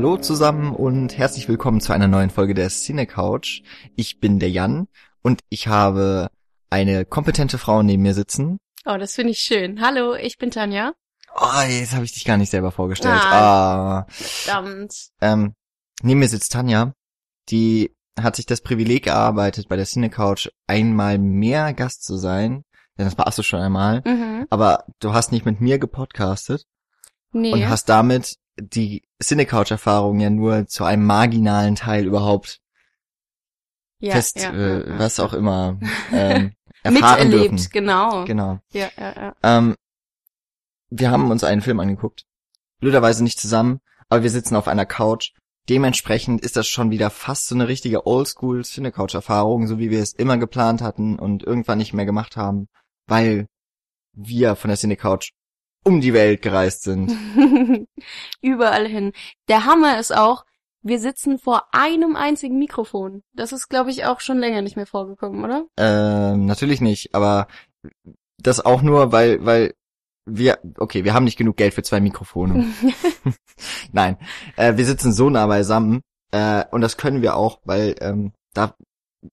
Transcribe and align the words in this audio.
Hallo 0.00 0.16
zusammen 0.16 0.74
und 0.74 1.18
herzlich 1.18 1.46
willkommen 1.46 1.82
zu 1.82 1.92
einer 1.92 2.08
neuen 2.08 2.30
Folge 2.30 2.54
der 2.54 2.70
Cine 2.70 3.06
Couch. 3.06 3.60
Ich 3.96 4.18
bin 4.18 4.38
der 4.38 4.50
Jan 4.50 4.88
und 5.20 5.42
ich 5.50 5.68
habe 5.68 6.30
eine 6.70 7.04
kompetente 7.04 7.58
Frau 7.58 7.82
neben 7.82 8.02
mir 8.02 8.14
sitzen. 8.14 8.56
Oh, 8.86 8.96
das 8.96 9.12
finde 9.14 9.32
ich 9.32 9.40
schön. 9.40 9.82
Hallo, 9.82 10.14
ich 10.14 10.38
bin 10.38 10.50
Tanja. 10.50 10.94
Oh, 11.36 11.60
jetzt 11.68 11.92
habe 11.92 12.06
ich 12.06 12.14
dich 12.14 12.24
gar 12.24 12.38
nicht 12.38 12.48
selber 12.48 12.72
vorgestellt. 12.72 13.20
Ah, 13.22 14.06
Verdammt. 14.08 15.10
ähm, 15.20 15.52
neben 16.02 16.20
mir 16.20 16.28
sitzt 16.30 16.52
Tanja, 16.52 16.94
die 17.50 17.94
hat 18.18 18.36
sich 18.36 18.46
das 18.46 18.62
Privileg 18.62 19.06
erarbeitet, 19.06 19.68
bei 19.68 19.76
der 19.76 19.84
Cine 19.84 20.08
Couch 20.08 20.48
einmal 20.66 21.18
mehr 21.18 21.74
Gast 21.74 22.04
zu 22.04 22.16
sein. 22.16 22.64
Denn 22.96 23.04
das 23.04 23.18
warst 23.18 23.36
du 23.36 23.42
schon 23.42 23.60
einmal. 23.60 24.00
Mhm. 24.06 24.46
Aber 24.48 24.86
du 25.00 25.12
hast 25.12 25.30
nicht 25.30 25.44
mit 25.44 25.60
mir 25.60 25.78
gepodcastet 25.78 26.64
Nee. 27.32 27.52
und 27.52 27.68
hast 27.68 27.90
damit 27.90 28.36
die 28.60 29.02
Cinecouch-Erfahrung 29.22 30.20
ja 30.20 30.30
nur 30.30 30.66
zu 30.66 30.84
einem 30.84 31.04
marginalen 31.04 31.74
Teil 31.76 32.06
überhaupt 32.06 32.60
ja, 33.98 34.12
fest, 34.12 34.40
ja, 34.40 34.52
äh, 34.52 34.88
ja, 34.88 34.98
was 34.98 35.20
auch 35.20 35.32
immer, 35.32 35.78
ähm, 36.12 36.52
erfahren 36.82 37.28
Miterlebt, 37.28 37.52
dürfen. 37.52 37.68
genau. 37.72 38.24
Genau. 38.24 38.58
Ja, 38.72 38.88
ja, 38.98 39.14
ja. 39.14 39.36
Ähm, 39.42 39.74
wir 40.90 41.10
haben 41.10 41.30
uns 41.30 41.44
einen 41.44 41.62
Film 41.62 41.80
angeguckt. 41.80 42.24
Blöderweise 42.80 43.22
nicht 43.22 43.38
zusammen, 43.38 43.80
aber 44.08 44.22
wir 44.22 44.30
sitzen 44.30 44.56
auf 44.56 44.68
einer 44.68 44.86
Couch. 44.86 45.32
Dementsprechend 45.68 46.40
ist 46.40 46.56
das 46.56 46.66
schon 46.66 46.90
wieder 46.90 47.10
fast 47.10 47.46
so 47.46 47.54
eine 47.54 47.68
richtige 47.68 48.06
Oldschool 48.06 48.64
Cinecouch-Erfahrung, 48.64 49.66
so 49.66 49.78
wie 49.78 49.90
wir 49.90 50.00
es 50.00 50.14
immer 50.14 50.38
geplant 50.38 50.82
hatten 50.82 51.18
und 51.18 51.44
irgendwann 51.44 51.78
nicht 51.78 51.92
mehr 51.92 52.06
gemacht 52.06 52.36
haben, 52.36 52.68
weil 53.06 53.46
wir 54.12 54.56
von 54.56 54.68
der 54.68 54.78
Cinecouch 54.78 55.32
um 55.84 56.00
die 56.00 56.12
Welt 56.12 56.42
gereist 56.42 56.82
sind. 56.82 57.16
Überall 58.42 58.86
hin. 58.86 59.12
Der 59.48 59.64
Hammer 59.64 59.98
ist 59.98 60.14
auch, 60.14 60.44
wir 60.82 60.98
sitzen 60.98 61.38
vor 61.38 61.64
einem 61.72 62.16
einzigen 62.16 62.58
Mikrofon. 62.58 63.22
Das 63.34 63.52
ist, 63.52 63.68
glaube 63.68 63.90
ich, 63.90 64.04
auch 64.04 64.20
schon 64.20 64.38
länger 64.38 64.62
nicht 64.62 64.76
mehr 64.76 64.86
vorgekommen, 64.86 65.44
oder? 65.44 65.66
Ähm, 65.76 66.46
natürlich 66.46 66.80
nicht, 66.80 67.14
aber 67.14 67.48
das 68.38 68.64
auch 68.64 68.82
nur, 68.82 69.12
weil, 69.12 69.44
weil 69.44 69.74
wir, 70.24 70.58
okay, 70.78 71.04
wir 71.04 71.12
haben 71.12 71.24
nicht 71.24 71.38
genug 71.38 71.56
Geld 71.56 71.74
für 71.74 71.82
zwei 71.82 72.00
Mikrofone. 72.00 72.66
Nein, 73.92 74.16
äh, 74.56 74.76
wir 74.76 74.84
sitzen 74.84 75.12
so 75.12 75.28
nah 75.28 75.46
beisammen 75.46 76.00
äh, 76.30 76.64
und 76.70 76.80
das 76.80 76.96
können 76.96 77.22
wir 77.22 77.36
auch, 77.36 77.60
weil 77.64 77.96
ähm, 78.00 78.32
da 78.54 78.74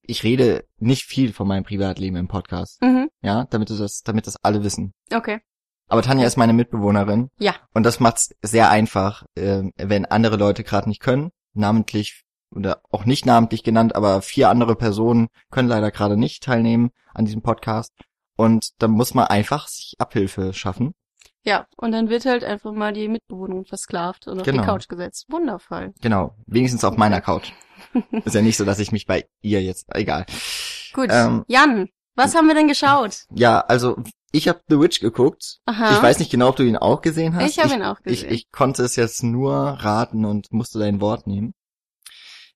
ich 0.02 0.23
rede 0.23 0.66
nicht 0.80 1.03
viel 1.03 1.31
von 1.31 1.48
meinem 1.48 1.64
Privatleben 1.64 2.18
im 2.18 2.28
Podcast, 2.28 2.81
mhm. 2.81 3.09
ja, 3.22 3.45
damit 3.50 3.70
du 3.70 3.78
das, 3.78 4.02
damit 4.02 4.28
das 4.28 4.36
alle 4.44 4.64
wissen. 4.64 4.94
Okay. 5.14 5.40
Aber 5.88 6.02
Tanja 6.02 6.25
ist 6.27 6.38
meine 6.38 6.53
Mitbewohnerin 6.53 7.30
Ja. 7.39 7.55
und 7.73 7.83
das 7.83 7.99
macht's 7.99 8.35
sehr 8.41 8.69
einfach, 8.69 9.25
äh, 9.35 9.63
wenn 9.77 10.05
andere 10.05 10.35
Leute 10.38 10.63
gerade 10.63 10.89
nicht 10.89 11.02
können, 11.02 11.31
namentlich 11.53 12.23
oder 12.55 12.81
auch 12.91 13.05
nicht 13.05 13.25
namentlich 13.25 13.63
genannt, 13.63 13.95
aber 13.95 14.21
vier 14.21 14.49
andere 14.49 14.75
Personen 14.75 15.27
können 15.52 15.67
leider 15.69 15.91
gerade 15.91 16.17
nicht 16.17 16.44
teilnehmen 16.44 16.91
an 17.13 17.25
diesem 17.25 17.41
Podcast 17.41 17.94
und 18.38 18.69
dann 18.79 18.91
muss 18.91 19.13
man 19.13 19.27
einfach 19.27 19.67
sich 19.67 19.95
Abhilfe 19.99 20.53
schaffen. 20.53 20.94
Ja, 21.44 21.66
und 21.77 21.94
dann 21.94 22.09
wird 22.09 22.25
halt 22.25 22.44
einfach 22.44 22.73
mal 22.73 22.91
die 22.91 23.07
Mitbewohnerin 23.07 23.66
versklavt 23.66 24.27
und 24.27 24.39
auf 24.39 24.45
Genau. 24.45 24.61
die 24.61 24.67
Couch 24.67 24.88
gesetzt. 24.89 25.25
Wundervoll. 25.29 25.94
Genau, 26.01 26.35
wenigstens 26.45 26.83
auf 26.83 26.97
meiner 26.97 27.22
Couch. 27.22 27.51
Ist 28.25 28.35
ja 28.35 28.41
nicht 28.41 28.57
so, 28.57 28.66
dass 28.66 28.79
ich 28.79 28.91
mich 28.91 29.05
bei 29.05 29.25
ihr 29.41 29.61
jetzt, 29.61 29.85
egal. 29.95 30.25
Gut. 30.94 31.07
Ähm, 31.09 31.45
Jan, 31.47 31.88
was 32.16 32.35
haben 32.35 32.47
wir 32.47 32.56
denn 32.56 32.67
geschaut? 32.67 33.25
Ja, 33.33 33.62
also 33.62 33.97
ich 34.31 34.47
habe 34.47 34.61
The 34.67 34.79
Witch 34.79 34.99
geguckt. 34.99 35.59
Aha. 35.65 35.95
Ich 35.95 36.01
weiß 36.01 36.19
nicht 36.19 36.31
genau, 36.31 36.49
ob 36.49 36.55
du 36.57 36.63
ihn 36.63 36.77
auch 36.77 37.01
gesehen 37.01 37.35
hast. 37.35 37.49
Ich 37.49 37.63
habe 37.63 37.73
ihn 37.73 37.83
auch 37.83 37.99
Ich, 38.05 38.21
gesehen. 38.21 38.31
ich 38.33 38.51
konnte 38.51 38.83
es 38.83 38.95
jetzt 38.95 39.23
nur 39.23 39.53
raten 39.55 40.25
und 40.25 40.51
musste 40.51 40.79
dein 40.79 40.99
Wort 41.01 41.27
nehmen. 41.27 41.53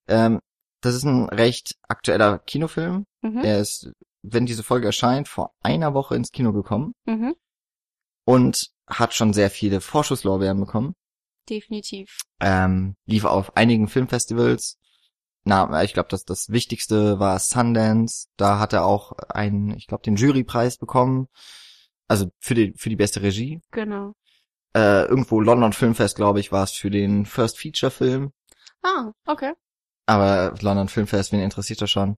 Ähm, 0.07 0.39
das 0.81 0.95
ist 0.95 1.03
ein 1.03 1.29
recht 1.29 1.75
aktueller 1.87 2.39
Kinofilm. 2.39 3.05
mhm. 3.21 3.37
Er 3.43 3.59
ist, 3.59 3.91
wenn 4.23 4.45
diese 4.45 4.63
Folge 4.63 4.87
erscheint, 4.87 5.27
vor 5.27 5.53
einer 5.61 5.93
Woche 5.93 6.15
ins 6.15 6.31
Kino 6.31 6.53
gekommen 6.53 6.93
Mhm. 7.05 7.35
und 8.25 8.71
hat 8.87 9.13
schon 9.13 9.33
sehr 9.33 9.49
viele 9.49 9.79
Vorschusslorbeeren 9.81 10.59
bekommen. 10.59 10.93
Definitiv. 11.49 12.17
Ähm, 12.39 12.95
lief 13.05 13.25
auf 13.25 13.55
einigen 13.55 13.87
Filmfestivals. 13.87 14.77
Na, 15.43 15.83
ich 15.83 15.93
glaube, 15.93 16.09
das, 16.09 16.23
das 16.25 16.49
Wichtigste 16.49 17.19
war 17.19 17.39
Sundance. 17.39 18.27
Da 18.37 18.59
hat 18.59 18.73
er 18.73 18.85
auch 18.85 19.13
einen, 19.29 19.75
ich 19.75 19.87
glaube, 19.87 20.03
den 20.03 20.15
Jurypreis 20.15 20.77
bekommen. 20.77 21.27
Also 22.07 22.31
für 22.39 22.53
die, 22.53 22.73
für 22.77 22.89
die 22.89 22.95
beste 22.95 23.21
Regie. 23.21 23.61
Genau. 23.71 24.13
Äh, 24.75 25.05
irgendwo 25.05 25.41
London 25.41 25.73
Filmfest, 25.73 26.15
glaube 26.15 26.39
ich, 26.39 26.51
war 26.51 26.63
es 26.63 26.71
für 26.71 26.89
den 26.91 27.25
First 27.25 27.59
Feature 27.59 27.91
Film. 27.91 28.31
Ah, 28.83 29.11
okay. 29.25 29.53
Aber 30.05 30.53
London 30.61 30.87
Filmfest, 30.87 31.31
wen 31.31 31.39
interessiert 31.39 31.81
das 31.81 31.89
schon? 31.89 32.17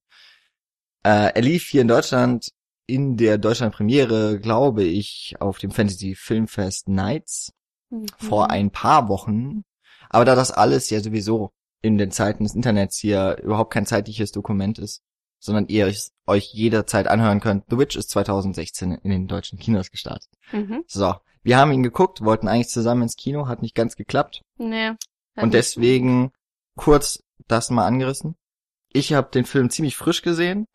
Äh, 1.04 1.34
er 1.34 1.42
lief 1.42 1.68
hier 1.68 1.82
in 1.82 1.88
Deutschland 1.88 2.50
in 2.86 3.16
der 3.16 3.38
Deutschland-Premiere, 3.38 4.40
glaube 4.40 4.84
ich, 4.84 5.36
auf 5.40 5.58
dem 5.58 5.72
Fantasy 5.72 6.16
Filmfest 6.16 6.90
Nights 6.90 7.54
Mhm. 7.90 8.08
vor 8.18 8.50
ein 8.50 8.72
paar 8.72 9.08
Wochen. 9.08 9.64
Aber 10.10 10.26
da 10.26 10.36
das 10.36 10.52
alles 10.52 10.90
ja 10.90 11.00
sowieso 11.00 11.52
in 11.84 12.00
den 12.00 12.10
Zeiten 12.10 12.44
des 12.44 12.56
Internets 12.56 12.98
hier 12.98 13.38
überhaupt 13.44 13.72
kein 13.72 13.86
zeitliches 13.86 14.32
Dokument 14.32 14.80
ist, 14.80 15.04
sondern 15.40 15.68
ihr 15.68 15.94
euch 16.26 16.54
jederzeit 16.54 17.08
anhören 17.08 17.42
könnt, 17.42 17.66
The 17.70 17.78
Witch 17.78 17.96
ist 17.98 18.10
2016 18.10 18.94
in 18.94 19.12
den 19.12 19.28
deutschen 19.28 19.60
Kinos 19.60 19.92
gestartet. 19.92 20.30
Mhm. 20.52 20.84
So, 20.88 21.14
wir 21.44 21.58
haben 21.58 21.74
ihn 21.74 21.84
geguckt, 21.84 22.22
wollten 22.22 22.48
eigentlich 22.48 22.70
zusammen 22.70 23.04
ins 23.04 23.18
Kino, 23.18 23.48
hat 23.48 23.62
nicht 23.62 23.76
ganz 23.76 23.96
geklappt. 23.98 24.42
Nee. 24.58 24.94
Und 25.36 25.54
deswegen 25.54 26.32
kurz 26.76 27.22
das 27.48 27.70
mal 27.70 27.86
angerissen. 27.86 28.36
Ich 28.94 29.14
habe 29.14 29.30
den 29.32 29.46
Film 29.46 29.70
ziemlich 29.70 29.98
frisch 29.98 30.22
gesehen. 30.22 30.68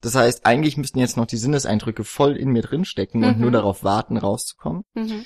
Das 0.00 0.16
heißt, 0.16 0.44
eigentlich 0.44 0.76
müssten 0.76 0.98
jetzt 0.98 1.16
noch 1.16 1.26
die 1.26 1.36
Sinneseindrücke 1.36 2.02
voll 2.02 2.36
in 2.36 2.50
mir 2.50 2.62
drinstecken 2.62 3.22
und 3.22 3.36
Mhm. 3.36 3.42
nur 3.42 3.50
darauf 3.52 3.84
warten, 3.84 4.16
rauszukommen. 4.16 4.82
Mhm. 4.94 5.24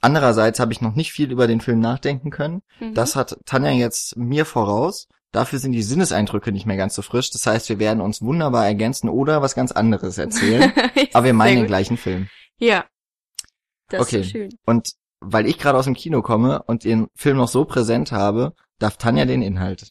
Andererseits 0.00 0.60
habe 0.60 0.72
ich 0.72 0.80
noch 0.80 0.94
nicht 0.94 1.12
viel 1.12 1.30
über 1.32 1.46
den 1.46 1.60
Film 1.60 1.80
nachdenken 1.80 2.30
können. 2.30 2.62
Mhm. 2.80 2.94
Das 2.94 3.16
hat 3.16 3.36
Tanja 3.44 3.70
jetzt 3.70 4.16
mir 4.16 4.44
voraus. 4.44 5.08
Dafür 5.32 5.58
sind 5.58 5.72
die 5.72 5.82
Sinneseindrücke 5.82 6.52
nicht 6.52 6.66
mehr 6.66 6.76
ganz 6.76 6.94
so 6.94 7.02
frisch. 7.02 7.30
Das 7.30 7.46
heißt, 7.46 7.68
wir 7.68 7.78
werden 7.78 8.00
uns 8.00 8.22
wunderbar 8.22 8.64
ergänzen 8.66 9.08
oder 9.08 9.42
was 9.42 9.54
ganz 9.54 9.72
anderes 9.72 10.16
erzählen. 10.18 10.72
Aber 11.12 11.24
wir 11.26 11.34
meinen 11.34 11.58
den 11.58 11.66
gleichen 11.66 11.96
Film. 11.96 12.28
Ja. 12.58 12.86
Das 13.88 14.02
Okay. 14.02 14.20
ist 14.20 14.30
schön. 14.30 14.50
Und 14.64 14.92
weil 15.20 15.46
ich 15.46 15.58
gerade 15.58 15.78
aus 15.78 15.84
dem 15.86 15.94
Kino 15.94 16.22
komme 16.22 16.62
und 16.62 16.84
den 16.84 17.08
Film 17.14 17.36
noch 17.38 17.48
so 17.48 17.64
präsent 17.64 18.12
habe, 18.12 18.54
darf 18.78 18.96
Tanja 18.96 19.24
den 19.24 19.42
Inhalt 19.42 19.90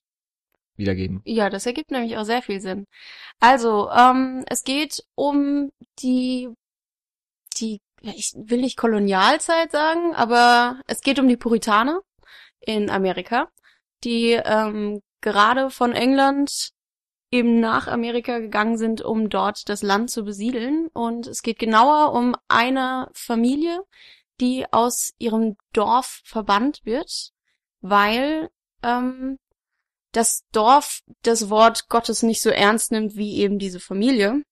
wiedergeben. 0.77 1.21
Ja, 1.25 1.49
das 1.49 1.65
ergibt 1.65 1.91
nämlich 1.91 2.17
auch 2.17 2.23
sehr 2.23 2.41
viel 2.41 2.61
Sinn. 2.61 2.85
Also, 3.39 3.89
ähm, 3.91 4.43
es 4.47 4.63
geht 4.63 5.03
um 5.15 5.69
die, 5.99 6.49
die, 7.59 7.79
ich 8.01 8.33
will 8.35 8.61
nicht 8.61 8.77
Kolonialzeit 8.77 9.71
sagen, 9.71 10.13
aber 10.15 10.81
es 10.87 11.01
geht 11.01 11.19
um 11.19 11.27
die 11.27 11.37
Puritaner 11.37 12.01
in 12.59 12.89
Amerika, 12.89 13.49
die 14.03 14.31
ähm, 14.31 15.01
gerade 15.21 15.69
von 15.69 15.93
England 15.93 16.71
eben 17.31 17.59
nach 17.59 17.87
Amerika 17.87 18.39
gegangen 18.39 18.77
sind, 18.77 19.01
um 19.01 19.29
dort 19.29 19.67
das 19.69 19.83
Land 19.83 20.11
zu 20.11 20.23
besiedeln. 20.23 20.87
Und 20.93 21.27
es 21.27 21.41
geht 21.41 21.59
genauer 21.59 22.13
um 22.13 22.35
eine 22.47 23.09
Familie, 23.13 23.83
die 24.39 24.65
aus 24.71 25.13
ihrem 25.17 25.57
Dorf 25.73 26.21
verbannt 26.23 26.81
wird, 26.85 27.31
weil 27.81 28.49
ähm, 28.83 29.39
das 30.11 30.45
Dorf 30.51 31.01
das 31.23 31.49
Wort 31.49 31.89
Gottes 31.89 32.23
nicht 32.23 32.41
so 32.41 32.49
ernst 32.49 32.91
nimmt 32.91 33.15
wie 33.15 33.37
eben 33.37 33.59
diese 33.59 33.79
Familie. 33.79 34.43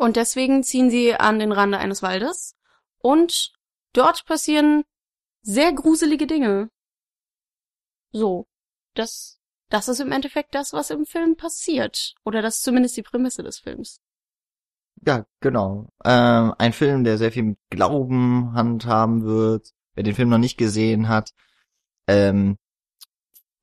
Und 0.00 0.16
deswegen 0.16 0.62
ziehen 0.62 0.88
sie 0.88 1.14
an 1.14 1.38
den 1.38 1.52
Rande 1.52 1.76
eines 1.76 2.02
Waldes. 2.02 2.56
Und 3.02 3.52
dort 3.92 4.24
passieren 4.24 4.84
sehr 5.42 5.74
gruselige 5.74 6.26
Dinge. 6.26 6.70
So. 8.10 8.46
Das, 8.94 9.38
das 9.68 9.88
ist 9.88 10.00
im 10.00 10.10
Endeffekt 10.10 10.54
das, 10.54 10.72
was 10.72 10.88
im 10.88 11.04
Film 11.04 11.36
passiert. 11.36 12.14
Oder 12.24 12.40
das 12.40 12.56
ist 12.56 12.62
zumindest 12.62 12.96
die 12.96 13.02
Prämisse 13.02 13.42
des 13.42 13.58
Films. 13.58 14.00
Ja, 15.04 15.26
genau. 15.40 15.90
Ähm, 16.02 16.54
ein 16.56 16.72
Film, 16.72 17.04
der 17.04 17.18
sehr 17.18 17.30
viel 17.30 17.42
mit 17.42 17.58
Glauben 17.68 18.54
handhaben 18.54 19.24
wird. 19.24 19.68
Wer 19.92 20.04
den 20.04 20.14
Film 20.14 20.30
noch 20.30 20.38
nicht 20.38 20.56
gesehen 20.56 21.08
hat, 21.08 21.34
ähm, 22.06 22.56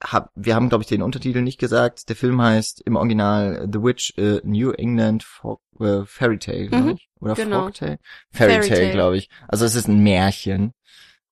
hab, 0.04 0.32
wir 0.36 0.56
haben, 0.56 0.70
glaube 0.70 0.84
ich, 0.84 0.88
den 0.88 1.02
Untertitel 1.02 1.42
nicht 1.42 1.60
gesagt. 1.60 2.08
Der 2.10 2.16
Film 2.16 2.42
heißt 2.42 2.82
im 2.82 2.96
Original 2.96 3.68
The 3.72 3.82
Witch 3.82 4.14
a 4.18 4.40
New 4.44 4.72
England 4.72 5.24
Folk, 5.24 5.60
äh, 5.80 6.06
Fairy 6.06 6.38
Tale, 6.40 6.68
glaube 6.68 6.84
Mhm, 6.86 6.90
ich. 6.92 7.10
Oder 7.20 7.34
genau. 7.34 7.62
Folktale? 7.64 8.00
Fairy, 8.32 8.52
Fairy 8.54 8.68
Tale, 8.68 8.80
Tale. 8.82 8.92
glaube 8.94 9.18
ich. 9.18 9.30
Also 9.48 9.66
es 9.66 9.76
ist 9.76 9.88
ein 9.88 10.04
Märchen. 10.04 10.74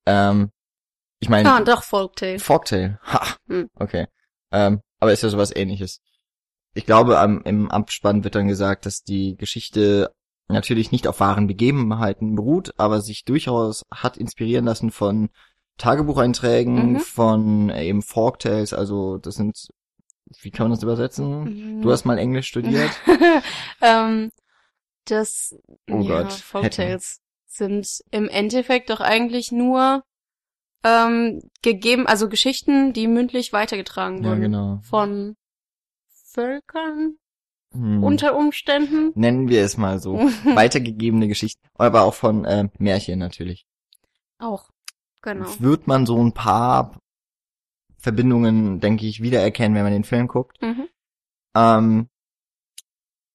Ähm, 0.06 0.52
ich 1.20 1.30
meine, 1.30 1.52
Ah, 1.52 1.62
doch, 1.62 1.84
Folktale. 1.84 2.40
Folktale. 2.40 3.00
Ha. 3.06 3.36
Hm. 3.48 3.70
Okay. 3.76 4.08
Ähm, 4.52 4.82
aber 5.00 5.14
ist 5.14 5.24
ja 5.24 5.30
sowas 5.30 5.56
ähnliches. 5.56 6.02
Ich 6.74 6.86
glaube, 6.86 7.20
am, 7.20 7.42
im 7.44 7.70
Abspann 7.72 8.24
wird 8.24 8.36
dann 8.36 8.48
gesagt, 8.48 8.86
dass 8.86 9.04
die 9.04 9.36
Geschichte 9.38 10.12
natürlich 10.48 10.92
nicht 10.92 11.08
auf 11.08 11.20
wahren 11.20 11.48
Begebenheiten 11.48 12.36
beruht, 12.36 12.74
aber 12.78 13.02
sich 13.02 13.24
durchaus 13.26 13.84
hat 13.92 14.18
inspirieren 14.18 14.66
lassen 14.66 14.92
von 14.92 15.30
Tagebucheinträgen 15.78 16.94
Mhm. 16.94 17.00
von 17.00 17.70
äh, 17.70 17.86
eben 17.86 18.02
Folktales, 18.02 18.74
also 18.74 19.18
das 19.18 19.36
sind, 19.36 19.68
wie 20.42 20.52
kann 20.52 20.66
man 20.66 20.72
das 20.72 20.84
übersetzen? 20.84 21.44
Mhm. 21.78 21.82
Du 21.82 21.92
hast 21.92 22.06
mal 22.06 22.18
Englisch 22.18 22.48
studiert. 22.48 22.92
ähm, 23.82 24.32
das 25.06 25.56
Oh 25.90 26.00
ja, 26.02 26.24
Gott, 26.24 26.34
Folktales 26.34 27.20
sind 27.46 27.88
im 28.12 28.28
Endeffekt 28.28 28.90
doch 28.90 29.02
eigentlich 29.02 29.52
nur 29.52 30.04
ähm, 30.84 31.42
gegeben, 31.62 32.06
also 32.08 32.30
Geschichten, 32.30 32.94
die 32.94 33.08
mündlich 33.08 33.54
weitergetragen 33.54 34.24
ja, 34.24 34.30
wurden 34.30 34.42
genau. 34.42 34.80
von 34.84 35.36
Völkern 36.34 37.18
Hm. 37.72 38.04
unter 38.04 38.36
Umständen. 38.38 39.12
Nennen 39.16 39.50
wir 39.50 39.62
es 39.64 39.76
mal 39.78 40.00
so. 40.00 40.16
Weitergegebene 40.46 41.28
Geschichten, 41.28 41.68
aber 41.74 42.04
auch 42.04 42.14
von 42.14 42.46
äh, 42.46 42.70
Märchen 42.78 43.20
natürlich. 43.20 43.66
Auch, 44.38 44.70
genau. 45.26 45.60
Wird 45.60 45.88
man 45.88 46.06
so 46.06 46.24
ein 46.24 46.34
paar 46.34 46.98
Verbindungen, 47.98 48.80
denke 48.80 49.06
ich, 49.06 49.22
wiedererkennen, 49.22 49.76
wenn 49.76 49.84
man 49.84 49.92
den 49.92 50.04
Film 50.04 50.28
guckt. 50.28 50.62
Mhm. 50.62 50.88
Ähm, 51.56 52.10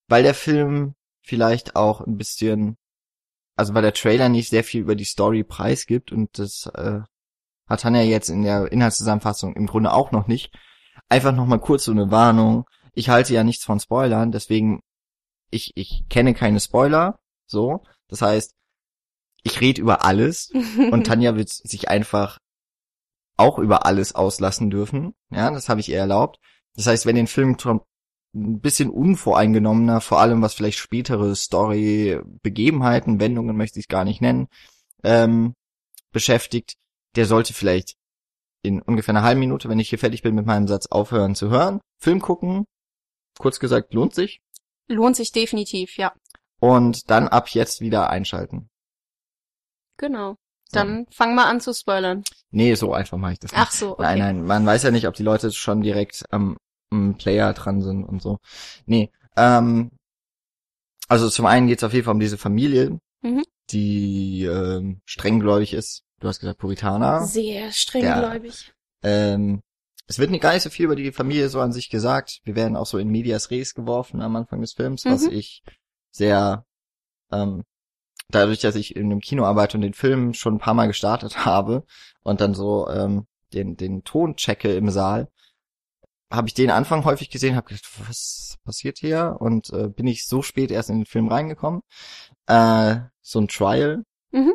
weil 0.08 0.22
der 0.22 0.34
Film 0.34 0.94
vielleicht 1.22 1.76
auch 1.76 2.00
ein 2.00 2.16
bisschen, 2.16 2.76
also 3.56 3.74
weil 3.74 3.82
der 3.82 3.94
Trailer 3.94 4.28
nicht 4.28 4.48
sehr 4.48 4.64
viel 4.64 4.80
über 4.80 4.94
die 4.94 5.04
Story 5.04 5.44
preisgibt 5.44 6.12
und 6.12 6.38
das 6.38 6.66
äh, 6.74 7.00
hat 7.68 7.80
Tanja 7.80 8.02
jetzt 8.02 8.28
in 8.28 8.42
der 8.42 8.70
Inhaltszusammenfassung 8.72 9.54
im 9.54 9.66
Grunde 9.66 9.92
auch 9.92 10.12
noch 10.12 10.26
nicht. 10.26 10.52
Einfach 11.08 11.32
noch 11.32 11.46
mal 11.46 11.60
kurz 11.60 11.84
so 11.84 11.92
eine 11.92 12.10
Warnung. 12.10 12.68
Ich 12.92 13.08
halte 13.08 13.34
ja 13.34 13.44
nichts 13.44 13.64
von 13.64 13.80
Spoilern, 13.80 14.32
deswegen 14.32 14.80
ich 15.50 15.72
ich 15.76 16.04
kenne 16.08 16.34
keine 16.34 16.60
Spoiler, 16.60 17.20
so. 17.46 17.84
Das 18.08 18.22
heißt, 18.22 18.54
ich 19.42 19.60
rede 19.60 19.80
über 19.80 20.04
alles 20.04 20.50
und 20.90 21.06
Tanja 21.06 21.36
wird 21.36 21.48
sich 21.48 21.88
einfach 21.88 22.38
auch 23.36 23.58
über 23.58 23.86
alles 23.86 24.14
auslassen 24.14 24.70
dürfen. 24.70 25.14
Ja, 25.30 25.50
das 25.50 25.68
habe 25.68 25.80
ich 25.80 25.88
ihr 25.88 25.98
erlaubt. 25.98 26.38
Das 26.74 26.86
heißt, 26.86 27.06
wenn 27.06 27.16
den 27.16 27.26
Film 27.26 27.58
schon 27.58 27.80
ein 28.34 28.60
bisschen 28.60 28.90
unvoreingenommener, 28.90 30.00
vor 30.00 30.20
allem 30.20 30.42
was 30.42 30.54
vielleicht 30.54 30.78
spätere 30.78 31.34
Story, 31.34 32.20
Begebenheiten, 32.42 33.18
Wendungen 33.18 33.56
möchte 33.56 33.80
ich 33.80 33.88
gar 33.88 34.04
nicht 34.04 34.20
nennen, 34.20 34.46
ähm, 35.02 35.54
beschäftigt, 36.12 36.74
der 37.16 37.26
sollte 37.26 37.54
vielleicht 37.54 37.96
in 38.62 38.82
ungefähr 38.82 39.14
einer 39.14 39.24
halben 39.24 39.40
Minute, 39.40 39.68
wenn 39.68 39.78
ich 39.78 39.88
hier 39.88 39.98
fertig 39.98 40.22
bin 40.22 40.34
mit 40.34 40.46
meinem 40.46 40.68
Satz, 40.68 40.86
aufhören 40.86 41.34
zu 41.34 41.50
hören. 41.50 41.80
Film 41.98 42.20
gucken, 42.20 42.66
kurz 43.38 43.58
gesagt, 43.58 43.94
lohnt 43.94 44.14
sich. 44.14 44.40
Lohnt 44.86 45.16
sich 45.16 45.32
definitiv, 45.32 45.96
ja. 45.96 46.12
Und 46.60 47.10
dann 47.10 47.26
ab 47.26 47.48
jetzt 47.48 47.80
wieder 47.80 48.10
einschalten. 48.10 48.68
Genau. 50.00 50.30
So. 50.64 50.78
Dann 50.78 51.06
fang 51.10 51.34
mal 51.34 51.44
an 51.48 51.60
zu 51.60 51.74
spoilern. 51.74 52.22
Nee, 52.50 52.74
so 52.74 52.92
einfach 52.92 53.18
mache 53.18 53.32
ich 53.34 53.38
das 53.40 53.52
nicht. 53.52 53.60
Ach 53.60 53.70
so, 53.70 53.92
okay. 53.92 54.02
Nein, 54.02 54.18
nein, 54.18 54.44
man 54.44 54.64
weiß 54.66 54.82
ja 54.84 54.90
nicht, 54.90 55.06
ob 55.06 55.14
die 55.14 55.22
Leute 55.22 55.52
schon 55.52 55.82
direkt 55.82 56.24
am, 56.30 56.56
am 56.90 57.16
Player 57.18 57.52
dran 57.52 57.82
sind 57.82 58.04
und 58.04 58.22
so. 58.22 58.38
Nee, 58.86 59.10
ähm, 59.36 59.90
also 61.08 61.28
zum 61.28 61.46
einen 61.46 61.66
geht 61.66 61.78
es 61.78 61.84
auf 61.84 61.92
jeden 61.92 62.04
Fall 62.04 62.14
um 62.14 62.20
diese 62.20 62.38
Familie, 62.38 62.98
Mhm. 63.22 63.44
die 63.70 64.44
ähm, 64.44 65.00
strenggläubig 65.04 65.74
ist. 65.74 66.02
Du 66.20 66.28
hast 66.28 66.40
gesagt 66.40 66.58
Puritaner. 66.58 67.26
Sehr 67.26 67.70
strenggläubig. 67.72 68.72
Ähm, 69.02 69.60
es 70.06 70.18
wird 70.18 70.30
nicht 70.30 70.40
gar 70.42 70.54
nicht 70.54 70.62
so 70.62 70.70
viel 70.70 70.86
über 70.86 70.96
die 70.96 71.12
Familie 71.12 71.48
so 71.48 71.60
an 71.60 71.72
sich 71.72 71.90
gesagt. 71.90 72.40
Wir 72.44 72.56
werden 72.56 72.76
auch 72.76 72.86
so 72.86 72.98
in 72.98 73.08
Medias 73.08 73.50
Res 73.50 73.74
geworfen 73.74 74.22
am 74.22 74.36
Anfang 74.36 74.60
des 74.60 74.72
Films, 74.72 75.04
was 75.04 75.24
Mhm. 75.26 75.32
ich 75.32 75.62
sehr 76.12 76.64
ähm, 77.32 77.64
dadurch, 78.34 78.60
dass 78.60 78.74
ich 78.74 78.96
in 78.96 79.06
einem 79.06 79.20
Kino 79.20 79.44
arbeite 79.44 79.76
und 79.76 79.82
den 79.82 79.94
Film 79.94 80.34
schon 80.34 80.54
ein 80.56 80.58
paar 80.58 80.74
Mal 80.74 80.86
gestartet 80.86 81.44
habe 81.44 81.84
und 82.22 82.40
dann 82.40 82.54
so 82.54 82.88
ähm, 82.88 83.26
den 83.52 83.76
den 83.76 84.04
Ton 84.04 84.36
checke 84.36 84.74
im 84.74 84.90
Saal, 84.90 85.28
habe 86.30 86.48
ich 86.48 86.54
den 86.54 86.70
Anfang 86.70 87.04
häufig 87.04 87.30
gesehen, 87.30 87.56
habe 87.56 87.68
gedacht, 87.68 87.88
was 88.06 88.58
passiert 88.64 88.98
hier? 88.98 89.36
Und 89.40 89.70
äh, 89.70 89.88
bin 89.88 90.06
ich 90.06 90.26
so 90.26 90.42
spät 90.42 90.70
erst 90.70 90.90
in 90.90 91.00
den 91.00 91.06
Film 91.06 91.28
reingekommen. 91.28 91.82
Äh, 92.46 93.00
so 93.20 93.40
ein 93.40 93.48
Trial. 93.48 94.04
Mhm. 94.30 94.54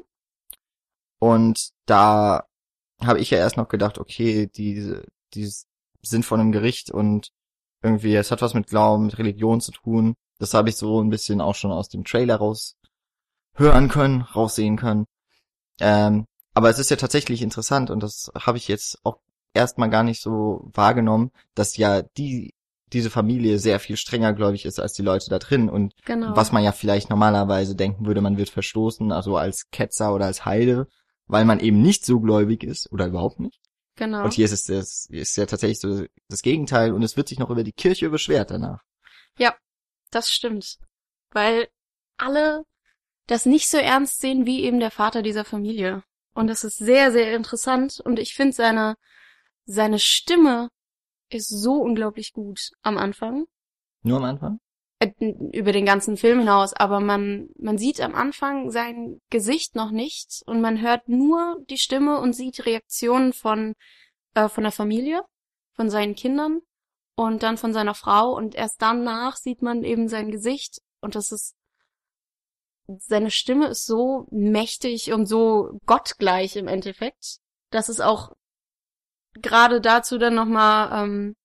Und 1.19 1.71
da 1.85 2.45
habe 3.03 3.19
ich 3.19 3.29
ja 3.29 3.39
erst 3.39 3.57
noch 3.57 3.67
gedacht, 3.67 3.97
okay, 3.97 4.47
die, 4.47 5.01
die 5.33 5.51
sind 6.01 6.25
von 6.25 6.39
einem 6.39 6.51
Gericht 6.51 6.91
und 6.91 7.29
irgendwie, 7.81 8.15
es 8.15 8.31
hat 8.31 8.41
was 8.41 8.53
mit 8.53 8.67
Glauben, 8.67 9.07
mit 9.07 9.17
Religion 9.17 9.59
zu 9.61 9.71
tun. 9.71 10.15
Das 10.39 10.53
habe 10.53 10.69
ich 10.69 10.77
so 10.77 11.01
ein 11.01 11.09
bisschen 11.09 11.41
auch 11.41 11.55
schon 11.55 11.71
aus 11.71 11.89
dem 11.89 12.03
Trailer 12.03 12.37
raus 12.37 12.77
hören 13.55 13.89
können, 13.89 14.21
raussehen 14.21 14.77
können. 14.77 15.05
Ähm, 15.79 16.25
aber 16.53 16.69
es 16.69 16.79
ist 16.79 16.89
ja 16.89 16.95
tatsächlich 16.95 17.41
interessant 17.41 17.89
und 17.89 18.01
das 18.01 18.31
habe 18.39 18.57
ich 18.57 18.67
jetzt 18.67 18.99
auch 19.03 19.17
erstmal 19.53 19.89
gar 19.89 20.03
nicht 20.03 20.21
so 20.21 20.69
wahrgenommen, 20.73 21.31
dass 21.53 21.77
ja 21.77 22.01
die 22.01 22.53
diese 22.93 23.09
Familie 23.09 23.57
sehr 23.57 23.79
viel 23.79 23.97
strenger 23.97 24.33
gläubig 24.33 24.65
ist 24.65 24.79
als 24.79 24.93
die 24.93 25.01
Leute 25.01 25.29
da 25.29 25.39
drin 25.39 25.69
und 25.69 25.93
Genau. 26.05 26.35
was 26.35 26.51
man 26.51 26.63
ja 26.63 26.71
vielleicht 26.71 27.09
normalerweise 27.09 27.75
denken 27.75 28.05
würde, 28.05 28.21
man 28.21 28.37
wird 28.37 28.49
verstoßen, 28.49 29.11
also 29.11 29.37
als 29.37 29.69
Ketzer 29.71 30.13
oder 30.13 30.25
als 30.25 30.45
Heide, 30.45 30.87
weil 31.25 31.45
man 31.45 31.59
eben 31.59 31.81
nicht 31.81 32.05
so 32.05 32.19
gläubig 32.19 32.63
ist 32.63 32.91
oder 32.91 33.07
überhaupt 33.07 33.39
nicht. 33.39 33.59
genau. 33.95 34.23
Und 34.23 34.33
hier 34.33 34.45
ist 34.45 34.51
es 34.51 34.65
das, 34.65 35.07
ist 35.09 35.35
ja 35.35 35.45
tatsächlich 35.45 35.79
so 35.79 36.05
das 36.29 36.41
Gegenteil 36.41 36.93
und 36.93 37.01
es 37.01 37.17
wird 37.17 37.27
sich 37.27 37.39
noch 37.39 37.49
über 37.49 37.63
die 37.63 37.73
Kirche 37.73 38.09
beschwert 38.09 38.51
danach. 38.51 38.83
Das 40.11 40.31
stimmt. 40.31 40.77
Weil 41.31 41.67
alle 42.17 42.63
das 43.27 43.45
nicht 43.45 43.69
so 43.69 43.77
ernst 43.77 44.19
sehen 44.21 44.45
wie 44.45 44.63
eben 44.63 44.79
der 44.79 44.91
Vater 44.91 45.21
dieser 45.21 45.45
Familie. 45.45 46.03
Und 46.33 46.47
das 46.47 46.63
ist 46.63 46.77
sehr, 46.77 47.11
sehr 47.11 47.35
interessant. 47.35 48.01
Und 48.03 48.19
ich 48.19 48.35
finde 48.35 48.53
seine, 48.53 48.95
seine 49.65 49.99
Stimme 49.99 50.69
ist 51.29 51.49
so 51.49 51.75
unglaublich 51.75 52.33
gut 52.33 52.71
am 52.81 52.97
Anfang. 52.97 53.45
Nur 54.03 54.17
am 54.17 54.25
Anfang? 54.25 54.59
Äh, 54.99 55.11
über 55.51 55.71
den 55.73 55.85
ganzen 55.85 56.15
Film 56.15 56.39
hinaus, 56.39 56.73
aber 56.73 57.01
man, 57.01 57.49
man 57.57 57.77
sieht 57.77 57.99
am 57.99 58.15
Anfang 58.15 58.71
sein 58.71 59.19
Gesicht 59.29 59.75
noch 59.75 59.91
nicht 59.91 60.41
und 60.45 60.61
man 60.61 60.81
hört 60.81 61.09
nur 61.09 61.57
die 61.69 61.77
Stimme 61.77 62.19
und 62.19 62.33
sieht 62.33 62.65
Reaktionen 62.65 63.33
von, 63.33 63.73
äh, 64.35 64.47
von 64.47 64.63
der 64.63 64.71
Familie, 64.71 65.21
von 65.73 65.89
seinen 65.89 66.15
Kindern 66.15 66.61
und 67.15 67.43
dann 67.43 67.57
von 67.57 67.73
seiner 67.73 67.93
Frau 67.93 68.33
und 68.35 68.55
erst 68.55 68.81
danach 68.81 69.35
sieht 69.35 69.61
man 69.61 69.83
eben 69.83 70.07
sein 70.07 70.31
Gesicht 70.31 70.81
und 71.01 71.15
das 71.15 71.33
ist, 71.33 71.55
seine 72.99 73.31
Stimme 73.31 73.67
ist 73.67 73.85
so 73.85 74.27
mächtig 74.31 75.11
und 75.11 75.25
so 75.25 75.79
gottgleich 75.85 76.55
im 76.55 76.67
Endeffekt, 76.67 77.37
dass 77.71 77.89
es 77.89 77.99
auch 77.99 78.31
gerade 79.33 79.81
dazu 79.81 80.17
dann 80.17 80.35
nochmal, 80.35 81.03
ähm, 81.03 81.35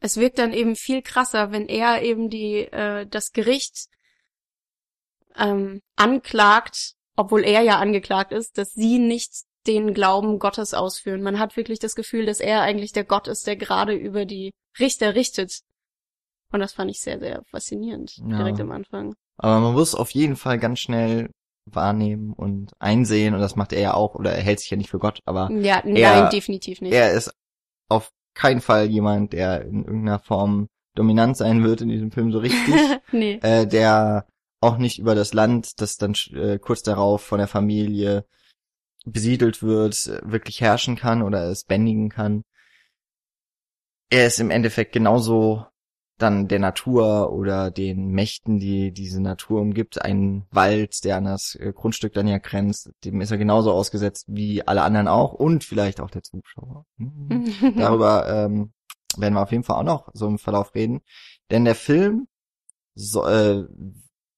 es 0.00 0.16
wirkt 0.16 0.38
dann 0.38 0.52
eben 0.52 0.76
viel 0.76 1.02
krasser, 1.02 1.52
wenn 1.52 1.68
er 1.68 2.02
eben 2.02 2.30
die 2.30 2.60
äh, 2.60 3.06
das 3.06 3.32
Gericht 3.32 3.88
ähm, 5.36 5.80
anklagt, 5.96 6.94
obwohl 7.16 7.44
er 7.44 7.62
ja 7.62 7.78
angeklagt 7.78 8.32
ist, 8.32 8.56
dass 8.56 8.72
sie 8.72 8.98
nicht 8.98 9.44
den 9.66 9.92
Glauben 9.92 10.38
Gottes 10.38 10.72
ausführen. 10.72 11.22
Man 11.22 11.38
hat 11.38 11.56
wirklich 11.56 11.78
das 11.78 11.94
Gefühl, 11.94 12.24
dass 12.24 12.40
er 12.40 12.62
eigentlich 12.62 12.92
der 12.92 13.04
Gott 13.04 13.28
ist, 13.28 13.46
der 13.46 13.56
gerade 13.56 13.94
über 13.94 14.24
die 14.24 14.52
Richter 14.78 15.14
richtet. 15.14 15.60
Und 16.50 16.60
das 16.60 16.72
fand 16.72 16.90
ich 16.90 17.00
sehr, 17.00 17.18
sehr 17.18 17.42
faszinierend, 17.50 18.16
Ja. 18.26 18.38
direkt 18.38 18.60
am 18.60 18.72
Anfang. 18.72 19.14
Aber 19.42 19.60
man 19.60 19.72
muss 19.72 19.94
auf 19.94 20.10
jeden 20.10 20.36
Fall 20.36 20.58
ganz 20.58 20.80
schnell 20.80 21.30
wahrnehmen 21.64 22.32
und 22.34 22.72
einsehen 22.78 23.32
und 23.34 23.40
das 23.40 23.56
macht 23.56 23.72
er 23.72 23.80
ja 23.80 23.94
auch 23.94 24.14
oder 24.14 24.32
er 24.32 24.42
hält 24.42 24.60
sich 24.60 24.70
ja 24.70 24.76
nicht 24.76 24.90
für 24.90 24.98
Gott, 24.98 25.20
aber 25.24 25.50
Ja, 25.52 25.80
Er- 25.84 26.22
nein, 26.22 26.30
definitiv 26.30 26.80
nicht. 26.80 26.92
er 26.92 27.12
ist 27.12 27.32
auf 27.88 28.10
keinen 28.34 28.60
Fall 28.60 28.86
jemand, 28.86 29.32
der 29.32 29.62
in 29.62 29.84
irgendeiner 29.84 30.18
Form 30.18 30.68
dominant 30.94 31.36
sein 31.36 31.62
wird 31.64 31.80
in 31.80 31.88
diesem 31.88 32.10
Film 32.10 32.32
so 32.32 32.38
richtig. 32.38 32.74
nee. 33.12 33.38
äh, 33.42 33.66
der 33.66 34.26
auch 34.60 34.76
nicht 34.76 34.98
über 34.98 35.14
das 35.14 35.32
Land, 35.32 35.80
das 35.80 35.96
dann 35.96 36.14
äh, 36.32 36.58
kurz 36.58 36.82
darauf 36.82 37.22
von 37.22 37.38
der 37.38 37.48
Familie 37.48 38.26
besiedelt 39.06 39.62
wird, 39.62 40.06
wirklich 40.22 40.60
herrschen 40.60 40.96
kann 40.96 41.22
oder 41.22 41.44
es 41.44 41.64
bändigen 41.64 42.10
kann. 42.10 42.42
Er 44.10 44.26
ist 44.26 44.40
im 44.40 44.50
Endeffekt 44.50 44.92
genauso 44.92 45.64
dann 46.22 46.48
der 46.48 46.58
Natur 46.58 47.32
oder 47.32 47.70
den 47.70 48.08
Mächten, 48.08 48.58
die 48.58 48.92
diese 48.92 49.20
Natur 49.20 49.60
umgibt, 49.60 50.02
ein 50.02 50.46
Wald, 50.50 51.04
der 51.04 51.16
an 51.16 51.24
das 51.24 51.54
äh, 51.54 51.72
Grundstück 51.74 52.12
dann 52.12 52.26
ja 52.26 52.38
grenzt, 52.38 52.90
dem 53.04 53.20
ist 53.20 53.30
er 53.30 53.38
genauso 53.38 53.72
ausgesetzt 53.72 54.26
wie 54.28 54.66
alle 54.66 54.82
anderen 54.82 55.08
auch 55.08 55.32
und 55.32 55.64
vielleicht 55.64 56.00
auch 56.00 56.10
der 56.10 56.22
Zuschauer. 56.22 56.86
Hm. 56.98 57.76
Darüber 57.76 58.28
ähm, 58.28 58.72
werden 59.16 59.34
wir 59.34 59.42
auf 59.42 59.52
jeden 59.52 59.64
Fall 59.64 59.76
auch 59.76 59.84
noch 59.84 60.08
so 60.12 60.26
im 60.26 60.38
Verlauf 60.38 60.74
reden. 60.74 61.00
Denn 61.50 61.64
der 61.64 61.74
Film, 61.74 62.28
so, 62.94 63.26
äh, 63.26 63.64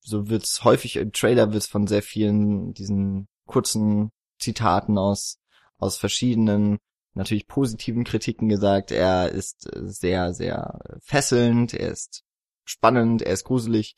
so 0.00 0.28
wird's 0.28 0.64
häufig 0.64 0.96
im 0.96 1.12
Trailer 1.12 1.52
wird's 1.52 1.66
von 1.66 1.86
sehr 1.86 2.02
vielen 2.02 2.72
diesen 2.74 3.28
kurzen 3.46 4.10
Zitaten 4.38 4.98
aus 4.98 5.38
aus 5.78 5.96
verschiedenen 5.96 6.78
natürlich 7.14 7.46
positiven 7.46 8.04
Kritiken 8.04 8.48
gesagt. 8.48 8.90
Er 8.90 9.30
ist 9.30 9.66
äh, 9.74 9.80
sehr 9.84 10.34
sehr 10.34 10.80
fesselnd, 11.00 11.74
er 11.74 11.90
ist 11.90 12.24
spannend, 12.64 13.22
er 13.22 13.32
ist 13.32 13.44
gruselig 13.44 13.96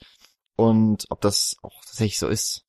und 0.57 1.07
ob 1.11 1.21
das 1.21 1.57
auch 1.63 1.81
tatsächlich 1.85 2.19
so 2.19 2.29
ist, 2.29 2.65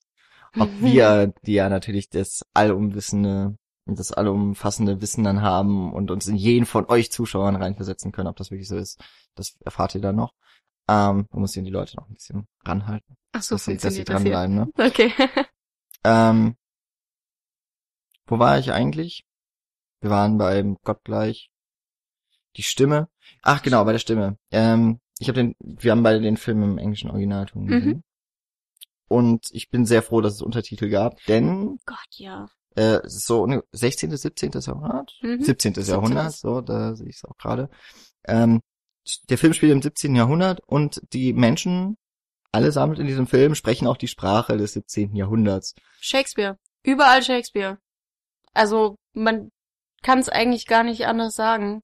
ob 0.59 0.69
wir, 0.81 1.33
die 1.45 1.53
ja 1.53 1.69
natürlich 1.69 2.09
das 2.09 2.45
allumwissende 2.53 3.57
das 3.87 4.11
allumfassende 4.11 4.99
Wissen 5.01 5.23
dann 5.23 5.43
haben 5.43 5.93
und 5.93 6.09
uns 6.09 6.27
in 6.27 6.35
jeden 6.35 6.65
von 6.65 6.89
euch 6.89 7.11
Zuschauern 7.11 7.55
reinversetzen 7.55 8.11
können, 8.11 8.27
ob 8.27 8.35
das 8.35 8.49
wirklich 8.49 8.67
so 8.67 8.77
ist. 8.77 8.99
Das 9.35 9.57
erfahrt 9.63 9.93
ihr 9.93 10.01
dann 10.01 10.15
noch. 10.15 10.33
Ähm, 10.87 11.27
man 11.31 11.41
muss 11.41 11.53
hier 11.53 11.63
die 11.63 11.69
Leute 11.69 11.95
noch 11.97 12.07
ein 12.07 12.13
bisschen 12.13 12.47
ranhalten, 12.63 13.15
Ach 13.31 13.41
so, 13.41 13.55
dass 13.55 13.65
sie, 13.65 13.77
dass 13.77 13.93
sie 13.93 14.03
dranbleiben, 14.03 14.55
ne? 14.55 14.69
Okay. 14.77 15.11
Ähm, 16.03 16.55
wo 18.27 18.37
war 18.39 18.59
ich 18.59 18.71
eigentlich? 18.71 19.25
Wir 20.01 20.09
waren 20.09 20.37
beim 20.37 20.77
Gottgleich. 20.83 21.49
Die 22.57 22.63
Stimme. 22.63 23.09
Ach 23.41 23.61
genau, 23.61 23.83
bei 23.83 23.91
der 23.91 23.99
Stimme. 23.99 24.37
Ähm, 24.51 24.99
ich 25.19 25.27
habe 25.27 25.37
den, 25.37 25.55
wir 25.59 25.91
haben 25.91 26.03
beide 26.03 26.21
den 26.21 26.37
Film 26.37 26.63
im 26.63 26.77
englischen 26.77 27.09
Originalton 27.09 27.63
Mhm. 27.63 27.67
gesehen. 27.67 28.03
Und 29.07 29.47
ich 29.51 29.69
bin 29.69 29.85
sehr 29.85 30.01
froh, 30.01 30.21
dass 30.21 30.33
es 30.35 30.41
Untertitel 30.41 30.89
gab, 30.89 31.21
denn 31.25 31.77
Gott, 31.85 31.97
ja. 32.11 32.49
äh, 32.75 32.99
so 33.05 33.43
eine 33.43 33.63
16., 33.71 34.15
17. 34.15 34.51
Jahrhundert, 34.61 35.13
Mhm. 35.21 35.41
17. 35.43 35.73
17.. 35.75 35.93
Jahrhundert, 35.93 36.33
so, 36.33 36.61
da 36.61 36.95
sehe 36.95 37.09
ich 37.09 37.17
es 37.17 37.25
auch 37.25 37.37
gerade. 37.37 37.69
Ähm, 38.25 38.61
der 39.29 39.37
Film 39.37 39.53
spielt 39.53 39.71
im 39.71 39.81
17. 39.81 40.15
Jahrhundert 40.15 40.61
und 40.65 41.01
die 41.13 41.33
Menschen, 41.33 41.97
allesamt 42.51 42.97
in 42.97 43.05
diesem 43.05 43.27
Film, 43.27 43.53
sprechen 43.53 43.85
auch 43.87 43.97
die 43.97 44.07
Sprache 44.07 44.57
des 44.57 44.73
17. 44.73 45.15
Jahrhunderts. 45.15 45.75
Shakespeare. 45.99 46.57
Überall 46.83 47.21
Shakespeare. 47.21 47.77
Also, 48.53 48.97
man 49.13 49.51
kann 50.05 50.19
es 50.19 50.29
eigentlich 50.29 50.67
gar 50.67 50.83
nicht 50.83 51.07
anders 51.07 51.33
sagen. 51.33 51.81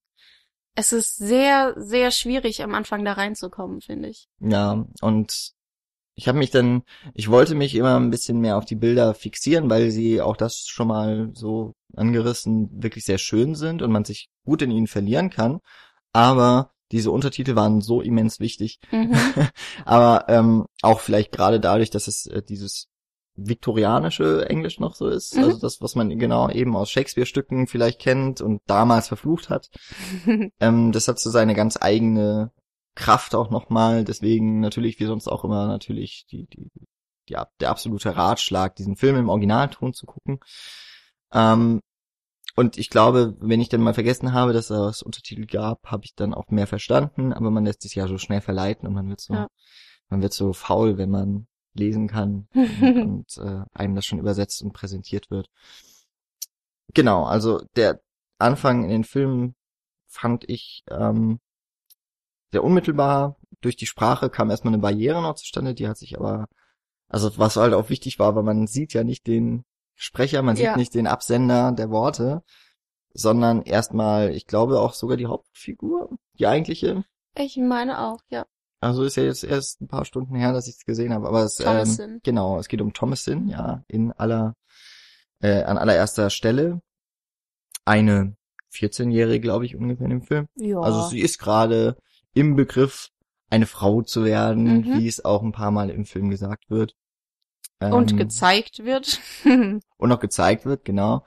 Es 0.75 0.93
ist 0.93 1.17
sehr, 1.17 1.73
sehr 1.75 2.11
schwierig, 2.11 2.61
am 2.61 2.75
Anfang 2.75 3.03
da 3.03 3.13
reinzukommen, 3.13 3.81
finde 3.81 4.09
ich. 4.09 4.27
Ja, 4.39 4.85
und 5.01 5.53
ich 6.13 6.27
habe 6.27 6.37
mich 6.37 6.51
dann, 6.51 6.83
ich 7.15 7.31
wollte 7.31 7.55
mich 7.55 7.73
immer 7.73 7.99
ein 7.99 8.11
bisschen 8.11 8.39
mehr 8.39 8.57
auf 8.57 8.65
die 8.65 8.75
Bilder 8.75 9.15
fixieren, 9.15 9.71
weil 9.71 9.89
sie 9.89 10.21
auch 10.21 10.37
das 10.37 10.67
schon 10.67 10.87
mal 10.87 11.31
so 11.33 11.73
angerissen 11.95 12.69
wirklich 12.83 13.05
sehr 13.05 13.17
schön 13.17 13.55
sind 13.55 13.81
und 13.81 13.91
man 13.91 14.05
sich 14.05 14.29
gut 14.45 14.61
in 14.61 14.69
ihnen 14.69 14.87
verlieren 14.87 15.31
kann. 15.31 15.59
Aber 16.13 16.73
diese 16.91 17.09
Untertitel 17.09 17.55
waren 17.55 17.81
so 17.81 18.01
immens 18.01 18.39
wichtig. 18.39 18.79
Mhm. 18.91 19.15
Aber 19.85 20.25
ähm, 20.29 20.67
auch 20.83 20.99
vielleicht 20.99 21.31
gerade 21.31 21.59
dadurch, 21.59 21.89
dass 21.89 22.07
es 22.07 22.27
äh, 22.27 22.43
dieses 22.43 22.90
viktorianische 23.35 24.47
Englisch 24.49 24.79
noch 24.79 24.95
so 24.95 25.07
ist, 25.07 25.35
Mhm. 25.37 25.43
also 25.43 25.59
das, 25.59 25.81
was 25.81 25.95
man 25.95 26.17
genau 26.19 26.49
eben 26.49 26.75
aus 26.75 26.89
Shakespeare-Stücken 26.91 27.67
vielleicht 27.67 27.99
kennt 27.99 28.41
und 28.41 28.61
damals 28.67 29.07
verflucht 29.07 29.49
hat. 29.49 29.69
Ähm, 30.59 30.91
das 30.91 31.07
hat 31.07 31.19
so 31.19 31.29
seine 31.29 31.53
ganz 31.55 31.77
eigene 31.81 32.51
Kraft 32.95 33.35
auch 33.35 33.49
nochmal. 33.49 34.03
Deswegen 34.03 34.59
natürlich, 34.59 34.99
wie 34.99 35.05
sonst 35.05 35.27
auch 35.27 35.43
immer, 35.43 35.67
natürlich 35.67 36.25
die, 36.29 36.45
die, 36.47 36.69
die, 37.29 37.37
der 37.59 37.69
absolute 37.69 38.15
Ratschlag, 38.15 38.75
diesen 38.75 38.95
Film 38.97 39.15
im 39.15 39.29
Originalton 39.29 39.93
zu 39.93 40.05
gucken. 40.05 40.39
Ähm, 41.33 41.79
und 42.55 42.77
ich 42.77 42.89
glaube, 42.89 43.37
wenn 43.39 43.61
ich 43.61 43.69
dann 43.69 43.81
mal 43.81 43.93
vergessen 43.93 44.33
habe, 44.33 44.51
dass 44.53 44.69
es 44.69 45.01
Untertitel 45.01 45.45
gab, 45.45 45.79
habe 45.85 46.03
ich 46.03 46.15
dann 46.15 46.33
auch 46.33 46.49
mehr 46.49 46.67
verstanden, 46.67 47.31
aber 47.31 47.49
man 47.49 47.65
lässt 47.65 47.81
sich 47.81 47.95
ja 47.95 48.07
so 48.07 48.17
schnell 48.17 48.41
verleiten 48.41 48.87
und 48.87 48.93
man 48.93 49.07
wird 49.09 49.21
so, 49.21 49.33
Ja. 49.33 49.47
man 50.09 50.21
wird 50.21 50.33
so 50.33 50.51
faul, 50.51 50.97
wenn 50.97 51.09
man 51.09 51.47
lesen 51.73 52.07
kann 52.07 52.47
und, 52.53 53.37
und 53.37 53.37
äh, 53.37 53.63
einem 53.73 53.95
das 53.95 54.05
schon 54.05 54.19
übersetzt 54.19 54.61
und 54.61 54.73
präsentiert 54.73 55.29
wird. 55.31 55.47
Genau, 56.93 57.23
also 57.23 57.61
der 57.75 58.01
Anfang 58.37 58.83
in 58.83 58.89
den 58.89 59.03
Filmen 59.03 59.55
fand 60.07 60.49
ich 60.49 60.83
ähm, 60.89 61.39
sehr 62.51 62.63
unmittelbar. 62.63 63.37
Durch 63.61 63.75
die 63.75 63.85
Sprache 63.85 64.29
kam 64.29 64.49
erstmal 64.49 64.73
eine 64.73 64.81
Barriere 64.81 65.21
noch 65.21 65.35
zustande, 65.35 65.73
die 65.73 65.87
hat 65.87 65.97
sich 65.97 66.17
aber, 66.19 66.47
also 67.07 67.37
was 67.37 67.55
halt 67.55 67.73
auch 67.73 67.89
wichtig 67.89 68.19
war, 68.19 68.35
weil 68.35 68.43
man 68.43 68.67
sieht 68.67 68.93
ja 68.93 69.03
nicht 69.03 69.27
den 69.27 69.63
Sprecher, 69.95 70.41
man 70.41 70.55
sieht 70.55 70.65
Ja. 70.65 70.75
nicht 70.75 70.95
den 70.95 71.07
Absender 71.07 71.71
der 71.71 71.91
Worte, 71.91 72.43
sondern 73.13 73.61
erstmal, 73.61 74.31
ich 74.31 74.47
glaube 74.47 74.79
auch 74.79 74.93
sogar 74.93 75.15
die 75.17 75.27
Hauptfigur, 75.27 76.09
die 76.39 76.47
eigentliche. 76.47 77.03
ich 77.35 77.55
meine 77.57 77.99
auch, 78.01 78.19
ja. 78.29 78.45
Also 78.81 79.03
ist 79.03 79.15
ja 79.15 79.23
jetzt 79.23 79.43
erst 79.43 79.79
ein 79.81 79.87
paar 79.87 80.05
Stunden 80.05 80.35
her, 80.35 80.53
dass 80.53 80.67
ich 80.67 80.75
es 80.75 80.85
gesehen 80.85 81.13
habe, 81.13 81.27
aber 81.27 81.43
es 81.43 81.59
ähm, 81.59 81.65
Thomasin. 81.67 82.19
genau, 82.23 82.57
es 82.59 82.67
geht 82.67 82.81
um 82.81 82.93
Thomasin, 82.93 83.47
ja, 83.47 83.83
in 83.87 84.11
aller 84.11 84.55
äh, 85.39 85.63
an 85.63 85.77
allererster 85.77 86.29
Stelle 86.29 86.81
eine 87.85 88.35
14-jährige, 88.73 89.39
glaube 89.41 89.65
ich, 89.65 89.75
ungefähr 89.75 90.05
in 90.05 90.11
dem 90.11 90.21
Film. 90.23 90.47
Ja. 90.55 90.79
Also 90.79 91.07
sie 91.09 91.19
ist 91.19 91.37
gerade 91.39 91.97
im 92.33 92.55
Begriff, 92.55 93.09
eine 93.49 93.65
Frau 93.65 94.01
zu 94.01 94.23
werden, 94.23 94.63
Mhm. 94.79 94.99
wie 94.99 95.07
es 95.07 95.23
auch 95.25 95.43
ein 95.43 95.51
paar 95.51 95.71
Mal 95.71 95.89
im 95.89 96.05
Film 96.05 96.29
gesagt 96.29 96.69
wird. 96.69 96.95
und 97.81 98.11
Ähm, 98.11 98.17
gezeigt 98.17 98.85
wird. 98.85 99.19
und 99.45 100.09
noch 100.09 100.19
gezeigt 100.19 100.65
wird, 100.65 100.85
genau. 100.85 101.25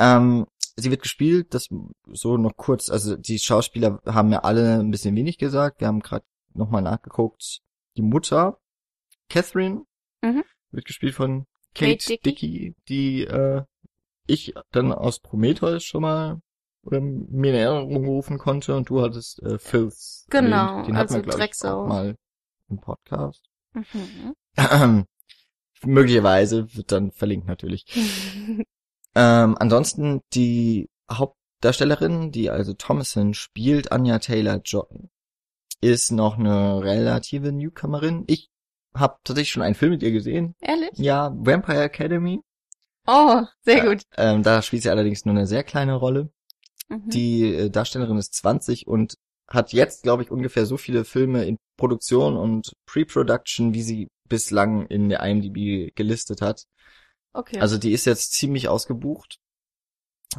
Ähm, 0.00 0.46
sie 0.76 0.90
wird 0.90 1.02
gespielt, 1.02 1.52
das 1.54 1.68
so 2.12 2.36
noch 2.36 2.56
kurz, 2.56 2.88
also 2.90 3.16
die 3.16 3.38
Schauspieler 3.38 4.00
haben 4.06 4.32
ja 4.32 4.40
alle 4.40 4.80
ein 4.80 4.90
bisschen 4.90 5.14
wenig 5.14 5.38
gesagt. 5.38 5.80
Wir 5.80 5.86
haben 5.88 6.00
gerade 6.00 6.24
nochmal 6.54 6.82
nachgeguckt. 6.82 7.60
Die 7.96 8.02
Mutter, 8.02 8.58
Catherine, 9.28 9.84
Mhm. 10.22 10.44
wird 10.70 10.84
gespielt 10.86 11.14
von 11.14 11.46
Kate, 11.74 11.96
Kate 11.96 12.06
Dickie. 12.06 12.20
Dickey, 12.24 12.76
die 12.88 13.24
äh, 13.24 13.62
ich 14.26 14.54
dann 14.72 14.92
aus 14.92 15.20
Prometheus 15.20 15.84
schon 15.84 16.02
mal 16.02 16.40
oder 16.82 17.00
mir 17.00 17.50
in 17.50 17.56
Erinnerung 17.58 18.06
rufen 18.06 18.38
konnte 18.38 18.74
und 18.76 18.88
du 18.88 19.02
hattest 19.02 19.42
äh, 19.42 19.58
Filth. 19.58 20.24
Genau, 20.30 20.70
erwähnt. 20.78 20.88
Den 20.88 20.96
also 20.96 21.14
hatten 21.16 21.26
wir, 21.26 21.32
ich, 21.32 21.36
Drecksau. 21.36 21.82
auch 21.84 21.88
mal 21.88 22.16
im 22.68 22.80
Podcast. 22.80 23.44
Mhm. 23.74 24.34
Möglicherweise 25.84 26.74
wird 26.74 26.92
dann 26.92 27.10
verlinkt 27.12 27.46
natürlich. 27.46 27.86
Ähm, 29.16 29.56
ansonsten 29.60 30.22
die 30.32 30.90
Hauptdarstellerin, 31.08 32.32
die 32.32 32.50
also 32.50 32.72
Thomason 32.74 33.32
spielt, 33.32 33.92
Anya 33.92 34.18
Taylor-Joy, 34.18 35.08
ist 35.92 36.10
noch 36.10 36.38
eine 36.38 36.82
relative 36.82 37.52
Newcomerin. 37.52 38.24
Ich 38.26 38.48
habe 38.94 39.16
tatsächlich 39.24 39.50
schon 39.52 39.62
einen 39.62 39.74
Film 39.74 39.92
mit 39.92 40.02
ihr 40.02 40.12
gesehen. 40.12 40.54
Ehrlich? 40.60 40.90
Ja, 40.94 41.32
Vampire 41.36 41.82
Academy. 41.82 42.40
Oh, 43.06 43.42
sehr 43.62 43.78
Ja. 43.78 43.84
gut. 43.86 44.02
Ähm, 44.16 44.42
da 44.42 44.62
spielt 44.62 44.82
sie 44.82 44.90
allerdings 44.90 45.24
nur 45.24 45.34
eine 45.34 45.46
sehr 45.46 45.64
kleine 45.64 45.94
Rolle. 45.94 46.30
Mhm. 46.88 47.08
Die 47.10 47.54
äh, 47.54 47.70
Darstellerin 47.70 48.18
ist 48.18 48.34
20 48.34 48.86
und 48.86 49.16
hat 49.48 49.72
jetzt, 49.72 50.02
glaube 50.04 50.22
ich, 50.22 50.30
ungefähr 50.30 50.64
so 50.64 50.76
viele 50.76 51.04
Filme 51.04 51.44
in 51.44 51.58
Produktion 51.76 52.36
und 52.36 52.72
Pre-Production, 52.86 53.74
wie 53.74 53.82
sie 53.82 54.08
bislang 54.28 54.86
in 54.86 55.08
der 55.10 55.20
IMDb 55.20 55.94
gelistet 55.94 56.40
hat. 56.40 56.64
okay. 57.34 57.58
Also 57.60 57.76
die 57.78 57.92
ist 57.92 58.06
jetzt 58.06 58.32
ziemlich 58.32 58.68
ausgebucht 58.68 59.36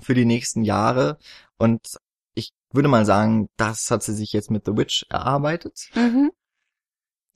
für 0.01 0.13
die 0.15 0.25
nächsten 0.25 0.63
Jahre 0.63 1.17
und 1.59 1.79
würde 2.75 2.89
mal 2.89 3.05
sagen, 3.05 3.49
das 3.57 3.89
hat 3.91 4.03
sie 4.03 4.13
sich 4.13 4.33
jetzt 4.33 4.51
mit 4.51 4.65
The 4.65 4.75
Witch 4.77 5.05
erarbeitet. 5.09 5.89
mhm. 5.95 6.31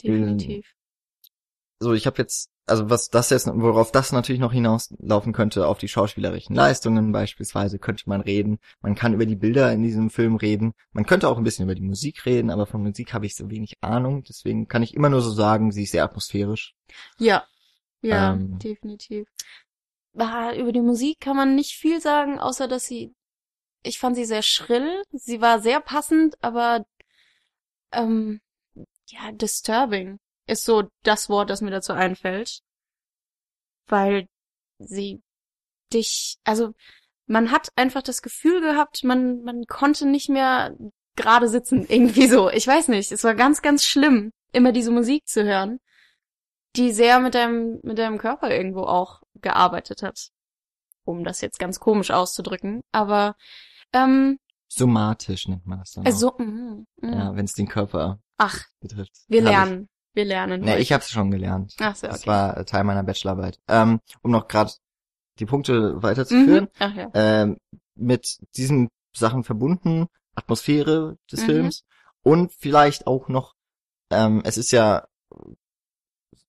Definitiv. 0.04 0.66
So, 1.82 1.94
ich 1.94 2.06
habe 2.08 2.18
jetzt, 2.18 2.50
also 2.66 2.90
was 2.90 3.10
das 3.10 3.30
jetzt, 3.30 3.48
worauf 3.48 3.92
das 3.92 4.12
natürlich 4.12 4.42
noch 4.42 4.52
hinauslaufen 4.52 5.32
könnte, 5.34 5.68
auf 5.68 5.78
die 5.78 5.88
schauspielerischen 5.88 6.56
Leistungen 6.56 7.12
beispielsweise 7.12 7.80
könnte 7.80 8.04
man 8.08 8.22
reden. 8.22 8.60
Man 8.82 8.96
kann 8.96 9.14
über 9.14 9.26
die 9.26 9.36
Bilder 9.38 9.72
in 9.72 9.82
diesem 9.82 10.10
Film 10.10 10.36
reden. 10.36 10.74
Man 10.92 11.06
könnte 11.06 11.30
auch 11.30 11.38
ein 11.38 11.44
bisschen 11.44 11.64
über 11.66 11.76
die 11.76 11.82
Musik 11.82 12.26
reden, 12.26 12.50
aber 12.50 12.66
von 12.66 12.82
Musik 12.84 13.14
habe 13.14 13.26
ich 13.26 13.36
so 13.36 13.50
wenig 13.50 13.74
Ahnung. 13.82 14.24
Deswegen 14.24 14.68
kann 14.68 14.84
ich 14.84 14.94
immer 14.94 15.10
nur 15.10 15.22
so 15.22 15.32
sagen, 15.32 15.72
sie 15.72 15.84
ist 15.84 15.92
sehr 15.92 16.04
atmosphärisch. 16.04 16.76
Ja. 17.18 17.46
Ja, 18.02 18.34
Ähm. 18.34 18.60
definitiv. 18.60 19.28
Über 20.14 20.72
die 20.74 20.82
Musik 20.82 21.20
kann 21.20 21.38
man 21.38 21.56
nicht 21.56 21.74
viel 21.76 22.02
sagen, 22.02 22.40
außer 22.40 22.68
dass 22.68 22.86
sie, 22.86 23.14
ich 23.84 24.00
fand 24.00 24.16
sie 24.16 24.26
sehr 24.26 24.42
schrill. 24.42 25.04
Sie 25.12 25.42
war 25.42 25.60
sehr 25.60 25.80
passend, 25.80 26.36
aber, 26.44 26.86
ähm, 27.92 28.42
ja, 29.08 29.32
disturbing 29.32 30.20
ist 30.48 30.66
so 30.66 30.90
das 31.04 31.30
Wort, 31.30 31.50
das 31.50 31.62
mir 31.62 31.72
dazu 31.72 31.94
einfällt. 31.94 32.62
Weil 33.88 34.28
sie 34.80 35.22
dich, 35.94 36.38
also, 36.44 36.74
man 37.28 37.52
hat 37.52 37.70
einfach 37.76 38.02
das 38.04 38.22
Gefühl 38.22 38.62
gehabt, 38.62 39.04
man, 39.04 39.44
man 39.44 39.66
konnte 39.66 40.08
nicht 40.08 40.30
mehr 40.30 40.76
gerade 41.16 41.48
sitzen, 41.48 41.86
irgendwie 41.90 42.28
so. 42.28 42.50
Ich 42.50 42.68
weiß 42.68 42.88
nicht, 42.90 43.12
es 43.12 43.24
war 43.24 43.36
ganz, 43.36 43.62
ganz 43.62 43.86
schlimm, 43.86 44.32
immer 44.52 44.72
diese 44.72 44.92
Musik 44.92 45.28
zu 45.28 45.44
hören 45.44 45.80
die 46.76 46.92
sehr 46.92 47.20
mit 47.20 47.36
deinem, 47.36 47.80
mit 47.84 47.98
deinem 47.98 48.18
Körper 48.18 48.52
irgendwo 48.52 48.82
auch 48.82 49.22
gearbeitet 49.36 50.04
hat. 50.04 50.30
Um 51.10 51.24
das 51.24 51.42
jetzt 51.42 51.58
ganz 51.58 51.80
komisch 51.80 52.12
auszudrücken. 52.12 52.82
Aber, 52.92 53.36
ähm, 53.94 54.38
Somatisch 54.68 55.48
nennt 55.48 55.66
man 55.66 55.80
das 55.80 55.92
dann. 55.94 56.04
auch. 56.04 56.08
also, 56.08 56.32
mm, 56.38 56.86
mm. 57.02 57.14
Ja, 57.14 57.36
wenn 57.36 57.46
es 57.46 57.54
den 57.54 57.68
Körper 57.68 58.20
ach, 58.38 58.66
betrifft. 58.80 59.14
wir 59.28 59.42
Hab 59.44 59.50
ich- 59.50 59.52
lernen. 59.58 59.90
Wir 60.14 60.26
lernen. 60.26 60.62
Ne, 60.62 60.78
ich 60.80 60.92
hab's 60.92 61.10
schon 61.12 61.32
gelernt. 61.32 61.76
Ach 61.80 61.96
so, 61.96 62.08
Das 62.08 62.20
okay. 62.22 62.28
war 62.28 62.58
äh, 62.58 62.66
Teil 62.66 62.84
meiner 62.84 63.04
Bachelorarbeit. 63.04 63.60
Ähm, 63.68 64.00
um 64.22 64.32
noch 64.32 64.48
gerade 64.48 64.72
die 65.40 65.46
Punkte 65.46 66.02
weiterzuführen. 66.04 66.66
Mhm. 66.66 66.70
Ach 66.80 66.96
ja. 66.96 67.10
Ähm, 67.14 67.58
mit 67.96 68.38
diesen 68.58 68.90
Sachen 69.16 69.44
verbunden, 69.44 70.08
Atmosphäre 70.36 71.18
des 71.32 71.42
Mhm. 71.42 71.46
Films 71.46 71.84
und 72.24 72.52
vielleicht 72.52 73.08
auch 73.08 73.28
noch, 73.30 73.56
ähm, 74.12 74.42
es 74.46 74.58
ist 74.58 74.72
ja 74.72 75.08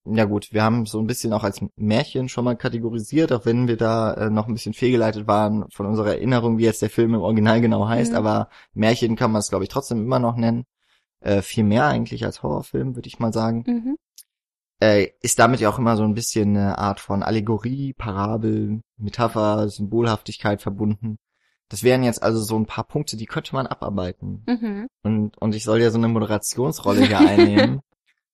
ja 0.04 0.24
gut, 0.24 0.52
wir 0.52 0.62
haben 0.62 0.86
so 0.86 0.98
ein 0.98 1.06
bisschen 1.06 1.32
auch 1.32 1.44
als 1.44 1.60
Märchen 1.76 2.28
schon 2.28 2.44
mal 2.44 2.56
kategorisiert, 2.56 3.32
auch 3.32 3.44
wenn 3.44 3.68
wir 3.68 3.76
da 3.76 4.14
äh, 4.14 4.30
noch 4.30 4.48
ein 4.48 4.54
bisschen 4.54 4.72
fehlgeleitet 4.74 5.26
waren 5.26 5.66
von 5.70 5.86
unserer 5.86 6.12
Erinnerung, 6.12 6.58
wie 6.58 6.64
jetzt 6.64 6.82
der 6.82 6.90
Film 6.90 7.14
im 7.14 7.20
Original 7.20 7.60
genau 7.60 7.86
heißt, 7.88 8.12
Mhm. 8.12 8.18
aber 8.18 8.48
Märchen 8.72 9.16
kann 9.16 9.30
man 9.32 9.40
es, 9.40 9.50
glaube 9.50 9.64
ich, 9.64 9.68
trotzdem 9.70 10.02
immer 10.02 10.18
noch 10.18 10.36
nennen. 10.36 10.64
Äh, 11.20 11.42
viel 11.42 11.64
mehr 11.64 11.86
eigentlich 11.86 12.24
als 12.24 12.42
Horrorfilm, 12.42 12.96
würde 12.96 13.08
ich 13.08 13.18
mal 13.18 13.32
sagen. 13.32 13.64
Mhm. 13.66 13.96
Äh, 14.82 15.08
ist 15.20 15.38
damit 15.38 15.60
ja 15.60 15.68
auch 15.68 15.78
immer 15.78 15.96
so 15.98 16.04
ein 16.04 16.14
bisschen 16.14 16.56
eine 16.56 16.78
Art 16.78 17.00
von 17.00 17.22
Allegorie, 17.22 17.92
Parabel, 17.92 18.80
Metapher, 18.96 19.68
Symbolhaftigkeit 19.68 20.62
verbunden. 20.62 21.18
Das 21.68 21.82
wären 21.82 22.02
jetzt 22.02 22.22
also 22.22 22.40
so 22.40 22.56
ein 22.56 22.64
paar 22.64 22.84
Punkte, 22.84 23.18
die 23.18 23.26
könnte 23.26 23.54
man 23.54 23.66
abarbeiten. 23.66 24.42
Mhm. 24.48 24.86
Und, 25.02 25.36
und 25.36 25.54
ich 25.54 25.64
soll 25.64 25.80
ja 25.82 25.90
so 25.90 25.98
eine 25.98 26.08
Moderationsrolle 26.08 27.06
hier 27.06 27.18
einnehmen. 27.20 27.80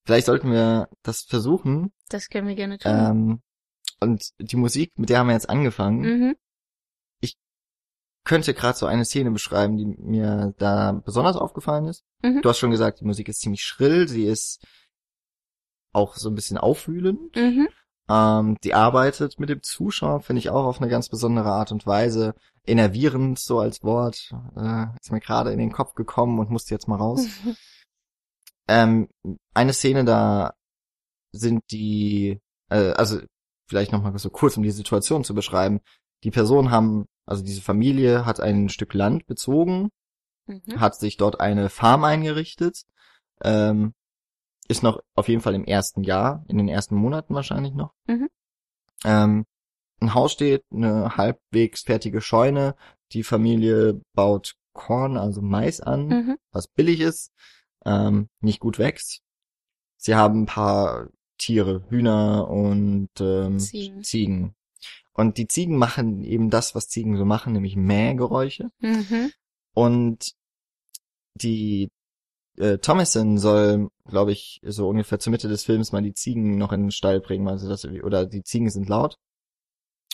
Vielleicht 0.06 0.26
sollten 0.26 0.52
wir 0.52 0.88
das 1.02 1.22
versuchen. 1.22 1.92
Das 2.08 2.28
können 2.28 2.46
wir 2.46 2.54
gerne 2.54 2.78
tun. 2.78 2.92
Ähm, 2.92 3.42
und 4.00 4.30
die 4.38 4.56
Musik, 4.56 4.92
mit 4.96 5.10
der 5.10 5.18
haben 5.18 5.26
wir 5.26 5.34
jetzt 5.34 5.50
angefangen, 5.50 6.00
mhm. 6.00 6.36
könnte 8.24 8.54
gerade 8.54 8.78
so 8.78 8.86
eine 8.86 9.04
Szene 9.04 9.32
beschreiben, 9.32 9.76
die 9.76 9.86
mir 9.86 10.54
da 10.58 10.92
besonders 10.92 11.36
aufgefallen 11.36 11.86
ist. 11.86 12.04
Mhm. 12.22 12.40
Du 12.40 12.48
hast 12.48 12.58
schon 12.58 12.70
gesagt, 12.70 13.00
die 13.00 13.04
Musik 13.04 13.28
ist 13.28 13.40
ziemlich 13.40 13.62
schrill, 13.62 14.06
sie 14.06 14.26
ist 14.26 14.64
auch 15.92 16.14
so 16.14 16.28
ein 16.28 16.36
bisschen 16.36 16.58
aufwühlend. 16.58 17.34
Mhm. 17.34 17.68
Ähm, 18.08 18.56
die 18.62 18.74
arbeitet 18.74 19.40
mit 19.40 19.48
dem 19.48 19.62
Zuschauer, 19.62 20.20
finde 20.20 20.38
ich 20.38 20.50
auch 20.50 20.66
auf 20.66 20.80
eine 20.80 20.88
ganz 20.88 21.08
besondere 21.08 21.50
Art 21.50 21.72
und 21.72 21.84
Weise. 21.84 22.36
Enervierend, 22.64 23.40
so 23.40 23.58
als 23.58 23.82
Wort, 23.82 24.30
äh, 24.56 24.86
ist 25.00 25.10
mir 25.10 25.20
gerade 25.20 25.50
in 25.52 25.58
den 25.58 25.72
Kopf 25.72 25.94
gekommen 25.94 26.38
und 26.38 26.50
musste 26.50 26.74
jetzt 26.74 26.86
mal 26.86 26.96
raus. 26.96 27.26
Ähm, 28.68 29.08
eine 29.54 29.72
Szene, 29.72 30.04
da 30.04 30.54
sind 31.32 31.62
die, 31.70 32.40
äh, 32.70 32.92
also 32.92 33.20
vielleicht 33.68 33.92
nochmal 33.92 34.16
so 34.18 34.30
kurz, 34.30 34.56
um 34.56 34.62
die 34.62 34.70
Situation 34.70 35.24
zu 35.24 35.34
beschreiben. 35.34 35.80
Die 36.24 36.30
Personen 36.30 36.70
haben, 36.70 37.06
also 37.26 37.42
diese 37.44 37.62
Familie 37.62 38.24
hat 38.24 38.40
ein 38.40 38.68
Stück 38.68 38.94
Land 38.94 39.26
bezogen, 39.26 39.90
Mhm. 40.46 40.80
hat 40.80 40.94
sich 40.94 41.16
dort 41.16 41.40
eine 41.40 41.68
Farm 41.68 42.04
eingerichtet, 42.04 42.84
ähm, 43.42 43.94
ist 44.68 44.82
noch 44.82 45.00
auf 45.14 45.28
jeden 45.28 45.40
Fall 45.40 45.54
im 45.54 45.64
ersten 45.64 46.02
Jahr, 46.02 46.44
in 46.48 46.58
den 46.58 46.68
ersten 46.68 46.94
Monaten 46.94 47.34
wahrscheinlich 47.34 47.74
noch. 47.74 47.92
Mhm. 48.06 48.28
Ähm, 49.04 49.44
ein 50.00 50.14
Haus 50.14 50.32
steht, 50.32 50.64
eine 50.72 51.16
halbwegs 51.16 51.82
fertige 51.82 52.20
Scheune, 52.20 52.76
die 53.12 53.22
Familie 53.22 54.00
baut 54.14 54.54
Korn, 54.72 55.16
also 55.16 55.40
Mais 55.42 55.80
an, 55.80 56.08
Mhm. 56.08 56.38
was 56.52 56.68
billig 56.68 57.00
ist, 57.00 57.32
ähm, 57.86 58.28
nicht 58.40 58.60
gut 58.60 58.78
wächst. 58.78 59.22
Sie 59.96 60.14
haben 60.14 60.42
ein 60.42 60.46
paar 60.46 61.08
Tiere, 61.38 61.84
Hühner 61.88 62.48
und 62.50 63.08
ähm, 63.20 63.58
Ziegen. 63.58 64.02
Ziegen. 64.02 64.54
Und 65.12 65.38
die 65.38 65.46
Ziegen 65.46 65.78
machen 65.78 66.24
eben 66.24 66.50
das, 66.50 66.74
was 66.74 66.88
Ziegen 66.88 67.16
so 67.16 67.24
machen, 67.24 67.54
nämlich 67.54 67.76
Mähgeräusche. 67.76 68.70
Mhm. 68.80 69.32
Und 69.72 70.32
die 71.34 71.90
äh, 72.58 72.78
Thomason 72.78 73.38
soll, 73.38 73.88
glaube 74.06 74.32
ich, 74.32 74.60
so 74.62 74.88
ungefähr 74.88 75.18
zur 75.18 75.30
Mitte 75.30 75.48
des 75.48 75.64
Films 75.64 75.92
mal 75.92 76.02
die 76.02 76.14
Ziegen 76.14 76.58
noch 76.58 76.72
in 76.72 76.82
den 76.82 76.90
Stall 76.90 77.20
bringen, 77.20 77.48
also 77.48 77.68
das, 77.68 77.84
oder 77.84 78.26
die 78.26 78.42
Ziegen 78.42 78.70
sind 78.70 78.88
laut. 78.88 79.16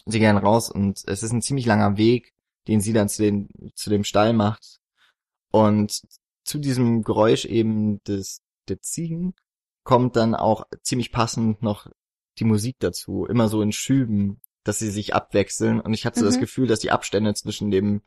Sie 0.07 0.19
gehen 0.19 0.37
raus 0.37 0.71
und 0.71 1.03
es 1.07 1.23
ist 1.23 1.33
ein 1.33 1.43
ziemlich 1.43 1.67
langer 1.67 1.97
Weg, 1.97 2.33
den 2.67 2.81
sie 2.81 2.93
dann 2.93 3.09
zu, 3.09 3.23
den, 3.23 3.49
zu 3.75 3.91
dem 3.91 4.05
Stall 4.05 4.33
macht. 4.33 4.79
Und 5.53 6.01
zu 6.53 6.59
diesem 6.59 7.03
Geräusch 7.03 7.45
eben 7.47 8.03
des, 8.05 8.43
der 8.69 8.81
Ziegen 8.81 9.35
kommt 9.85 10.17
dann 10.17 10.35
auch 10.35 10.65
ziemlich 10.83 11.11
passend 11.11 11.63
noch 11.63 11.87
die 12.39 12.45
Musik 12.45 12.77
dazu, 12.79 13.25
immer 13.27 13.49
so 13.49 13.63
in 13.63 13.73
Schüben, 13.73 14.41
dass 14.65 14.79
sie 14.79 14.91
sich 14.91 15.15
abwechseln. 15.15 15.81
Und 15.81 15.95
ich 15.95 16.07
hatte 16.07 16.21
so 16.21 16.27
das 16.27 16.37
Mhm. 16.37 16.41
Gefühl, 16.41 16.67
dass 16.69 16.81
die 16.81 16.91
Abstände 16.91 17.35
zwischen 17.35 17.71
dem 17.71 18.03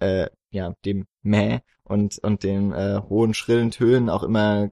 äh, 0.00 0.28
ja, 0.50 0.74
dem 0.84 1.06
Mäh 1.22 1.60
und, 1.84 2.18
und 2.18 2.42
den 2.42 2.72
äh, 2.72 3.00
hohen, 3.08 3.32
schrillen 3.34 3.70
Tönen 3.70 4.08
auch 4.10 4.22
immer 4.22 4.70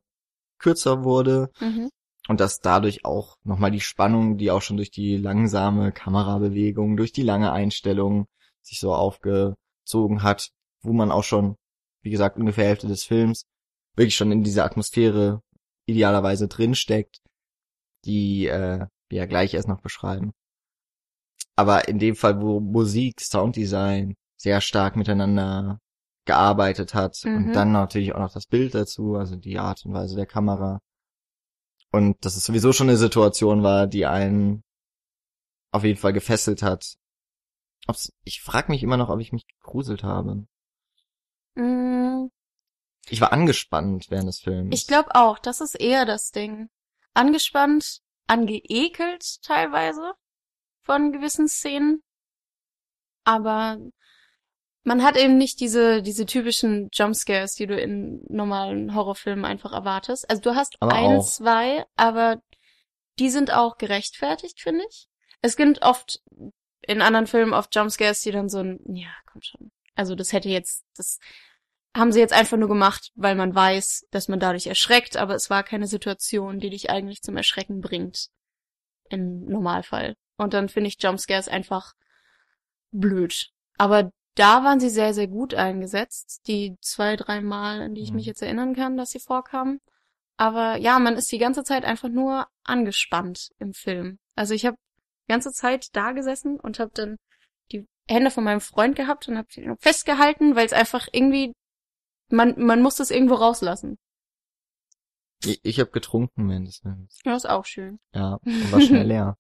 kürzer 0.59 1.05
wurde 1.05 1.51
Mhm. 1.61 1.91
und 2.29 2.41
dass 2.41 2.61
dadurch 2.61 3.05
auch 3.05 3.37
nochmal 3.45 3.71
die 3.71 3.81
Spannung, 3.81 4.37
die 4.39 4.51
auch 4.51 4.63
schon 4.63 4.79
durch 4.79 4.91
die 4.91 5.17
langsame 5.17 5.93
Kamerabewegung, 5.93 6.97
durch 6.97 7.13
die 7.13 7.23
lange 7.23 7.53
Einstellung 7.53 8.27
sich 8.63 8.81
so 8.81 8.95
aufgezogen 8.95 10.23
hat, 10.23 10.51
wo 10.83 10.93
man 10.93 11.13
auch 11.13 11.25
schon, 11.25 11.57
wie 12.03 12.11
gesagt, 12.11 12.37
ungefähr 12.37 12.67
Hälfte 12.67 12.89
des 12.89 13.05
Films 13.05 13.45
wirklich 13.95 14.17
schon 14.17 14.33
in 14.33 14.43
dieser 14.43 14.65
Atmosphäre 14.65 15.43
idealerweise 15.87 16.49
drinsteckt, 16.49 17.21
die 18.05 18.47
äh, 18.47 18.87
wir 19.09 19.19
ja 19.19 19.27
gleich 19.27 19.55
erst 19.55 19.69
noch 19.69 19.81
beschreiben. 19.81 20.33
Aber 21.57 21.89
in 21.89 21.99
dem 21.99 22.17
Fall, 22.17 22.41
wo 22.41 22.61
Musik, 22.61 23.21
Sounddesign 23.21 24.15
sehr 24.37 24.61
stark 24.61 24.97
miteinander 24.97 25.79
gearbeitet 26.25 26.95
hat 26.95 27.21
Mhm. 27.25 27.37
und 27.37 27.53
dann 27.53 27.73
natürlich 27.73 28.15
auch 28.15 28.21
noch 28.21 28.33
das 28.33 28.47
Bild 28.47 28.75
dazu, 28.75 29.17
also 29.17 29.37
die 29.37 29.59
Art 29.59 29.85
und 29.85 29.93
Weise 29.93 30.17
der 30.17 30.27
Kamera. 30.27 30.81
Und 31.91 32.25
dass 32.25 32.37
es 32.37 32.45
sowieso 32.45 32.73
schon 32.73 32.89
eine 32.89 32.97
Situation 32.97 33.63
war, 33.63 33.87
die 33.87 34.07
einen 34.07 34.63
auf 35.73 35.85
jeden 35.85 35.99
Fall 35.99 36.13
gefesselt 36.13 36.63
hat. 36.63 36.95
Ob's, 37.87 38.13
ich 38.25 38.41
frage 38.41 38.71
mich 38.71 38.83
immer 38.83 38.97
noch, 38.97 39.11
ob 39.11 39.21
ich 39.21 39.33
mich 39.33 39.47
gegruselt 39.47 40.03
habe. 40.03 40.47
Mm, 41.55 42.27
Ich 43.09 43.21
war 43.21 43.33
angespannt 43.33 44.07
während 44.11 44.29
des 44.29 44.41
Films. 44.41 44.75
Ich 44.75 44.87
glaube 44.87 45.15
auch, 45.15 45.39
das 45.39 45.61
ist 45.61 45.75
eher 45.75 46.05
das 46.05 46.31
Ding. 46.31 46.69
Angespannt, 47.15 48.01
angeekelt 48.27 49.43
teilweise 49.43 50.13
von 50.83 51.13
gewissen 51.13 51.49
Szenen. 51.49 52.03
Aber 53.25 53.79
man 54.85 55.03
hat 55.05 55.17
eben 55.17 55.39
nicht 55.39 55.61
diese, 55.61 56.03
diese 56.03 56.27
typischen 56.27 56.89
Jumpscares, 56.93 57.55
die 57.55 57.67
du 57.67 57.79
in 57.79 58.25
normalen 58.29 58.95
Horrorfilmen 58.95 59.45
einfach 59.45 59.73
erwartest. 59.73 60.29
Also 60.29 60.43
du 60.43 60.55
hast 60.57 60.77
Aber 60.81 60.93
ein, 60.95 61.19
auch. 61.19 61.25
zwei, 61.29 61.85
aber 61.97 62.43
die 63.19 63.31
sind 63.31 63.53
auch 63.53 63.77
gerechtfertigt, 63.79 64.61
finde 64.61 64.85
ich. 64.89 65.07
Es 65.41 65.57
gibt 65.57 65.83
oft 65.83 66.21
in 66.81 67.01
anderen 67.03 67.27
Filmen 67.27 67.53
oft 67.53 67.75
Jumpscares, 67.75 68.23
die 68.23 68.33
dann 68.33 68.49
so 68.49 68.59
ein, 68.59 68.81
ja, 68.87 69.11
komm 69.31 69.43
schon. 69.43 69.71
Also 69.95 70.15
das 70.15 70.33
hätte 70.33 70.49
jetzt, 70.49 70.85
das 70.97 71.19
haben 71.97 72.13
sie 72.13 72.21
jetzt 72.21 72.33
einfach 72.33 72.57
nur 72.57 72.69
gemacht, 72.69 73.11
weil 73.15 73.35
man 73.35 73.55
weiß, 73.55 74.07
dass 74.11 74.29
man 74.29 74.41
dadurch 74.41 74.67
erschreckt, 74.67 75.17
aber 75.17 75.35
es 75.35 75.51
war 75.51 75.63
keine 75.63 75.87
Situation, 75.87 76.59
die 76.59 76.71
dich 76.71 76.91
eigentlich 76.91 77.23
zum 77.23 77.37
Erschrecken 77.37 77.81
bringt. 77.81 78.29
Im 79.11 79.45
Normalfall. 79.45 80.15
Und 80.39 80.55
dann 80.55 80.71
finde 80.71 80.89
ich 80.89 81.03
Jumpscares 81.03 81.49
einfach 81.49 81.93
blöd. 82.93 83.51
Aber 83.77 84.11
da 84.35 84.65
waren 84.65 84.81
sie 84.81 84.89
sehr, 84.89 85.13
sehr 85.13 85.29
gut 85.29 85.53
eingesetzt. 85.53 86.41
Die 86.47 86.77
zwei, 86.81 87.17
drei 87.17 87.43
Mal, 87.43 87.83
an 87.83 87.95
die 87.95 88.03
ich 88.03 88.11
Mhm. 88.11 88.17
mich 88.17 88.27
jetzt 88.27 88.41
erinnern 88.43 88.75
kann, 88.75 88.97
dass 88.97 89.11
sie 89.11 89.21
vorkamen. 89.21 89.81
Aber 90.39 90.77
ja, 90.77 90.99
man 90.99 91.17
ist 91.17 91.31
die 91.31 91.39
ganze 91.39 91.63
Zeit 91.63 91.85
einfach 91.85 92.09
nur 92.09 92.47
angespannt 92.65 93.51
im 93.59 93.75
Film. 93.75 94.19
Also 94.35 94.55
ich 94.55 94.65
habe 94.65 94.77
die 95.29 95.33
ganze 95.33 95.53
Zeit 95.53 95.89
da 95.93 96.13
gesessen 96.13 96.59
und 96.59 96.79
habe 96.79 96.91
dann 96.95 97.19
Hände 98.09 98.31
von 98.31 98.45
meinem 98.45 98.61
Freund 98.61 98.97
gehabt 98.97 99.29
und 99.29 99.39
habe 99.39 99.49
sie 99.51 99.67
noch 99.67 99.79
festgehalten, 99.79 100.57
weil 100.57 100.67
es 100.67 100.73
einfach 100.73 101.09
irgendwie 101.13 101.53
man 102.29 102.55
man 102.59 102.83
muss 102.83 102.97
das 102.97 103.11
irgendwo 103.11 103.35
rauslassen. 103.35 103.99
Ich, 105.45 105.61
ich 105.65 105.81
habe 105.81 105.91
getrunken 105.91 106.49
Films. 106.49 107.19
Ja, 107.25 107.37
ist 107.37 107.49
auch 107.49 107.65
schön. 107.65 107.99
Ja, 108.15 108.39
war 108.71 108.81
schnell 108.81 109.07
leer. 109.07 109.37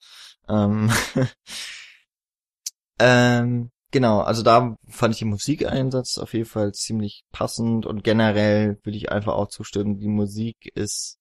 ähm, 0.48 0.90
ähm, 2.98 3.70
genau, 3.90 4.20
also 4.20 4.42
da 4.42 4.76
fand 4.88 5.14
ich 5.14 5.20
den 5.20 5.28
Musikeinsatz 5.28 6.18
auf 6.18 6.34
jeden 6.34 6.46
Fall 6.48 6.72
ziemlich 6.72 7.24
passend 7.30 7.86
und 7.86 8.04
generell 8.04 8.78
würde 8.82 8.96
ich 8.96 9.12
einfach 9.12 9.34
auch 9.34 9.48
zustimmen, 9.48 10.00
die 10.00 10.08
Musik 10.08 10.72
ist 10.74 11.18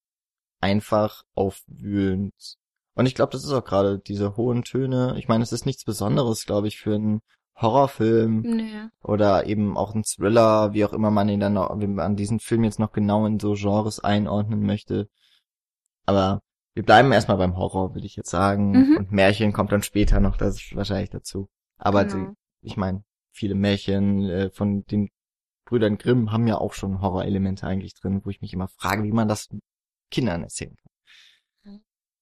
einfach 0.60 1.24
aufwühlend. 1.36 2.58
Und 2.94 3.06
ich 3.06 3.16
glaube, 3.16 3.32
das 3.32 3.44
ist 3.44 3.52
auch 3.54 3.64
gerade 3.64 4.00
diese 4.00 4.36
hohen 4.36 4.64
Töne. 4.64 5.16
Ich 5.18 5.28
meine, 5.28 5.44
es 5.44 5.52
ist 5.54 5.66
nichts 5.66 5.86
Besonderes, 5.86 6.46
glaube 6.46 6.68
ich, 6.68 6.78
für 6.78 6.96
einen 6.96 7.22
Horrorfilm 7.56 8.42
Nee. 8.42 8.88
oder 9.04 9.46
eben 9.46 9.78
auch 9.78 9.94
ein 9.94 10.04
Thriller, 10.04 10.74
wie 10.74 10.84
auch 10.84 10.94
immer 10.94 11.12
man 11.12 11.30
ihn 11.30 11.40
dann 11.40 11.54
noch, 11.54 11.80
wie 11.80 11.88
man 11.88 12.16
diesen 12.16 12.40
Film 12.40 12.64
jetzt 12.64 12.80
noch 12.80 12.92
genau 12.92 13.26
in 13.26 13.40
so 13.40 13.54
Genres 13.54 14.00
einordnen 14.00 14.62
möchte. 14.66 15.08
Aber 16.06 16.42
wir 16.74 16.84
bleiben 16.84 17.12
erstmal 17.12 17.38
beim 17.38 17.58
Horror, 17.58 17.94
würde 17.94 18.08
ich 18.08 18.16
jetzt 18.16 18.30
sagen. 18.30 18.72
Mhm. 18.72 18.98
Und 18.98 19.12
Märchen 19.12 19.54
kommt 19.54 19.72
dann 19.72 19.84
später 19.84 20.20
noch 20.20 20.38
das 20.38 20.56
ist 20.56 20.76
wahrscheinlich 20.76 21.10
dazu. 21.12 21.50
Aber 21.78 22.06
Genau. 22.06 22.32
die, 22.32 22.68
ich 22.68 22.78
meine, 22.78 23.04
viele 23.32 23.56
Märchen 23.56 24.30
äh, 24.30 24.50
von 24.50 24.84
den 24.86 25.10
Brüdern 25.66 25.98
Grimm 25.98 26.32
haben 26.32 26.48
ja 26.48 26.58
auch 26.58 26.74
schon 26.74 27.02
Horrorelemente 27.02 27.66
eigentlich 27.68 27.94
drin, 27.94 28.22
wo 28.26 28.30
ich 28.30 28.42
mich 28.42 28.54
immer 28.54 28.68
frage, 28.68 29.04
wie 29.04 29.12
man 29.12 29.28
das 29.28 29.48
Kindern 30.10 30.44
erzählen 30.44 30.76
kann. 30.76 30.91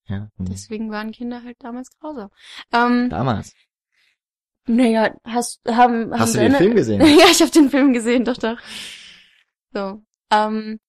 Mhm. 0.10 0.16
Ja, 0.16 0.30
hm. 0.38 0.46
Deswegen 0.46 0.92
waren 0.92 1.12
Kinder 1.12 1.44
halt 1.44 1.58
damals 1.60 1.90
grausam. 2.00 2.30
Ähm, 2.74 3.10
damals. 3.10 3.54
naja, 4.66 5.16
hast 5.24 5.62
haben 5.68 6.12
Hast 6.12 6.36
haben 6.36 6.44
du 6.44 6.50
den 6.50 6.56
Film 6.56 6.76
gesehen? 6.76 7.02
ja, 7.20 7.26
ich 7.32 7.42
habe 7.42 7.52
den 7.52 7.70
Film 7.70 7.94
gesehen, 7.94 8.26
doch 8.26 8.38
doch. 8.38 8.58
So. 9.72 10.02
Ähm, 10.32 10.80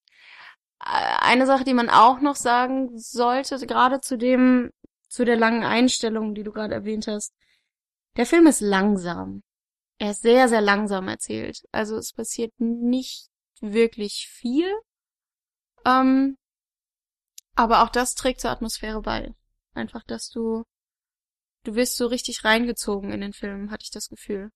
eine 0.79 1.45
Sache, 1.45 1.63
die 1.63 1.73
man 1.73 1.89
auch 1.89 2.21
noch 2.21 2.35
sagen 2.35 2.97
sollte, 2.97 3.57
gerade 3.67 4.01
zu 4.01 4.17
dem, 4.17 4.71
zu 5.09 5.25
der 5.25 5.37
langen 5.37 5.63
Einstellung, 5.63 6.33
die 6.33 6.43
du 6.43 6.51
gerade 6.51 6.73
erwähnt 6.73 7.07
hast. 7.07 7.33
Der 8.17 8.25
Film 8.25 8.47
ist 8.47 8.61
langsam. 8.61 9.43
Er 9.99 10.11
ist 10.11 10.23
sehr, 10.23 10.49
sehr 10.49 10.61
langsam 10.61 11.07
erzählt. 11.07 11.61
Also 11.71 11.97
es 11.97 12.13
passiert 12.13 12.51
nicht 12.57 13.29
wirklich 13.61 14.27
viel. 14.27 14.67
Ähm, 15.85 16.37
aber 17.55 17.83
auch 17.83 17.89
das 17.89 18.15
trägt 18.15 18.41
zur 18.41 18.51
Atmosphäre 18.51 19.01
bei. 19.01 19.33
Einfach, 19.73 20.03
dass 20.03 20.29
du, 20.29 20.63
du 21.63 21.75
wirst 21.75 21.97
so 21.97 22.07
richtig 22.07 22.43
reingezogen 22.43 23.11
in 23.11 23.21
den 23.21 23.33
Film, 23.33 23.71
hatte 23.71 23.83
ich 23.83 23.91
das 23.91 24.09
Gefühl. 24.09 24.51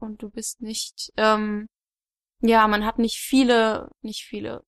Und 0.00 0.22
du 0.22 0.30
bist 0.30 0.60
nicht, 0.60 1.12
ähm, 1.16 1.68
ja, 2.40 2.66
man 2.68 2.84
hat 2.84 2.98
nicht 2.98 3.18
viele, 3.18 3.90
nicht 4.00 4.24
viele 4.24 4.64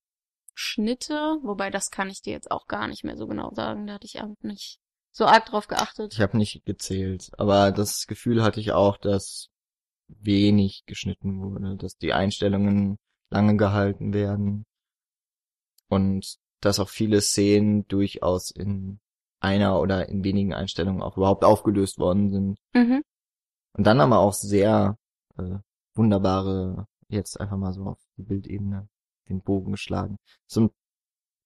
Schnitte, 0.55 1.39
wobei 1.43 1.71
das 1.71 1.91
kann 1.91 2.11
ich 2.11 2.21
dir 2.21 2.33
jetzt 2.33 2.51
auch 2.51 2.67
gar 2.67 2.89
nicht 2.89 3.05
mehr 3.05 3.17
so 3.17 3.27
genau 3.27 3.53
sagen. 3.55 3.87
Da 3.87 3.95
hatte 3.95 4.07
ich 4.07 4.21
auch 4.21 4.35
nicht 4.43 4.79
so 5.13 5.25
arg 5.25 5.47
drauf 5.47 5.69
geachtet. 5.69 6.13
Ich 6.13 6.21
habe 6.21 6.37
nicht 6.37 6.65
gezählt, 6.65 7.31
aber 7.39 7.73
das 7.73 8.07
Gefühl 8.07 8.43
hatte 8.43 8.61
ich 8.61 8.73
auch, 8.73 8.97
dass 8.97 9.49
wenig 10.09 10.85
geschnitten 10.87 11.41
wurde, 11.41 11.77
dass 11.77 11.97
die 11.97 12.13
Einstellungen 12.13 12.99
lange 13.31 13.57
gehalten 13.57 14.13
werden 14.13 14.65
und 15.89 16.37
dass 16.61 16.79
auch 16.79 16.89
viele 16.89 17.21
Szenen 17.21 17.87
durchaus 17.89 18.51
in 18.51 19.01
einer 19.41 19.81
oder 19.81 20.09
in 20.09 20.23
wenigen 20.25 20.53
Einstellungen 20.53 21.03
auch 21.03 21.17
überhaupt 21.17 21.45
aufgelöst 21.45 21.99
worden 21.99 22.31
sind. 22.31 22.59
Mhm. 22.75 23.03
Und 23.77 23.87
dann 23.87 24.01
aber 24.01 24.19
auch 24.19 24.35
sehr 24.35 24.97
äh, 25.39 25.59
wunderbare, 25.95 26.87
jetzt 27.09 27.41
einfach 27.41 27.57
mal 27.57 27.73
so 27.73 27.85
auf 27.85 27.99
die 28.17 28.23
Bildebene 28.23 28.89
den 29.29 29.43
Bogen 29.43 29.73
geschlagen. 29.73 30.17
So 30.47 30.63
ein 30.63 30.71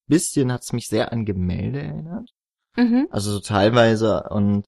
bisschen 0.07 0.53
hat's 0.53 0.72
mich 0.72 0.88
sehr 0.88 1.12
an 1.12 1.24
Gemälde 1.24 1.83
erinnert. 1.83 2.31
Mhm. 2.77 3.09
Also 3.11 3.31
so 3.31 3.40
teilweise 3.40 4.24
und 4.31 4.64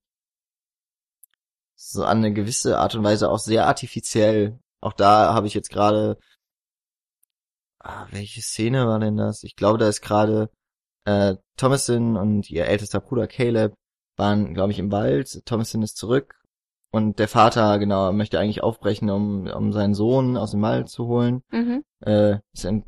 so 1.74 2.04
an 2.04 2.18
eine 2.18 2.32
gewisse 2.32 2.78
Art 2.78 2.94
und 2.94 3.04
Weise 3.04 3.30
auch 3.30 3.38
sehr 3.38 3.66
artifiziell. 3.66 4.58
Auch 4.80 4.92
da 4.92 5.34
habe 5.34 5.46
ich 5.46 5.54
jetzt 5.54 5.70
gerade, 5.70 6.18
ah, 7.86 8.06
welche 8.10 8.42
Szene 8.42 8.86
war 8.86 8.98
denn 8.98 9.16
das? 9.16 9.42
Ich 9.44 9.56
glaube, 9.56 9.78
da 9.78 9.88
ist 9.88 10.02
gerade 10.02 10.50
äh, 11.04 11.36
Thomason 11.56 12.16
und 12.16 12.50
ihr 12.50 12.66
ältester 12.66 13.00
Bruder 13.00 13.26
Caleb 13.26 13.74
waren, 14.16 14.54
glaube 14.54 14.72
ich, 14.72 14.78
im 14.78 14.92
Wald. 14.92 15.44
Thomason 15.46 15.82
ist 15.82 15.96
zurück 15.96 16.34
und 16.90 17.18
der 17.18 17.28
Vater, 17.28 17.78
genau, 17.78 18.12
möchte 18.12 18.40
eigentlich 18.40 18.62
aufbrechen, 18.62 19.10
um, 19.10 19.46
um 19.46 19.72
seinen 19.72 19.94
Sohn 19.94 20.36
aus 20.36 20.52
dem 20.52 20.62
Wald 20.62 20.88
zu 20.88 21.06
holen. 21.06 21.42
Mhm. 21.50 21.84
Äh, 22.00 22.38
es, 22.54 22.64
ent, 22.64 22.86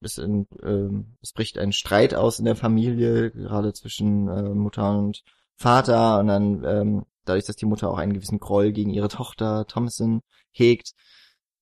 es, 0.00 0.18
ent, 0.18 0.48
äh, 0.62 0.88
es 1.20 1.32
bricht 1.32 1.58
ein 1.58 1.72
Streit 1.72 2.14
aus 2.14 2.38
in 2.38 2.44
der 2.44 2.56
Familie, 2.56 3.30
gerade 3.30 3.72
zwischen 3.72 4.28
äh, 4.28 4.42
Mutter 4.54 4.96
und 4.98 5.22
Vater 5.56 6.20
und 6.20 6.28
dann 6.28 6.64
ähm, 6.64 7.06
dadurch, 7.24 7.46
dass 7.46 7.56
die 7.56 7.66
Mutter 7.66 7.90
auch 7.90 7.98
einen 7.98 8.12
gewissen 8.12 8.38
Groll 8.38 8.72
gegen 8.72 8.90
ihre 8.90 9.08
Tochter 9.08 9.66
Thomason 9.66 10.20
hegt, 10.52 10.92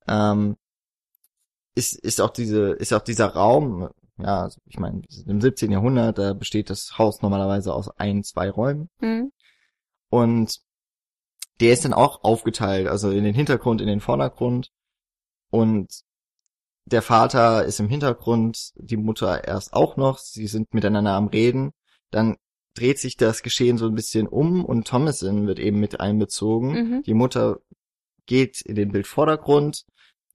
ähm, 0.06 0.56
ist, 1.74 1.98
ist 1.98 2.20
auch 2.20 2.30
diese, 2.30 2.70
ist 2.70 2.92
auch 2.92 3.02
dieser 3.02 3.26
Raum, 3.26 3.88
ja, 4.18 4.42
also 4.42 4.60
ich 4.66 4.78
meine, 4.78 5.02
im 5.26 5.40
17. 5.40 5.72
Jahrhundert, 5.72 6.18
da 6.18 6.32
besteht 6.34 6.70
das 6.70 6.98
Haus 6.98 7.22
normalerweise 7.22 7.74
aus 7.74 7.88
ein, 7.98 8.22
zwei 8.22 8.48
Räumen. 8.50 8.88
Mhm. 9.00 9.32
Und 10.10 10.60
der 11.60 11.72
ist 11.72 11.84
dann 11.84 11.94
auch 11.94 12.22
aufgeteilt, 12.22 12.88
also 12.88 13.10
in 13.10 13.24
den 13.24 13.34
Hintergrund, 13.34 13.80
in 13.80 13.86
den 13.86 14.00
Vordergrund. 14.00 14.70
Und 15.50 16.02
der 16.84 17.02
Vater 17.02 17.64
ist 17.64 17.80
im 17.80 17.88
Hintergrund, 17.88 18.72
die 18.76 18.96
Mutter 18.96 19.44
erst 19.44 19.72
auch 19.72 19.96
noch, 19.96 20.18
sie 20.18 20.46
sind 20.46 20.74
miteinander 20.74 21.12
am 21.12 21.28
Reden. 21.28 21.72
Dann 22.10 22.36
dreht 22.74 22.98
sich 22.98 23.16
das 23.16 23.42
Geschehen 23.42 23.78
so 23.78 23.86
ein 23.86 23.94
bisschen 23.94 24.26
um 24.26 24.64
und 24.64 24.86
Thomason 24.86 25.46
wird 25.46 25.58
eben 25.58 25.80
mit 25.80 26.00
einbezogen. 26.00 26.72
Mhm. 26.72 27.02
Die 27.04 27.14
Mutter 27.14 27.60
geht 28.26 28.60
in 28.60 28.74
den 28.74 28.90
Bildvordergrund, 28.90 29.84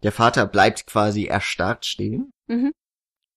der 0.03 0.11
Vater 0.11 0.45
bleibt 0.47 0.85
quasi 0.87 1.25
erstarrt 1.25 1.85
stehen 1.85 2.31
Mhm. 2.47 2.71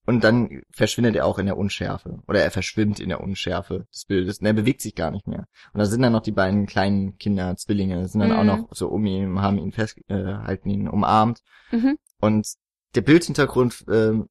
und 0.07 0.25
dann 0.25 0.63
verschwindet 0.73 1.17
er 1.17 1.27
auch 1.27 1.39
in 1.39 1.47
der 1.47 1.57
Unschärfe 1.57 2.21
oder 2.29 2.41
er 2.43 2.51
verschwimmt 2.51 3.01
in 3.01 3.09
der 3.09 3.21
Unschärfe 3.21 3.87
des 3.93 4.05
Bildes 4.07 4.39
und 4.39 4.47
er 4.47 4.53
bewegt 4.53 4.81
sich 4.81 4.95
gar 4.95 5.11
nicht 5.11 5.27
mehr. 5.27 5.47
Und 5.73 5.79
da 5.79 5.87
sind 5.87 6.03
dann 6.03 6.13
noch 6.13 6.23
die 6.23 6.33
beiden 6.33 6.67
kleinen 6.67 7.17
Kinder, 7.19 7.55
Zwillinge, 7.57 8.07
sind 8.09 8.21
dann 8.21 8.31
Mhm. 8.31 8.37
auch 8.37 8.45
noch 8.45 8.69
so 8.73 8.89
um 8.89 9.05
ihn, 9.07 9.41
haben 9.41 9.59
ihn 9.59 9.73
fest, 9.73 9.99
äh, 10.09 10.15
halten 10.25 10.71
ihn 10.71 10.89
umarmt 10.89 11.41
Mhm. 11.71 11.97
und 12.21 12.47
der 12.95 13.01
Bildhintergrund 13.03 13.85
ähm, 13.89 14.29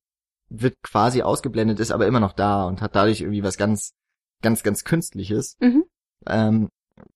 wird 0.50 0.76
quasi 0.84 1.22
ausgeblendet, 1.22 1.80
ist 1.80 1.92
aber 1.92 2.08
immer 2.08 2.20
noch 2.20 2.34
da 2.34 2.66
und 2.66 2.82
hat 2.82 2.96
dadurch 2.96 3.22
irgendwie 3.22 3.44
was 3.44 3.58
ganz, 3.58 3.94
ganz, 4.42 4.64
ganz 4.64 4.84
Künstliches. 4.84 5.56
Mhm. 5.62 5.86
Ähm, 6.28 6.70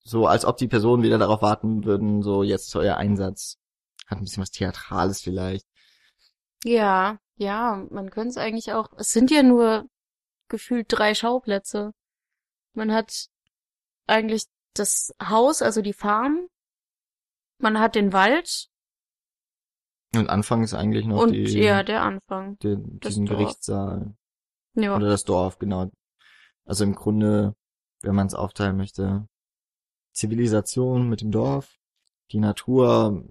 so 0.03 0.25
als 0.25 0.45
ob 0.45 0.57
die 0.57 0.67
Personen 0.69 1.03
wieder 1.03 1.17
darauf 1.17 1.41
warten 1.41 1.83
würden, 1.85 2.21
so 2.23 2.43
jetzt 2.43 2.67
ist 2.67 2.75
euer 2.75 2.95
Einsatz. 2.97 3.57
Hat 4.05 4.19
ein 4.19 4.23
bisschen 4.23 4.41
was 4.41 4.51
Theatrales 4.51 5.21
vielleicht. 5.21 5.65
Ja, 6.63 7.19
ja, 7.37 7.85
man 7.91 8.09
könnte 8.09 8.29
es 8.29 8.37
eigentlich 8.37 8.73
auch. 8.73 8.93
Es 8.97 9.11
sind 9.11 9.31
ja 9.31 9.43
nur 9.43 9.87
gefühlt 10.47 10.87
drei 10.89 11.13
Schauplätze. 11.13 11.91
Man 12.73 12.91
hat 12.91 13.27
eigentlich 14.07 14.45
das 14.73 15.13
Haus, 15.23 15.61
also 15.61 15.81
die 15.81 15.93
Farm. 15.93 16.47
Man 17.59 17.79
hat 17.79 17.95
den 17.95 18.13
Wald 18.13 18.67
Und 20.13 20.29
Anfang 20.29 20.63
ist 20.63 20.73
eigentlich 20.73 21.05
noch 21.05 21.23
und 21.23 21.31
die, 21.31 21.43
ja, 21.43 21.83
der 21.83 22.01
Anfang. 22.03 22.57
den, 22.59 22.99
diesen 22.99 23.25
Dorf. 23.25 23.39
Gerichtssaal. 23.39 24.15
Ja. 24.75 24.95
Oder 24.95 25.07
das 25.07 25.23
Dorf, 25.23 25.57
genau. 25.57 25.89
Also 26.65 26.83
im 26.83 26.95
Grunde, 26.95 27.55
wenn 28.01 28.15
man 28.15 28.27
es 28.27 28.33
aufteilen 28.33 28.75
möchte, 28.75 29.27
Zivilisation 30.13 31.09
mit 31.09 31.21
dem 31.21 31.31
Dorf, 31.31 31.77
die 32.31 32.39
Natur, 32.39 33.25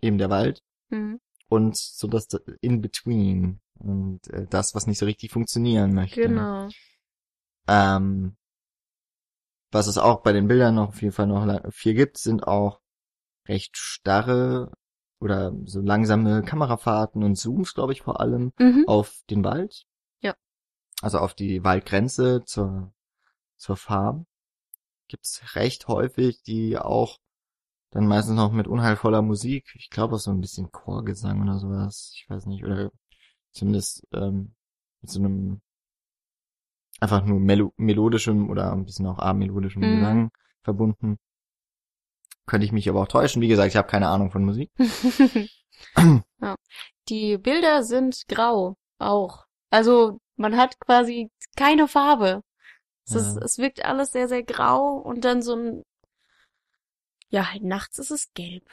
eben 0.00 0.18
der 0.18 0.30
Wald 0.30 0.62
Mhm. 0.88 1.20
und 1.48 1.76
so 1.76 2.06
das 2.06 2.28
In-Between 2.60 3.60
und 3.78 4.28
äh, 4.28 4.46
das, 4.48 4.74
was 4.74 4.86
nicht 4.86 4.98
so 4.98 5.06
richtig 5.06 5.32
funktionieren 5.32 5.94
möchte. 5.94 6.20
Genau. 6.22 6.68
Ähm, 7.68 8.36
was 9.72 9.86
es 9.88 9.98
auch 9.98 10.22
bei 10.22 10.32
den 10.32 10.48
Bildern 10.48 10.76
noch 10.76 10.88
auf 10.88 11.02
jeden 11.02 11.12
Fall 11.12 11.26
noch 11.26 11.72
viel 11.72 11.94
gibt, 11.94 12.18
sind 12.18 12.46
auch 12.46 12.80
recht 13.48 13.76
starre 13.76 14.72
oder 15.20 15.52
so 15.64 15.80
langsame 15.80 16.42
Kamerafahrten 16.42 17.22
und 17.24 17.36
Zooms, 17.36 17.74
glaube 17.74 17.92
ich, 17.92 18.02
vor 18.02 18.20
allem 18.20 18.52
Mhm. 18.58 18.84
auf 18.86 19.22
den 19.30 19.44
Wald. 19.44 19.84
Ja. 20.20 20.34
Also 21.02 21.18
auf 21.18 21.34
die 21.34 21.64
Waldgrenze 21.64 22.44
zur, 22.44 22.92
zur 23.56 23.76
Farm. 23.76 24.26
Gibt's 25.08 25.54
recht 25.54 25.88
häufig, 25.88 26.42
die 26.42 26.78
auch 26.78 27.18
dann 27.90 28.06
meistens 28.06 28.36
noch 28.36 28.52
mit 28.52 28.66
unheilvoller 28.68 29.22
Musik, 29.22 29.64
ich 29.76 29.90
glaube 29.90 30.16
auch 30.16 30.20
so 30.20 30.30
ein 30.30 30.40
bisschen 30.40 30.70
Chorgesang 30.72 31.42
oder 31.42 31.58
sowas, 31.58 32.12
ich 32.14 32.28
weiß 32.28 32.46
nicht, 32.46 32.64
oder 32.64 32.90
zumindest 33.52 34.06
ähm, 34.12 34.54
mit 35.02 35.10
so 35.10 35.20
einem 35.20 35.60
einfach 37.00 37.24
nur 37.24 37.40
melo 37.40 37.72
melodischem 37.78 38.50
oder 38.50 38.72
ein 38.72 38.84
bisschen 38.84 39.06
auch 39.06 39.18
amelodischem 39.18 39.82
Mhm. 39.82 39.96
Gesang 39.96 40.30
verbunden. 40.62 41.18
Könnte 42.46 42.64
ich 42.64 42.72
mich 42.72 42.88
aber 42.88 43.02
auch 43.02 43.08
täuschen. 43.08 43.42
Wie 43.42 43.48
gesagt, 43.48 43.68
ich 43.68 43.76
habe 43.76 43.88
keine 43.88 44.08
Ahnung 44.08 44.30
von 44.30 44.44
Musik. 44.44 44.70
ja. 46.40 46.54
Die 47.08 47.38
Bilder 47.38 47.82
sind 47.82 48.22
grau 48.28 48.76
auch. 48.98 49.46
Also 49.70 50.18
man 50.36 50.56
hat 50.56 50.78
quasi 50.80 51.30
keine 51.56 51.88
Farbe. 51.88 52.42
Es, 53.06 53.14
Ja. 53.14 53.20
ist, 53.20 53.36
es 53.38 53.58
wirkt 53.58 53.84
alles 53.84 54.12
sehr, 54.12 54.28
sehr 54.28 54.42
grau 54.42 54.94
und 54.98 55.24
dann 55.24 55.42
so 55.42 55.54
ein 55.56 55.82
ja, 57.28 57.50
halt 57.52 57.64
nachts 57.64 57.98
ist 57.98 58.10
es 58.10 58.32
gelb. 58.34 58.64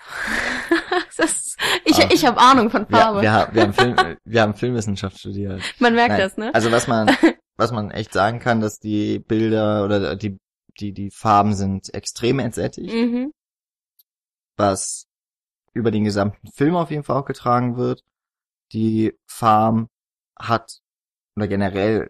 ist, 1.17 1.57
ich 1.85 1.99
Ah. 2.03 2.09
ich 2.11 2.25
habe 2.25 2.39
Ahnung 2.39 2.69
von 2.69 2.87
Wir, 2.89 2.97
Farbe. 2.97 3.21
wir, 3.21 3.31
haben- 3.31 3.53
wir, 3.55 3.61
haben 3.63 3.73
Film, 3.73 4.17
wir 4.23 4.41
haben 4.41 4.53
Filmwissenschaft 4.55 5.19
studiert. 5.19 5.61
Man 5.79 5.95
merkt 5.95 6.09
Nein, 6.11 6.19
das, 6.19 6.37
ne? 6.37 6.53
Also 6.53 6.71
was 6.71 6.87
man, 6.87 7.07
was 7.57 7.71
man 7.71 7.91
echt 7.91 8.13
sagen 8.13 8.39
kann, 8.39 8.61
dass 8.61 8.79
die 8.79 9.19
Bilder 9.19 9.83
oder 9.85 10.15
die, 10.15 10.37
die, 10.79 10.91
die 10.93 11.11
Farben 11.11 11.53
sind 11.55 11.93
extrem 11.93 12.39
entsättigt, 12.39 12.93
mhm. 12.93 13.31
was 14.57 15.05
über 15.73 15.91
den 15.91 16.03
gesamten 16.03 16.51
Film 16.51 16.75
auf 16.75 16.91
jeden 16.91 17.03
Fall 17.03 17.17
auch 17.17 17.25
getragen 17.25 17.77
wird. 17.77 18.01
Die 18.71 19.17
Farm 19.27 19.89
hat, 20.37 20.79
oder 21.35 21.47
generell, 21.47 22.09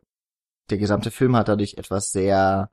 der 0.69 0.77
gesamte 0.77 1.12
Film 1.12 1.36
hat 1.36 1.47
dadurch 1.49 1.75
etwas 1.75 2.12
sehr 2.12 2.69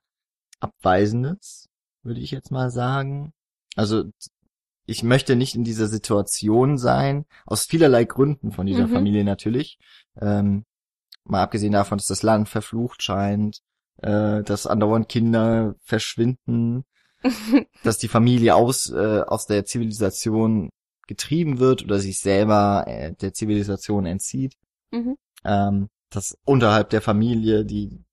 Abweisendes, 0.60 1.68
würde 2.02 2.20
ich 2.20 2.30
jetzt 2.30 2.50
mal 2.50 2.70
sagen. 2.70 3.32
Also, 3.76 4.04
ich 4.86 5.02
möchte 5.02 5.36
nicht 5.36 5.54
in 5.54 5.64
dieser 5.64 5.86
Situation 5.86 6.76
sein, 6.78 7.24
aus 7.46 7.64
vielerlei 7.64 8.04
Gründen 8.04 8.50
von 8.52 8.66
dieser 8.66 8.88
Mhm. 8.88 8.92
Familie 8.92 9.24
natürlich. 9.24 9.78
Ähm, 10.20 10.64
mal 11.24 11.42
abgesehen 11.42 11.72
davon, 11.72 11.98
dass 11.98 12.08
das 12.08 12.22
Land 12.22 12.48
verflucht 12.48 13.02
scheint, 13.02 13.60
äh, 13.98 14.42
dass 14.42 14.66
andauernd 14.66 15.08
Kinder 15.08 15.74
verschwinden, 15.82 16.84
dass 17.84 17.98
die 17.98 18.08
Familie 18.08 18.54
aus, 18.54 18.90
äh, 18.90 19.22
aus 19.26 19.46
der 19.46 19.64
Zivilisation 19.64 20.70
getrieben 21.06 21.58
wird 21.58 21.84
oder 21.84 21.98
sich 21.98 22.18
selber 22.18 22.84
äh, 22.86 23.12
der 23.14 23.32
Zivilisation 23.32 24.06
entzieht. 24.06 24.54
Mhm. 24.90 25.16
Ähm, 25.44 25.88
dass 26.10 26.36
unterhalb 26.44 26.90
der 26.90 27.02
Familie 27.02 27.64
die, 27.64 28.04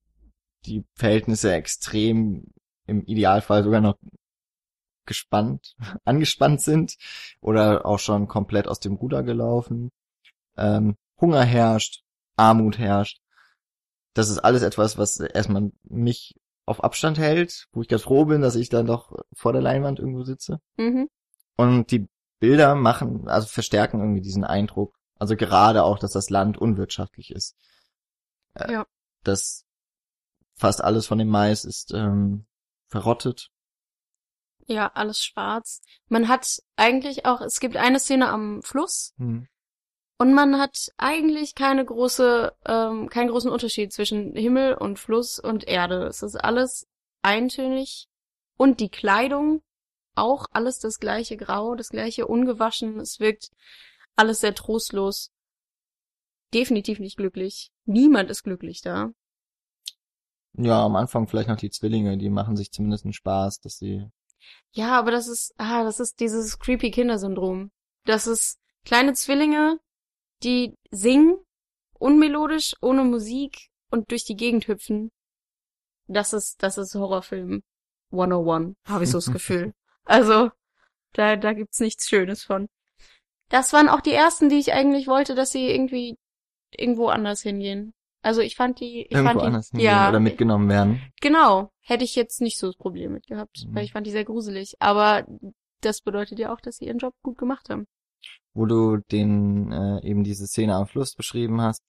die 0.65 0.83
Verhältnisse 0.95 1.53
extrem 1.53 2.45
im 2.85 3.03
Idealfall 3.03 3.63
sogar 3.63 3.81
noch 3.81 3.97
gespannt, 5.07 5.75
angespannt 6.05 6.61
sind 6.61 6.97
oder 7.41 7.85
auch 7.85 7.99
schon 7.99 8.27
komplett 8.27 8.67
aus 8.67 8.79
dem 8.79 8.95
Ruder 8.95 9.23
gelaufen. 9.23 9.91
Ähm, 10.55 10.95
Hunger 11.19 11.43
herrscht, 11.43 12.03
Armut 12.35 12.77
herrscht. 12.77 13.19
Das 14.13 14.29
ist 14.29 14.39
alles 14.39 14.61
etwas, 14.61 14.97
was 14.97 15.19
erstmal 15.19 15.71
mich 15.83 16.35
auf 16.65 16.83
Abstand 16.83 17.17
hält, 17.17 17.67
wo 17.71 17.81
ich 17.81 17.87
ganz 17.87 18.03
froh 18.03 18.25
bin, 18.25 18.41
dass 18.41 18.55
ich 18.55 18.69
dann 18.69 18.85
doch 18.85 19.17
vor 19.33 19.53
der 19.53 19.61
Leinwand 19.61 19.99
irgendwo 19.99 20.23
sitze. 20.23 20.59
Mhm. 20.77 21.09
Und 21.55 21.91
die 21.91 22.07
Bilder 22.39 22.75
machen, 22.75 23.27
also 23.27 23.47
verstärken 23.47 23.99
irgendwie 23.99 24.21
diesen 24.21 24.43
Eindruck. 24.43 24.95
Also 25.17 25.35
gerade 25.35 25.83
auch, 25.83 25.97
dass 25.97 26.11
das 26.11 26.29
Land 26.29 26.57
unwirtschaftlich 26.57 27.31
ist. 27.31 27.55
Äh, 28.53 28.71
Ja. 28.71 28.85
Dass 29.23 29.65
fast 30.55 30.83
alles 30.83 31.07
von 31.07 31.17
dem 31.17 31.29
Mais 31.29 31.65
ist 31.65 31.93
ähm, 31.93 32.45
verrottet. 32.87 33.49
Ja, 34.67 34.91
alles 34.93 35.23
schwarz. 35.23 35.81
Man 36.09 36.27
hat 36.27 36.61
eigentlich 36.75 37.25
auch, 37.25 37.41
es 37.41 37.59
gibt 37.59 37.77
eine 37.77 37.99
Szene 37.99 38.27
am 38.29 38.61
Fluss 38.61 39.13
Hm. 39.17 39.47
und 40.17 40.33
man 40.33 40.59
hat 40.59 40.91
eigentlich 40.97 41.55
keine 41.55 41.85
große, 41.85 42.53
ähm, 42.65 43.07
keinen 43.09 43.29
großen 43.29 43.49
Unterschied 43.49 43.93
zwischen 43.93 44.35
Himmel 44.35 44.73
und 44.73 44.99
Fluss 44.99 45.39
und 45.39 45.65
Erde. 45.67 46.05
Es 46.07 46.21
ist 46.21 46.35
alles 46.35 46.85
eintönig 47.21 48.07
und 48.57 48.79
die 48.81 48.89
Kleidung 48.89 49.61
auch 50.15 50.47
alles 50.51 50.79
das 50.79 50.99
gleiche 50.99 51.37
Grau, 51.37 51.75
das 51.75 51.89
gleiche 51.89 52.27
ungewaschen. 52.27 52.99
Es 52.99 53.19
wirkt 53.19 53.51
alles 54.15 54.41
sehr 54.41 54.53
trostlos. 54.55 55.31
Definitiv 56.53 56.99
nicht 56.99 57.17
glücklich. 57.17 57.71
Niemand 57.85 58.29
ist 58.29 58.43
glücklich 58.43 58.81
da. 58.81 59.11
Ja, 60.53 60.83
am 60.83 60.95
Anfang 60.95 61.27
vielleicht 61.27 61.49
noch 61.49 61.57
die 61.57 61.69
Zwillinge, 61.69 62.17
die 62.17 62.29
machen 62.29 62.57
sich 62.57 62.71
zumindest 62.71 63.05
einen 63.05 63.13
Spaß, 63.13 63.61
dass 63.61 63.77
sie. 63.77 64.09
Ja, 64.71 64.97
aber 64.97 65.11
das 65.11 65.27
ist, 65.27 65.53
ah, 65.57 65.83
das 65.83 65.99
ist 65.99 66.19
dieses 66.19 66.59
creepy 66.59 66.91
Kindersyndrom. 66.91 67.71
Das 68.05 68.27
ist 68.27 68.59
kleine 68.85 69.13
Zwillinge, 69.13 69.79
die 70.43 70.75
singen, 70.91 71.37
unmelodisch, 71.93 72.75
ohne 72.81 73.03
Musik 73.03 73.69
und 73.89 74.11
durch 74.11 74.23
die 74.23 74.35
Gegend 74.35 74.67
hüpfen. 74.67 75.11
Das 76.07 76.33
ist, 76.33 76.61
das 76.63 76.77
ist 76.77 76.95
Horrorfilm 76.95 77.63
101, 78.11 78.75
habe 78.85 79.03
ich 79.03 79.09
so 79.09 79.17
das 79.17 79.31
Gefühl. 79.31 79.73
Also, 80.09 80.51
da, 81.11 81.35
da 81.35 81.51
gibt's 81.51 81.81
nichts 81.81 82.07
Schönes 82.07 82.41
von. 82.41 82.69
Das 83.49 83.73
waren 83.73 83.89
auch 83.89 83.99
die 83.99 84.13
ersten, 84.13 84.47
die 84.47 84.57
ich 84.57 84.71
eigentlich 84.71 85.07
wollte, 85.07 85.35
dass 85.35 85.51
sie 85.51 85.69
irgendwie 85.69 86.17
irgendwo 86.71 87.07
anders 87.07 87.41
hingehen. 87.41 87.93
Also 88.21 88.39
ich 88.41 88.55
fand 88.55 88.79
die, 88.79 89.01
ich 89.01 89.11
irgendwo 89.11 89.29
fand 89.31 89.41
die, 89.41 89.45
anders 89.45 89.69
hingehen 89.69 89.85
ja, 89.85 90.07
oder 90.09 90.21
mitgenommen 90.21 90.69
werden. 90.69 91.01
Genau, 91.21 91.71
hätte 91.87 92.03
ich 92.03 92.15
jetzt 92.15 92.41
nicht 92.41 92.59
so 92.59 92.67
das 92.67 92.75
Problem 92.75 93.13
mit 93.13 93.27
gehabt, 93.27 93.65
Mhm. 93.65 93.75
weil 93.75 93.85
ich 93.85 93.93
fand 93.93 94.05
die 94.05 94.11
sehr 94.11 94.25
gruselig. 94.25 94.75
Aber 94.79 95.25
das 95.81 96.01
bedeutet 96.01 96.37
ja 96.37 96.53
auch, 96.53 96.59
dass 96.59 96.77
sie 96.77 96.85
ihren 96.85 96.97
Job 96.97 97.13
gut 97.23 97.37
gemacht 97.37 97.69
haben. 97.69 97.87
Wo 98.53 98.65
du 98.65 98.97
den 99.11 99.71
äh, 99.71 100.01
eben 100.03 100.23
diese 100.23 100.47
Szene 100.47 100.75
am 100.75 100.87
Fluss 100.87 101.13
beschrieben 101.13 101.61
hast. 101.61 101.81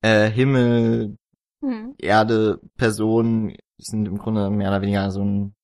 Äh, 0.00 0.30
Himmel, 0.30 1.16
Hm. 1.60 1.94
Erde, 1.98 2.60
Personen 2.76 3.56
sind 3.78 4.06
im 4.06 4.18
Grunde 4.18 4.50
mehr 4.50 4.68
oder 4.70 4.82
weniger 4.82 5.10
so 5.10 5.22
ein 5.24 5.54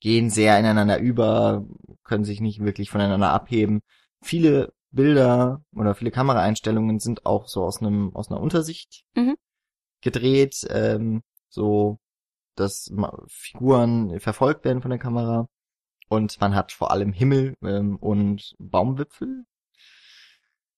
gehen 0.00 0.30
sehr 0.30 0.58
ineinander 0.58 0.98
über, 0.98 1.64
können 2.04 2.24
sich 2.24 2.40
nicht 2.40 2.60
wirklich 2.60 2.90
voneinander 2.90 3.30
abheben. 3.30 3.80
Viele 4.22 4.72
Bilder 4.90 5.62
oder 5.74 5.94
viele 5.94 6.10
Kameraeinstellungen 6.10 7.00
sind 7.00 7.26
auch 7.26 7.48
so 7.48 7.64
aus 7.64 7.80
einem 7.80 8.14
aus 8.14 8.30
einer 8.30 8.40
Untersicht 8.40 9.04
Mhm. 9.16 9.36
gedreht, 10.02 10.66
ähm, 10.70 11.22
so 11.48 11.98
dass 12.54 12.92
Figuren 13.28 14.20
verfolgt 14.20 14.64
werden 14.64 14.82
von 14.82 14.90
der 14.90 14.98
Kamera 14.98 15.48
und 16.08 16.40
man 16.40 16.54
hat 16.54 16.72
vor 16.72 16.90
allem 16.90 17.12
Himmel 17.12 17.56
ähm, 17.62 17.96
und 17.96 18.54
Baumwipfel. 18.58 19.44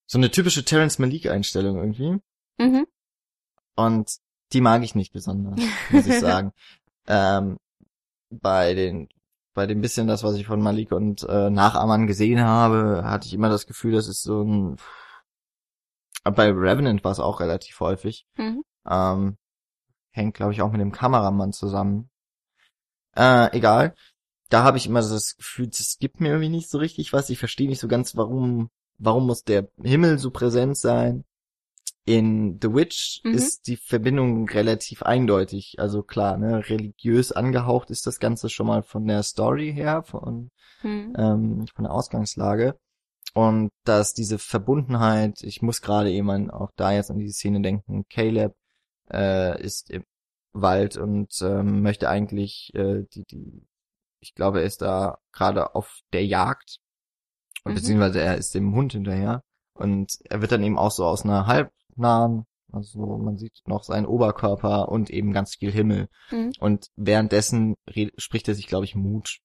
So 0.06 0.18
eine 0.18 0.30
typische 0.30 0.64
Terrence 0.64 0.98
Malik 0.98 1.26
Einstellung 1.26 1.76
irgendwie. 1.76 2.20
Mhm. 2.58 2.86
Und 3.74 4.16
die 4.52 4.60
mag 4.60 4.82
ich 4.82 4.94
nicht 4.94 5.12
besonders, 5.12 5.60
muss 5.90 6.06
ich 6.06 6.20
sagen. 6.20 6.52
ähm, 7.08 7.58
bei 8.30 8.74
den, 8.74 9.08
bei 9.54 9.66
dem 9.66 9.80
bisschen 9.80 10.06
das, 10.06 10.22
was 10.22 10.36
ich 10.36 10.46
von 10.46 10.60
Malik 10.60 10.92
und 10.92 11.24
äh, 11.24 11.50
Nachahmern 11.50 12.06
gesehen 12.06 12.40
habe, 12.40 13.02
hatte 13.04 13.26
ich 13.26 13.34
immer 13.34 13.48
das 13.48 13.66
Gefühl, 13.66 13.92
das 13.92 14.08
ist 14.08 14.22
so 14.22 14.42
ein. 14.42 14.76
Bei 16.24 16.50
Revenant 16.50 17.04
war 17.04 17.12
es 17.12 17.20
auch 17.20 17.40
relativ 17.40 17.78
häufig. 17.78 18.26
Mhm. 18.36 18.64
Ähm, 18.88 19.36
hängt, 20.16 20.34
glaube 20.34 20.52
ich, 20.52 20.62
auch 20.62 20.72
mit 20.72 20.80
dem 20.80 20.92
Kameramann 20.92 21.52
zusammen. 21.52 22.10
Äh, 23.14 23.56
egal. 23.56 23.94
Da 24.48 24.62
habe 24.62 24.78
ich 24.78 24.86
immer 24.86 25.02
so 25.02 25.14
das 25.14 25.36
Gefühl, 25.36 25.68
es 25.68 25.98
gibt 25.98 26.20
mir 26.20 26.28
irgendwie 26.28 26.48
nicht 26.48 26.70
so 26.70 26.78
richtig 26.78 27.12
was. 27.12 27.30
Ich 27.30 27.38
verstehe 27.38 27.68
nicht 27.68 27.80
so 27.80 27.88
ganz, 27.88 28.16
warum, 28.16 28.70
warum 28.98 29.26
muss 29.26 29.42
der 29.42 29.68
Himmel 29.82 30.18
so 30.18 30.30
präsent 30.30 30.76
sein. 30.76 31.24
In 32.04 32.60
The 32.62 32.72
Witch 32.72 33.20
Mhm. 33.24 33.32
ist 33.34 33.66
die 33.66 33.76
Verbindung 33.76 34.48
relativ 34.48 35.02
eindeutig. 35.02 35.76
Also 35.78 36.02
klar, 36.04 36.36
ne, 36.36 36.68
religiös 36.68 37.32
angehaucht 37.32 37.90
ist 37.90 38.06
das 38.06 38.20
Ganze 38.20 38.48
schon 38.48 38.68
mal 38.68 38.84
von 38.84 39.06
der 39.06 39.24
Story 39.24 39.72
her, 39.74 40.04
von, 40.04 40.50
Hm. 40.82 41.14
ähm, 41.18 41.66
von 41.74 41.84
der 41.84 41.92
Ausgangslage. 41.92 42.78
Und 43.34 43.70
dass 43.84 44.14
diese 44.14 44.38
Verbundenheit, 44.38 45.42
ich 45.42 45.62
muss 45.62 45.82
gerade 45.82 46.12
eben 46.12 46.50
auch 46.50 46.70
da 46.76 46.92
jetzt 46.92 47.10
an 47.10 47.18
diese 47.18 47.34
Szene 47.34 47.60
denken, 47.60 48.04
Caleb 48.08 48.54
äh, 49.12 49.60
ist 49.62 49.90
im 49.90 50.04
Wald 50.52 50.96
und 50.96 51.30
ähm, 51.42 51.82
möchte 51.82 52.08
eigentlich 52.08 52.72
äh, 52.74 53.04
die, 53.12 53.24
die, 53.24 53.66
ich 54.20 54.34
glaube, 54.34 54.60
er 54.60 54.66
ist 54.66 54.82
da 54.82 55.18
gerade 55.32 55.74
auf 55.74 56.00
der 56.12 56.24
Jagd, 56.24 56.78
und 57.64 57.72
Mhm. 57.72 57.76
beziehungsweise 57.76 58.20
er 58.20 58.36
ist 58.36 58.54
dem 58.54 58.74
Hund 58.74 58.92
hinterher 58.92 59.42
und 59.74 60.18
er 60.24 60.40
wird 60.40 60.52
dann 60.52 60.62
eben 60.62 60.78
auch 60.78 60.92
so 60.92 61.04
aus 61.04 61.24
einer 61.24 61.46
halbnahen, 61.46 62.46
also 62.72 63.18
man 63.18 63.36
sieht 63.38 63.60
noch 63.66 63.82
seinen 63.82 64.06
Oberkörper 64.06 64.88
und 64.88 65.10
eben 65.10 65.32
ganz 65.32 65.56
viel 65.56 65.72
Himmel. 65.72 66.08
Mhm. 66.30 66.52
Und 66.60 66.86
währenddessen 66.96 67.74
spricht 68.16 68.48
er 68.48 68.54
sich, 68.54 68.66
glaube 68.66 68.84
ich, 68.84 68.94
Mut 68.94 69.38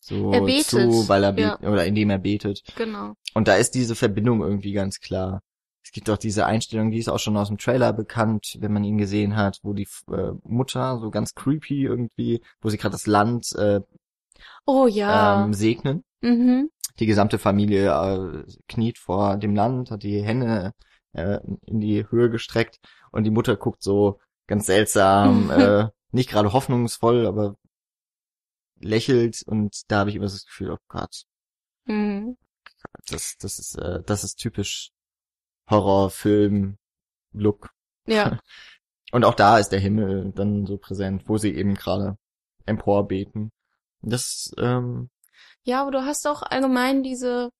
so 0.00 0.32
Er 0.32 0.42
betet, 0.42 0.64
zu, 0.64 1.08
weil 1.08 1.24
er 1.24 1.38
ja. 1.38 1.58
oder 1.60 1.84
indem 1.84 2.10
er 2.10 2.18
betet. 2.18 2.62
Genau. 2.76 3.14
Und 3.34 3.48
da 3.48 3.56
ist 3.56 3.74
diese 3.74 3.94
Verbindung 3.94 4.42
irgendwie 4.42 4.72
ganz 4.72 5.00
klar. 5.00 5.40
Es 5.88 5.92
gibt 5.92 6.10
auch 6.10 6.18
diese 6.18 6.44
Einstellung, 6.44 6.90
die 6.90 6.98
ist 6.98 7.08
auch 7.08 7.18
schon 7.18 7.38
aus 7.38 7.48
dem 7.48 7.56
Trailer 7.56 7.94
bekannt, 7.94 8.58
wenn 8.60 8.74
man 8.74 8.84
ihn 8.84 8.98
gesehen 8.98 9.36
hat, 9.36 9.58
wo 9.62 9.72
die 9.72 9.88
äh, 10.12 10.32
Mutter 10.42 10.98
so 11.00 11.10
ganz 11.10 11.34
creepy 11.34 11.82
irgendwie, 11.82 12.42
wo 12.60 12.68
sie 12.68 12.76
gerade 12.76 12.92
das 12.92 13.06
Land 13.06 13.54
äh, 13.56 13.80
Oh 14.66 14.86
ja. 14.86 15.46
ähm, 15.46 15.54
segnen. 15.54 16.04
mhm. 16.20 16.68
Die 16.98 17.06
gesamte 17.06 17.38
Familie 17.38 17.86
äh, 17.90 18.44
kniet 18.68 18.98
vor 18.98 19.38
dem 19.38 19.54
Land, 19.54 19.90
hat 19.90 20.02
die 20.02 20.20
Hände 20.22 20.74
äh, 21.12 21.38
in 21.64 21.80
die 21.80 22.04
Höhe 22.10 22.28
gestreckt 22.28 22.80
und 23.10 23.24
die 23.24 23.30
Mutter 23.30 23.56
guckt 23.56 23.82
so 23.82 24.20
ganz 24.46 24.66
seltsam, 24.66 25.50
äh, 25.50 25.88
nicht 26.12 26.28
gerade 26.28 26.52
hoffnungsvoll, 26.52 27.26
aber 27.26 27.54
lächelt 28.78 29.42
und 29.46 29.90
da 29.90 30.00
habe 30.00 30.10
ich 30.10 30.16
immer 30.16 30.28
so 30.28 30.36
das 30.36 30.44
Gefühl, 30.44 30.70
oh 30.72 30.78
Gott, 30.88 31.22
Mhm. 31.86 32.36
das, 33.06 33.36
das 33.38 33.58
ist, 33.58 33.76
äh, 33.78 34.02
das 34.04 34.22
ist 34.22 34.34
typisch 34.36 34.90
Horrorfilm-Look. 35.70 37.70
Ja. 38.06 38.38
Und 39.12 39.24
auch 39.24 39.34
da 39.34 39.58
ist 39.58 39.70
der 39.70 39.80
Himmel 39.80 40.32
dann 40.34 40.66
so 40.66 40.76
präsent, 40.76 41.22
wo 41.26 41.38
sie 41.38 41.54
eben 41.54 41.74
gerade 41.74 42.18
emporbeten. 42.66 43.50
Das, 44.02 44.52
ähm, 44.58 45.08
Ja, 45.62 45.82
aber 45.82 45.90
du 45.90 46.04
hast 46.04 46.26
auch 46.26 46.42
allgemein 46.42 47.02
diese, 47.02 47.50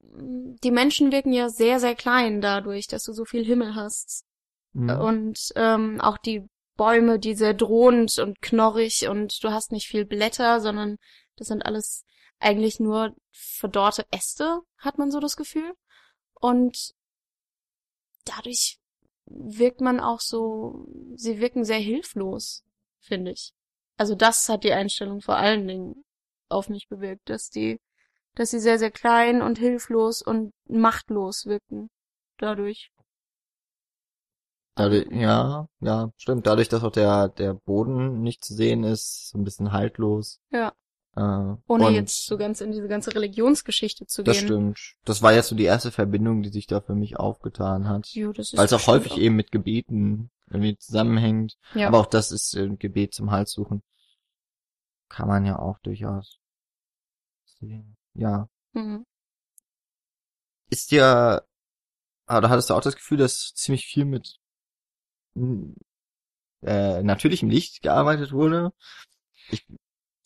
die 0.00 0.70
Menschen 0.70 1.12
wirken 1.12 1.32
ja 1.32 1.48
sehr, 1.48 1.80
sehr 1.80 1.96
klein 1.96 2.40
dadurch, 2.40 2.86
dass 2.86 3.04
du 3.04 3.12
so 3.12 3.24
viel 3.24 3.44
Himmel 3.44 3.74
hast. 3.74 4.24
mh. 4.74 5.00
Und 5.00 5.52
ähm, 5.56 6.00
auch 6.00 6.18
die 6.18 6.46
Bäume, 6.76 7.18
die 7.18 7.34
sehr 7.34 7.52
drohend 7.52 8.18
und 8.18 8.40
knorrig 8.40 9.08
und 9.08 9.42
du 9.42 9.50
hast 9.50 9.72
nicht 9.72 9.88
viel 9.88 10.06
Blätter, 10.06 10.60
sondern 10.60 10.96
das 11.36 11.48
sind 11.48 11.66
alles 11.66 12.04
eigentlich 12.38 12.80
nur 12.80 13.14
verdorrte 13.32 14.06
Äste, 14.10 14.60
hat 14.78 14.98
man 14.98 15.10
so 15.10 15.20
das 15.20 15.36
Gefühl. 15.36 15.74
Und 16.40 16.94
dadurch 18.24 18.78
wirkt 19.26 19.80
man 19.80 20.00
auch 20.00 20.20
so, 20.20 20.86
sie 21.14 21.40
wirken 21.40 21.64
sehr 21.64 21.78
hilflos, 21.78 22.64
finde 23.00 23.32
ich. 23.32 23.52
Also 23.96 24.14
das 24.14 24.48
hat 24.48 24.64
die 24.64 24.72
Einstellung 24.72 25.20
vor 25.20 25.36
allen 25.36 25.68
Dingen 25.68 26.04
auf 26.48 26.68
mich 26.68 26.88
bewirkt, 26.88 27.28
dass 27.28 27.50
die, 27.50 27.80
dass 28.34 28.50
sie 28.50 28.60
sehr, 28.60 28.78
sehr 28.78 28.90
klein 28.90 29.42
und 29.42 29.58
hilflos 29.58 30.22
und 30.22 30.52
machtlos 30.68 31.46
wirken 31.46 31.90
dadurch. 32.38 32.90
Dadurch, 34.74 35.06
ja, 35.10 35.66
ja, 35.80 36.10
stimmt. 36.16 36.46
Dadurch, 36.46 36.68
dass 36.68 36.82
auch 36.82 36.92
der, 36.92 37.28
der 37.28 37.54
Boden 37.54 38.22
nicht 38.22 38.44
zu 38.44 38.54
sehen 38.54 38.84
ist, 38.84 39.28
so 39.28 39.38
ein 39.38 39.44
bisschen 39.44 39.72
haltlos. 39.72 40.40
Ja. 40.50 40.72
Äh, 41.16 41.56
Ohne 41.66 41.90
jetzt 41.90 42.26
so 42.26 42.38
ganz 42.38 42.60
in 42.60 42.70
diese 42.70 42.86
ganze 42.86 43.14
Religionsgeschichte 43.14 44.06
zu 44.06 44.22
Das 44.22 44.38
gehen. 44.38 44.46
stimmt. 44.46 44.94
Das 45.04 45.22
war 45.22 45.32
jetzt 45.32 45.48
so 45.48 45.56
die 45.56 45.64
erste 45.64 45.90
Verbindung, 45.90 46.42
die 46.42 46.50
sich 46.50 46.66
da 46.66 46.80
für 46.80 46.94
mich 46.94 47.16
aufgetan 47.18 47.88
hat. 47.88 48.06
Jo, 48.08 48.32
das 48.32 48.52
ist 48.52 48.58
Weil 48.58 48.66
es 48.66 48.72
auch 48.72 48.86
häufig 48.86 49.16
eben 49.16 49.34
mit 49.36 49.50
Gebeten 49.50 50.30
irgendwie 50.48 50.76
zusammenhängt. 50.76 51.56
Ja. 51.74 51.88
Aber 51.88 51.98
auch 51.98 52.06
das 52.06 52.30
ist 52.30 52.54
äh, 52.54 52.68
Gebet 52.76 53.14
zum 53.14 53.30
Hals 53.30 53.50
suchen. 53.52 53.82
Kann 55.08 55.26
man 55.26 55.44
ja 55.44 55.58
auch 55.58 55.78
durchaus 55.80 56.38
sehen. 57.44 57.96
Ja. 58.14 58.48
Mhm. 58.72 59.04
Ist 60.68 60.92
dir, 60.92 61.44
oder 62.28 62.48
hattest 62.50 62.70
du 62.70 62.74
auch 62.74 62.80
das 62.80 62.94
Gefühl, 62.94 63.18
dass 63.18 63.52
ziemlich 63.54 63.86
viel 63.86 64.04
mit 64.04 64.38
äh, 66.62 67.02
natürlichem 67.02 67.50
Licht 67.50 67.82
gearbeitet 67.82 68.30
wurde? 68.32 68.72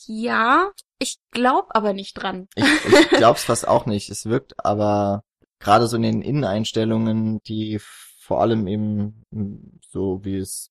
Ja, 0.07 0.71
ich 0.99 1.19
glaube 1.31 1.75
aber 1.75 1.93
nicht 1.93 2.15
dran. 2.15 2.49
Ich, 2.55 2.65
ich 2.85 3.09
glaub's 3.11 3.45
fast 3.45 3.67
auch 3.69 3.87
nicht. 3.87 4.11
Es 4.11 4.27
wirkt 4.27 4.65
aber 4.65 5.25
gerade 5.59 5.87
so 5.87 5.97
in 5.97 6.03
den 6.03 6.23
Inneneinstellungen, 6.23 7.41
die 7.43 7.81
vor 8.21 8.41
allem 8.41 8.67
eben 8.67 9.25
mm, 9.31 9.79
so, 9.89 10.25
wie 10.25 10.37
es 10.37 10.71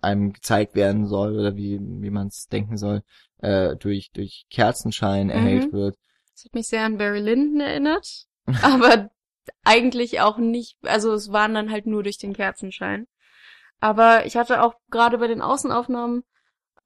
einem 0.00 0.32
gezeigt 0.32 0.74
werden 0.74 1.06
soll 1.06 1.38
oder 1.38 1.56
wie, 1.56 1.78
wie 1.80 2.10
man 2.10 2.28
es 2.28 2.48
denken 2.48 2.78
soll, 2.78 3.02
äh, 3.38 3.76
durch, 3.76 4.10
durch 4.12 4.46
Kerzenschein 4.50 5.30
erhellt 5.30 5.66
Mhm. 5.66 5.72
wird. 5.72 5.96
Das 6.34 6.44
hat 6.46 6.54
mich 6.54 6.68
sehr 6.68 6.84
an 6.84 6.96
Barry 6.98 7.20
Lyndon 7.20 7.60
erinnert, 7.60 8.26
aber 8.62 9.10
eigentlich 9.64 10.20
auch 10.20 10.38
nicht, 10.38 10.76
also 10.82 11.12
es 11.12 11.32
waren 11.32 11.54
dann 11.54 11.70
halt 11.70 11.86
nur 11.86 12.02
durch 12.02 12.18
den 12.18 12.32
Kerzenschein. 12.32 13.06
Aber 13.80 14.26
ich 14.26 14.36
hatte 14.36 14.62
auch 14.62 14.74
gerade 14.90 15.18
bei 15.18 15.26
den 15.26 15.40
Außenaufnahmen 15.42 16.24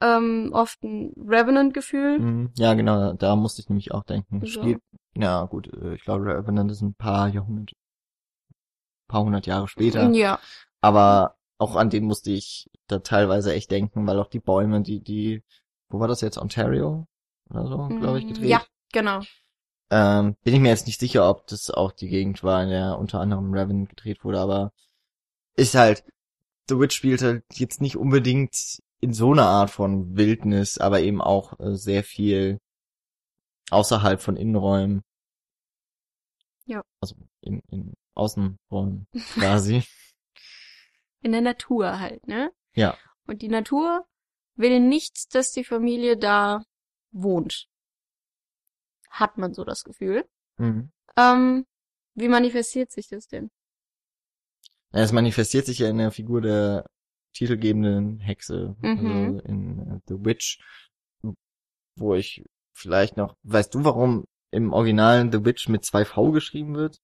ähm, 0.04 0.50
oft 0.52 0.82
ein 0.82 1.12
Revenant-Gefühl. 1.16 2.18
Mhm. 2.18 2.50
Ja, 2.56 2.74
genau, 2.74 3.14
da 3.14 3.36
musste 3.36 3.62
ich 3.62 3.68
nämlich 3.68 3.92
auch 3.92 4.04
denken. 4.04 4.40
So. 4.44 4.60
Spielt, 4.60 4.80
ja 5.16 5.44
gut, 5.44 5.72
äh, 5.72 5.94
ich 5.94 6.02
glaube, 6.02 6.26
Revenant 6.26 6.70
ist 6.70 6.82
ein 6.82 6.94
paar 6.94 7.28
Jahrhundert, 7.28 7.72
paar 9.08 9.24
hundert 9.24 9.46
Jahre 9.46 9.68
später. 9.68 10.10
Ja, 10.10 10.38
Aber 10.80 11.36
auch 11.58 11.76
an 11.76 11.90
den 11.90 12.04
musste 12.04 12.30
ich 12.30 12.68
da 12.88 12.98
teilweise 12.98 13.54
echt 13.54 13.70
denken, 13.70 14.06
weil 14.06 14.18
auch 14.18 14.28
die 14.28 14.40
Bäume, 14.40 14.82
die, 14.82 15.00
die, 15.00 15.42
wo 15.88 16.00
war 16.00 16.08
das 16.08 16.20
jetzt? 16.20 16.36
Ontario? 16.38 17.06
Oder 17.50 17.66
so, 17.66 17.88
glaube 17.88 18.18
ich, 18.18 18.24
Mm, 18.24 18.28
gedreht. 18.28 18.50
Ja, 18.50 18.62
genau. 18.92 19.20
Ähm, 19.90 20.36
bin 20.42 20.54
ich 20.54 20.60
mir 20.60 20.70
jetzt 20.70 20.86
nicht 20.86 20.98
sicher, 21.00 21.28
ob 21.28 21.46
das 21.46 21.70
auch 21.70 21.92
die 21.92 22.08
Gegend 22.08 22.42
war, 22.42 22.62
in 22.62 22.70
der 22.70 22.98
unter 22.98 23.20
anderem 23.20 23.52
Revenant 23.52 23.88
gedreht 23.90 24.24
wurde, 24.24 24.40
aber 24.40 24.72
ist 25.56 25.74
halt, 25.74 26.04
The 26.68 26.78
Witch 26.78 26.96
spielt 26.96 27.22
halt 27.22 27.44
jetzt 27.52 27.80
nicht 27.80 27.96
unbedingt 27.96 28.82
in 29.04 29.12
so 29.12 29.32
einer 29.32 29.46
Art 29.46 29.70
von 29.70 30.16
Wildnis, 30.16 30.78
aber 30.78 31.00
eben 31.00 31.20
auch 31.20 31.60
äh, 31.60 31.74
sehr 31.74 32.02
viel 32.02 32.58
außerhalb 33.70 34.20
von 34.20 34.36
Innenräumen. 34.36 35.02
Ja. 36.64 36.82
Also 37.02 37.14
in, 37.42 37.60
in 37.70 37.92
Außenräumen 38.14 39.06
quasi. 39.34 39.84
In 41.20 41.32
der 41.32 41.42
Natur 41.42 41.98
halt, 42.00 42.26
ne? 42.26 42.50
Ja. 42.74 42.96
Und 43.26 43.42
die 43.42 43.48
Natur 43.48 44.06
will 44.56 44.80
nicht, 44.80 45.34
dass 45.34 45.52
die 45.52 45.64
Familie 45.64 46.16
da 46.16 46.64
wohnt. 47.12 47.66
Hat 49.10 49.36
man 49.36 49.52
so 49.52 49.64
das 49.64 49.84
Gefühl. 49.84 50.24
mhm. 50.56 50.90
Ähm, 51.16 51.66
wie 52.14 52.28
manifestiert 52.28 52.90
sich 52.90 53.08
das 53.08 53.28
denn? 53.28 53.50
Es 54.92 55.12
manifestiert 55.12 55.66
sich 55.66 55.80
ja 55.80 55.90
in 55.90 55.98
der 55.98 56.10
Figur 56.10 56.40
der 56.40 56.86
titelgebenden 57.34 58.20
Hexe, 58.20 58.74
Mhm. 58.80 58.98
also 58.98 59.38
in 59.40 59.78
äh, 59.78 60.00
The 60.06 60.24
Witch, 60.24 60.60
wo 61.96 62.14
ich 62.14 62.44
vielleicht 62.72 63.16
noch, 63.16 63.36
weißt 63.42 63.74
du, 63.74 63.84
warum 63.84 64.24
im 64.50 64.72
Originalen 64.72 65.30
The 65.32 65.44
Witch 65.44 65.68
mit 65.68 65.84
zwei 65.84 66.04
V 66.04 66.30
geschrieben 66.30 66.74
wird? 66.74 66.98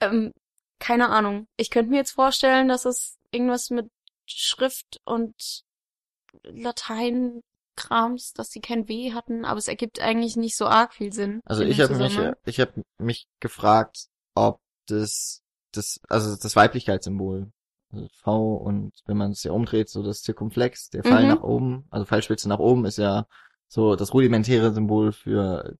Ähm, 0.00 0.32
keine 0.78 1.08
Ahnung. 1.08 1.46
Ich 1.56 1.70
könnte 1.70 1.90
mir 1.90 1.96
jetzt 1.98 2.12
vorstellen, 2.12 2.68
dass 2.68 2.84
es 2.84 3.16
irgendwas 3.30 3.70
mit 3.70 3.88
Schrift 4.26 5.00
und 5.04 5.34
Latein-Krams, 6.42 8.32
dass 8.32 8.50
sie 8.50 8.60
kein 8.60 8.88
W 8.88 9.12
hatten, 9.12 9.44
aber 9.44 9.58
es 9.58 9.68
ergibt 9.68 10.00
eigentlich 10.00 10.36
nicht 10.36 10.56
so 10.56 10.66
arg 10.66 10.94
viel 10.94 11.12
Sinn. 11.12 11.40
Also 11.44 11.62
ich 11.62 11.80
habe 11.80 11.96
mich, 11.96 12.18
ich 12.44 12.60
habe 12.60 12.82
mich 12.98 13.26
gefragt, 13.40 14.06
ob 14.34 14.60
das, 14.86 15.40
das, 15.72 16.00
also 16.08 16.36
das 16.36 16.56
Weiblichkeitssymbol, 16.56 17.50
also 17.92 18.08
V 18.22 18.54
und 18.56 18.92
wenn 19.06 19.16
man 19.16 19.30
es 19.32 19.42
ja 19.44 19.52
umdreht, 19.52 19.88
so 19.88 20.02
das 20.02 20.22
Zirkumflex, 20.22 20.90
der 20.90 21.02
Pfeil 21.04 21.24
Mhm. 21.24 21.28
nach 21.28 21.42
oben, 21.42 21.84
also 21.90 22.04
Pfeilspitze 22.06 22.48
nach 22.48 22.58
oben 22.58 22.84
ist 22.84 22.98
ja 22.98 23.26
so 23.68 23.96
das 23.96 24.12
rudimentäre 24.14 24.72
Symbol 24.72 25.12
für, 25.12 25.76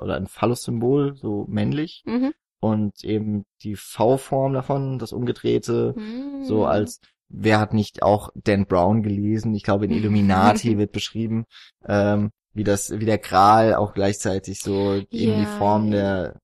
oder 0.00 0.16
ein 0.16 0.26
Phallus-Symbol, 0.26 1.16
so 1.16 1.46
männlich. 1.48 2.02
Mhm. 2.06 2.32
und 2.62 3.04
eben 3.04 3.46
die 3.62 3.74
V-Form 3.74 4.52
davon, 4.52 4.98
das 4.98 5.12
umgedrehte, 5.14 5.94
Mhm. 5.96 6.44
so 6.44 6.66
als 6.66 7.00
wer 7.30 7.58
hat 7.58 7.72
nicht 7.72 8.02
auch 8.02 8.28
Dan 8.34 8.66
Brown 8.66 9.02
gelesen? 9.02 9.54
Ich 9.54 9.62
glaube 9.62 9.86
in 9.86 9.92
Illuminati 9.92 10.76
wird 10.78 10.92
beschrieben, 10.92 11.46
ähm, 11.86 12.30
wie 12.52 12.64
das, 12.64 12.90
wie 12.90 13.06
der 13.06 13.18
Gral 13.18 13.74
auch 13.76 13.94
gleichzeitig 13.94 14.60
so 14.60 14.94
eben 14.94 15.40
die 15.40 15.46
Form 15.46 15.92
ja. 15.92 16.34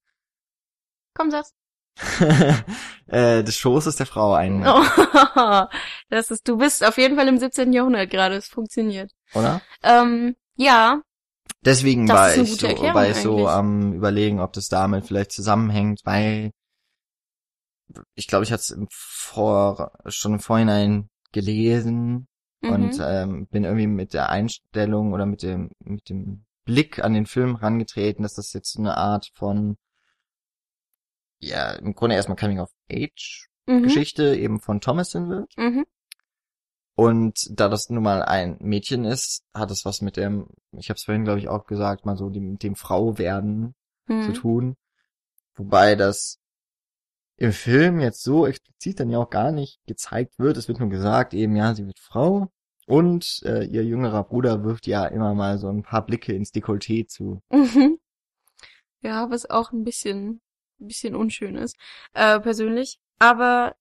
Komm, 1.15 1.31
sag's. 1.31 1.53
äh, 3.07 3.43
des 3.43 3.57
Schoßes 3.57 3.97
der 3.97 4.07
Frau 4.07 4.35
einnimmt, 4.35 4.67
Oh, 5.37 5.65
das 6.11 6.31
ist, 6.31 6.47
du 6.47 6.59
bist 6.59 6.85
auf 6.85 6.99
jeden 6.99 7.17
Fall 7.17 7.29
im 7.29 7.39
17. 7.39 7.73
Jahrhundert 7.73 8.11
gerade, 8.11 8.37
es 8.37 8.49
funktioniert. 8.49 9.13
oder? 9.35 9.63
Ähm, 9.83 10.37
ja, 10.57 11.01
Deswegen 11.65 12.09
war 12.09 12.37
ich 12.37 12.61
so, 12.61 12.67
Erklärung 12.67 12.95
war 12.95 13.09
ich 13.09 13.17
so 13.17 13.49
am 13.49 13.93
überlegen, 13.93 14.41
ob 14.41 14.53
das 14.53 14.69
damit 14.69 15.07
vielleicht 15.07 15.33
zusammenhängt, 15.33 16.01
weil 16.05 16.53
ich 18.15 18.29
glaube, 18.29 18.45
ich 18.45 18.53
hatte 18.53 18.61
es 18.61 18.79
Vor 18.91 19.93
schon 20.07 20.35
im 20.35 20.41
Vorhinein 20.41 21.09
gelesen 21.33 22.29
mhm. 22.61 22.71
und 22.71 22.99
ähm, 23.01 23.47
bin 23.49 23.65
irgendwie 23.65 23.89
mit 23.89 24.15
der 24.15 24.31
Einstellung 24.31 25.13
oder 25.13 25.27
mit 25.27 25.43
dem 25.43 25.71
mit 25.81 26.09
dem 26.09 26.45
Blick 26.65 27.03
an 27.03 27.15
den 27.15 27.27
Film 27.27 27.57
rangetreten, 27.57 28.23
dass 28.23 28.35
das 28.35 28.53
jetzt 28.53 28.73
so 28.73 28.81
eine 28.81 28.97
Art 28.97 29.31
von 29.35 29.77
ja 31.39 31.73
im 31.73 31.95
Grunde 31.95 32.17
erstmal 32.17 32.37
Coming 32.37 32.61
of 32.61 32.71
Age 32.91 33.49
mhm. 33.67 33.83
Geschichte 33.83 34.35
eben 34.37 34.61
von 34.61 34.81
Thomason 34.81 35.29
wird 35.29 35.53
Mhm. 35.57 35.85
und 36.95 37.47
da 37.51 37.69
das 37.69 37.91
nun 37.91 38.03
mal 38.03 38.23
ein 38.23 38.57
Mädchen 38.61 39.05
ist, 39.05 39.45
hat 39.55 39.71
es 39.71 39.85
was 39.85 40.01
mit 40.01 40.17
dem 40.17 40.49
ich 40.73 40.89
habe 40.89 40.97
es 40.97 41.05
vorhin 41.05 41.25
glaube 41.25 41.39
ich 41.41 41.49
auch 41.49 41.67
gesagt 41.67 42.07
mal 42.07 42.17
so 42.17 42.31
dem 42.31 42.59
dem 42.59 42.75
Frau 42.77 43.19
werden 43.19 43.75
zu 44.09 44.13
Mhm. 44.15 44.35
tun, 44.35 44.77
wobei 45.57 45.95
das 45.97 46.39
im 47.39 47.53
Film 47.53 48.01
jetzt 48.01 48.23
so 48.23 48.47
explizit 48.47 49.01
dann 49.01 49.11
ja 49.11 49.19
auch 49.19 49.29
gar 49.31 49.53
nicht 49.53 49.79
gezeigt 49.87 50.39
wird. 50.39 50.57
Es 50.57 50.69
wird 50.69 50.81
nur 50.81 50.89
gesagt, 50.89 51.35
eben 51.35 51.55
ja, 51.57 51.75
sie 51.75 51.87
wird 51.87 51.99
Frau 51.99 52.49
und 52.87 53.43
äh, 53.45 53.65
ihr 53.65 53.85
jüngerer 53.85 54.25
Bruder 54.25 54.65
wirft 54.65 54.87
ja 54.87 55.05
immer 55.07 55.35
mal 55.35 55.59
so 55.59 55.69
ein 55.69 55.83
paar 55.83 56.07
Blicke 56.07 56.33
ins 56.33 56.51
Dekolleté 56.53 57.07
zu. 57.09 57.43
Mhm. 57.51 57.99
Ja, 59.01 59.29
was 59.29 59.51
auch 59.51 59.73
ein 59.73 59.85
bisschen, 59.85 60.41
ein 60.81 60.89
bisschen 60.89 61.15
unschön 61.17 61.57
ist, 61.57 61.77
äh, 62.15 62.41
persönlich. 62.41 62.99
Aber 63.19 63.77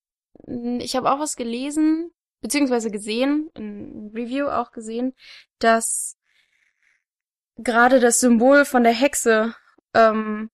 ich 0.79 0.95
habe 0.95 1.11
auch 1.11 1.19
was 1.19 1.35
gelesen, 1.35 2.11
beziehungsweise 2.41 2.91
gesehen, 2.91 3.49
ein 3.55 4.11
Review 4.13 4.47
auch 4.47 4.71
gesehen, 4.71 5.13
dass 5.59 6.17
gerade 7.57 7.99
das 7.99 8.19
Symbol 8.19 8.65
von 8.65 8.83
der 8.83 8.93
Hexe 8.93 9.55
ähm, 9.93 10.49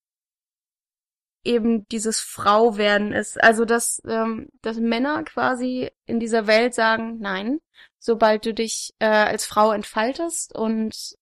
eben 1.44 1.86
dieses 1.88 2.20
Frauwerden 2.20 3.12
ist. 3.12 3.42
Also 3.42 3.64
dass, 3.64 4.00
ähm, 4.06 4.48
dass 4.62 4.78
Männer 4.78 5.24
quasi 5.24 5.90
in 6.06 6.20
dieser 6.20 6.46
Welt 6.46 6.74
sagen, 6.74 7.18
nein, 7.18 7.60
sobald 7.98 8.46
du 8.46 8.54
dich 8.54 8.94
äh, 8.98 9.06
als 9.06 9.46
Frau 9.46 9.72
entfaltest 9.72 10.54
und 10.54 11.16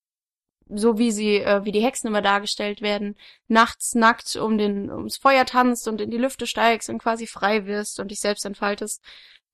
so 0.74 0.98
wie 0.98 1.10
sie, 1.10 1.36
äh, 1.36 1.64
wie 1.64 1.72
die 1.72 1.82
Hexen 1.82 2.08
immer 2.08 2.22
dargestellt 2.22 2.80
werden, 2.80 3.16
nachts 3.48 3.94
nackt 3.94 4.36
um 4.36 4.58
den, 4.58 4.90
ums 4.90 5.16
Feuer 5.16 5.44
tanzt 5.44 5.88
und 5.88 6.00
in 6.00 6.10
die 6.10 6.18
Lüfte 6.18 6.46
steigst 6.46 6.88
und 6.88 6.98
quasi 6.98 7.26
frei 7.26 7.66
wirst 7.66 8.00
und 8.00 8.10
dich 8.10 8.20
selbst 8.20 8.44
entfaltest, 8.44 9.02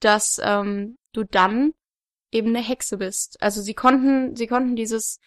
dass 0.01 0.41
ähm, 0.43 0.99
du 1.12 1.25
dann 1.25 1.73
eben 2.31 2.49
eine 2.49 2.62
Hexe 2.62 2.99
bist. 2.99 3.41
Also 3.41 3.62
sie 3.62 3.75
konnten, 3.75 4.37
sie 4.37 4.47
konnten 4.47 4.77
dieses, 4.77 5.21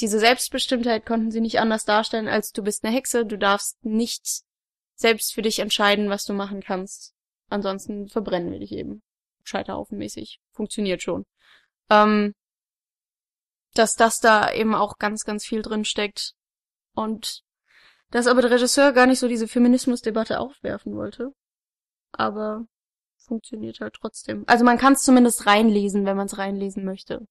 diese 0.00 0.18
Selbstbestimmtheit 0.18 1.04
konnten 1.04 1.30
sie 1.30 1.40
nicht 1.40 1.60
anders 1.60 1.84
darstellen, 1.84 2.28
als 2.28 2.52
du 2.52 2.62
bist 2.62 2.84
eine 2.84 2.94
Hexe, 2.94 3.26
du 3.26 3.36
darfst 3.36 3.84
nicht 3.84 4.42
selbst 4.94 5.34
für 5.34 5.42
dich 5.42 5.58
entscheiden, 5.58 6.10
was 6.10 6.24
du 6.24 6.32
machen 6.32 6.62
kannst. 6.62 7.14
Ansonsten 7.48 8.08
verbrennen 8.08 8.52
wir 8.52 8.60
dich 8.60 8.72
eben. 8.72 9.02
Scheiterhaufenmäßig. 9.44 10.40
Funktioniert 10.52 11.02
schon. 11.02 11.26
Ähm, 11.90 12.34
dass 13.74 13.94
das 13.94 14.18
da 14.18 14.52
eben 14.52 14.74
auch 14.74 14.98
ganz, 14.98 15.24
ganz 15.24 15.44
viel 15.44 15.62
drin 15.62 15.84
steckt. 15.84 16.32
Und 16.94 17.42
dass 18.10 18.26
aber 18.26 18.42
der 18.42 18.50
Regisseur 18.50 18.92
gar 18.92 19.06
nicht 19.06 19.20
so 19.20 19.28
diese 19.28 19.46
Feminismusdebatte 19.48 20.40
aufwerfen 20.40 20.96
wollte. 20.96 21.32
Aber 22.12 22.64
funktioniert 23.16 23.80
halt 23.80 23.94
trotzdem. 24.00 24.44
Also 24.48 24.64
man 24.64 24.78
kann 24.78 24.94
es 24.94 25.02
zumindest 25.02 25.46
reinlesen, 25.46 26.04
wenn 26.04 26.16
man 26.16 26.26
es 26.26 26.36
reinlesen 26.38 26.84
möchte. 26.84 27.26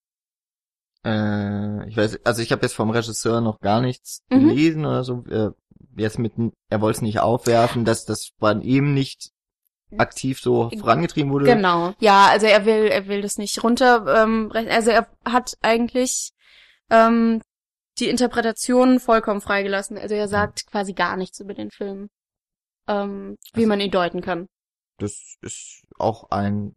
Äh, 1.05 1.87
ich 1.89 1.97
weiß, 1.97 2.25
also 2.25 2.41
ich 2.41 2.51
habe 2.51 2.61
jetzt 2.63 2.75
vom 2.75 2.89
Regisseur 2.89 3.41
noch 3.41 3.59
gar 3.59 3.81
nichts 3.81 4.23
Mhm. 4.29 4.47
gelesen 4.49 4.85
oder 4.85 5.03
so. 5.03 5.23
Äh, 5.29 5.51
jetzt 5.97 6.19
mit, 6.19 6.33
er 6.69 6.81
wollte 6.81 6.97
es 6.97 7.01
nicht 7.01 7.19
aufwerfen, 7.19 7.85
dass 7.85 8.05
das 8.05 8.31
von 8.39 8.61
ihm 8.61 8.93
nicht 8.93 9.31
aktiv 9.97 10.39
so 10.39 10.69
vorangetrieben 10.77 11.31
wurde. 11.31 11.45
Genau. 11.45 11.93
Ja, 11.99 12.27
also 12.27 12.45
er 12.45 12.65
will, 12.65 12.87
er 12.87 13.07
will 13.07 13.21
das 13.21 13.37
nicht 13.37 13.63
runter. 13.63 14.05
Ähm, 14.23 14.51
also 14.53 14.91
er 14.91 15.07
hat 15.25 15.57
eigentlich 15.61 16.31
ähm, 16.89 17.41
die 17.97 18.07
Interpretation 18.09 18.99
vollkommen 18.99 19.41
freigelassen. 19.41 19.97
Also 19.97 20.15
er 20.15 20.27
sagt 20.27 20.67
quasi 20.67 20.93
gar 20.93 21.17
nichts 21.17 21.39
über 21.39 21.53
den 21.53 21.71
Film, 21.71 22.09
ähm, 22.87 23.37
wie 23.53 23.61
Also- 23.61 23.69
man 23.69 23.79
ihn 23.81 23.91
deuten 23.91 24.21
kann. 24.21 24.47
Das 24.97 25.37
ist 25.41 25.83
auch 25.97 26.29
ein 26.29 26.75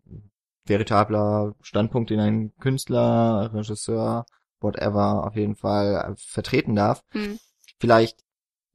veritabler 0.64 1.54
Standpunkt, 1.60 2.10
den 2.10 2.20
ein 2.20 2.52
Künstler, 2.60 3.50
Regisseur, 3.52 4.24
whatever 4.60 5.26
auf 5.26 5.34
jeden 5.34 5.56
Fall 5.56 6.14
vertreten 6.16 6.76
darf. 6.76 7.02
Hm. 7.10 7.38
Vielleicht, 7.80 8.20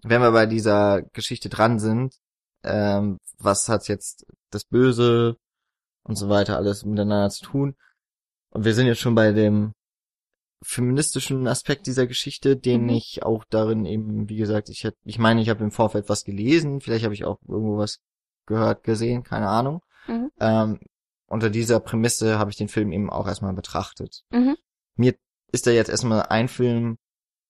wenn 0.03 0.21
wir 0.21 0.31
bei 0.31 0.45
dieser 0.45 1.01
Geschichte 1.13 1.47
dran 1.47 1.79
sind, 1.79 2.15
ähm, 2.63 3.19
was 3.39 3.69
hat 3.69 3.87
jetzt 3.87 4.25
das 4.51 4.65
Böse 4.65 5.37
und 6.03 6.15
so 6.15 6.29
weiter 6.29 6.55
alles 6.57 6.85
miteinander 6.85 7.29
zu 7.29 7.43
tun? 7.45 7.75
Und 8.51 8.65
wir 8.65 8.73
sind 8.73 8.87
jetzt 8.87 8.99
schon 8.99 9.15
bei 9.15 9.31
dem 9.31 9.73
feministischen 10.63 11.47
Aspekt 11.47 11.85
dieser 11.85 12.07
Geschichte, 12.07 12.57
den 12.57 12.83
Mhm. 12.83 12.89
ich 12.89 13.23
auch 13.23 13.43
darin 13.49 13.85
eben, 13.85 14.27
wie 14.27 14.37
gesagt, 14.37 14.69
ich 14.69 14.83
hätte, 14.83 14.97
ich 15.03 15.19
meine, 15.19 15.41
ich 15.41 15.49
habe 15.49 15.63
im 15.63 15.71
Vorfeld 15.71 16.09
was 16.09 16.23
gelesen, 16.23 16.81
vielleicht 16.81 17.05
habe 17.05 17.13
ich 17.13 17.25
auch 17.25 17.39
irgendwo 17.47 17.77
was 17.77 17.99
gehört, 18.47 18.83
gesehen, 18.83 19.23
keine 19.23 19.49
Ahnung. 19.49 19.81
Mhm. 20.07 20.31
Ähm, 20.39 20.79
unter 21.27 21.49
dieser 21.49 21.79
Prämisse 21.79 22.39
habe 22.39 22.49
ich 22.49 22.57
den 22.57 22.69
Film 22.69 22.91
eben 22.91 23.09
auch 23.09 23.27
erstmal 23.27 23.53
betrachtet. 23.53 24.23
Mhm. 24.31 24.55
Mir 24.95 25.15
ist 25.51 25.67
da 25.67 25.71
jetzt 25.71 25.89
erstmal 25.89 26.23
ein 26.23 26.47
Film 26.47 26.97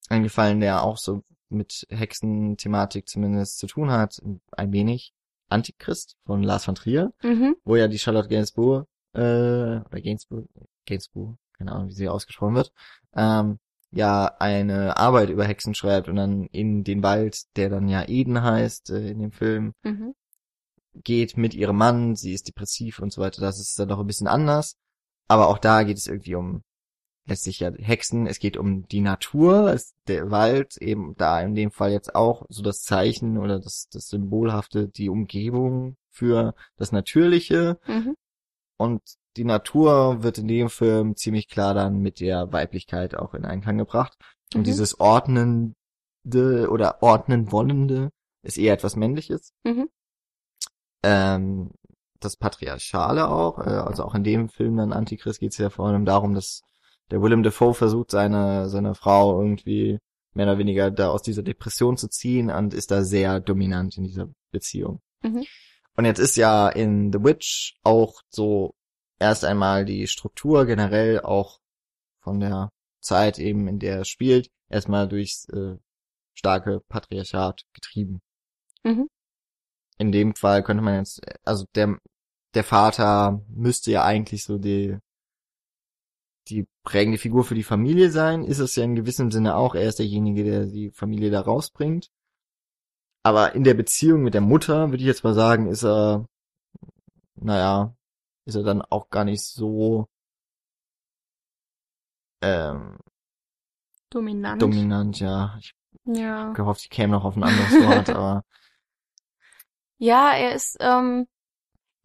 eingefallen, 0.10 0.60
der 0.60 0.84
auch 0.84 0.98
so 0.98 1.24
mit 1.50 1.86
Hexen-Thematik 1.90 3.08
zumindest 3.08 3.58
zu 3.60 3.68
tun 3.68 3.90
hat, 3.92 4.20
ein 4.52 4.74
wenig. 4.74 5.14
Antichrist 5.50 6.16
von 6.26 6.44
Lars 6.44 6.66
von 6.66 6.76
Trier, 6.76 7.12
Mhm. 7.24 7.56
wo 7.64 7.76
ja 7.76 7.88
die 7.88 8.00
Charlotte 8.00 8.28
Gainsbourg, 8.30 8.88
äh, 9.14 9.20
oder 9.20 10.02
Gainsbourg, 10.02 10.46
Gainsbourg, 10.86 11.36
keine 11.58 11.72
Ahnung, 11.72 11.90
wie 11.90 11.94
sie 11.94 12.10
ausgesprochen 12.10 12.56
wird, 12.56 12.72
ähm, 13.16 13.58
ja 13.92 14.36
eine 14.40 14.98
Arbeit 14.98 15.30
über 15.30 15.46
Hexen 15.46 15.74
schreibt 15.74 16.10
und 16.10 16.18
dann 16.18 16.44
in 16.52 16.84
den 16.84 17.02
Wald, 17.04 17.44
der 17.56 17.70
dann 17.70 17.88
ja 17.88 18.04
Eden 18.08 18.42
heißt, 18.42 18.90
äh, 18.92 19.10
in 19.10 19.20
dem 19.20 19.32
Film, 19.32 19.74
Mhm. 19.84 20.14
geht 21.04 21.38
mit 21.38 21.54
ihrem 21.54 21.78
Mann, 21.78 22.16
sie 22.16 22.34
ist 22.34 22.48
depressiv 22.48 23.00
und 23.00 23.14
so 23.14 23.22
weiter. 23.22 23.42
Das 23.42 23.60
ist 23.60 23.78
dann 23.80 23.88
doch 23.90 24.00
ein 24.00 24.08
bisschen 24.08 24.28
anders. 24.28 24.76
Aber 25.28 25.48
auch 25.48 25.58
da 25.60 25.84
geht 25.84 25.98
es 25.98 26.08
irgendwie 26.08 26.36
um 26.36 26.64
letztlich 27.28 27.60
ja 27.60 27.72
Hexen. 27.72 28.26
Es 28.28 28.40
geht 28.40 28.58
um 28.58 28.88
die 28.88 29.02
Natur, 29.02 29.72
es, 29.74 29.94
der 30.08 30.32
Wald, 30.32 30.78
eben 30.78 31.16
da 31.18 31.42
in 31.42 31.56
dem 31.56 31.72
Fall 31.72 31.92
jetzt 31.92 32.16
auch 32.16 32.46
so 32.50 32.64
das 32.64 32.82
Zeichen 32.82 33.38
oder 33.38 33.60
das, 33.60 33.88
das 33.92 34.08
Symbolhafte, 34.08 34.88
die 34.88 35.10
Umgebung 35.10 35.98
für 36.10 36.56
das 36.78 36.92
Natürliche. 36.92 37.80
Mhm. 37.88 38.16
Und 38.78 39.02
die 39.36 39.44
Natur 39.44 40.24
wird 40.24 40.38
in 40.40 40.48
dem 40.48 40.70
Film 40.70 41.16
ziemlich 41.16 41.48
klar 41.48 41.74
dann 41.74 42.00
mit 42.00 42.20
der 42.20 42.52
Weiblichkeit 42.52 43.16
auch 43.16 43.34
in 43.34 43.46
Einklang 43.46 43.78
gebracht. 43.78 44.18
Und 44.54 44.62
Mhm. 44.62 44.66
dieses 44.66 45.00
ordnende 45.00 45.74
oder 46.70 47.04
ordnen 47.04 47.52
wollende 47.52 48.10
ist 48.44 48.58
eher 48.58 48.74
etwas 48.74 48.96
Männliches 48.96 49.52
Mhm. 49.64 49.90
ähm, 51.04 51.72
das 52.20 52.36
Patriarchale 52.36 53.30
auch, 53.30 53.60
äh, 53.60 53.70
also 53.70 54.04
auch 54.04 54.16
in 54.16 54.24
dem 54.24 54.50
Film 54.50 54.78
dann 54.78 54.94
Antichrist 54.94 55.40
geht 55.40 55.52
es 55.52 55.58
ja 55.58 55.70
vor 55.70 55.88
allem 55.88 56.06
darum, 56.06 56.34
dass 56.34 56.64
der 57.12 57.22
Willem 57.22 57.44
Dafoe 57.44 57.74
versucht, 57.74 58.12
seine, 58.12 58.70
seine 58.70 58.96
Frau 58.96 59.40
irgendwie 59.42 60.00
mehr 60.34 60.46
oder 60.46 60.58
weniger 60.58 60.92
da 60.92 61.10
aus 61.10 61.24
dieser 61.24 61.44
Depression 61.44 61.98
zu 61.98 62.10
ziehen 62.10 62.50
und 62.50 62.74
ist 62.74 62.92
da 62.92 63.04
sehr 63.04 63.40
dominant 63.40 63.98
in 63.98 64.04
dieser 64.04 64.30
Beziehung. 64.52 65.02
Mhm. 65.24 65.46
Und 65.96 66.06
jetzt 66.06 66.20
ist 66.20 66.36
ja 66.36 66.70
in 66.70 67.12
The 67.12 67.24
Witch 67.24 67.80
auch 67.84 68.22
so 68.30 68.76
erst 69.20 69.46
einmal 69.46 69.86
die 69.86 70.08
Struktur 70.08 70.66
generell 70.66 71.22
auch 71.22 71.60
von 72.20 72.40
der 72.40 72.70
Zeit 73.00 73.40
eben, 73.40 73.68
in 73.68 73.80
der 73.80 73.98
er 73.98 74.06
spielt, 74.06 74.50
erstmal 74.70 75.08
durchs 75.08 75.50
äh, 75.50 75.78
starke 76.36 76.82
Patriarchat 76.88 77.64
getrieben 77.74 78.22
Mhm. 78.84 79.10
in 79.98 80.12
dem 80.12 80.36
Fall 80.36 80.64
könnte 80.64 80.84
man 80.84 81.00
jetzt, 81.00 81.22
also 81.44 81.66
der, 81.76 81.98
der 82.54 82.64
Vater 82.64 83.44
müsste 83.50 83.92
ja 83.92 84.06
eigentlich 84.06 84.44
so 84.44 84.58
die, 84.58 84.98
die 86.50 86.68
prägende 86.84 87.18
Figur 87.18 87.44
für 87.44 87.56
die 87.56 87.64
Familie 87.64 88.12
sein, 88.12 88.44
ist 88.44 88.60
es 88.60 88.76
ja 88.76 88.84
in 88.84 88.96
gewissem 88.96 89.32
Sinne 89.32 89.56
auch. 89.56 89.76
Er 89.76 89.88
ist 89.88 90.00
derjenige, 90.00 90.44
der 90.44 90.66
die 90.66 90.92
Familie 90.92 91.32
da 91.32 91.42
rausbringt. 91.42 92.12
Aber 93.24 93.56
in 93.56 93.64
der 93.64 93.74
Beziehung 93.74 94.24
mit 94.24 94.34
der 94.34 94.42
Mutter, 94.42 94.90
würde 94.90 95.04
ich 95.04 95.08
jetzt 95.08 95.24
mal 95.24 95.34
sagen, 95.34 95.68
ist 95.68 95.84
er, 95.84 96.28
naja, 97.36 97.94
ist 98.46 98.56
er 98.56 98.64
dann 98.64 98.82
auch 98.82 99.10
gar 99.10 99.26
nicht 99.26 99.44
so, 99.44 100.08
ähm, 102.42 102.98
Dominant. 104.10 104.62
dominant, 104.62 105.20
ja. 105.20 105.58
Ich 105.60 105.76
ja. 106.06 106.54
gehofft, 106.54 106.82
ich 106.82 106.90
käme 106.90 107.12
noch 107.12 107.26
auf 107.26 107.36
ein 107.36 107.44
anderes 107.44 107.72
Wort, 107.72 108.10
aber 108.16 108.44
Ja, 109.98 110.32
er 110.34 110.54
ist 110.56 110.78
ähm, 110.80 111.28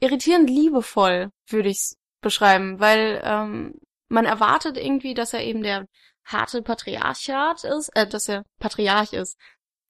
irritierend 0.00 0.50
liebevoll, 0.50 1.30
würde 1.46 1.68
ich's 1.68 1.96
beschreiben, 2.20 2.80
weil 2.80 3.20
ähm, 3.24 3.74
man 4.12 4.26
erwartet 4.26 4.76
irgendwie, 4.76 5.14
dass 5.14 5.32
er 5.32 5.42
eben 5.42 5.62
der 5.62 5.86
harte 6.24 6.62
Patriarchat 6.62 7.64
ist, 7.64 7.88
äh, 7.96 8.06
dass 8.06 8.28
er 8.28 8.44
Patriarch 8.58 9.12
ist, 9.12 9.38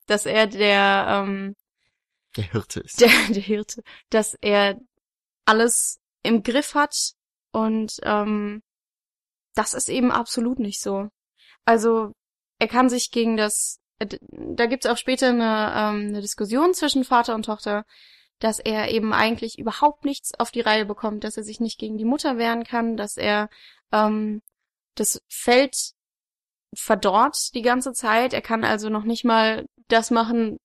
dass 0.07 0.27
er 0.27 0.47
der 0.47 1.07
ähm, 1.09 1.57
der 2.37 2.45
Hirte 2.45 2.81
ist. 2.81 3.01
der, 3.01 3.09
der 3.29 3.43
Hirte, 3.43 3.83
dass 4.11 4.35
er 4.41 4.81
alles 5.45 6.01
im 6.23 6.43
Griff 6.43 6.75
hat 6.75 7.13
und 7.51 7.99
ähm, 8.05 8.63
das 9.55 9.75
ist 9.75 9.89
eben 9.89 10.11
absolut 10.11 10.59
nicht 10.59 10.81
so. 10.81 11.09
Also 11.65 12.13
er 12.59 12.69
kann 12.69 12.89
sich 12.89 13.11
gegen 13.11 13.37
das, 13.37 13.81
äh, 13.99 14.07
da 14.31 14.67
gibt's 14.67 14.87
auch 14.87 14.97
später 14.97 15.29
eine, 15.31 15.73
ähm, 15.77 16.09
eine 16.09 16.21
Diskussion 16.21 16.75
zwischen 16.75 17.05
Vater 17.05 17.35
und 17.35 17.45
Tochter, 17.45 17.85
dass 18.43 18.59
er 18.59 18.91
eben 18.91 19.13
eigentlich 19.13 19.59
überhaupt 19.59 20.05
nichts 20.05 20.33
auf 20.39 20.51
die 20.51 20.63
Reihe 20.63 20.85
bekommt, 20.85 21.23
dass 21.23 21.37
er 21.37 21.45
sich 21.45 21.61
nicht 21.61 21.79
gegen 21.79 21.97
die 21.97 22.05
Mutter 22.05 22.39
wehren 22.39 22.65
kann, 22.65 22.97
dass 22.97 23.17
er 23.17 23.49
ähm, 23.93 24.43
das 24.97 25.23
Feld 25.29 25.93
verdorrt 26.75 27.55
die 27.55 27.63
ganze 27.63 27.93
Zeit. 27.93 28.33
Er 28.33 28.43
kann 28.43 28.65
also 28.65 28.89
noch 28.89 29.05
nicht 29.05 29.25
mal 29.25 29.65
das 29.87 30.11
machen, 30.11 30.59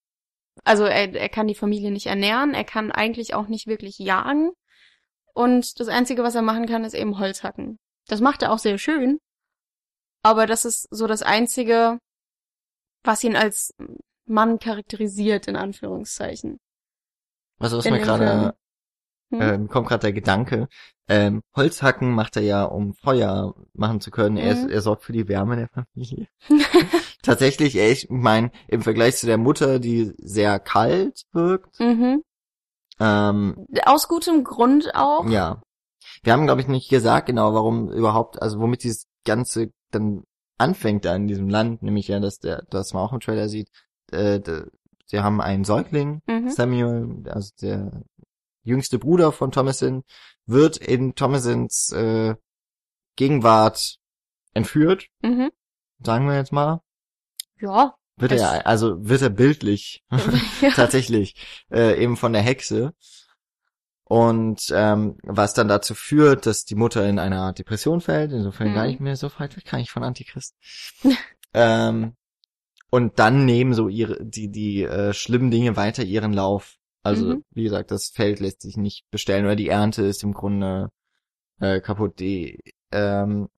also 0.64 0.86
er, 0.86 1.14
er 1.14 1.30
kann 1.30 1.48
die 1.48 1.56
Familie 1.56 1.92
nicht 1.92 2.08
ernähren, 2.08 2.56
er 2.56 2.64
kann 2.64 2.92
eigentlich 2.92 3.36
auch 3.36 3.48
nicht 3.48 3.68
wirklich 3.68 4.00
jagen. 4.00 4.52
Und 5.36 5.80
das 5.80 5.88
Einzige, 5.88 6.24
was 6.24 6.34
er 6.34 6.42
machen 6.42 6.66
kann, 6.66 6.84
ist 6.84 6.96
eben 6.96 7.20
Holz 7.20 7.44
hacken. 7.44 7.78
Das 8.08 8.22
macht 8.22 8.42
er 8.42 8.52
auch 8.52 8.60
sehr 8.60 8.80
schön. 8.80 9.20
Aber 10.24 10.48
das 10.48 10.66
ist 10.66 10.88
so 10.90 11.06
das 11.06 11.22
Einzige, 11.22 12.00
was 13.04 13.24
ihn 13.24 13.36
als 13.36 13.72
Mann 14.26 14.58
charakterisiert, 14.58 15.48
in 15.48 15.56
Anführungszeichen. 15.56 16.60
Was, 17.60 17.74
was 17.74 17.86
mir 17.90 18.00
gerade 18.00 18.54
Film. 19.30 19.42
Hm? 19.42 19.42
ähm, 19.42 19.68
kommt 19.68 19.88
gerade 19.90 20.02
der 20.02 20.14
Gedanke, 20.14 20.70
ähm, 21.10 21.42
Holzhacken 21.56 22.12
macht 22.12 22.36
er 22.36 22.44
ja, 22.44 22.64
um 22.64 22.94
Feuer 22.94 23.56
machen 23.74 24.02
zu 24.02 24.12
können. 24.12 24.38
Er, 24.38 24.54
ist, 24.54 24.64
Mhm. 24.66 24.70
er 24.70 24.82
sorgt 24.82 25.04
für 25.04 25.14
die 25.14 25.28
Wärme 25.28 25.56
der 25.56 25.70
Familie. 25.70 26.28
Tatsächlich, 27.24 27.78
ey, 27.78 27.92
ich 27.92 28.10
meine, 28.10 28.52
im 28.68 28.82
Vergleich 28.82 29.18
zu 29.18 29.26
der 29.26 29.38
Mutter, 29.38 29.80
die 29.80 30.14
sehr 30.18 30.60
kalt 30.60 31.24
wirkt, 31.34 31.80
mhm. 31.80 32.24
ähm, 33.00 33.66
Aus 33.86 34.08
gutem 34.08 34.44
Grund 34.44 34.96
auch. 34.96 35.26
ja. 35.30 35.62
Wir 36.24 36.34
haben, 36.34 36.46
glaube 36.46 36.62
ich, 36.62 36.68
nicht 36.68 36.90
gesagt 36.90 37.28
genau, 37.28 37.54
warum 37.54 37.92
überhaupt, 37.92 38.42
also 38.42 38.60
womit 38.60 38.84
dieses 38.84 39.08
Ganze 39.24 39.72
dann 39.92 40.24
anfängt 40.58 41.06
da 41.06 41.16
in 41.16 41.28
diesem 41.28 41.48
Land, 41.50 41.84
nämlich 41.84 42.08
ja, 42.08 42.20
dass 42.20 42.40
der, 42.40 42.64
das 42.70 42.94
man 42.94 43.04
auch 43.04 43.14
im 43.14 43.20
Trailer 43.20 43.50
sieht, 43.50 43.70
äh, 44.12 44.40
sie 45.08 45.20
haben 45.20 45.42
einen 45.42 45.64
Säugling, 45.66 46.22
Mhm. 46.28 46.50
Samuel, 46.52 47.24
also 47.30 47.52
der 47.62 48.04
jüngste 48.64 49.00
Bruder 49.00 49.32
von 49.32 49.52
Thomasin, 49.52 50.04
wird 50.46 50.78
in 50.78 51.16
Thomasins 51.16 51.92
äh, 51.92 52.36
Gegenwart 53.16 53.98
entführt, 54.54 55.08
Mhm. 55.22 55.50
sagen 56.04 56.28
wir 56.28 56.36
jetzt 56.36 56.54
mal. 56.54 56.82
Ja. 57.60 57.96
Wird 58.20 58.32
er, 58.32 58.66
also 58.66 58.96
wird 59.08 59.22
er 59.22 59.30
bildlich, 59.30 60.04
ja. 60.12 60.18
tatsächlich, 60.76 61.36
äh, 61.72 62.02
eben 62.02 62.18
von 62.18 62.34
der 62.34 62.42
Hexe. 62.42 62.94
Und 64.04 64.72
ähm, 64.74 65.18
was 65.24 65.54
dann 65.54 65.68
dazu 65.68 65.94
führt, 65.94 66.46
dass 66.46 66.64
die 66.64 66.76
Mutter 66.76 67.08
in 67.10 67.20
einer 67.20 67.52
Depression 67.54 68.00
fällt, 68.00 68.32
insofern 68.32 68.70
Mhm. 68.70 68.74
gar 68.74 68.88
nicht 68.88 69.02
mehr 69.02 69.18
so 69.18 69.30
weit 69.38 69.58
weg, 69.58 69.66
kann 69.66 69.82
ich 69.82 69.92
von 69.92 70.04
Antichrist. 70.04 70.56
ähm, 71.54 72.16
und 72.90 73.20
dann 73.20 73.46
nehmen 73.46 73.74
so 73.74 73.88
ihre 73.90 74.24
die 74.24 74.50
die 74.52 74.84
äh, 74.84 75.14
schlimmen 75.14 75.52
Dinge 75.52 75.76
weiter 75.76 76.04
ihren 76.04 76.34
Lauf. 76.34 76.78
Also 77.04 77.26
Mhm. 77.26 77.44
wie 77.52 77.64
gesagt, 77.64 77.92
das 77.92 78.10
Feld 78.10 78.40
lässt 78.40 78.62
sich 78.62 78.78
nicht 78.78 79.10
bestellen 79.12 79.46
oder 79.46 79.56
die 79.56 79.70
Ernte 79.70 80.04
ist 80.04 80.24
im 80.24 80.34
Grunde 80.34 80.92
äh, 81.60 81.82
kaputt. 81.82 82.20
Die 82.20 82.60
ähm, 82.92 83.50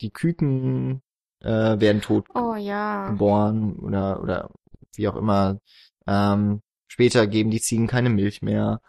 die 0.00 0.10
Küken 0.10 1.02
äh, 1.40 1.48
werden 1.80 2.02
tot 2.02 2.26
Oh 2.34 2.54
ja. 2.54 3.10
geboren 3.10 3.76
oder 3.76 4.20
oder 4.22 4.50
wie 4.94 5.08
auch 5.08 5.16
immer. 5.16 5.60
Ähm, 6.06 6.62
später 6.88 7.26
geben 7.26 7.50
die 7.50 7.60
Ziegen 7.60 7.86
keine 7.86 8.10
Milch 8.10 8.42
mehr. 8.42 8.80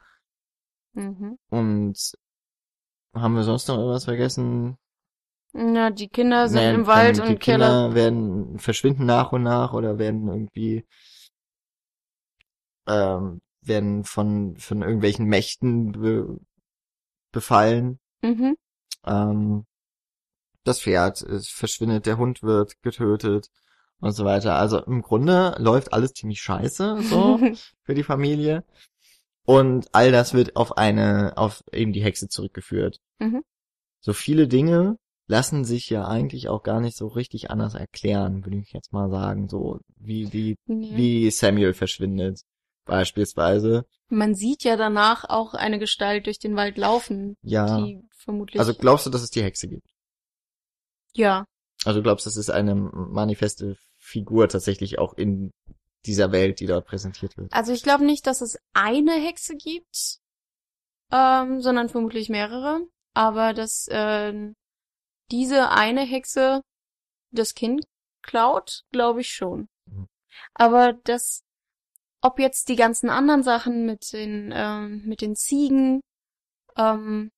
Mhm. 0.93 1.37
Und 1.49 2.13
haben 3.13 3.35
wir 3.35 3.43
sonst 3.43 3.67
noch 3.67 3.77
irgendwas 3.77 4.05
vergessen? 4.05 4.77
Na, 5.53 5.89
die 5.89 6.07
Kinder 6.09 6.47
sind 6.49 6.61
Nee, 6.61 6.73
im 6.73 6.87
Wald 6.87 7.17
die 7.17 7.21
und 7.21 7.39
Keller. 7.39 7.67
Kinder 7.67 7.95
werden 7.95 8.59
verschwinden 8.59 9.05
nach 9.05 9.31
und 9.31 9.43
nach 9.43 9.73
oder 9.73 9.97
werden 9.97 10.27
irgendwie 10.27 10.85
ähm, 12.87 13.41
werden 13.61 14.03
von 14.03 14.57
von 14.57 14.81
irgendwelchen 14.81 15.25
Mächten 15.25 15.93
be 15.93 16.39
befallen. 17.31 17.99
Mhm. 18.21 18.55
Ähm, 19.05 19.65
das 20.63 20.81
Pferd 20.81 21.25
verschwindet, 21.43 22.05
der 22.05 22.17
Hund 22.17 22.43
wird 22.43 22.81
getötet 22.81 23.49
und 23.99 24.11
so 24.11 24.25
weiter. 24.25 24.55
Also 24.55 24.79
im 24.83 25.01
Grunde 25.01 25.55
läuft 25.59 25.93
alles 25.93 26.13
ziemlich 26.13 26.41
scheiße 26.41 27.01
so 27.01 27.39
für 27.83 27.93
die 27.93 28.03
Familie. 28.03 28.63
Und 29.45 29.87
all 29.93 30.11
das 30.11 30.33
wird 30.33 30.57
auf 30.57 30.77
eine, 30.77 31.33
auf 31.37 31.63
eben 31.71 31.93
die 31.93 32.03
Hexe 32.03 32.27
zurückgeführt. 32.27 32.99
Mhm. 33.19 33.43
So 34.01 34.11
viele 34.13 34.47
Dinge 34.47 34.97
lassen 35.27 35.65
sich 35.65 35.89
ja 35.89 36.07
eigentlich 36.07 36.47
auch 36.49 36.63
gar 36.63 36.79
nicht 36.79 36.95
so 36.97 37.07
richtig 37.07 37.51
anders 37.51 37.75
erklären, 37.75 38.45
würde 38.45 38.57
ich 38.57 38.71
jetzt 38.73 38.93
mal 38.93 39.09
sagen. 39.09 39.47
So 39.49 39.79
wie, 39.97 40.31
wie, 40.33 40.55
Nee. 40.65 40.95
wie 40.95 41.31
Samuel 41.31 41.73
verschwindet, 41.73 42.41
beispielsweise. 42.85 43.85
Man 44.09 44.35
sieht 44.35 44.63
ja 44.63 44.77
danach 44.77 45.25
auch 45.25 45.53
eine 45.53 45.79
Gestalt 45.79 46.25
durch 46.27 46.39
den 46.39 46.55
Wald 46.55 46.77
laufen, 46.77 47.35
Ja. 47.41 47.81
die 47.81 48.01
vermutlich. 48.17 48.59
Also 48.59 48.73
glaubst 48.73 49.05
du, 49.05 49.09
dass 49.09 49.21
es 49.21 49.29
die 49.31 49.43
Hexe 49.43 49.67
gibt? 49.67 49.87
ja. 51.13 51.45
Also 51.85 51.99
du 51.99 52.03
glaubst, 52.03 52.25
das 52.25 52.37
ist 52.37 52.49
eine 52.49 52.73
manifeste 52.73 53.77
Figur 53.97 54.49
tatsächlich 54.49 54.97
auch 54.97 55.13
in 55.13 55.51
dieser 56.07 56.31
Welt, 56.31 56.59
die 56.59 56.65
dort 56.65 56.87
präsentiert 56.87 57.37
wird. 57.37 57.53
Also 57.53 57.71
ich 57.71 57.83
glaube 57.83 58.03
nicht, 58.03 58.25
dass 58.25 58.41
es 58.41 58.57
eine 58.73 59.11
Hexe 59.13 59.55
gibt, 59.55 60.17
ähm, 61.11 61.61
sondern 61.61 61.87
vermutlich 61.89 62.29
mehrere. 62.29 62.81
Aber 63.13 63.53
dass 63.53 63.87
ähm, 63.91 64.55
diese 65.31 65.69
eine 65.69 66.01
Hexe 66.01 66.61
das 67.31 67.53
Kind 67.53 67.85
klaut, 68.21 68.83
glaube 68.91 69.21
ich 69.21 69.29
schon. 69.29 69.67
Mhm. 69.85 70.07
Aber 70.53 70.93
das, 70.93 71.43
ob 72.21 72.39
jetzt 72.39 72.69
die 72.69 72.75
ganzen 72.75 73.09
anderen 73.09 73.43
Sachen 73.43 73.85
mit 73.85 74.13
den 74.13 74.51
ähm, 74.53 75.03
mit 75.05 75.21
den 75.21 75.35
Ziegen 75.35 76.01
ähm, 76.75 77.31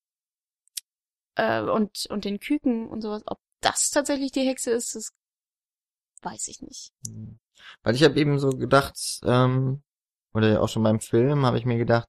äh, 1.36 1.62
und 1.62 2.06
und 2.10 2.26
den 2.26 2.40
Küken 2.40 2.88
und 2.88 3.02
sowas, 3.02 3.24
ob 3.26 3.40
das 3.62 3.90
tatsächlich 3.90 4.32
die 4.32 4.48
Hexe 4.48 4.72
ist, 4.72 4.96
das 4.96 5.12
weiß 6.22 6.48
ich 6.48 6.62
nicht. 6.62 6.92
Mhm. 7.08 7.40
Weil 7.84 7.96
ich 7.96 8.04
habe 8.04 8.20
eben 8.20 8.40
so 8.40 8.50
gedacht, 8.50 8.98
ähm, 9.24 9.84
oder 10.34 10.62
auch 10.62 10.70
schon 10.70 10.84
beim 10.84 11.00
Film 11.00 11.46
habe 11.46 11.58
ich 11.58 11.66
mir 11.66 11.78
gedacht, 11.78 12.08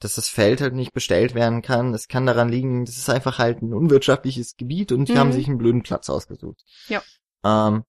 dass 0.00 0.14
das 0.14 0.28
Feld 0.28 0.60
halt 0.60 0.74
nicht 0.74 0.92
bestellt 0.92 1.34
werden 1.34 1.62
kann. 1.62 1.92
Es 1.94 2.08
kann 2.08 2.26
daran 2.26 2.48
liegen, 2.48 2.84
das 2.84 2.96
ist 2.96 3.10
einfach 3.10 3.38
halt 3.38 3.62
ein 3.62 3.74
unwirtschaftliches 3.74 4.56
Gebiet 4.56 4.92
und 4.92 5.08
die 5.08 5.12
Mhm. 5.14 5.18
haben 5.18 5.32
sich 5.32 5.48
einen 5.48 5.58
blöden 5.58 5.82
Platz 5.82 6.08
ausgesucht. 6.10 6.62
Ja. 6.88 7.02
Ähm, 7.44 7.84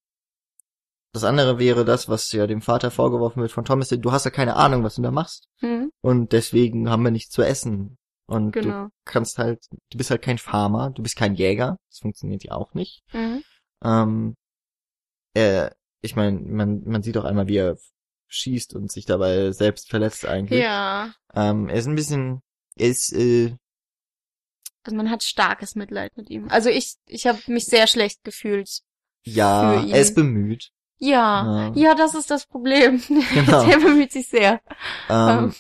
das 1.11 1.23
andere 1.23 1.57
wäre 1.57 1.85
das, 1.85 2.07
was 2.07 2.31
ja 2.31 2.45
dem 2.45 2.61
Vater 2.61 2.91
vorgeworfen 2.91 3.41
wird 3.41 3.51
von 3.51 3.65
Thomas, 3.65 3.89
du 3.89 4.11
hast 4.11 4.25
ja 4.25 4.31
keine 4.31 4.55
Ahnung, 4.55 4.83
was 4.83 4.95
du 4.95 5.01
da 5.01 5.11
machst. 5.11 5.47
Mhm, 5.61 5.91
Und 6.01 6.33
deswegen 6.33 6.89
haben 6.89 7.03
wir 7.03 7.11
nichts 7.11 7.31
zu 7.31 7.41
essen. 7.41 7.97
Und 8.27 8.55
du 8.55 8.61
genau. 8.61 8.87
kannst 9.05 9.39
halt, 9.39 9.65
du 9.89 9.97
bist 9.97 10.11
halt 10.11 10.21
kein 10.21 10.37
Farmer, 10.37 10.91
du 10.91 11.01
bist 11.01 11.15
kein 11.15 11.33
Jäger. 11.33 11.77
Das 11.89 11.99
funktioniert 11.99 12.43
ja 12.43 12.51
auch 12.51 12.75
nicht. 12.75 13.01
Mhm. 13.11 13.43
Ähm, 13.83 14.35
äh, 15.33 15.71
ich 16.01 16.15
meine, 16.15 16.39
man, 16.39 16.83
man 16.85 17.01
sieht 17.01 17.17
auch 17.17 17.25
einmal, 17.25 17.47
wie 17.47 17.57
er 17.57 17.77
schießt 18.29 18.73
und 18.75 18.91
sich 18.91 19.05
dabei 19.05 19.51
selbst 19.51 19.89
verletzt 19.89 20.25
eigentlich. 20.25 20.61
Ja. 20.61 21.13
Ähm, 21.33 21.67
er 21.67 21.75
ist 21.75 21.87
ein 21.87 21.95
bisschen, 21.95 22.41
er 22.75 22.87
ist, 22.87 23.11
äh, 23.13 23.55
Also 24.83 24.95
man 24.95 25.09
hat 25.09 25.23
starkes 25.23 25.75
Mitleid 25.75 26.15
mit 26.15 26.29
ihm. 26.29 26.47
Also 26.49 26.69
ich, 26.69 26.95
ich 27.07 27.27
habe 27.27 27.39
mich 27.47 27.65
sehr 27.65 27.87
schlecht 27.87 28.23
gefühlt. 28.23 28.81
ja, 29.23 29.83
er 29.83 29.99
ist 29.99 30.15
bemüht. 30.15 30.71
Ja, 30.99 31.69
Ja. 31.69 31.73
ja, 31.75 31.95
das 31.95 32.13
ist 32.13 32.29
das 32.29 32.45
Problem. 32.45 33.01
Genau. 33.33 33.65
Der 33.65 33.77
bemüht 33.77 34.11
sich 34.11 34.27
sehr. 34.29 34.61
Ähm, 35.09 35.29
Ähm. 35.45 35.55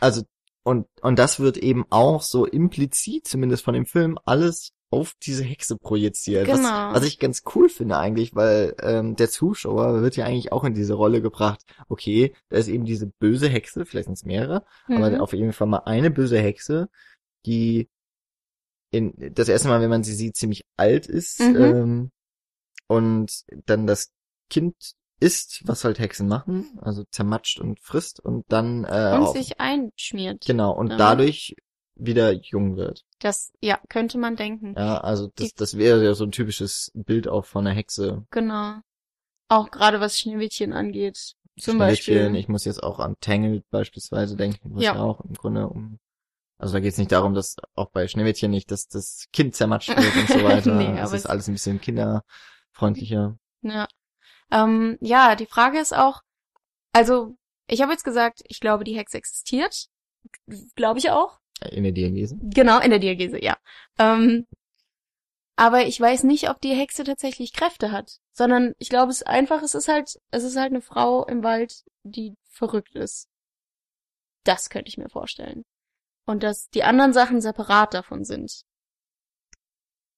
also, 0.00 0.22
und, 0.62 0.86
und 1.00 1.18
das 1.18 1.40
wird 1.40 1.56
eben 1.58 1.84
auch 1.90 2.22
so 2.22 2.44
implizit, 2.46 3.26
zumindest 3.28 3.64
von 3.64 3.74
dem 3.74 3.86
Film, 3.86 4.18
alles 4.24 4.72
auf 4.94 5.14
diese 5.22 5.42
Hexe 5.44 5.76
projiziert. 5.76 6.46
Genau. 6.46 6.62
Was, 6.62 6.94
was 6.94 7.04
ich 7.04 7.18
ganz 7.18 7.42
cool 7.54 7.68
finde 7.68 7.98
eigentlich, 7.98 8.34
weil 8.34 8.74
ähm, 8.80 9.16
der 9.16 9.28
Zuschauer 9.28 10.02
wird 10.02 10.16
ja 10.16 10.24
eigentlich 10.24 10.52
auch 10.52 10.64
in 10.64 10.74
diese 10.74 10.94
Rolle 10.94 11.20
gebracht. 11.20 11.62
Okay, 11.88 12.34
da 12.48 12.58
ist 12.58 12.68
eben 12.68 12.84
diese 12.84 13.06
böse 13.18 13.48
Hexe, 13.48 13.84
vielleicht 13.84 14.06
sind 14.06 14.14
es 14.14 14.24
mehrere, 14.24 14.64
aber 14.88 15.10
Mhm. 15.10 15.20
auf 15.20 15.32
jeden 15.32 15.52
Fall 15.52 15.66
mal 15.66 15.78
eine 15.84 16.10
böse 16.10 16.38
Hexe, 16.38 16.88
die 17.44 17.88
in 18.92 19.12
das 19.34 19.48
erste 19.48 19.68
Mal, 19.68 19.80
wenn 19.80 19.90
man 19.90 20.04
sie 20.04 20.14
sieht, 20.14 20.36
ziemlich 20.36 20.62
alt 20.76 21.06
ist 21.06 21.40
Mhm. 21.40 21.54
ähm, 21.56 22.10
und 22.86 23.44
dann 23.66 23.86
das 23.86 24.12
Kind 24.50 24.74
isst, 25.20 25.62
was 25.66 25.84
halt 25.84 25.98
Hexen 25.98 26.28
machen, 26.28 26.78
also 26.80 27.04
zermatscht 27.10 27.58
und 27.58 27.80
frisst 27.80 28.20
und 28.20 28.44
dann 28.48 28.84
äh, 28.84 28.88
Und 28.88 29.22
auf, 29.26 29.32
sich 29.32 29.60
einschmiert. 29.60 30.44
genau 30.46 30.72
und 30.72 30.90
Ja. 30.90 30.96
dadurch 30.98 31.56
wieder 31.96 32.32
jung 32.32 32.76
wird. 32.76 33.04
Das, 33.20 33.52
ja, 33.60 33.78
könnte 33.88 34.18
man 34.18 34.36
denken. 34.36 34.74
Ja, 34.76 34.98
also 34.98 35.28
das, 35.36 35.48
Die- 35.48 35.54
das 35.56 35.76
wäre 35.78 36.04
ja 36.04 36.14
so 36.14 36.24
ein 36.24 36.32
typisches 36.32 36.90
Bild 36.94 37.28
auch 37.28 37.44
von 37.44 37.66
einer 37.66 37.74
Hexe. 37.76 38.26
Genau. 38.30 38.80
Auch 39.48 39.70
gerade 39.70 40.00
was 40.00 40.18
Schneewittchen 40.18 40.72
angeht. 40.72 41.16
Zum 41.58 41.76
Schneewittchen, 41.76 41.78
Beispiel. 41.78 42.36
Ich 42.36 42.48
muss 42.48 42.64
jetzt 42.64 42.82
auch 42.82 42.98
an 42.98 43.14
Tangled 43.20 43.68
beispielsweise 43.70 44.36
denken, 44.36 44.74
was 44.74 44.82
Ja. 44.82 44.94
ja 44.94 45.00
auch 45.02 45.20
im 45.20 45.34
Grunde 45.34 45.68
um 45.68 45.98
also 46.56 46.72
da 46.74 46.80
geht 46.80 46.92
es 46.92 46.98
nicht 46.98 47.10
darum, 47.12 47.34
dass 47.34 47.56
auch 47.74 47.90
bei 47.90 48.06
Schneewittchen 48.06 48.50
nicht, 48.50 48.70
dass 48.70 48.86
das 48.86 49.26
Kind 49.32 49.56
zermatscht 49.56 49.88
wird 49.88 50.16
und 50.16 50.28
so 50.28 50.34
weiter. 50.44 50.72
Nee, 50.74 50.84
es 50.84 50.90
aber 51.08 51.16
ist 51.16 51.24
es- 51.24 51.26
alles 51.26 51.48
ein 51.48 51.54
bisschen 51.54 51.80
kinderfreundlicher. 52.72 53.36
Ja. 53.62 53.88
Ähm, 54.50 54.96
ja, 55.00 55.34
die 55.36 55.46
Frage 55.46 55.78
ist 55.80 55.94
auch, 55.94 56.22
also, 56.92 57.36
ich 57.66 57.82
habe 57.82 57.92
jetzt 57.92 58.04
gesagt, 58.04 58.42
ich 58.46 58.60
glaube, 58.60 58.84
die 58.84 58.96
Hexe 58.96 59.18
existiert. 59.18 59.88
Glaube 60.76 61.00
ich 61.00 61.10
auch. 61.10 61.40
In 61.70 61.84
der 61.84 61.92
Diagese. 61.92 62.36
Genau, 62.42 62.80
in 62.80 62.90
der 62.90 62.98
Diagese, 62.98 63.42
ja. 63.42 63.56
Ähm, 63.98 64.46
aber 65.56 65.86
ich 65.86 66.00
weiß 66.00 66.24
nicht, 66.24 66.50
ob 66.50 66.60
die 66.60 66.74
Hexe 66.74 67.04
tatsächlich 67.04 67.52
Kräfte 67.52 67.92
hat, 67.92 68.18
sondern 68.32 68.74
ich 68.78 68.88
glaube, 68.88 69.10
es 69.10 69.18
ist 69.18 69.26
einfach, 69.26 69.62
es 69.62 69.74
ist 69.74 69.88
halt, 69.88 70.18
es 70.30 70.42
ist 70.42 70.56
halt 70.56 70.72
eine 70.72 70.80
Frau 70.80 71.24
im 71.26 71.44
Wald, 71.44 71.84
die 72.02 72.34
verrückt 72.48 72.94
ist. 72.96 73.28
Das 74.42 74.68
könnte 74.68 74.88
ich 74.88 74.98
mir 74.98 75.08
vorstellen. 75.08 75.64
Und 76.26 76.42
dass 76.42 76.68
die 76.70 76.82
anderen 76.82 77.12
Sachen 77.12 77.40
separat 77.40 77.94
davon 77.94 78.24
sind. 78.24 78.62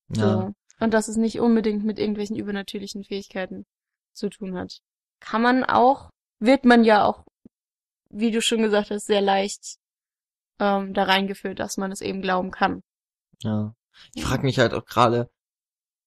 So. 0.08 0.22
Ja. 0.22 0.52
Und 0.80 0.94
dass 0.94 1.08
es 1.08 1.16
nicht 1.16 1.40
unbedingt 1.40 1.84
mit 1.84 1.98
irgendwelchen 1.98 2.36
übernatürlichen 2.36 3.04
Fähigkeiten 3.04 3.66
zu 4.12 4.28
tun 4.30 4.56
hat. 4.56 4.80
Kann 5.20 5.42
man 5.42 5.64
auch, 5.64 6.10
wird 6.38 6.64
man 6.64 6.84
ja 6.84 7.04
auch, 7.04 7.24
wie 8.10 8.30
du 8.30 8.40
schon 8.40 8.62
gesagt 8.62 8.90
hast, 8.90 9.06
sehr 9.06 9.20
leicht 9.20 9.78
ähm, 10.58 10.94
da 10.94 11.04
reingeführt, 11.04 11.58
dass 11.58 11.76
man 11.76 11.92
es 11.92 12.00
eben 12.00 12.22
glauben 12.22 12.50
kann. 12.50 12.82
Ja. 13.42 13.74
Ich 14.14 14.24
frage 14.24 14.44
mich 14.44 14.58
halt 14.58 14.74
auch 14.74 14.84
gerade, 14.84 15.30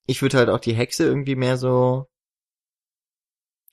ich 0.06 0.22
würde 0.22 0.38
halt 0.38 0.50
auch 0.50 0.60
die 0.60 0.74
Hexe 0.74 1.06
irgendwie 1.06 1.36
mehr 1.36 1.58
so 1.58 2.08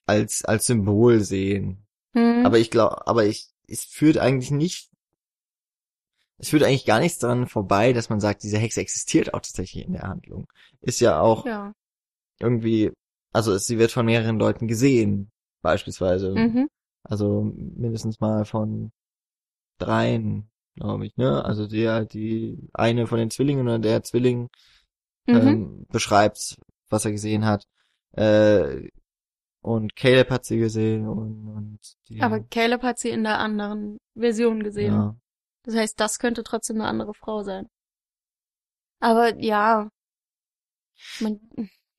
als 0.07 0.45
als 0.45 0.67
Symbol 0.67 1.21
sehen. 1.21 1.87
Hm. 2.15 2.47
Aber 2.47 2.59
ich 2.59 2.71
glaube, 2.71 3.07
aber 3.07 3.25
ich 3.25 3.49
es 3.69 3.85
führt 3.85 4.19
eigentlich 4.19 4.51
nicht 4.51 4.91
es 6.39 6.51
führt 6.51 6.63
eigentlich 6.63 6.85
gar 6.85 7.01
nichts 7.01 7.19
daran 7.19 7.47
vorbei, 7.47 7.93
dass 7.93 8.11
man 8.11 8.21
sagt, 8.21 8.43
diese 8.43 8.59
Hexe 8.59 8.81
existiert 8.81 9.33
auch 9.33 9.41
tatsächlich 9.41 9.87
in 9.87 9.95
der 9.95 10.03
Handlung. 10.03 10.47
Ist 10.83 11.01
ja 11.01 11.21
auch 11.21 11.47
ja. 11.47 11.73
irgendwie, 12.39 12.93
also 13.33 13.55
es, 13.55 13.67
sie 13.67 13.79
wird 13.79 13.91
von 13.91 14.07
mehreren 14.07 14.39
Leuten 14.39 14.69
gesehen, 14.69 15.31
beispielsweise. 15.63 16.35
Mhm. 16.35 16.69
Also 17.03 17.43
mindestens 17.55 18.21
mal 18.21 18.45
von 18.45 18.91
dreien, 19.79 20.51
glaube 20.77 21.07
ich, 21.07 21.17
ne? 21.17 21.45
Also 21.45 21.67
der, 21.67 22.05
die 22.05 22.59
eine 22.73 23.07
von 23.07 23.19
den 23.19 23.31
Zwillingen 23.31 23.67
oder 23.67 23.79
der 23.79 24.03
Zwilling 24.03 24.49
Mhm. 25.29 25.35
ähm, 25.39 25.87
beschreibt, 25.91 26.57
was 26.89 27.05
er 27.05 27.13
gesehen 27.13 27.45
hat. 27.47 27.65
Äh, 28.13 28.89
und 29.61 29.97
Caleb 29.97 30.31
hat 30.31 30.45
sie 30.45 30.59
gesehen 30.59 31.09
und, 31.09 31.49
und 31.49 31.81
die, 32.09 32.21
Aber 32.21 32.41
Caleb 32.41 32.83
hat 32.83 32.99
sie 33.01 33.11
in 33.11 33.25
der 33.25 33.39
anderen 33.41 33.99
Version 34.15 34.63
gesehen. 34.63 34.93
ja. 34.93 35.17
Das 35.65 35.75
heißt, 35.75 35.99
das 35.99 36.21
könnte 36.21 36.45
trotzdem 36.45 36.77
eine 36.77 36.87
andere 36.89 37.13
Frau 37.13 37.43
sein. 37.43 37.67
Aber 39.01 39.35
ja. 39.43 39.91
Man, 41.21 41.41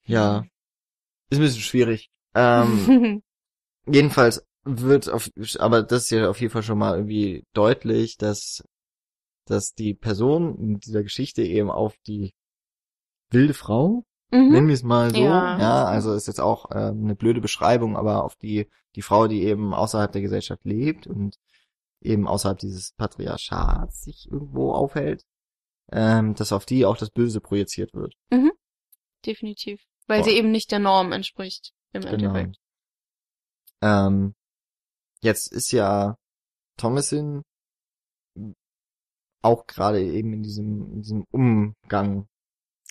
ja, 0.05 0.45
ist 1.29 1.39
ein 1.39 1.43
bisschen 1.43 1.61
schwierig. 1.61 2.09
Ähm, 2.35 3.23
jedenfalls 3.87 4.46
wird 4.67 5.09
auf, 5.09 5.29
aber 5.59 5.83
das 5.83 6.03
ist 6.03 6.09
ja 6.11 6.29
auf 6.29 6.39
jeden 6.41 6.51
Fall 6.51 6.63
schon 6.63 6.77
mal 6.77 6.95
irgendwie 6.95 7.45
deutlich, 7.53 8.17
dass, 8.17 8.63
dass 9.45 9.73
die 9.73 9.93
Person 9.93 10.57
in 10.57 10.79
dieser 10.79 11.03
Geschichte 11.03 11.43
eben 11.43 11.69
auf 11.71 11.97
die 12.05 12.33
wilde 13.29 13.53
Frau 13.53 14.03
Mhm. 14.29 14.49
nennen 14.51 14.67
wir 14.67 14.73
es 14.73 14.83
mal 14.83 15.09
so. 15.11 15.21
Ja. 15.23 15.57
Ja, 15.57 15.85
also 15.85 16.13
ist 16.13 16.27
jetzt 16.27 16.41
auch 16.41 16.69
äh, 16.71 16.89
eine 16.89 17.15
blöde 17.15 17.39
Beschreibung, 17.39 17.95
aber 17.95 18.25
auf 18.25 18.35
die 18.35 18.67
die 18.95 19.01
Frau, 19.01 19.27
die 19.27 19.43
eben 19.43 19.73
außerhalb 19.73 20.11
der 20.11 20.21
Gesellschaft 20.21 20.65
lebt 20.65 21.07
und 21.07 21.37
eben 22.01 22.27
außerhalb 22.27 22.57
dieses 22.59 22.91
Patriarchats 22.91 24.01
sich 24.03 24.27
irgendwo 24.29 24.73
aufhält, 24.73 25.23
ähm, 25.93 26.35
dass 26.35 26.51
auf 26.51 26.65
die 26.65 26.85
auch 26.85 26.97
das 26.97 27.09
Böse 27.09 27.39
projiziert 27.39 27.93
wird. 27.93 28.15
Definitiv. 29.25 29.81
Weil 30.07 30.19
Boah. 30.21 30.25
sie 30.29 30.35
eben 30.37 30.51
nicht 30.51 30.71
der 30.71 30.79
Norm 30.79 31.11
entspricht, 31.13 31.73
im 31.93 32.01
Genau. 32.01 32.13
Endeffekt. 32.13 32.57
Ähm, 33.81 34.35
jetzt 35.21 35.51
ist 35.51 35.71
ja 35.71 36.17
Thomasin 36.77 37.43
auch 39.41 39.65
gerade 39.67 40.03
eben 40.03 40.33
in 40.33 40.43
diesem, 40.43 40.93
in 40.93 41.01
diesem 41.01 41.25
Umgang, 41.31 42.27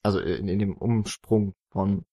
also 0.02 0.20
in, 0.20 0.48
in 0.48 0.58
dem 0.58 0.76
Umsprung 0.76 1.54
von 1.70 2.04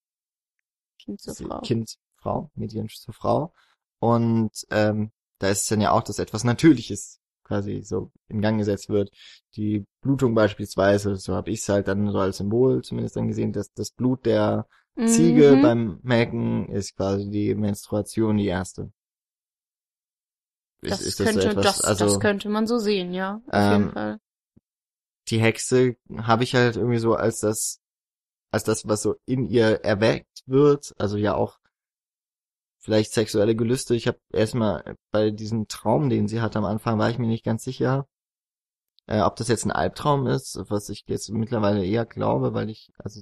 Kind 0.99 1.21
zur 1.21 1.35
Frau. 1.35 1.61
Kind, 1.61 1.95
Frau, 2.17 2.49
Mädchen 2.55 2.87
zur 2.89 3.13
Frau. 3.13 3.53
Und 3.99 4.51
ähm, 4.69 5.11
da 5.39 5.49
ist 5.49 5.61
es 5.63 5.67
dann 5.67 5.81
ja 5.81 5.91
auch, 5.91 6.03
dass 6.03 6.19
etwas 6.19 6.43
Natürliches 6.43 7.19
quasi 7.43 7.81
so 7.83 8.11
in 8.29 8.41
Gang 8.41 8.57
gesetzt 8.57 8.89
wird. 8.89 9.11
Die 9.55 9.85
Blutung 10.01 10.33
beispielsweise, 10.33 11.15
so 11.17 11.35
habe 11.35 11.51
ich 11.51 11.59
es 11.59 11.69
halt 11.69 11.87
dann 11.87 12.09
so 12.11 12.19
als 12.19 12.37
Symbol 12.37 12.81
zumindest 12.83 13.15
dann 13.15 13.27
gesehen, 13.27 13.51
dass 13.51 13.71
das 13.73 13.91
Blut 13.91 14.25
der 14.25 14.67
Ziege 15.05 15.57
Mhm. 15.57 15.61
beim 15.61 15.99
Melken 16.03 16.69
ist 16.69 16.95
quasi 16.95 17.29
die 17.29 17.55
Menstruation 17.55 18.37
die 18.37 18.47
erste. 18.47 18.91
Das, 20.83 21.01
Ist- 21.01 21.19
ist 21.19 21.25
könnte, 21.25 21.41
so 21.41 21.47
etwas- 21.49 21.63
das, 21.63 21.81
also, 21.81 22.05
das 22.05 22.19
könnte 22.19 22.49
man 22.49 22.67
so 22.67 22.77
sehen, 22.79 23.13
ja. 23.13 23.35
Auf 23.47 23.53
Ähm, 23.53 23.71
jeden 23.81 23.91
Fall. 23.93 24.19
die 25.29 25.39
Hexe 25.39 25.95
habe 26.17 26.43
ich 26.43 26.55
halt 26.55 26.75
irgendwie 26.75 26.99
so 26.99 27.15
als 27.15 27.39
das, 27.39 27.79
als 28.51 28.63
das, 28.63 28.87
was 28.87 29.01
so 29.01 29.15
in 29.25 29.45
ihr 29.45 29.83
erweckt 29.83 30.43
wird, 30.45 30.93
also 30.97 31.17
ja 31.17 31.33
auch 31.35 31.57
vielleicht 32.79 33.13
sexuelle 33.13 33.55
Gelüste. 33.55 33.95
Ich 33.95 34.07
habe 34.07 34.19
erstmal 34.31 34.97
bei 35.11 35.31
diesem 35.31 35.67
Traum, 35.67 36.09
den 36.09 36.27
sie 36.27 36.41
hatte 36.41 36.59
am 36.59 36.65
Anfang, 36.65 36.99
war 36.99 37.09
ich 37.09 37.17
mir 37.17 37.27
nicht 37.27 37.45
ganz 37.45 37.63
sicher, 37.63 38.07
äh, 39.07 39.21
ob 39.21 39.35
das 39.37 39.47
jetzt 39.47 39.65
ein 39.65 39.71
Albtraum 39.71 40.27
ist, 40.27 40.59
was 40.69 40.89
ich 40.89 41.03
jetzt 41.07 41.29
mittlerweile 41.29 41.85
eher 41.85 42.05
glaube, 42.05 42.53
weil 42.53 42.69
ich, 42.69 42.91
also 42.97 43.21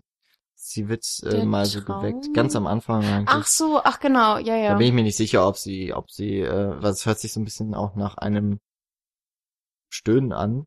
sie 0.63 0.87
wird 0.87 1.05
äh, 1.23 1.45
mal 1.45 1.65
so 1.65 1.81
Traum? 1.81 2.01
geweckt, 2.01 2.33
ganz 2.33 2.55
am 2.55 2.67
Anfang 2.67 3.03
eigentlich. 3.03 3.29
Ach 3.29 3.45
so, 3.45 3.81
ach 3.83 3.99
genau, 3.99 4.37
ja, 4.37 4.55
Da 4.55 4.63
ja. 4.63 4.75
bin 4.75 4.87
ich 4.87 4.93
mir 4.93 5.03
nicht 5.03 5.17
sicher, 5.17 5.47
ob 5.47 5.57
sie, 5.57 5.93
ob 5.93 6.11
sie, 6.11 6.39
äh, 6.39 6.81
was 6.81 7.05
hört 7.05 7.19
sich 7.19 7.33
so 7.33 7.39
ein 7.39 7.45
bisschen 7.45 7.73
auch 7.73 7.95
nach 7.95 8.17
einem 8.17 8.59
Stöhnen 9.89 10.31
an. 10.31 10.65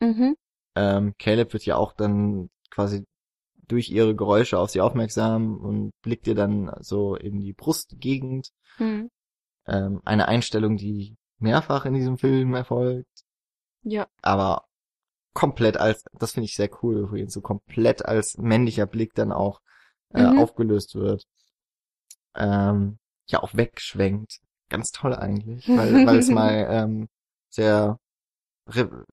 Mhm. 0.00 0.36
Ähm, 0.76 1.14
Caleb 1.18 1.52
wird 1.52 1.64
ja 1.64 1.76
auch 1.76 1.92
dann 1.92 2.50
quasi 2.70 3.04
durch 3.68 3.90
ihre 3.90 4.14
Geräusche 4.14 4.58
auf 4.58 4.70
sie 4.70 4.80
aufmerksam 4.80 5.56
und 5.58 5.90
blickt 6.02 6.26
ihr 6.26 6.34
dann 6.34 6.70
so 6.80 7.16
in 7.16 7.40
die 7.40 7.52
Brustgegend. 7.52 8.50
Hm. 8.76 9.10
Ähm, 9.66 10.00
eine 10.04 10.28
Einstellung, 10.28 10.76
die 10.76 11.16
mehrfach 11.38 11.86
in 11.86 11.94
diesem 11.94 12.18
Film 12.18 12.54
erfolgt, 12.54 13.24
Ja. 13.82 14.06
aber 14.22 14.66
komplett 15.36 15.76
als, 15.76 16.04
das 16.14 16.32
finde 16.32 16.46
ich 16.46 16.56
sehr 16.56 16.70
cool 16.82 16.96
übrigens, 16.98 17.32
so 17.34 17.40
komplett 17.42 18.04
als 18.04 18.38
männlicher 18.38 18.86
Blick 18.86 19.14
dann 19.14 19.32
auch 19.32 19.60
äh, 20.14 20.24
Mhm. 20.24 20.38
aufgelöst 20.38 20.96
wird. 20.96 21.26
Ähm, 22.34 22.98
ja, 23.28 23.42
auch 23.42 23.54
wegschwenkt. 23.54 24.40
Ganz 24.68 24.90
toll 24.90 25.14
eigentlich, 25.14 25.68
weil, 25.68 26.04
weil 26.06 26.18
es 26.18 26.28
mal 26.30 26.66
ähm, 26.70 27.08
sehr 27.50 27.98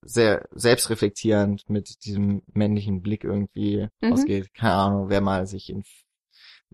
sehr 0.01 0.47
selbstreflektierend 0.51 1.69
mit 1.69 2.05
diesem 2.05 2.41
männlichen 2.53 3.01
Blick 3.01 3.23
irgendwie 3.23 3.87
Mhm. 4.01 4.11
ausgeht. 4.11 4.53
Keine 4.55 4.73
Ahnung, 4.73 5.09
wer 5.09 5.21
mal 5.21 5.45
sich 5.45 5.69
in 5.69 5.83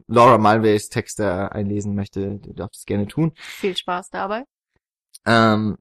Laura 0.08 0.38
Mulvays 0.38 0.89
Texte 0.89 1.52
einlesen 1.52 1.93
möchte, 1.95 2.38
der 2.39 2.54
darf 2.54 2.72
das 2.72 2.86
gerne 2.86 3.08
tun. 3.08 3.34
Viel 3.36 3.76
Spaß 3.76 4.12
dabei. 4.12 4.45
Ähm, 5.26 5.78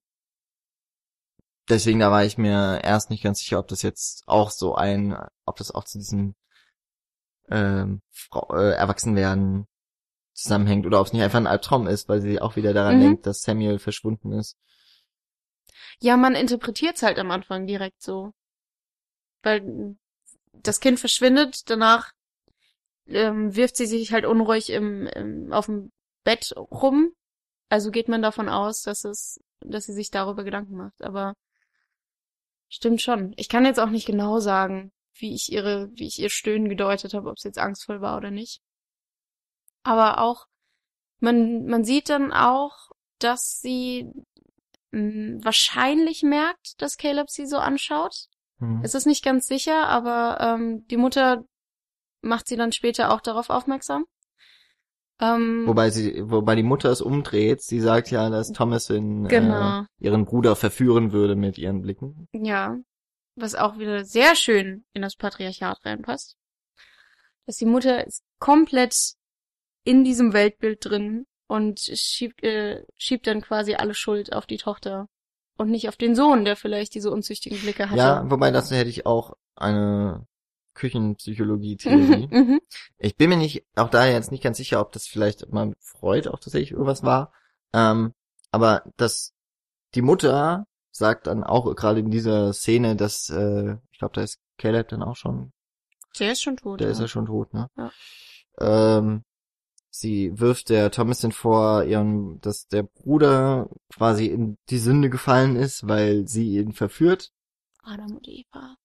deswegen 1.68 2.00
da 2.00 2.10
war 2.10 2.24
ich 2.24 2.38
mir 2.38 2.80
erst 2.82 3.10
nicht 3.10 3.22
ganz 3.22 3.40
sicher, 3.40 3.58
ob 3.58 3.68
das 3.68 3.82
jetzt 3.82 4.24
auch 4.26 4.50
so 4.50 4.74
ein, 4.74 5.16
ob 5.46 5.56
das 5.56 5.70
auch 5.70 5.84
zu 5.84 5.98
diesem 5.98 6.34
ähm, 7.50 8.00
Frau, 8.10 8.54
äh, 8.54 8.72
Erwachsenwerden 8.74 9.66
zusammenhängt 10.34 10.86
oder 10.86 11.00
ob 11.00 11.06
es 11.08 11.12
nicht 11.12 11.22
einfach 11.22 11.38
ein 11.40 11.46
Albtraum 11.46 11.86
ist, 11.86 12.08
weil 12.08 12.20
sie 12.20 12.40
auch 12.40 12.56
wieder 12.56 12.72
daran 12.74 12.98
Mhm. 12.98 13.02
denkt, 13.02 13.26
dass 13.26 13.42
Samuel 13.42 13.78
verschwunden 13.78 14.32
ist. 14.32 14.56
Ja, 16.00 16.16
man 16.16 16.34
interpretiert's 16.34 17.02
halt 17.02 17.18
am 17.18 17.30
Anfang 17.30 17.66
direkt 17.66 18.02
so. 18.02 18.32
Weil 19.42 19.96
das 20.52 20.80
Kind 20.80 21.00
verschwindet, 21.00 21.70
danach 21.70 22.12
ähm, 23.06 23.54
wirft 23.56 23.76
sie 23.76 23.86
sich 23.86 24.12
halt 24.12 24.24
unruhig 24.26 24.70
im, 24.70 25.06
im, 25.06 25.52
auf 25.52 25.66
dem 25.66 25.92
Bett 26.24 26.54
rum. 26.56 27.12
Also 27.68 27.90
geht 27.90 28.08
man 28.08 28.22
davon 28.22 28.48
aus, 28.48 28.82
dass 28.82 29.04
es, 29.04 29.40
dass 29.60 29.84
sie 29.84 29.92
sich 29.92 30.10
darüber 30.10 30.44
Gedanken 30.44 30.76
macht. 30.76 31.02
Aber 31.02 31.34
stimmt 32.68 33.02
schon. 33.02 33.32
Ich 33.36 33.48
kann 33.48 33.64
jetzt 33.64 33.80
auch 33.80 33.90
nicht 33.90 34.06
genau 34.06 34.40
sagen, 34.40 34.92
wie 35.14 35.34
ich 35.34 35.50
ihre, 35.50 35.90
wie 35.92 36.06
ich 36.06 36.18
ihr 36.18 36.30
Stöhnen 36.30 36.68
gedeutet 36.68 37.14
habe, 37.14 37.28
ob 37.28 37.36
es 37.36 37.44
jetzt 37.44 37.58
angstvoll 37.58 38.00
war 38.00 38.16
oder 38.16 38.30
nicht. 38.30 38.60
Aber 39.82 40.20
auch, 40.20 40.46
man, 41.20 41.66
man 41.66 41.84
sieht 41.84 42.08
dann 42.08 42.32
auch, 42.32 42.90
dass 43.18 43.60
sie 43.60 44.12
mh, 44.90 45.44
wahrscheinlich 45.44 46.22
merkt, 46.22 46.80
dass 46.80 46.96
Caleb 46.96 47.30
sie 47.30 47.46
so 47.46 47.58
anschaut. 47.58 48.26
Mhm. 48.58 48.80
Es 48.82 48.94
ist 48.94 49.06
nicht 49.06 49.24
ganz 49.24 49.46
sicher, 49.46 49.88
aber 49.88 50.38
ähm, 50.40 50.86
die 50.88 50.96
Mutter 50.96 51.44
macht 52.20 52.46
sie 52.48 52.56
dann 52.56 52.72
später 52.72 53.12
auch 53.12 53.20
darauf 53.20 53.50
aufmerksam. 53.50 54.04
Ähm, 55.20 55.64
Wobei 55.66 55.90
sie, 55.90 56.22
wobei 56.30 56.54
die 56.54 56.62
Mutter 56.62 56.90
es 56.90 57.00
umdreht, 57.00 57.60
sie 57.62 57.80
sagt 57.80 58.10
ja, 58.10 58.30
dass 58.30 58.52
Thomasin 58.52 59.26
Genau. 59.26 59.80
äh, 59.80 59.84
ihren 59.98 60.24
Bruder 60.24 60.54
verführen 60.54 61.12
würde 61.12 61.34
mit 61.34 61.58
ihren 61.58 61.82
Blicken. 61.82 62.28
Ja, 62.32 62.76
was 63.34 63.54
auch 63.54 63.78
wieder 63.78 64.04
sehr 64.04 64.36
schön 64.36 64.84
in 64.92 65.02
das 65.02 65.16
Patriarchat 65.16 65.84
reinpasst. 65.84 66.36
Dass 67.46 67.56
die 67.56 67.66
Mutter 67.66 68.06
ist 68.06 68.22
komplett 68.38 68.94
in 69.84 70.04
diesem 70.04 70.32
Weltbild 70.32 70.84
drin 70.84 71.26
und 71.48 71.80
schiebt, 71.80 72.42
äh, 72.44 72.84
schiebt 72.96 73.26
dann 73.26 73.40
quasi 73.40 73.74
alle 73.74 73.94
Schuld 73.94 74.32
auf 74.32 74.46
die 74.46 74.58
Tochter 74.58 75.08
und 75.56 75.70
nicht 75.70 75.88
auf 75.88 75.96
den 75.96 76.14
Sohn, 76.14 76.44
der 76.44 76.54
vielleicht 76.56 76.94
diese 76.94 77.10
unzüchtigen 77.10 77.58
Blicke 77.58 77.88
hatte. 77.90 77.98
Ja, 77.98 78.30
wobei 78.30 78.50
das 78.50 78.70
hätte 78.70 78.90
ich 78.90 79.06
auch 79.06 79.32
eine 79.56 80.26
Küchenpsychologie-Theorie. 80.78 82.28
mhm. 82.30 82.60
Ich 82.98 83.16
bin 83.16 83.28
mir 83.30 83.36
nicht, 83.36 83.64
auch 83.76 83.90
da 83.90 84.06
jetzt 84.06 84.30
nicht 84.30 84.42
ganz 84.42 84.56
sicher, 84.56 84.80
ob 84.80 84.92
das 84.92 85.06
vielleicht 85.06 85.52
mal 85.52 85.66
mit 85.66 85.78
Freud 85.80 86.28
auch 86.28 86.38
tatsächlich 86.38 86.72
irgendwas 86.72 87.02
war. 87.02 87.32
Ähm, 87.72 88.14
aber 88.50 88.84
dass 88.96 89.34
die 89.94 90.02
Mutter 90.02 90.66
sagt 90.90 91.26
dann 91.26 91.44
auch 91.44 91.74
gerade 91.74 92.00
in 92.00 92.10
dieser 92.10 92.52
Szene, 92.52 92.96
dass, 92.96 93.28
äh, 93.30 93.76
ich 93.90 93.98
glaube, 93.98 94.14
da 94.14 94.22
ist 94.22 94.40
Caleb 94.56 94.88
dann 94.88 95.02
auch 95.02 95.16
schon, 95.16 95.52
Der 96.18 96.32
ist 96.32 96.42
schon 96.42 96.56
tot. 96.56 96.80
der 96.80 96.88
ja. 96.88 96.92
ist 96.92 97.00
ja 97.00 97.08
schon 97.08 97.26
tot, 97.26 97.52
ne? 97.54 97.68
Ja. 97.76 97.90
Ähm, 98.60 99.24
sie 99.90 100.38
wirft 100.38 100.70
der 100.70 100.90
Thomasin 100.90 101.32
vor, 101.32 101.84
ihren, 101.84 102.40
dass 102.40 102.66
der 102.68 102.82
Bruder 102.84 103.68
quasi 103.92 104.26
in 104.26 104.58
die 104.70 104.78
Sünde 104.78 105.10
gefallen 105.10 105.56
ist, 105.56 105.86
weil 105.86 106.26
sie 106.26 106.56
ihn 106.56 106.72
verführt. 106.72 107.32
Adam 107.82 108.16
und 108.16 108.28
Eva. 108.28 108.76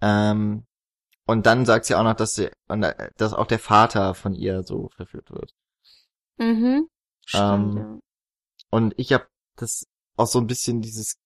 Ähm, 0.00 0.66
und 1.26 1.46
dann 1.46 1.64
sagt 1.66 1.84
sie 1.86 1.94
auch 1.94 2.02
noch, 2.04 2.14
dass 2.14 2.34
sie, 2.34 2.50
äh, 2.68 3.10
dass 3.16 3.32
auch 3.34 3.46
der 3.46 3.58
Vater 3.58 4.14
von 4.14 4.34
ihr 4.34 4.62
so 4.62 4.88
verführt 4.96 5.30
wird. 5.30 5.54
Mhm. 6.38 6.88
Stimmt, 7.24 7.42
Ähm, 7.42 7.76
ja. 7.76 7.98
Und 8.70 8.94
ich 8.96 9.12
habe 9.12 9.26
das 9.56 9.86
auch 10.16 10.26
so 10.26 10.38
ein 10.40 10.46
bisschen 10.46 10.80
dieses, 10.80 11.16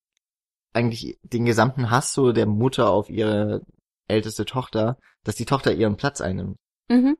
eigentlich 0.73 1.19
den 1.23 1.45
gesamten 1.45 1.91
Hass 1.91 2.13
so 2.13 2.33
der 2.33 2.47
Mutter 2.47 2.91
auf 2.91 3.09
ihre 3.09 3.63
älteste 4.09 4.45
Tochter, 4.45 4.99
dass 5.25 5.37
die 5.37 5.45
Tochter 5.47 5.73
ihren 5.73 5.97
Platz 5.97 6.21
einnimmt. 6.21 6.59
Mhm. 6.89 7.17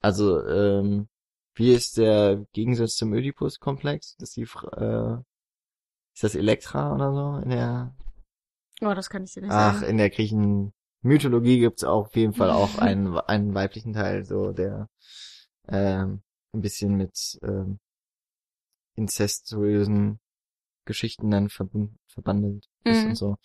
Also, 0.00 0.44
ähm, 0.46 1.08
wie 1.54 1.72
ist 1.72 1.96
der 1.96 2.44
Gegensatz 2.52 2.94
zum 2.96 3.12
Oedipus-Komplex? 3.12 4.16
Dass 4.18 4.30
die, 4.32 4.42
äh, 4.42 5.16
ist 6.14 6.22
das 6.24 6.34
Elektra 6.34 6.94
oder 6.94 7.12
so 7.12 7.42
in 7.42 7.50
der, 7.50 7.96
Oh, 8.80 8.94
das 8.94 9.10
kann 9.10 9.24
ich 9.24 9.32
dir 9.32 9.42
nicht 9.42 9.50
ach, 9.50 9.74
sagen. 9.80 9.86
in 9.90 9.96
der 9.96 10.10
Griechen 10.10 10.72
Mythologie 11.02 11.60
gibt's 11.60 11.84
auch 11.84 12.06
auf 12.06 12.16
jeden 12.16 12.32
Fall 12.34 12.50
auch 12.50 12.74
einen, 12.78 13.16
einen 13.18 13.54
weiblichen 13.54 13.92
Teil, 13.92 14.24
so 14.24 14.52
der, 14.52 14.88
ähm, 15.68 16.22
ein 16.52 16.60
bisschen 16.60 16.96
mit, 16.96 17.38
ähm, 17.42 17.78
inzestuösen 18.96 20.18
Geschichten 20.84 21.30
dann 21.30 21.48
verbund, 21.50 21.92
verbandelt 22.08 22.66
ist 22.84 23.04
Mhm. 23.04 23.10
und 23.10 23.14
so. 23.16 23.36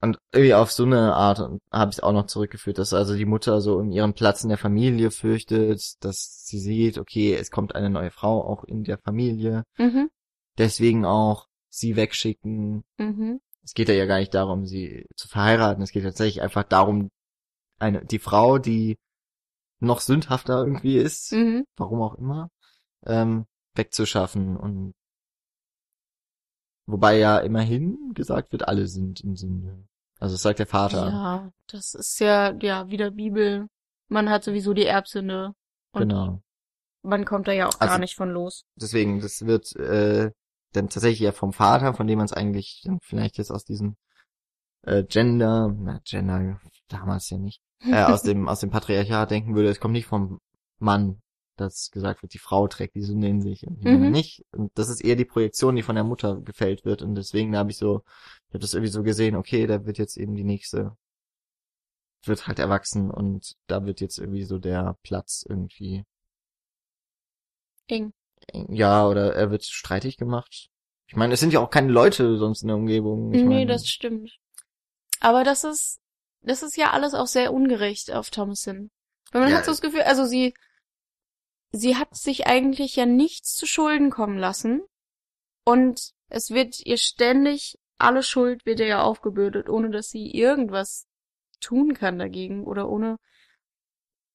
Und 0.00 0.18
irgendwie 0.32 0.54
auf 0.54 0.72
so 0.72 0.84
eine 0.84 1.14
Art 1.14 1.38
habe 1.38 1.90
ich 1.90 1.98
es 1.98 2.00
auch 2.00 2.12
noch 2.12 2.26
zurückgeführt, 2.26 2.78
dass 2.78 2.92
also 2.92 3.14
die 3.16 3.24
Mutter 3.24 3.60
so 3.60 3.76
um 3.78 3.92
ihren 3.92 4.14
Platz 4.14 4.42
in 4.42 4.48
der 4.48 4.58
Familie 4.58 5.12
fürchtet, 5.12 6.04
dass 6.04 6.44
sie 6.44 6.58
sieht, 6.58 6.98
okay, 6.98 7.34
es 7.34 7.52
kommt 7.52 7.76
eine 7.76 7.88
neue 7.88 8.10
Frau 8.10 8.42
auch 8.44 8.64
in 8.64 8.82
der 8.82 8.98
Familie, 8.98 9.62
Mhm. 9.78 10.10
deswegen 10.58 11.04
auch 11.04 11.46
sie 11.68 11.94
wegschicken. 11.94 12.82
Mhm. 12.98 13.40
Es 13.64 13.74
geht 13.74 13.88
ja 13.88 13.94
ja 13.94 14.06
gar 14.06 14.18
nicht 14.18 14.34
darum, 14.34 14.66
sie 14.66 15.06
zu 15.16 15.28
verheiraten, 15.28 15.82
es 15.82 15.92
geht 15.92 16.02
tatsächlich 16.04 16.42
einfach 16.42 16.64
darum, 16.64 17.10
eine, 17.78 18.04
die 18.04 18.18
Frau, 18.18 18.58
die 18.58 18.96
noch 19.80 20.00
sündhafter 20.00 20.58
irgendwie 20.64 20.96
ist, 20.98 21.32
Mhm. 21.32 21.64
warum 21.76 22.02
auch 22.02 22.14
immer, 22.16 22.48
ähm, 23.06 23.46
wegzuschaffen 23.74 24.56
und 24.56 24.92
wobei 26.86 27.18
ja 27.18 27.38
immerhin 27.38 28.12
gesagt 28.14 28.52
wird, 28.52 28.68
alle 28.68 28.86
sind 28.86 29.20
in 29.20 29.36
Sünde. 29.36 29.84
Also 30.18 30.34
das 30.34 30.42
sagt 30.42 30.58
der 30.58 30.66
Vater. 30.66 31.08
Ja, 31.08 31.52
das 31.68 31.94
ist 31.94 32.18
ja, 32.20 32.52
ja, 32.60 32.88
wieder 32.88 33.10
Bibel. 33.10 33.66
Man 34.08 34.30
hat 34.30 34.44
sowieso 34.44 34.72
die 34.74 34.84
Erbsünde. 34.86 35.52
Und 35.92 36.00
Genau. 36.02 36.42
man 37.02 37.24
kommt 37.24 37.48
da 37.48 37.52
ja 37.52 37.66
auch 37.66 37.78
gar 37.78 37.90
Also- 37.90 38.00
nicht 38.00 38.14
von 38.14 38.30
los. 38.30 38.64
Deswegen, 38.76 39.20
das 39.20 39.44
wird 39.46 39.74
äh, 39.76 40.30
dann 40.72 40.88
tatsächlich 40.88 41.20
ja 41.20 41.32
vom 41.32 41.52
Vater, 41.52 41.94
von 41.94 42.06
dem 42.06 42.18
man 42.18 42.26
es 42.26 42.32
eigentlich 42.32 42.82
dann 42.84 42.98
vielleicht 43.02 43.38
jetzt 43.38 43.50
aus 43.50 43.64
diesem 43.64 43.96
äh, 44.82 45.04
Gender, 45.04 45.74
na, 45.78 46.00
Gender 46.04 46.60
damals 46.88 47.30
ja 47.30 47.38
nicht, 47.38 47.60
äh, 47.90 48.02
aus 48.04 48.22
dem 48.22 48.48
aus 48.48 48.60
dem 48.60 48.70
Patriarchat 48.70 49.30
denken 49.30 49.54
würde, 49.54 49.68
es 49.68 49.80
kommt 49.80 49.92
nicht 49.94 50.06
vom 50.06 50.40
Mann, 50.78 51.20
dass 51.56 51.90
gesagt 51.90 52.22
wird, 52.22 52.34
die 52.34 52.38
Frau 52.38 52.66
trägt 52.68 52.94
die 52.94 53.02
Sünde 53.02 53.28
in 53.28 53.42
sich 53.42 53.66
und 53.66 53.80
die 53.82 53.88
Mhm. 53.88 54.10
nicht. 54.10 54.44
Und 54.52 54.72
das 54.74 54.88
ist 54.88 55.02
eher 55.02 55.16
die 55.16 55.24
Projektion, 55.24 55.76
die 55.76 55.82
von 55.82 55.94
der 55.94 56.04
Mutter 56.04 56.40
gefällt 56.40 56.84
wird. 56.84 57.02
Und 57.02 57.14
deswegen 57.14 57.56
habe 57.56 57.70
ich 57.70 57.76
so, 57.78 58.02
ich 58.48 58.54
habe 58.54 58.60
das 58.60 58.74
irgendwie 58.74 58.92
so 58.92 59.02
gesehen, 59.02 59.36
okay, 59.36 59.66
da 59.66 59.84
wird 59.86 59.98
jetzt 59.98 60.16
eben 60.16 60.34
die 60.34 60.44
nächste, 60.44 60.96
wird 62.24 62.46
halt 62.48 62.58
erwachsen 62.58 63.10
und 63.10 63.56
da 63.68 63.84
wird 63.84 64.00
jetzt 64.00 64.18
irgendwie 64.18 64.42
so 64.44 64.58
der 64.58 64.96
Platz 65.02 65.44
irgendwie 65.48 66.04
Eng. 67.88 68.12
Ja, 68.52 69.06
oder 69.06 69.34
er 69.34 69.50
wird 69.50 69.64
streitig 69.64 70.16
gemacht. 70.16 70.70
Ich 71.06 71.16
meine, 71.16 71.34
es 71.34 71.40
sind 71.40 71.52
ja 71.52 71.60
auch 71.60 71.70
keine 71.70 71.92
Leute 71.92 72.38
sonst 72.38 72.62
in 72.62 72.68
der 72.68 72.76
Umgebung. 72.76 73.32
Ich 73.32 73.42
nee, 73.42 73.48
meine, 73.48 73.66
das 73.66 73.86
stimmt. 73.86 74.38
Aber 75.20 75.44
das 75.44 75.64
ist, 75.64 76.00
das 76.40 76.62
ist 76.62 76.76
ja 76.76 76.90
alles 76.90 77.14
auch 77.14 77.26
sehr 77.26 77.52
ungerecht 77.52 78.10
auf 78.10 78.30
Thomasin. 78.30 78.90
Weil 79.30 79.42
man 79.42 79.50
Ja, 79.50 79.58
hat 79.58 79.64
so 79.64 79.70
das 79.70 79.80
Gefühl, 79.80 80.02
also 80.02 80.24
sie, 80.24 80.54
sie 81.70 81.96
hat 81.96 82.16
sich 82.16 82.46
eigentlich 82.46 82.96
ja 82.96 83.06
nichts 83.06 83.54
zu 83.54 83.66
Schulden 83.66 84.10
kommen 84.10 84.38
lassen. 84.38 84.82
Und 85.64 86.12
es 86.28 86.50
wird 86.50 86.80
ihr 86.84 86.96
ständig, 86.96 87.78
alle 87.98 88.22
Schuld 88.22 88.66
wird 88.66 88.80
ihr 88.80 88.86
ja 88.86 89.02
aufgebürdet, 89.02 89.68
ohne 89.68 89.90
dass 89.90 90.08
sie 90.08 90.30
irgendwas 90.30 91.06
tun 91.60 91.94
kann 91.94 92.18
dagegen 92.18 92.64
oder 92.64 92.88
ohne, 92.88 93.18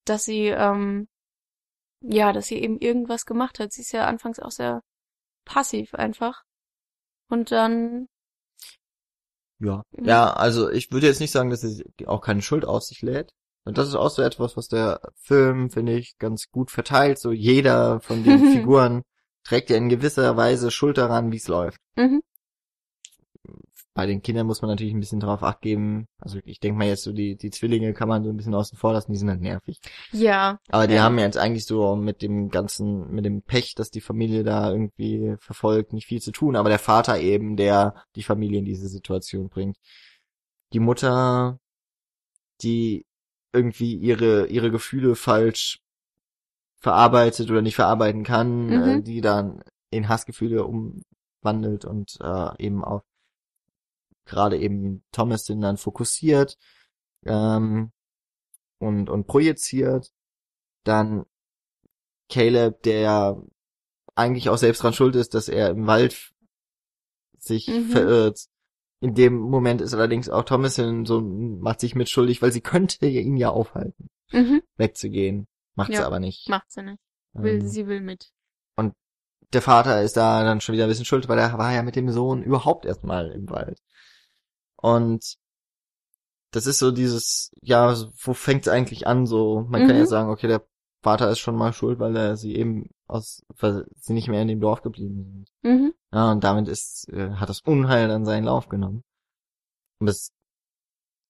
dass 0.04 0.24
sie, 0.24 0.46
ähm, 0.46 1.08
ja, 2.00 2.32
dass 2.32 2.46
sie 2.46 2.58
eben 2.58 2.78
irgendwas 2.78 3.26
gemacht 3.26 3.58
hat. 3.58 3.72
Sie 3.72 3.82
ist 3.82 3.92
ja 3.92 4.06
anfangs 4.06 4.38
auch 4.38 4.50
sehr 4.50 4.82
passiv 5.44 5.94
einfach. 5.94 6.42
Und 7.28 7.50
dann, 7.52 8.06
ja. 9.60 9.82
Mhm. 9.90 10.04
Ja, 10.04 10.32
also 10.32 10.70
ich 10.70 10.90
würde 10.92 11.06
jetzt 11.06 11.20
nicht 11.20 11.32
sagen, 11.32 11.50
dass 11.50 11.64
er 11.64 11.84
auch 12.06 12.20
keine 12.20 12.42
Schuld 12.42 12.64
auf 12.64 12.82
sich 12.82 13.02
lädt. 13.02 13.32
Und 13.64 13.76
das 13.76 13.88
ist 13.88 13.96
auch 13.96 14.10
so 14.10 14.22
etwas, 14.22 14.56
was 14.56 14.68
der 14.68 15.00
Film, 15.16 15.70
finde 15.70 15.92
ich, 15.92 16.16
ganz 16.18 16.50
gut 16.50 16.70
verteilt. 16.70 17.18
So 17.18 17.32
jeder 17.32 18.00
von 18.00 18.24
den 18.24 18.38
Figuren 18.52 19.02
trägt 19.44 19.70
ja 19.70 19.76
in 19.76 19.88
gewisser 19.88 20.36
Weise 20.36 20.70
Schuld 20.70 20.98
daran, 20.98 21.32
wie 21.32 21.36
es 21.36 21.48
läuft. 21.48 21.78
mhm, 21.96 22.22
Bei 23.94 24.06
den 24.06 24.22
Kindern 24.22 24.46
muss 24.46 24.62
man 24.62 24.70
natürlich 24.70 24.94
ein 24.94 25.00
bisschen 25.00 25.18
drauf 25.18 25.42
acht 25.42 25.60
geben. 25.60 26.06
Also 26.20 26.38
ich 26.44 26.60
denke 26.60 26.78
mal 26.78 26.86
jetzt 26.86 27.02
so 27.02 27.12
die, 27.12 27.36
die 27.36 27.50
Zwillinge 27.50 27.94
kann 27.94 28.08
man 28.08 28.22
so 28.22 28.30
ein 28.30 28.36
bisschen 28.36 28.54
außen 28.54 28.78
vor 28.78 28.92
lassen, 28.92 29.10
die 29.12 29.18
sind 29.18 29.28
halt 29.28 29.40
nervig. 29.40 29.80
ja, 30.12 30.58
Aber 30.68 30.86
die 30.86 30.94
Ja. 30.94 31.02
haben 31.02 31.18
ja 31.18 31.24
jetzt 31.24 31.36
eigentlich 31.38 31.64
so 31.66 31.96
mit 31.96 32.22
dem 32.22 32.48
ganzen, 32.48 33.10
mit 33.10 33.24
dem 33.24 33.42
Pech, 33.42 33.74
dass 33.74 33.90
die 33.90 34.00
Familie 34.00 34.44
da 34.44 34.70
irgendwie 34.70 35.34
verfolgt, 35.40 35.92
nicht 35.92 36.06
viel 36.06 36.20
zu 36.20 36.30
tun. 36.30 36.54
Aber 36.54 36.68
der 36.68 36.78
Vater 36.78 37.18
eben, 37.18 37.56
der 37.56 37.94
die 38.14 38.22
Familie 38.22 38.60
in 38.60 38.64
diese 38.64 38.88
Situation 38.88 39.48
bringt. 39.48 39.76
Die 40.72 40.80
Mutter, 40.80 41.58
die 42.62 43.04
irgendwie 43.52 43.94
ihre, 43.96 44.46
ihre 44.46 44.70
Gefühle 44.70 45.16
falsch 45.16 45.80
verarbeitet 46.80 47.50
oder 47.50 47.62
nicht 47.62 47.74
verarbeiten 47.74 48.22
kann, 48.22 48.66
Mhm. 48.66 48.72
äh, 48.72 49.02
die 49.02 49.20
dann 49.20 49.62
in 49.90 50.08
Hassgefühle 50.08 50.64
umwandelt 50.64 51.84
und 51.84 52.18
äh, 52.20 52.62
eben 52.64 52.84
auf 52.84 53.02
gerade 54.28 54.58
eben 54.58 55.02
Thomas 55.12 55.44
den 55.44 55.60
dann 55.60 55.76
fokussiert 55.76 56.56
ähm, 57.24 57.92
und, 58.78 59.10
und 59.10 59.26
projiziert. 59.26 60.12
Dann 60.84 61.24
Caleb, 62.28 62.82
der 62.82 63.40
eigentlich 64.14 64.48
auch 64.50 64.58
selbst 64.58 64.82
dran 64.82 64.92
schuld 64.92 65.16
ist, 65.16 65.34
dass 65.34 65.48
er 65.48 65.70
im 65.70 65.86
Wald 65.86 66.32
sich 67.38 67.68
Mhm. 67.68 67.90
verirrt. 67.90 68.46
In 69.00 69.14
dem 69.14 69.38
Moment 69.38 69.80
ist 69.80 69.94
allerdings 69.94 70.28
auch 70.28 70.42
Thomasin 70.44 71.06
so, 71.06 71.20
macht 71.20 71.80
sich 71.80 71.94
mitschuldig, 71.94 72.42
weil 72.42 72.52
sie 72.52 72.60
könnte 72.60 73.06
ihn 73.06 73.36
ja 73.36 73.50
aufhalten, 73.50 74.08
mhm, 74.32 74.60
wegzugehen. 74.76 75.46
Macht 75.76 75.88
sie 75.92 75.94
Ja. 75.94 76.06
aber 76.06 76.18
nicht. 76.18 76.48
macht 76.48 76.70
sie 76.72 76.82
nicht. 76.82 76.98
Will, 77.34 77.60
Ähm, 77.60 77.68
sie 77.68 77.86
will 77.86 78.00
mit. 78.00 78.32
der 79.54 79.62
Vater 79.62 80.02
ist 80.02 80.16
da 80.16 80.42
dann 80.44 80.60
schon 80.60 80.74
wieder 80.74 80.84
ein 80.84 80.90
bisschen 80.90 81.06
schuld, 81.06 81.26
weil 81.28 81.38
er 81.38 81.56
war 81.56 81.72
ja 81.72 81.82
mit 81.82 81.96
dem 81.96 82.10
Sohn 82.10 82.42
überhaupt 82.42 82.84
erstmal 82.84 83.30
im 83.30 83.48
Wald. 83.48 83.80
Und 84.80 85.36
das 86.52 86.66
ist 86.66 86.78
so 86.78 86.90
dieses, 86.92 87.50
ja, 87.60 87.94
wo 88.22 88.32
fängt's 88.32 88.68
eigentlich 88.68 89.06
an? 89.06 89.26
So, 89.26 89.66
man 89.68 89.82
kann 89.86 89.96
Mhm. 89.96 90.00
ja 90.00 90.06
sagen, 90.06 90.30
okay, 90.30 90.48
der 90.48 90.66
Vater 91.02 91.30
ist 91.30 91.38
schon 91.40 91.56
mal 91.56 91.72
schuld, 91.72 91.98
weil 91.98 92.16
er 92.16 92.36
sie 92.36 92.56
eben 92.56 92.90
aus, 93.06 93.42
weil 93.58 93.86
sie 93.96 94.14
nicht 94.14 94.28
mehr 94.28 94.42
in 94.42 94.48
dem 94.48 94.60
Dorf 94.60 94.82
geblieben 94.82 95.46
sind. 95.62 95.70
Mhm, 95.70 95.94
Ja, 96.12 96.32
und 96.32 96.42
damit 96.44 96.68
ist, 96.68 97.08
äh, 97.10 97.30
hat 97.32 97.48
das 97.48 97.60
Unheil 97.60 98.08
dann 98.08 98.24
seinen 98.24 98.44
Lauf 98.44 98.68
genommen. 98.68 99.02
Und 100.00 100.06
das, 100.06 100.32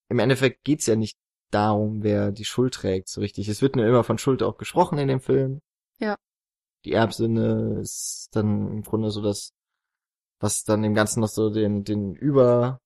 im 0.09 0.19
Endeffekt 0.19 0.65
geht's 0.65 0.87
ja 0.87 0.97
nicht 0.97 1.19
darum, 1.51 2.03
wer 2.03 2.31
die 2.31 2.45
Schuld 2.45 2.75
trägt, 2.75 3.09
so 3.09 3.21
richtig. 3.21 3.49
Es 3.49 3.63
wird 3.63 3.77
nur 3.77 3.87
immer 3.87 4.05
von 4.05 4.19
Schuld 4.19 4.43
auch 4.43 4.57
gesprochen 4.59 4.99
in 4.99 5.09
dem 5.09 5.21
Film. 5.21 5.61
Ja. 5.99 6.17
Die 6.85 6.93
Erbsünde 6.93 7.79
ist 7.81 8.29
dann 8.33 8.69
im 8.71 8.83
Grunde 8.83 9.11
so 9.11 9.21
das, 9.23 9.53
was 10.41 10.63
dann 10.65 10.83
dem 10.83 10.95
Ganzen 10.95 11.21
noch 11.21 11.29
so 11.29 11.51
den, 11.51 11.85
den 11.85 12.15
über, 12.15 12.81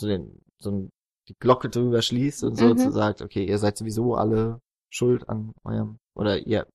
so 0.00 0.06
den, 0.06 0.40
so 0.58 0.70
ein, 0.70 0.92
die 1.28 1.34
Glocke 1.38 1.68
drüber 1.68 2.02
schließt 2.02 2.44
und 2.44 2.56
so 2.56 2.66
Mhm. 2.68 2.78
zu 2.78 2.90
sagt, 2.92 3.22
okay, 3.22 3.44
ihr 3.44 3.58
seid 3.58 3.76
sowieso 3.76 4.14
alle 4.14 4.60
schuld 4.90 5.28
an 5.28 5.52
eurem, 5.64 5.98
oder 6.14 6.38
ihr 6.38 6.66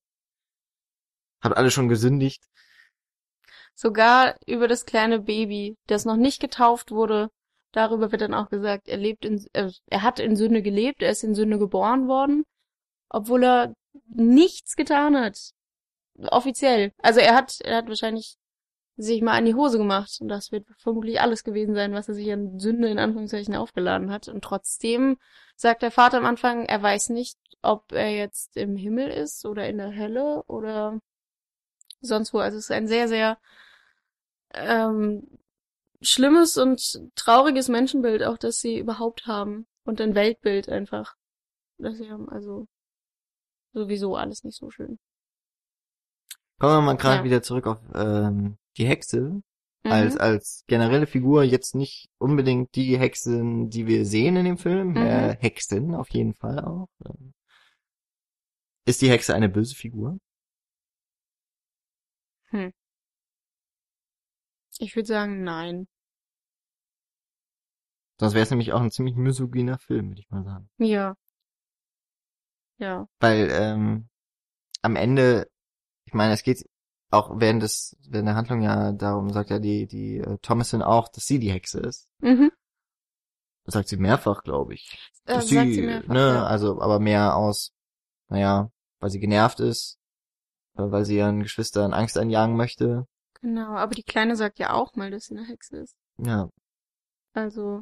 habt 1.41 1.57
alle 1.57 1.71
schon 1.71 1.89
gesündigt. 1.89 2.43
Sogar 3.75 4.35
über 4.45 4.67
das 4.67 4.85
kleine 4.85 5.19
Baby, 5.19 5.75
das 5.87 6.05
noch 6.05 6.15
nicht 6.15 6.39
getauft 6.39 6.91
wurde, 6.91 7.29
darüber 7.71 8.11
wird 8.11 8.21
dann 8.21 8.33
auch 8.35 8.49
gesagt, 8.49 8.87
er 8.87 8.97
lebt 8.97 9.25
in, 9.25 9.43
äh, 9.53 9.71
er 9.87 10.03
hat 10.03 10.19
in 10.19 10.35
Sünde 10.35 10.61
gelebt, 10.61 11.01
er 11.01 11.09
ist 11.09 11.23
in 11.23 11.33
Sünde 11.33 11.57
geboren 11.57 12.07
worden, 12.07 12.43
obwohl 13.09 13.43
er 13.43 13.73
nichts 14.07 14.75
getan 14.75 15.17
hat. 15.17 15.37
Offiziell. 16.19 16.91
Also 16.99 17.19
er 17.19 17.35
hat, 17.35 17.59
er 17.61 17.77
hat 17.77 17.87
wahrscheinlich 17.87 18.35
sich 18.95 19.21
mal 19.21 19.37
an 19.37 19.45
die 19.45 19.55
Hose 19.55 19.77
gemacht 19.77 20.17
und 20.21 20.27
das 20.27 20.51
wird 20.51 20.67
vermutlich 20.77 21.19
alles 21.19 21.43
gewesen 21.43 21.73
sein, 21.73 21.93
was 21.93 22.07
er 22.07 22.13
sich 22.13 22.31
an 22.31 22.59
Sünde 22.59 22.89
in 22.89 22.99
Anführungszeichen 22.99 23.55
aufgeladen 23.55 24.11
hat. 24.11 24.27
Und 24.27 24.43
trotzdem 24.43 25.17
sagt 25.55 25.81
der 25.81 25.91
Vater 25.91 26.17
am 26.17 26.25
Anfang, 26.25 26.65
er 26.65 26.81
weiß 26.81 27.09
nicht, 27.09 27.37
ob 27.61 27.91
er 27.91 28.11
jetzt 28.11 28.55
im 28.55 28.75
Himmel 28.75 29.09
ist 29.09 29.45
oder 29.45 29.67
in 29.67 29.77
der 29.77 29.95
Hölle 29.95 30.43
oder 30.47 30.99
sonst 32.01 32.33
wo. 32.33 32.39
Also 32.39 32.57
es 32.57 32.65
ist 32.65 32.71
ein 32.71 32.87
sehr, 32.87 33.07
sehr 33.07 33.39
ähm, 34.53 35.27
schlimmes 36.01 36.57
und 36.57 37.01
trauriges 37.15 37.69
Menschenbild 37.69 38.23
auch, 38.23 38.37
das 38.37 38.59
sie 38.59 38.77
überhaupt 38.77 39.25
haben. 39.25 39.65
Und 39.85 39.99
ein 40.01 40.15
Weltbild 40.15 40.69
einfach. 40.69 41.15
Das 41.77 41.97
sie 41.97 42.09
haben, 42.11 42.29
also 42.29 42.67
sowieso 43.73 44.15
alles 44.15 44.43
nicht 44.43 44.57
so 44.57 44.69
schön. 44.69 44.99
Kommen 46.59 46.75
wir 46.75 46.81
mal 46.81 46.97
gerade 46.97 47.17
Ja. 47.17 47.23
wieder 47.23 47.41
zurück 47.41 47.67
auf 47.67 47.79
ähm, 47.95 48.57
die 48.77 48.85
Hexe 48.87 49.41
Mhm. 49.85 49.91
als 49.91 50.17
als 50.17 50.63
generelle 50.67 51.07
Figur 51.07 51.43
jetzt 51.43 51.75
nicht 51.75 52.07
unbedingt 52.17 52.73
die 52.75 52.97
Hexen, 52.97 53.69
die 53.69 53.85
wir 53.85 54.05
sehen 54.05 54.37
in 54.37 54.45
dem 54.45 54.57
Film, 54.57 54.91
Mhm. 54.91 54.97
äh, 54.97 55.35
Hexen 55.39 55.93
auf 55.93 56.09
jeden 56.11 56.33
Fall 56.33 56.59
auch. 56.63 56.87
Ist 58.85 59.01
die 59.01 59.09
Hexe 59.09 59.33
eine 59.35 59.49
böse 59.49 59.75
Figur? 59.75 60.17
Ich 64.79 64.95
würde 64.95 65.07
sagen, 65.07 65.43
nein. 65.43 65.87
Sonst 68.19 68.33
wäre 68.33 68.43
es 68.43 68.49
nämlich 68.49 68.73
auch 68.73 68.81
ein 68.81 68.91
ziemlich 68.91 69.15
misogyner 69.15 69.79
Film, 69.79 70.09
würde 70.09 70.21
ich 70.21 70.29
mal 70.29 70.43
sagen. 70.43 70.69
Ja. 70.77 71.15
Ja. 72.77 73.07
Weil 73.19 73.49
ähm, 73.51 74.09
am 74.81 74.95
Ende, 74.95 75.49
ich 76.05 76.13
meine, 76.13 76.33
es 76.33 76.43
geht 76.43 76.67
auch 77.13 77.39
während 77.39 77.63
des 77.63 77.95
während 78.09 78.27
der 78.27 78.35
Handlung 78.35 78.61
ja 78.61 78.91
darum, 78.91 79.31
sagt 79.31 79.49
ja 79.49 79.59
die 79.59 79.87
die 79.87 80.17
äh, 80.17 80.37
Thomasin 80.41 80.81
auch, 80.81 81.07
dass 81.09 81.25
sie 81.25 81.39
die 81.39 81.51
Hexe 81.51 81.79
ist. 81.79 82.07
Mhm. 82.19 82.51
Das 83.65 83.73
sagt 83.73 83.87
sie 83.87 83.97
mehrfach, 83.97 84.43
glaube 84.43 84.73
ich. 84.73 85.11
Äh, 85.25 85.35
Dass 85.35 85.47
sagt 85.47 85.71
sie 85.71 85.81
mehrfach, 85.81 86.13
ne, 86.13 86.19
ja. 86.19 86.45
also 86.45 86.81
aber 86.81 86.99
mehr 86.99 87.35
aus, 87.35 87.71
naja, 88.27 88.69
weil 88.99 89.09
sie 89.09 89.19
genervt 89.19 89.59
ist, 89.61 89.97
äh, 90.75 90.81
weil 90.83 91.05
sie 91.05 91.15
ihren 91.17 91.41
Geschwistern 91.43 91.93
Angst 91.93 92.17
einjagen 92.17 92.57
möchte. 92.57 93.07
Genau, 93.41 93.75
aber 93.75 93.95
die 93.95 94.03
Kleine 94.03 94.35
sagt 94.35 94.59
ja 94.59 94.73
auch 94.73 94.95
mal, 94.95 95.11
dass 95.11 95.25
sie 95.25 95.37
eine 95.37 95.47
Hexe 95.47 95.77
ist. 95.77 95.95
Ja. 96.17 96.49
Also, 97.33 97.81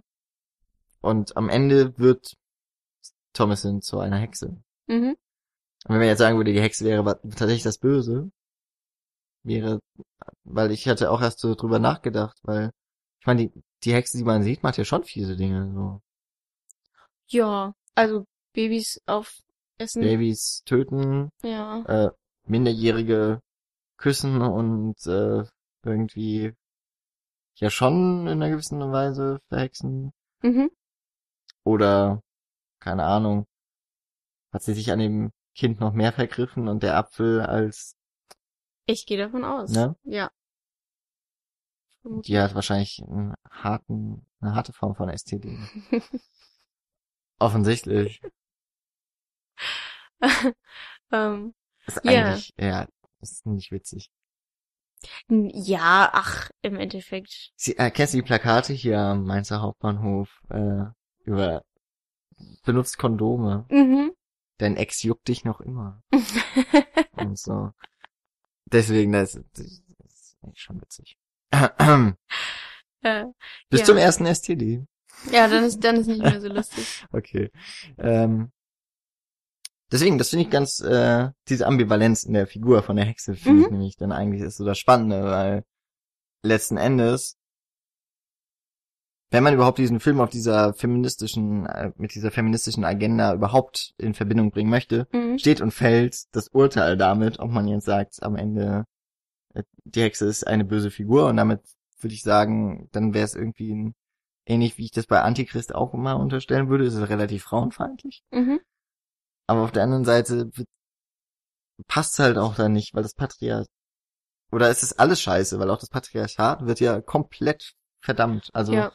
Und 1.01 1.35
am 1.37 1.49
Ende 1.49 1.97
wird 1.97 2.35
Thomasin 3.33 3.81
zu 3.81 3.99
einer 3.99 4.17
Hexe. 4.17 4.57
mhm. 4.87 5.15
Und 5.85 5.89
wenn 5.95 5.97
man 5.97 6.07
jetzt 6.07 6.19
sagen 6.19 6.37
würde, 6.37 6.53
die 6.53 6.61
Hexe 6.61 6.85
wäre 6.85 7.03
tatsächlich 7.21 7.63
das 7.63 7.79
Böse, 7.79 8.29
wäre, 9.43 9.79
weil 10.43 10.71
ich 10.71 10.87
hatte 10.87 11.11
auch 11.11 11.21
erst 11.21 11.39
so 11.39 11.55
drüber 11.55 11.79
nachgedacht, 11.79 12.37
weil 12.43 12.71
ich 13.19 13.25
meine, 13.27 13.47
die, 13.49 13.63
die 13.83 13.93
Hexe, 13.93 14.17
die 14.17 14.23
man 14.23 14.43
sieht, 14.43 14.63
macht 14.63 14.77
ja 14.77 14.85
schon 14.85 15.03
fiese 15.03 15.35
Dinge, 15.35 15.71
so 15.73 16.01
Ja, 17.27 17.73
also 17.95 18.25
Babys 18.53 19.01
aufessen. 19.05 20.01
Babys 20.01 20.63
töten, 20.65 21.29
Ja. 21.43 21.83
äh, 21.85 22.11
Minderjährige 22.45 23.39
küssen 23.97 24.41
und 24.41 24.95
äh, 25.05 25.43
irgendwie 25.83 26.53
ja 27.55 27.69
schon 27.69 28.27
in 28.27 28.41
einer 28.41 28.49
gewissen 28.49 28.79
Weise 28.91 29.39
verhexen 29.47 30.11
Mhm. 30.41 30.71
oder 31.63 32.21
keine 32.79 33.03
Ahnung, 33.05 33.45
hat 34.51 34.63
sie 34.63 34.73
sich 34.73 34.91
an 34.91 34.99
dem 34.99 35.31
Kind 35.55 35.79
noch 35.79 35.93
mehr 35.93 36.13
vergriffen 36.13 36.67
und 36.67 36.81
der 36.83 36.97
Apfel 36.97 37.41
als 37.41 37.95
Ich 38.91 39.05
gehe 39.05 39.17
davon 39.17 39.45
aus. 39.45 39.71
Ne? 39.71 39.95
Ja. 40.03 40.29
die 42.03 42.37
hat 42.37 42.55
wahrscheinlich 42.55 43.01
einen 43.07 43.35
harten, 43.49 44.25
eine 44.41 44.53
harte 44.55 44.73
Form 44.73 44.95
von 44.95 45.09
STD. 45.09 45.57
Offensichtlich. 47.39 48.21
ähm, 51.11 51.53
Ist 51.85 52.01
Ja. 52.03 52.11
eigentlich, 52.29 52.53
ja, 52.59 52.87
ist 53.21 53.45
nicht 53.45 53.71
witzig. 53.71 54.11
ja, 55.29 56.09
ach, 56.13 56.51
im 56.61 56.75
Endeffekt. 56.75 57.51
Sie, 57.55 57.77
äh, 57.77 57.89
kennst 57.89 58.13
du 58.13 58.17
die 58.17 58.23
Plakate 58.23 58.73
hier 58.73 58.99
am 58.99 59.23
Mainzer 59.23 59.61
Hauptbahnhof 59.61 60.41
äh, 60.49 60.83
über 61.23 61.63
benutzt 62.63 62.97
Kondome, 62.97 63.65
Mhm. 63.69 64.11
dein 64.57 64.75
Ex 64.77 65.01
juckt 65.03 65.27
dich 65.27 65.43
noch 65.43 65.61
immer 65.61 66.01
und 67.13 67.37
so. 67.37 67.71
Deswegen, 68.71 69.11
das, 69.11 69.33
das 69.53 69.65
ist 69.65 70.37
eigentlich 70.41 70.61
schon 70.61 70.81
witzig. 70.81 71.17
äh, 71.51 73.25
Bis 73.69 73.79
Ja. 73.81 73.85
zum 73.85 73.97
ersten 73.97 74.25
STD. 74.25 74.85
ja, 75.31 75.47
dann 75.47 75.63
ist 75.63 75.83
dann 75.83 75.97
ist 75.97 76.07
nicht 76.07 76.21
mehr 76.21 76.41
so 76.41 76.47
lustig. 76.47 77.03
Okay. 77.11 77.51
Ähm, 77.97 78.51
deswegen, 79.91 80.17
das 80.17 80.29
finde 80.29 80.45
ich 80.45 80.51
ganz, 80.51 80.79
äh, 80.79 81.29
diese 81.49 81.67
Ambivalenz 81.67 82.23
in 82.23 82.33
der 82.33 82.47
Figur 82.47 82.83
von 82.83 82.95
der 82.95 83.05
Hexe 83.05 83.35
finde 83.35 83.61
ich 83.63 83.67
Mhm. 83.67 83.73
nämlich 83.73 83.97
dann 83.97 84.11
eigentlich 84.11 84.41
ist 84.41 84.57
so 84.57 84.65
das 84.65 84.77
Spannende, 84.79 85.23
weil 85.23 85.63
letzten 86.43 86.77
Endes, 86.77 87.37
wenn 89.31 89.43
man 89.43 89.53
überhaupt 89.53 89.77
diesen 89.77 89.99
Film 89.99 90.19
auf 90.19 90.29
dieser 90.29 90.73
feministischen, 90.73 91.65
äh, 91.65 91.91
mit 91.97 92.13
dieser 92.13 92.31
feministischen 92.31 92.83
Agenda 92.83 93.33
überhaupt 93.33 93.93
in 93.97 94.13
Verbindung 94.13 94.51
bringen 94.51 94.69
möchte, 94.69 95.07
Mhm. 95.11 95.39
steht 95.39 95.61
und 95.61 95.71
fällt 95.71 96.35
das 96.35 96.49
Urteil 96.49 96.97
damit, 96.97 97.39
ob 97.39 97.49
man 97.49 97.67
jetzt 97.67 97.85
sagt, 97.85 98.21
am 98.21 98.35
Ende, 98.35 98.85
äh, 99.53 99.63
die 99.85 100.01
Hexe 100.01 100.25
ist 100.25 100.45
eine 100.45 100.65
böse 100.65 100.91
Figur 100.91 101.27
und 101.27 101.37
damit 101.37 101.61
würde 101.99 102.13
ich 102.13 102.23
sagen, 102.23 102.89
dann 102.91 103.13
wäre 103.13 103.25
es 103.25 103.35
irgendwie 103.35 103.73
ein, 103.73 103.95
ähnlich 104.45 104.77
wie 104.77 104.85
ich 104.85 104.91
das 104.91 105.07
bei 105.07 105.21
Antichrist 105.21 105.73
auch 105.75 105.93
immer 105.93 106.19
unterstellen 106.19 106.67
würde, 106.69 106.85
ist 106.85 106.95
es 106.95 107.09
relativ 107.09 107.43
frauenfeindlich. 107.43 108.23
Mhm. 108.31 108.59
Aber 109.47 109.61
auf 109.61 109.71
der 109.71 109.83
anderen 109.83 110.05
Seite 110.05 110.51
passt 111.87 112.19
halt 112.19 112.37
auch 112.37 112.55
da 112.55 112.69
nicht, 112.69 112.93
weil 112.93 113.03
das 113.03 113.13
Patriarchat, 113.13 113.67
oder 114.51 114.69
es 114.69 114.83
ist 114.83 114.99
alles 114.99 115.21
scheiße, 115.21 115.57
weil 115.59 115.69
auch 115.69 115.79
das 115.79 115.89
Patriarchat 115.89 116.65
wird 116.65 116.79
ja 116.79 117.01
komplett 117.01 117.73
verdammt. 118.01 118.49
Also, 118.53 118.73
Ja. 118.73 118.91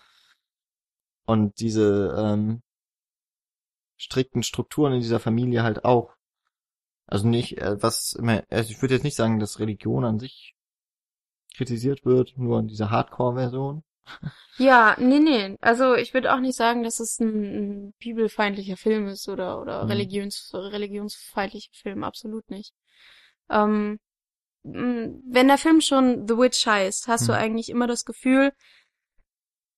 Und 1.27 1.61
diese 1.61 2.15
ähm, 2.19 2.63
strikten 3.99 4.43
Strukturen 4.43 4.95
in 4.95 5.01
dieser 5.01 5.21
Familie 5.21 5.63
halt 5.63 5.85
auch. 5.85 6.15
Also 7.07 7.29
nicht, 7.29 7.59
äh, 7.59 7.83
was 7.83 8.15
immer, 8.15 8.45
also 8.51 8.71
ich 8.71 8.83
würde 8.83 8.95
jetzt 8.95 9.05
nicht 9.05 9.17
sagen, 9.17 9.41
dass 9.41 9.61
Religion 9.61 10.05
an 10.05 10.19
sich 10.21 10.55
kritisiert 11.57 12.05
wird, 12.05 12.39
nur 12.39 12.61
in 12.61 12.69
dieser 12.69 12.91
Hardcore-Version. 12.91 13.83
Ja, 14.59 14.97
nee, 14.99 15.19
nee. 15.19 15.57
Also 15.61 15.95
ich 15.95 16.15
würde 16.15 16.33
auch 16.35 16.41
nicht 16.41 16.57
sagen, 16.57 16.83
dass 16.83 16.99
es 17.01 17.21
ein, 17.21 17.89
ein 17.89 17.95
bibelfeindlicher 17.99 18.77
Film 18.79 19.07
ist 19.09 19.29
oder 19.29 19.61
oder 19.61 19.83
Mhm. 19.83 19.89
religions 19.89 20.51
religionsfeindlicher 20.55 21.71
Film, 21.75 22.05
absolut 22.05 22.49
nicht. 22.51 22.73
Ähm, 23.51 23.99
wenn 24.65 25.49
der 25.49 25.59
Film 25.59 25.81
schon 25.81 26.29
The 26.29 26.37
Witch 26.39 26.67
heißt, 26.67 27.09
hast 27.09 27.29
du 27.29 27.33
Mhm. 27.33 27.37
eigentlich 27.37 27.71
immer 27.71 27.87
das 27.87 28.05
Gefühl, 28.05 28.53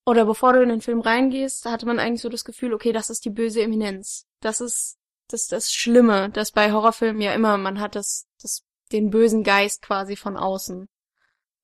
oder 0.08 0.24
bevor 0.24 0.54
du 0.54 0.62
in 0.62 0.70
den 0.70 0.80
Film 0.80 1.00
reingehst, 1.00 1.66
hatte 1.66 1.84
man 1.84 1.98
eigentlich 1.98 2.22
so 2.22 2.30
das 2.30 2.44
Gefühl, 2.44 2.72
okay, 2.72 2.92
das 2.92 3.10
ist 3.10 3.26
die 3.26 3.30
böse 3.30 3.60
Eminenz. 3.60 4.26
Das 4.40 4.62
ist 4.62 4.96
das 5.28 5.48
das 5.48 5.70
Schlimme, 5.70 6.30
dass 6.30 6.50
bei 6.50 6.72
Horrorfilmen 6.72 7.20
ja 7.20 7.34
immer 7.34 7.58
man 7.58 7.78
hat 7.78 7.94
das 7.94 8.26
das 8.40 8.62
den 8.90 9.10
bösen 9.10 9.44
Geist 9.44 9.82
quasi 9.82 10.16
von 10.16 10.38
außen. 10.38 10.88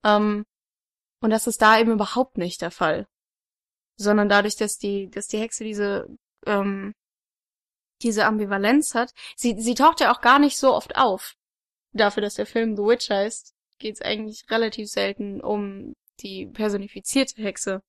Ähm, 0.04 0.44
und 1.20 1.30
das 1.30 1.46
ist 1.46 1.62
da 1.62 1.78
eben 1.78 1.92
überhaupt 1.92 2.36
nicht 2.36 2.60
der 2.60 2.70
Fall. 2.70 3.06
Sondern 3.96 4.28
dadurch, 4.28 4.56
dass 4.56 4.76
die, 4.76 5.08
dass 5.08 5.26
die 5.26 5.38
Hexe 5.38 5.64
diese, 5.64 6.06
ähm, 6.44 6.92
diese 8.02 8.26
Ambivalenz 8.26 8.94
hat, 8.94 9.14
sie, 9.36 9.58
sie 9.58 9.74
taucht 9.74 10.00
ja 10.00 10.12
auch 10.14 10.20
gar 10.20 10.38
nicht 10.38 10.58
so 10.58 10.74
oft 10.74 10.96
auf. 10.96 11.34
Dafür, 11.92 12.20
dass 12.22 12.34
der 12.34 12.44
Film 12.44 12.76
The 12.76 12.82
Witch 12.82 13.08
heißt, 13.08 13.54
geht 13.78 13.94
es 13.94 14.02
eigentlich 14.02 14.50
relativ 14.50 14.90
selten 14.90 15.40
um 15.40 15.94
die 16.20 16.44
personifizierte 16.44 17.40
Hexe. 17.40 17.82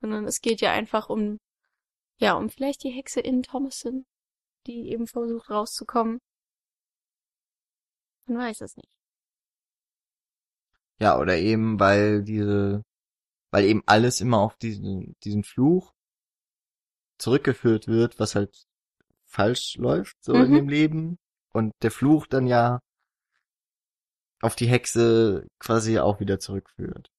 Sondern 0.00 0.24
es 0.26 0.40
geht 0.40 0.60
ja 0.60 0.72
einfach 0.72 1.08
um, 1.08 1.38
ja, 2.18 2.34
um 2.34 2.48
vielleicht 2.50 2.84
die 2.84 2.90
Hexe 2.90 3.20
in 3.20 3.42
Thomason, 3.42 4.04
die 4.66 4.90
eben 4.90 5.06
versucht 5.06 5.50
rauszukommen. 5.50 6.18
Man 8.26 8.38
weiß 8.38 8.60
es 8.60 8.76
nicht. 8.76 8.88
Ja, 11.00 11.18
oder 11.18 11.36
eben, 11.38 11.78
weil 11.78 12.22
diese, 12.22 12.82
weil 13.50 13.64
eben 13.64 13.82
alles 13.86 14.20
immer 14.20 14.38
auf 14.38 14.56
diesen, 14.56 15.16
diesen 15.24 15.44
Fluch 15.44 15.94
zurückgeführt 17.18 17.88
wird, 17.88 18.18
was 18.18 18.34
halt 18.34 18.66
falsch 19.26 19.76
läuft, 19.76 20.16
so 20.22 20.34
in 20.34 20.50
Mhm. 20.50 20.54
dem 20.54 20.68
Leben. 20.68 21.18
Und 21.52 21.72
der 21.82 21.90
Fluch 21.90 22.26
dann 22.26 22.46
ja 22.46 22.80
auf 24.40 24.54
die 24.54 24.68
Hexe 24.68 25.46
quasi 25.58 25.98
auch 25.98 26.20
wieder 26.20 26.38
zurückführt. 26.38 27.10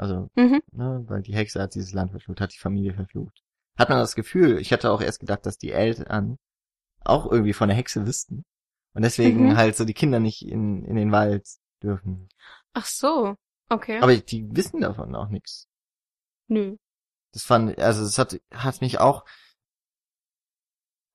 Also, 0.00 0.30
Mhm. 0.34 0.62
ne, 0.72 1.04
weil 1.08 1.20
die 1.20 1.34
Hexe 1.34 1.60
hat 1.60 1.74
dieses 1.74 1.92
Land 1.92 2.10
verflucht, 2.10 2.40
hat 2.40 2.54
die 2.54 2.58
Familie 2.58 2.94
verflucht. 2.94 3.42
Hat 3.76 3.90
man 3.90 3.98
das 3.98 4.14
Gefühl, 4.14 4.58
ich 4.58 4.72
hatte 4.72 4.90
auch 4.90 5.02
erst 5.02 5.20
gedacht, 5.20 5.44
dass 5.44 5.58
die 5.58 5.72
Eltern 5.72 6.38
auch 7.04 7.30
irgendwie 7.30 7.52
von 7.52 7.68
der 7.68 7.76
Hexe 7.76 8.06
wüssten. 8.06 8.44
Und 8.94 9.02
deswegen 9.02 9.48
Mhm. 9.48 9.56
halt 9.56 9.76
so 9.76 9.84
die 9.84 9.92
Kinder 9.92 10.18
nicht 10.18 10.40
in, 10.40 10.86
in 10.86 10.96
den 10.96 11.12
Wald 11.12 11.46
dürfen. 11.82 12.30
Ach 12.72 12.86
so. 12.86 13.36
Okay. 13.68 14.00
Aber 14.00 14.16
die 14.16 14.48
wissen 14.56 14.80
davon 14.80 15.14
auch 15.14 15.28
nichts. 15.28 15.68
Nö. 16.48 16.76
Das 17.32 17.42
fand, 17.44 17.78
also 17.78 18.02
es 18.02 18.16
hat, 18.18 18.40
hat 18.54 18.80
mich 18.80 19.00
auch, 19.00 19.26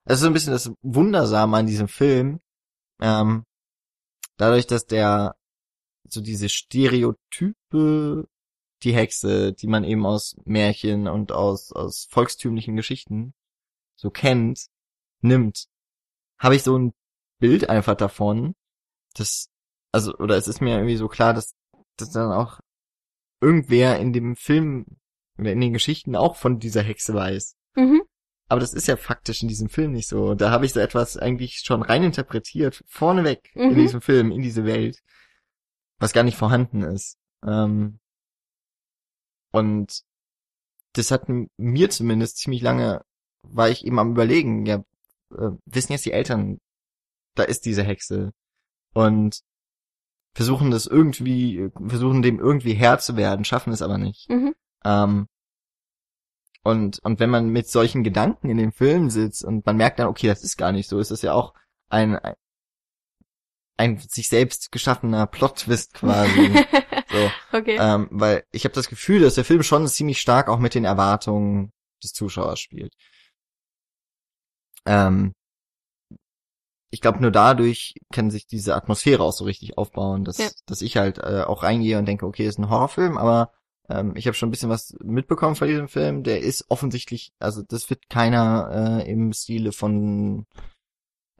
es 0.05 0.17
ist 0.17 0.21
so 0.21 0.27
ein 0.27 0.33
bisschen 0.33 0.53
das 0.53 0.71
Wundersame 0.83 1.57
an 1.57 1.65
diesem 1.65 1.88
Film, 1.88 2.39
ähm, 3.01 3.45
dadurch, 4.38 4.67
dass 4.67 4.86
der 4.86 5.36
so 6.07 6.21
diese 6.21 6.49
Stereotype, 6.49 8.27
die 8.84 8.93
Hexe, 8.93 9.53
die 9.53 9.67
man 9.67 9.84
eben 9.84 10.05
aus 10.05 10.36
Märchen 10.45 11.07
und 11.07 11.32
aus, 11.32 11.71
aus 11.71 12.07
volkstümlichen 12.09 12.76
Geschichten 12.76 13.34
so 13.95 14.09
kennt, 14.09 14.67
nimmt, 15.21 15.67
habe 16.38 16.55
ich 16.55 16.63
so 16.63 16.78
ein 16.78 16.93
Bild 17.39 17.69
einfach 17.69 17.95
davon, 17.95 18.55
das, 19.15 19.49
also, 19.91 20.13
oder 20.17 20.36
es 20.36 20.47
ist 20.47 20.61
mir 20.61 20.76
irgendwie 20.76 20.97
so 20.97 21.07
klar, 21.07 21.34
dass, 21.34 21.55
dass 21.97 22.11
dann 22.11 22.32
auch 22.32 22.59
irgendwer 23.41 23.99
in 23.99 24.13
dem 24.13 24.36
Film 24.36 24.86
oder 25.38 25.51
in 25.51 25.61
den 25.61 25.73
Geschichten 25.73 26.15
auch 26.15 26.36
von 26.36 26.59
dieser 26.59 26.82
Hexe 26.82 27.13
weiß. 27.13 27.55
Mhm. 27.76 28.03
Aber 28.47 28.59
das 28.59 28.73
ist 28.73 28.88
ja 28.88 28.95
faktisch 28.95 29.41
in 29.41 29.47
diesem 29.47 29.69
Film 29.69 29.91
nicht 29.93 30.07
so. 30.07 30.36
Da 30.36 30.51
habe 30.51 30.65
ich 30.65 30.73
so 30.73 30.80
etwas 30.80 31.17
eigentlich 31.17 31.61
schon 31.63 31.82
reininterpretiert, 31.82 32.84
vorneweg 32.88 33.49
in 33.55 33.71
Mhm. 33.71 33.76
diesem 33.76 34.01
Film, 34.01 34.32
in 34.32 34.41
diese 34.41 34.65
Welt, 34.65 35.01
was 35.97 36.13
gar 36.13 36.23
nicht 36.23 36.38
vorhanden 36.38 36.82
ist. 36.84 37.17
Ähm, 37.45 37.99
und 39.56 40.03
das 40.91 41.12
hat 41.12 41.30
mir 41.30 41.89
zumindest 41.89 42.39
ziemlich 42.39 42.62
lange, 42.62 43.06
war 43.41 43.70
ich 43.70 43.86
eben 43.86 43.99
am 43.99 44.12
überlegen, 44.12 44.66
ja, 44.66 44.84
äh, 45.32 45.51
wissen 45.66 45.93
jetzt 45.93 46.06
die 46.06 46.12
Eltern, 46.12 46.60
da 47.36 47.43
ist 47.43 47.66
diese 47.66 47.84
Hexe. 47.84 48.34
Und 48.93 49.39
versuchen 50.34 50.72
das 50.72 50.88
irgendwie, 50.88 51.70
versuchen 51.88 52.22
dem 52.22 52.38
irgendwie 52.38 52.74
Herr 52.74 52.99
zu 52.99 53.16
werden, 53.16 53.45
schaffen 53.45 53.72
es 53.72 53.82
aber 53.82 53.97
nicht. 53.97 54.30
Mhm. 54.30 54.56
Ähm, 54.84 55.28
und, 56.64 56.99
und 57.06 57.22
wenn 57.22 57.30
man 57.30 57.47
mit 57.47 57.70
solchen 57.70 58.03
Gedanken 58.03 58.49
in 58.49 58.58
dem 58.58 58.74
Film 58.74 59.10
sitzt 59.10 59.45
und 59.45 59.66
man 59.66 59.78
merkt 59.78 59.99
dann, 59.99 60.08
okay, 60.08 60.28
das 60.28 60.43
ist 60.43 60.58
gar 60.58 60.74
nicht 60.74 60.89
so, 60.89 60.99
ist 60.99 61.12
das 61.12 61.22
ja 61.22 61.32
auch 61.32 61.53
ein, 61.88 62.20
ein, 63.78 63.97
sich 63.97 64.30
selbst 64.30 64.71
geschaffener 64.71 65.28
Plot-Twist 65.28 65.93
quasi. 65.95 66.65
so, 67.11 67.32
okay. 67.57 67.78
ähm, 67.80 68.07
weil 68.11 68.43
ich 68.51 68.63
habe 68.65 68.73
das 68.76 68.88
Gefühl, 68.89 69.21
dass 69.21 69.36
der 69.36 69.45
Film 69.45 69.63
schon 69.63 69.88
ziemlich 69.88 70.19
stark 70.19 70.47
auch 70.47 70.59
mit 70.59 70.76
den 70.76 70.86
Erwartungen 70.86 71.71
des 72.03 72.13
Zuschauers 72.13 72.59
spielt. 72.59 72.93
Ähm, 74.86 75.34
ich 76.91 77.01
glaube, 77.01 77.19
nur 77.21 77.32
dadurch 77.32 77.95
kann 78.13 78.32
sich 78.32 78.47
diese 78.47 78.76
Atmosphäre 78.76 79.23
auch 79.23 79.34
so 79.34 79.43
richtig 79.43 79.78
aufbauen, 79.78 80.23
dass, 80.23 80.38
Ja. 80.38 80.49
dass 80.65 80.82
ich 80.82 80.95
halt 80.97 81.17
äh, 81.17 81.43
auch 81.45 81.63
reingehe 81.63 81.97
und 81.99 82.05
denke, 82.05 82.26
okay, 82.26 82.45
ist 82.47 82.57
ein 82.57 82.69
Horrorfilm, 82.69 83.17
aber 83.17 83.51
ähm, 83.89 84.13
ich 84.15 84.28
habe 84.28 84.36
schon 84.36 84.47
ein 84.47 84.51
bisschen 84.51 84.69
was 84.69 84.95
mitbekommen 85.03 85.55
von 85.55 85.67
diesem 85.67 85.89
Film. 85.89 86.23
Der 86.23 86.39
ist 86.41 86.65
offensichtlich, 86.69 87.34
also 87.39 87.63
das 87.67 87.89
wird 87.89 88.07
keiner 88.09 89.01
äh, 89.03 89.11
im 89.11 89.34
Stile 89.34 89.71
von, 89.73 90.45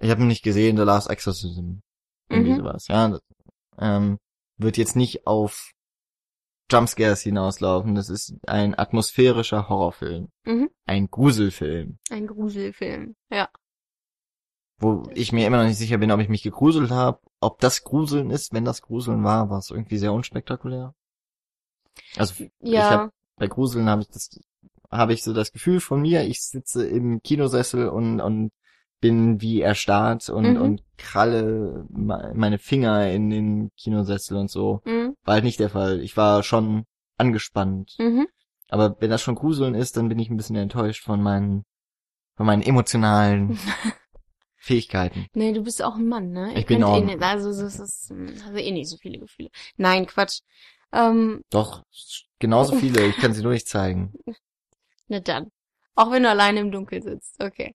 ich 0.02 0.10
habe 0.10 0.22
ihn 0.22 0.28
nicht 0.28 0.44
gesehen, 0.44 0.76
The 0.76 0.84
Last 0.84 1.10
Exorcism, 1.10 1.76
irgendwie 2.30 2.52
Mhm. 2.54 2.58
sowas. 2.58 2.88
Ja, 2.88 3.10
das, 3.10 3.22
ähm, 3.80 4.18
wird 4.58 4.78
jetzt 4.78 4.96
nicht 4.96 5.28
auf 5.28 5.72
Jumpscares 6.72 7.22
hinauslaufen. 7.22 7.94
Das 7.96 8.10
ist 8.10 8.36
ein 8.48 8.78
atmosphärischer 8.78 9.70
Horrorfilm, 9.70 10.30
Mhm. 10.46 10.70
ein 10.86 11.10
Gruselfilm. 11.12 12.00
Ein 12.10 12.28
Gruselfilm. 12.28 13.16
Ja. 13.32 13.50
wo 14.78 15.04
ich 15.14 15.32
mir 15.32 15.48
immer 15.48 15.58
noch 15.60 15.70
nicht 15.70 15.78
sicher 15.78 15.98
bin, 16.00 16.12
ob 16.12 16.20
ich 16.20 16.28
mich 16.28 16.44
gegruselt 16.44 16.92
habe, 16.92 17.20
ob 17.40 17.60
das 17.62 17.86
Gruseln 17.86 18.30
ist. 18.30 18.52
Wenn 18.52 18.66
das 18.66 18.82
Gruseln 18.82 19.24
war, 19.24 19.50
war 19.50 19.60
es 19.60 19.70
irgendwie 19.72 19.98
sehr 19.98 20.12
unspektakulär. 20.12 20.94
Also 22.18 22.44
ich 22.44 22.52
Ja. 22.60 22.90
hab, 22.90 23.12
bei 23.38 23.48
Gruseln 23.48 23.88
habe 23.88 24.02
ich 24.02 24.10
das, 24.10 24.38
habe 24.92 25.14
ich 25.14 25.24
so 25.24 25.32
das 25.32 25.54
Gefühl 25.54 25.80
von 25.80 26.02
mir, 26.02 26.26
ich 26.26 26.42
sitze 26.44 26.86
im 26.86 27.22
Kinosessel 27.24 27.88
und 27.88 28.20
und 28.20 28.52
bin 29.08 29.42
wie 29.42 29.62
erstarrt 29.62 30.30
und 30.30 30.54
Mhm. 30.56 30.62
und 30.62 30.82
kralle 30.98 31.86
me- 31.90 32.32
meine 32.36 32.58
Finger 32.58 33.12
in 33.12 33.30
den 33.30 33.70
Kinosessel 33.78 34.38
und 34.38 34.50
so. 34.50 34.82
Mhm. 34.86 35.16
War 35.24 35.36
halt 35.36 35.44
nicht 35.44 35.60
der 35.60 35.70
Fall. 35.70 36.00
Ich 36.02 36.18
war 36.18 36.42
schon 36.44 36.86
angespannt. 37.18 37.96
Mhm. 38.00 38.28
Aber 38.70 38.96
wenn 39.00 39.10
das 39.12 39.22
schon 39.22 39.36
Gruseln 39.36 39.76
ist, 39.76 39.96
dann 39.98 40.10
bin 40.10 40.18
ich 40.20 40.30
ein 40.30 40.38
bisschen 40.38 40.56
enttäuscht 40.56 41.04
von 41.04 41.22
meinen 41.22 41.64
von 42.38 42.46
meinen 42.48 42.64
emotionalen 42.64 43.58
Fähigkeiten. 44.56 45.28
Nee, 45.34 45.54
du 45.54 45.62
bist 45.64 45.84
auch 45.84 45.96
ein 45.96 46.08
Mann, 46.08 46.32
ne? 46.32 46.52
Ihr 46.54 46.58
Ich 46.60 46.66
bin 46.66 46.84
auch 46.84 46.98
eh 46.98 47.02
nicht, 47.02 47.22
also 47.22 47.50
das 47.50 47.80
ist, 47.80 48.12
also 48.12 48.58
eh 48.58 48.72
nicht 48.72 48.90
so 48.90 48.98
viele 48.98 49.20
Gefühle. 49.20 49.50
Nein, 49.78 50.06
Quatsch. 50.08 50.40
Ähm, 50.92 51.42
Doch, 51.52 51.84
genauso 52.40 52.76
viele. 52.76 53.06
Ich 53.08 53.18
kann 53.18 53.34
sie 53.34 53.44
nur 53.44 53.52
nicht 53.54 53.68
zeigen. 53.68 54.14
na 55.08 55.20
dann. 55.20 55.52
Auch 55.96 56.12
wenn 56.12 56.24
du 56.24 56.30
alleine 56.30 56.60
im 56.62 56.72
Dunkeln 56.72 57.02
sitzt. 57.04 57.42
Okay. 57.42 57.74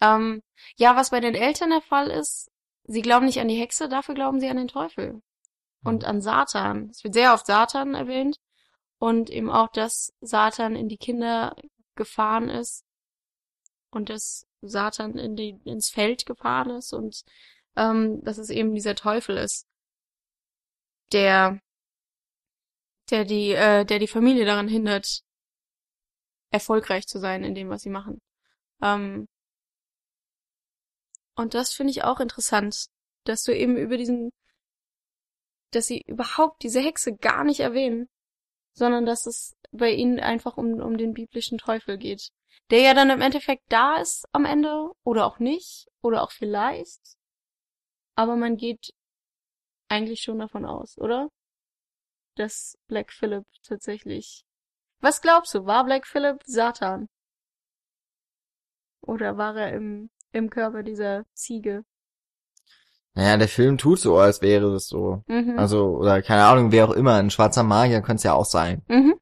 Ähm, 0.00 0.42
ja, 0.76 0.96
was 0.96 1.10
bei 1.10 1.20
den 1.20 1.34
Eltern 1.34 1.70
der 1.70 1.82
Fall 1.82 2.10
ist, 2.10 2.50
sie 2.84 3.02
glauben 3.02 3.26
nicht 3.26 3.40
an 3.40 3.48
die 3.48 3.58
Hexe, 3.60 3.88
dafür 3.88 4.14
glauben 4.14 4.40
sie 4.40 4.48
an 4.48 4.56
den 4.56 4.68
Teufel. 4.68 5.22
Und 5.82 6.04
an 6.04 6.20
Satan. 6.20 6.90
Es 6.90 7.04
wird 7.04 7.14
sehr 7.14 7.32
oft 7.32 7.46
Satan 7.46 7.94
erwähnt. 7.94 8.38
Und 8.98 9.30
eben 9.30 9.50
auch, 9.50 9.68
dass 9.68 10.12
Satan 10.20 10.76
in 10.76 10.88
die 10.88 10.98
Kinder 10.98 11.56
gefahren 11.94 12.50
ist. 12.50 12.84
Und 13.90 14.10
dass 14.10 14.46
Satan 14.60 15.16
in 15.16 15.36
die, 15.36 15.58
ins 15.64 15.88
Feld 15.88 16.26
gefahren 16.26 16.70
ist. 16.70 16.92
Und 16.92 17.22
ähm, 17.76 18.22
dass 18.24 18.38
es 18.38 18.50
eben 18.50 18.74
dieser 18.74 18.94
Teufel 18.94 19.38
ist, 19.38 19.66
der, 21.12 21.60
der 23.10 23.24
die, 23.24 23.52
äh, 23.52 23.84
der 23.84 23.98
die 23.98 24.06
Familie 24.06 24.44
daran 24.44 24.68
hindert, 24.68 25.22
erfolgreich 26.50 27.06
zu 27.06 27.18
sein 27.18 27.44
in 27.44 27.54
dem, 27.54 27.68
was 27.68 27.82
sie 27.82 27.90
machen. 27.90 28.20
Ähm, 28.82 29.28
und 31.40 31.54
das 31.54 31.72
finde 31.72 31.90
ich 31.90 32.04
auch 32.04 32.20
interessant, 32.20 32.86
dass 33.24 33.44
du 33.44 33.56
eben 33.56 33.76
über 33.76 33.96
diesen, 33.96 34.30
dass 35.72 35.86
sie 35.86 36.02
überhaupt 36.06 36.62
diese 36.62 36.80
Hexe 36.80 37.16
gar 37.16 37.44
nicht 37.44 37.60
erwähnen, 37.60 38.08
sondern 38.74 39.06
dass 39.06 39.26
es 39.26 39.56
bei 39.72 39.90
ihnen 39.90 40.20
einfach 40.20 40.56
um, 40.56 40.80
um 40.80 40.98
den 40.98 41.14
biblischen 41.14 41.58
Teufel 41.58 41.96
geht. 41.96 42.30
Der 42.70 42.80
ja 42.80 42.94
dann 42.94 43.10
im 43.10 43.20
Endeffekt 43.20 43.64
da 43.68 43.96
ist 43.96 44.26
am 44.32 44.44
Ende, 44.44 44.90
oder 45.02 45.26
auch 45.26 45.38
nicht, 45.38 45.86
oder 46.02 46.22
auch 46.22 46.30
vielleicht. 46.30 47.00
Aber 48.16 48.36
man 48.36 48.56
geht 48.56 48.92
eigentlich 49.88 50.20
schon 50.20 50.38
davon 50.38 50.64
aus, 50.64 50.98
oder? 50.98 51.28
Dass 52.36 52.76
Black 52.86 53.12
Phillip 53.12 53.44
tatsächlich. 53.62 54.44
Was 55.00 55.22
glaubst 55.22 55.54
du? 55.54 55.64
War 55.66 55.84
Black 55.84 56.06
Phillip 56.06 56.42
Satan? 56.44 57.08
Oder 59.00 59.38
war 59.38 59.56
er 59.56 59.72
im, 59.72 60.10
im 60.32 60.50
Körper 60.50 60.82
dieser 60.82 61.24
Ziege? 61.34 61.84
Naja, 63.14 63.36
der 63.36 63.48
Film 63.48 63.76
tut 63.76 63.98
so, 63.98 64.18
als 64.18 64.40
wäre 64.40 64.74
es 64.74 64.86
so. 64.86 65.24
Mhm. 65.26 65.58
Also, 65.58 65.96
oder 65.98 66.22
keine 66.22 66.44
Ahnung, 66.44 66.72
wer 66.72 66.88
auch 66.88 66.92
immer, 66.92 67.14
ein 67.14 67.30
schwarzer 67.30 67.64
Magier 67.64 68.02
könnte 68.02 68.18
es 68.20 68.24
ja 68.24 68.34
auch 68.34 68.44
sein. 68.44 68.82
mhm. 68.88 69.14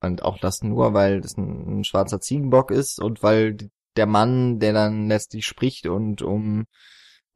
Und 0.00 0.22
auch 0.22 0.38
das 0.38 0.62
nur, 0.62 0.92
weil 0.92 1.22
das 1.22 1.38
ein, 1.38 1.80
ein 1.80 1.84
schwarzer 1.84 2.20
Ziegenbock 2.20 2.70
ist 2.70 3.00
und 3.00 3.22
weil 3.22 3.56
der 3.96 4.04
Mann, 4.04 4.58
der 4.58 4.74
dann 4.74 5.08
letztlich 5.08 5.46
spricht 5.46 5.86
und 5.86 6.20
um 6.20 6.66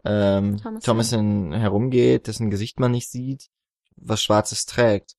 ähm, 0.04 0.58
Thomasin. 0.58 0.80
Thomasin 0.80 1.52
herumgeht, 1.52 2.26
dessen 2.26 2.50
Gesicht 2.50 2.78
man 2.78 2.90
nicht 2.90 3.08
sieht, 3.08 3.48
was 3.96 4.22
Schwarzes 4.22 4.66
trägt. 4.66 5.14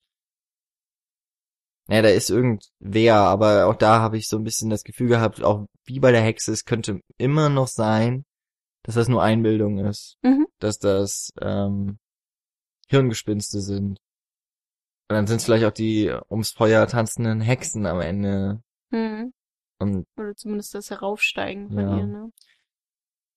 Ja, 1.89 2.01
da 2.03 2.09
ist 2.09 2.29
irgendwer, 2.29 3.15
aber 3.15 3.65
auch 3.67 3.75
da 3.75 3.99
habe 3.99 4.17
ich 4.17 4.27
so 4.27 4.37
ein 4.37 4.43
bisschen 4.43 4.69
das 4.69 4.83
Gefühl 4.83 5.07
gehabt, 5.07 5.43
auch 5.43 5.65
wie 5.85 5.99
bei 5.99 6.11
der 6.11 6.21
Hexe, 6.21 6.51
es 6.51 6.65
könnte 6.65 7.01
immer 7.17 7.49
noch 7.49 7.67
sein, 7.67 8.25
dass 8.83 8.95
das 8.95 9.07
nur 9.07 9.23
Einbildung 9.23 9.79
ist. 9.79 10.17
Mhm. 10.21 10.47
Dass 10.59 10.77
das 10.77 11.31
ähm, 11.41 11.97
Hirngespinste 12.87 13.61
sind. 13.61 13.99
Und 15.09 15.15
dann 15.15 15.25
sind 15.27 15.37
es 15.37 15.45
vielleicht 15.45 15.65
auch 15.65 15.71
die 15.71 16.13
ums 16.29 16.51
Feuer 16.51 16.85
tanzenden 16.87 17.41
Hexen 17.41 17.87
am 17.87 18.01
Ende. 18.01 18.61
Mhm. 18.91 19.33
Und 19.79 20.05
Oder 20.17 20.35
zumindest 20.35 20.75
das 20.75 20.91
Heraufsteigen 20.91 21.69
von 21.69 21.79
Ja. 21.79 21.97
ihr, 21.97 22.05
ne? 22.05 22.31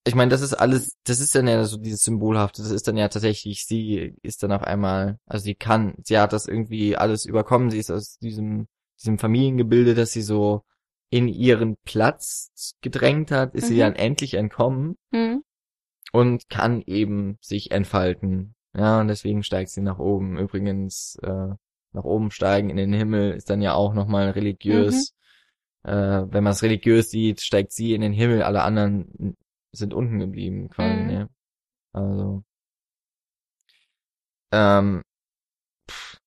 Ich 0.06 0.14
meine, 0.14 0.30
das 0.30 0.40
ist 0.42 0.54
alles, 0.54 0.96
das 1.04 1.20
ist 1.20 1.34
dann 1.34 1.46
ja 1.46 1.62
so 1.64 1.76
dieses 1.76 2.02
Symbolhafte, 2.02 2.62
das 2.62 2.72
ist 2.72 2.88
dann 2.88 2.96
ja 2.96 3.08
tatsächlich, 3.08 3.64
sie 3.66 4.14
ist 4.22 4.42
dann 4.42 4.52
auf 4.52 4.62
einmal, 4.62 5.18
also 5.26 5.44
sie 5.44 5.54
kann, 5.54 5.94
sie 6.02 6.18
hat 6.18 6.32
das 6.32 6.46
irgendwie 6.48 6.96
alles 6.96 7.24
überkommen, 7.24 7.70
sie 7.70 7.78
ist 7.78 7.90
aus 7.90 8.18
diesem, 8.18 8.66
diesem 9.00 9.18
Familiengebilde, 9.18 9.94
dass 9.94 10.12
sie 10.12 10.22
so 10.22 10.62
in 11.10 11.28
ihren 11.28 11.76
Platz 11.84 12.74
gedrängt 12.80 13.30
hat, 13.30 13.54
ist 13.54 13.68
sie 13.68 13.74
Mhm. 13.74 13.78
dann 13.80 13.94
endlich 13.96 14.34
entkommen 14.34 14.96
Mhm. 15.12 15.44
und 16.12 16.48
kann 16.48 16.82
eben 16.86 17.38
sich 17.40 17.70
entfalten. 17.70 18.54
Ja, 18.74 19.00
und 19.00 19.08
deswegen 19.08 19.42
steigt 19.42 19.70
sie 19.70 19.82
nach 19.82 19.98
oben. 19.98 20.38
Übrigens, 20.38 21.16
äh, 21.22 21.54
nach 21.92 22.04
oben 22.04 22.30
steigen 22.30 22.70
in 22.70 22.78
den 22.78 22.92
Himmel 22.94 23.32
ist 23.32 23.50
dann 23.50 23.60
ja 23.60 23.74
auch 23.74 23.92
nochmal 23.92 24.30
religiös. 24.30 25.12
Äh, 25.84 25.92
wenn 25.92 26.42
man 26.44 26.52
es 26.52 26.62
religiös 26.62 27.10
sieht, 27.10 27.40
steigt 27.42 27.72
sie 27.72 27.92
in 27.94 28.00
den 28.00 28.12
Himmel, 28.14 28.42
alle 28.42 28.62
anderen 28.62 29.36
sind 29.72 29.94
unten 29.94 30.18
geblieben, 30.18 30.68
quasi, 30.70 30.94
Mhm. 31.02 31.06
ne? 31.06 31.28
Also. 31.92 32.44
Ähm, 34.52 35.02
pff, 35.90 36.18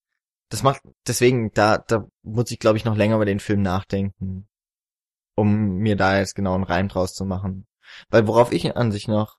das 0.49 0.63
macht, 0.63 0.81
deswegen, 1.07 1.51
da, 1.53 1.77
da 1.79 2.07
muss 2.23 2.51
ich, 2.51 2.59
glaube 2.59 2.77
ich, 2.77 2.85
noch 2.85 2.95
länger 2.95 3.15
über 3.15 3.25
den 3.25 3.39
Film 3.39 3.61
nachdenken, 3.61 4.47
um 5.35 5.77
mir 5.77 5.95
da 5.95 6.17
jetzt 6.19 6.35
genau 6.35 6.55
einen 6.55 6.63
Reim 6.63 6.87
draus 6.87 7.13
zu 7.13 7.25
machen. 7.25 7.67
Weil 8.09 8.27
worauf 8.27 8.51
ich 8.51 8.75
an 8.75 8.91
sich 8.91 9.07
noch, 9.07 9.37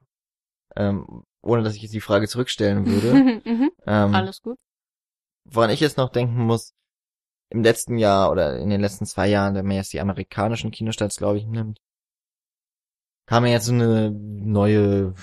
ähm, 0.77 1.25
ohne 1.43 1.63
dass 1.63 1.75
ich 1.77 1.83
jetzt 1.83 1.95
die 1.95 2.01
Frage 2.01 2.29
zurückstellen 2.29 2.87
würde, 2.87 3.15
mhm. 3.45 3.71
ähm, 3.87 4.15
Alles 4.15 4.43
gut. 4.43 4.59
woran 5.45 5.71
ich 5.71 5.81
jetzt 5.81 5.97
noch 5.97 6.11
denken 6.11 6.45
muss, 6.47 6.73
im 7.51 7.63
letzten 7.63 7.99
Jahr 7.99 8.31
oder 8.33 8.59
in 8.59 8.71
den 8.71 8.81
letzten 8.81 9.07
zwei 9.07 9.29
Jahren, 9.29 9.55
wenn 9.55 9.67
man 9.67 9.77
jetzt 9.77 9.93
die 9.93 10.01
amerikanischen 10.01 10.71
Kinostarts, 10.73 11.17
glaube 11.17 11.39
ich, 11.39 11.47
nimmt, 11.47 11.81
kam 13.27 13.45
ja 13.47 13.53
jetzt 13.53 13.67
so 13.67 13.73
eine 13.73 14.11
neue 14.11 15.15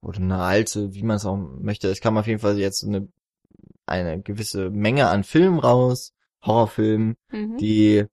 oder 0.00 0.18
eine 0.18 0.38
alte, 0.38 0.94
wie 0.94 1.02
man 1.02 1.16
es 1.16 1.26
auch 1.26 1.36
möchte. 1.36 1.88
Es 1.88 2.00
kam 2.00 2.16
auf 2.18 2.26
jeden 2.26 2.40
Fall 2.40 2.58
jetzt 2.58 2.80
so 2.80 2.88
eine, 2.88 3.08
eine 3.86 4.20
gewisse 4.22 4.70
Menge 4.70 5.08
an 5.08 5.24
Filmen 5.24 5.58
raus, 5.58 6.12
Horrorfilmen, 6.44 7.16
Mhm. 7.30 7.56
die 7.58 8.04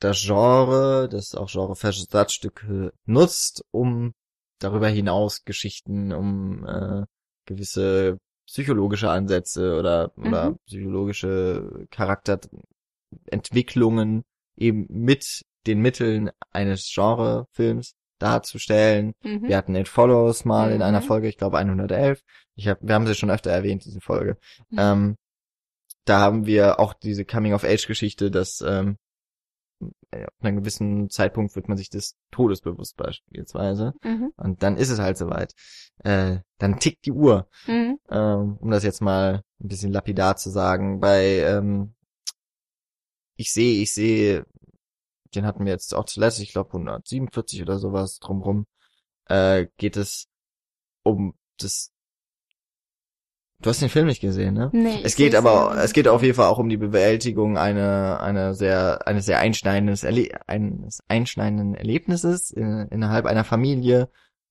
das 0.00 0.22
Genre, 0.22 1.08
das 1.10 1.34
auch 1.34 1.50
Genre-Versatzstücke 1.50 2.92
nutzt, 3.06 3.64
um 3.70 4.12
darüber 4.58 4.88
hinaus 4.88 5.44
Geschichten, 5.44 6.12
um 6.12 6.66
äh, 6.66 7.04
gewisse 7.46 8.18
psychologische 8.46 9.10
Ansätze 9.10 9.78
oder, 9.78 10.12
oder 10.16 10.50
Mhm. 10.50 10.58
psychologische 10.66 11.86
Charakterentwicklungen 11.90 14.24
eben 14.56 14.86
mit 14.88 15.42
den 15.66 15.80
Mitteln 15.80 16.30
eines 16.50 16.90
Genrefilms 16.94 17.94
darzustellen. 18.18 19.12
Mhm. 19.22 19.42
Wir 19.48 19.56
hatten 19.56 19.74
It 19.74 19.88
Follows 19.88 20.44
mal 20.44 20.70
in 20.70 20.76
Mhm. 20.78 20.82
einer 20.82 21.02
Folge, 21.02 21.28
ich 21.28 21.36
glaube 21.36 21.58
111. 21.58 22.22
Ich 22.54 22.68
hab, 22.68 22.78
wir 22.80 22.94
haben 22.94 23.06
sie 23.06 23.14
schon 23.14 23.30
öfter 23.30 23.50
erwähnt, 23.50 23.84
diese 23.84 24.00
Folge. 24.00 24.38
Mhm. 24.70 24.78
Ähm, 24.78 25.16
da 26.06 26.20
haben 26.20 26.46
wir 26.46 26.78
auch 26.80 26.94
diese 26.94 27.24
Coming-of-Age-Geschichte, 27.24 28.30
dass 28.30 28.60
ähm, 28.66 28.96
ab 30.12 30.32
einem 30.40 30.56
gewissen 30.56 31.10
Zeitpunkt 31.10 31.54
wird 31.56 31.68
man 31.68 31.76
sich 31.76 31.90
des 31.90 32.16
Todes 32.30 32.62
bewusst 32.62 32.96
beispielsweise. 32.96 33.92
Mhm. 34.02 34.32
Und 34.36 34.62
dann 34.62 34.76
ist 34.78 34.88
es 34.90 34.98
halt 34.98 35.18
soweit. 35.18 35.52
Äh, 36.04 36.38
dann 36.58 36.78
tickt 36.78 37.04
die 37.04 37.12
Uhr, 37.12 37.48
Mhm. 37.66 37.98
ähm, 38.08 38.56
um 38.60 38.70
das 38.70 38.84
jetzt 38.84 39.02
mal 39.02 39.42
ein 39.60 39.68
bisschen 39.68 39.92
lapidar 39.92 40.36
zu 40.36 40.48
sagen. 40.50 41.00
Bei 41.00 41.40
ähm, 41.40 41.92
Ich 43.36 43.52
sehe, 43.52 43.82
ich 43.82 43.92
sehe, 43.92 44.46
den 45.34 45.46
hatten 45.46 45.64
wir 45.64 45.72
jetzt 45.72 45.94
auch 45.94 46.04
zuletzt, 46.04 46.40
ich 46.40 46.52
glaube 46.52 46.70
147 46.70 47.62
oder 47.62 47.78
sowas 47.78 48.18
drumrum. 48.18 48.66
äh, 49.28 49.66
geht 49.78 49.96
es 49.96 50.28
um 51.02 51.34
das 51.58 51.90
Du 53.58 53.70
hast 53.70 53.80
den 53.80 53.88
Film 53.88 54.06
nicht 54.06 54.20
gesehen, 54.20 54.52
ne? 54.52 54.68
Nee, 54.74 55.00
Es 55.02 55.16
geht 55.16 55.34
aber, 55.34 55.74
ja. 55.74 55.82
es 55.82 55.94
geht 55.94 56.08
auf 56.08 56.22
jeden 56.22 56.34
Fall 56.34 56.48
auch 56.48 56.58
um 56.58 56.68
die 56.68 56.76
Bewältigung 56.76 57.56
einer, 57.56 58.20
einer 58.20 58.52
sehr, 58.52 59.06
eines 59.08 59.24
sehr 59.24 59.38
einschneidendes 59.38 60.04
Erle 60.04 60.28
eines 60.46 61.00
einschneidenden 61.08 61.74
Erlebnisses 61.74 62.50
in, 62.50 62.86
innerhalb 62.90 63.24
einer 63.24 63.44
Familie. 63.44 64.10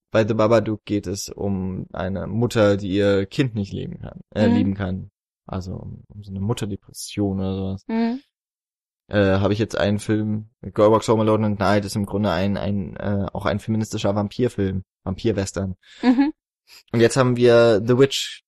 Bei 0.10 0.28
The 0.28 0.34
Babadook 0.34 0.86
geht 0.86 1.06
es 1.06 1.30
um 1.30 1.86
eine 1.94 2.26
Mutter, 2.26 2.78
die 2.78 2.90
ihr 2.90 3.28
Kind 3.28 3.54
nicht 3.54 3.74
leben 3.74 4.00
kann, 4.00 4.22
äh, 4.34 4.48
Mhm. 4.50 4.56
lieben 4.56 4.74
kann. 4.74 5.12
Also 5.46 5.74
um, 5.76 6.04
um 6.08 6.24
so 6.24 6.32
eine 6.32 6.40
Mutterdepression 6.42 7.40
oder 7.40 7.56
sowas. 7.56 7.84
Mhm. 7.88 8.22
Äh, 9.08 9.38
habe 9.38 9.54
ich 9.54 9.60
jetzt 9.60 9.78
einen 9.78 10.00
Film, 10.00 10.50
Girlbox 10.62 11.08
Home 11.08 11.22
Alone 11.22 11.48
at 11.48 11.60
Night 11.60 11.86
ist 11.86 11.96
im 11.96 12.08
Grunde 12.08 12.32
ein, 12.32 12.58
ein, 12.58 12.96
äh, 12.98 13.28
auch 13.34 13.46
ein 13.46 13.60
feministischer 13.60 14.16
Vampirfilm, 14.16 14.84
Vampirwestern. 15.04 15.76
Mhm. 16.02 16.34
Und 16.92 17.02
jetzt 17.02 17.16
haben 17.16 17.38
wir 17.38 17.82
The 17.86 17.98
Witch. 18.00 18.42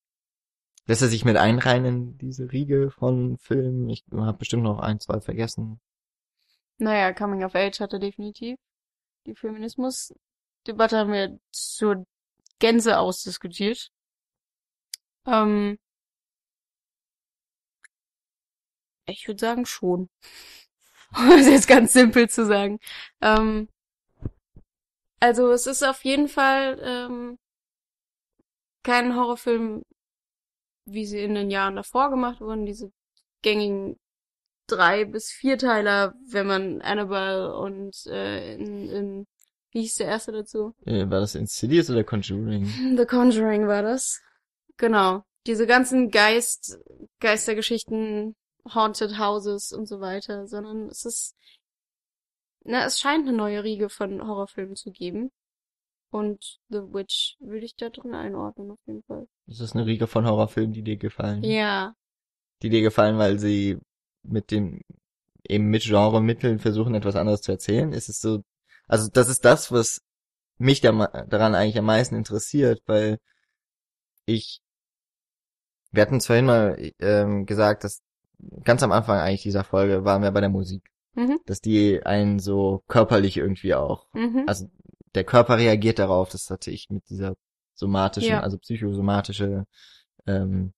Lässt 0.88 1.02
er 1.02 1.10
sich 1.10 1.26
mit 1.26 1.38
einreihen 1.38 1.86
in 1.86 2.18
diese 2.18 2.52
Riege 2.52 2.90
von 2.90 3.38
Filmen? 3.38 3.90
Ich 3.90 4.06
habe 4.12 4.38
bestimmt 4.38 4.64
noch 4.64 4.80
ein, 4.80 5.00
zwei 5.00 5.20
vergessen. 5.20 5.80
Naja, 6.78 7.14
Coming 7.14 7.44
of 7.44 7.56
Age 7.56 7.80
hatte 7.80 8.00
definitiv. 8.00 8.58
Die 9.26 9.36
Feminismus-Debatte 9.36 10.98
haben 10.98 11.12
wir 11.12 11.40
zur 11.52 12.06
Gänze 12.60 13.00
ausdiskutiert. 13.00 13.90
Ähm, 15.28 15.78
ich 19.08 19.28
würde 19.28 19.40
sagen 19.40 19.66
schon. 19.66 20.10
Um 21.18 21.32
es 21.32 21.48
jetzt 21.48 21.68
ganz 21.68 21.94
simpel 21.94 22.30
zu 22.30 22.46
sagen. 22.46 22.80
Ähm, 23.22 23.70
also 25.22 25.52
es 25.52 25.66
ist 25.66 25.84
auf 25.84 26.04
jeden 26.04 26.28
Fall 26.28 26.80
ähm, 26.84 27.38
kein 28.84 29.16
Horrorfilm, 29.16 29.84
wie 30.86 31.06
sie 31.06 31.22
in 31.22 31.36
den 31.36 31.50
Jahren 31.50 31.78
davor 31.78 32.10
gemacht 32.10 32.42
wurden, 32.42 32.66
diese 32.66 32.92
gängigen 33.42 33.98
drei 34.68 35.06
bis 35.06 35.32
vierteiler, 35.32 36.14
wenn 36.30 36.48
man 36.48 36.82
Annabelle 36.82 37.56
und 37.56 38.06
äh, 38.08 38.56
in, 38.56 38.90
in 38.90 39.28
wie 39.72 39.82
hieß 39.82 39.96
der 39.96 40.08
erste 40.08 40.32
dazu? 40.32 40.74
Äh, 40.86 41.10
war 41.10 41.20
das 41.20 41.36
Insidious 41.36 41.90
oder 41.90 42.04
Conjuring? 42.04 42.66
The 42.98 43.06
Conjuring 43.06 43.68
war 43.68 43.84
das. 43.84 44.22
Genau. 44.78 45.24
Diese 45.46 45.68
ganzen 45.68 46.10
Geist, 46.10 46.80
Geistergeschichten, 47.20 48.36
Haunted 48.74 49.18
Houses 49.18 49.72
und 49.72 49.88
so 49.88 50.00
weiter, 50.00 50.48
sondern 50.48 50.88
es 50.90 51.06
ist, 51.06 51.36
na, 52.64 52.86
es 52.86 53.00
scheint 53.00 53.28
eine 53.28 53.36
neue 53.36 53.64
Riege 53.64 53.90
von 53.90 54.26
Horrorfilmen 54.26 54.76
zu 54.76 54.92
geben. 54.92 55.32
Und 56.10 56.60
The 56.70 56.80
Witch 56.94 57.36
würde 57.40 57.66
ich 57.66 57.76
da 57.76 57.90
drin 57.90 58.14
einordnen, 58.14 58.72
auf 58.72 58.80
jeden 58.86 59.04
Fall. 59.04 59.28
Das 59.46 59.60
ist 59.60 59.76
eine 59.76 59.86
Riege 59.86 60.08
von 60.08 60.26
Horrorfilmen, 60.26 60.74
die 60.74 60.84
dir 60.84 60.98
gefallen. 60.98 61.44
Ja. 61.44 61.94
Die 62.62 62.70
dir 62.70 62.82
gefallen, 62.82 63.18
weil 63.18 63.40
sie 63.40 63.78
mit 64.24 64.52
dem, 64.52 64.82
eben 65.44 65.70
mit 65.70 65.84
Genremitteln 65.84 66.60
versuchen, 66.60 66.96
etwas 66.96 67.16
anderes 67.16 67.42
zu 67.42 67.52
erzählen. 67.52 67.92
Ist 67.92 68.10
es 68.10 68.20
so, 68.20 68.42
also 68.88 69.10
das 69.12 69.28
ist 69.30 69.44
das, 69.44 69.72
was 69.72 70.02
mich 70.58 70.82
da, 70.82 70.92
daran 71.28 71.56
eigentlich 71.56 71.78
am 71.78 71.86
meisten 71.86 72.16
interessiert, 72.16 72.82
weil 72.86 73.20
ich, 74.26 74.62
wir 75.92 76.02
hatten 76.02 76.18
es 76.18 76.28
vorhin 76.28 76.46
mal 76.46 76.92
ähm, 77.00 77.46
gesagt, 77.46 77.84
dass 77.84 78.02
ganz 78.64 78.84
am 78.84 78.92
Anfang 78.92 79.20
eigentlich 79.20 79.44
dieser 79.44 79.64
Folge 79.64 80.06
waren 80.06 80.22
wir 80.22 80.32
bei 80.32 80.42
der 80.42 80.50
Musik, 80.50 80.84
Mhm. 81.16 81.40
dass 81.46 81.62
die 81.62 82.06
einen 82.06 82.40
so 82.40 82.84
körperlich 82.88 83.38
irgendwie 83.38 83.74
auch, 83.74 84.08
Mhm. 84.14 84.44
also 84.48 84.70
der 85.16 85.24
Körper 85.24 85.58
reagiert 85.58 85.98
darauf, 86.00 86.30
das 86.30 86.50
hatte 86.50 86.70
ich 86.70 86.90
mit 86.90 87.10
dieser 87.10 87.36
somatischen, 87.74 88.32
Ja. 88.32 88.42
also 88.42 88.58
psychosomatische 88.60 89.66
ähm, 90.28 90.74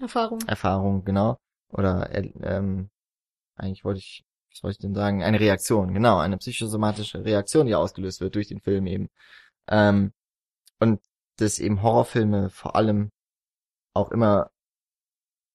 Erfahrung. 0.00 0.40
Erfahrung, 0.46 1.04
genau. 1.04 1.38
Oder 1.70 2.10
äh, 2.14 2.30
ähm, 2.42 2.90
eigentlich 3.56 3.84
wollte 3.84 4.00
ich, 4.00 4.24
was 4.50 4.62
wollte 4.62 4.72
ich 4.76 4.78
denn 4.82 4.94
sagen? 4.94 5.22
Eine 5.22 5.40
Reaktion, 5.40 5.94
genau, 5.94 6.18
eine 6.18 6.36
psychosomatische 6.36 7.24
Reaktion, 7.24 7.66
die 7.66 7.74
ausgelöst 7.74 8.20
wird 8.20 8.34
durch 8.34 8.48
den 8.48 8.60
Film 8.60 8.86
eben. 8.86 9.08
Ähm, 9.68 10.12
und 10.80 11.00
dass 11.36 11.58
eben 11.58 11.82
Horrorfilme 11.82 12.50
vor 12.50 12.76
allem 12.76 13.10
auch 13.94 14.10
immer, 14.10 14.50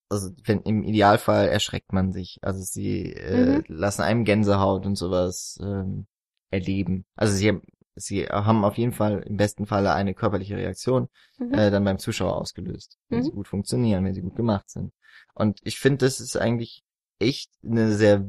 also 0.09 0.31
wenn 0.45 0.61
im 0.61 0.83
Idealfall 0.83 1.47
erschreckt 1.49 1.93
man 1.93 2.11
sich. 2.13 2.37
Also 2.41 2.61
sie 2.61 3.13
äh, 3.13 3.57
Mhm. 3.57 3.63
lassen 3.67 4.01
einem 4.03 4.23
Gänsehaut 4.25 4.85
und 4.85 4.95
sowas 4.95 5.57
ähm, 5.61 6.07
erleben. 6.49 7.05
Also 7.15 7.33
sie 7.35 7.49
haben, 7.49 7.61
sie 7.95 8.25
haben 8.27 8.63
auf 8.63 8.77
jeden 8.77 8.93
Fall 8.93 9.23
im 9.23 9.37
besten 9.37 9.65
Falle 9.65 9.93
eine 9.93 10.13
körperliche 10.13 10.55
Reaktion 10.57 11.09
Mhm. 11.39 11.53
äh, 11.53 11.71
dann 11.71 11.83
beim 11.83 11.99
Zuschauer 11.99 12.35
ausgelöst, 12.37 12.97
wenn 13.09 13.19
Mhm. 13.19 13.23
sie 13.23 13.31
gut 13.31 13.47
funktionieren, 13.47 14.05
wenn 14.05 14.13
sie 14.13 14.21
gut 14.21 14.35
gemacht 14.35 14.69
sind. 14.69 14.93
Und 15.33 15.59
ich 15.63 15.79
finde, 15.79 16.05
das 16.05 16.19
ist 16.19 16.37
eigentlich 16.37 16.83
echt 17.19 17.49
eine 17.63 17.93
sehr, 17.93 18.25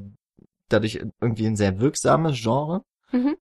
dadurch 0.68 1.04
irgendwie 1.20 1.46
ein 1.46 1.56
sehr 1.56 1.78
wirksames 1.80 2.40
Genre. 2.40 2.82
Mhm. 3.12 3.36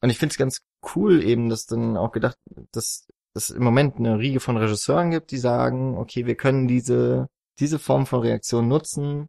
Und 0.00 0.10
ich 0.10 0.18
finde 0.18 0.32
es 0.32 0.38
ganz 0.38 0.60
cool 0.94 1.22
eben, 1.22 1.48
dass 1.48 1.66
dann 1.66 1.96
auch 1.96 2.12
gedacht, 2.12 2.36
dass 2.72 3.06
es 3.34 3.50
im 3.50 3.62
Moment 3.62 3.96
eine 3.96 4.18
Riege 4.18 4.40
von 4.40 4.56
Regisseuren 4.56 5.10
gibt, 5.10 5.30
die 5.30 5.38
sagen, 5.38 5.96
okay, 5.96 6.26
wir 6.26 6.36
können 6.36 6.68
diese, 6.68 7.28
diese 7.58 7.78
Form 7.78 8.06
von 8.06 8.20
Reaktion 8.20 8.68
nutzen 8.68 9.28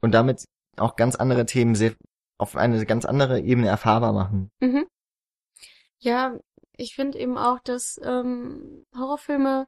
und 0.00 0.12
damit 0.12 0.44
auch 0.76 0.96
ganz 0.96 1.16
andere 1.16 1.46
Themen 1.46 1.74
sehr, 1.74 1.94
auf 2.38 2.56
eine 2.56 2.84
ganz 2.86 3.04
andere 3.04 3.40
Ebene 3.40 3.68
erfahrbar 3.68 4.12
machen. 4.12 4.50
Mhm. 4.60 4.86
Ja, 5.98 6.38
ich 6.76 6.94
finde 6.94 7.18
eben 7.18 7.36
auch, 7.36 7.60
dass 7.60 8.00
ähm, 8.02 8.84
Horrorfilme 8.96 9.66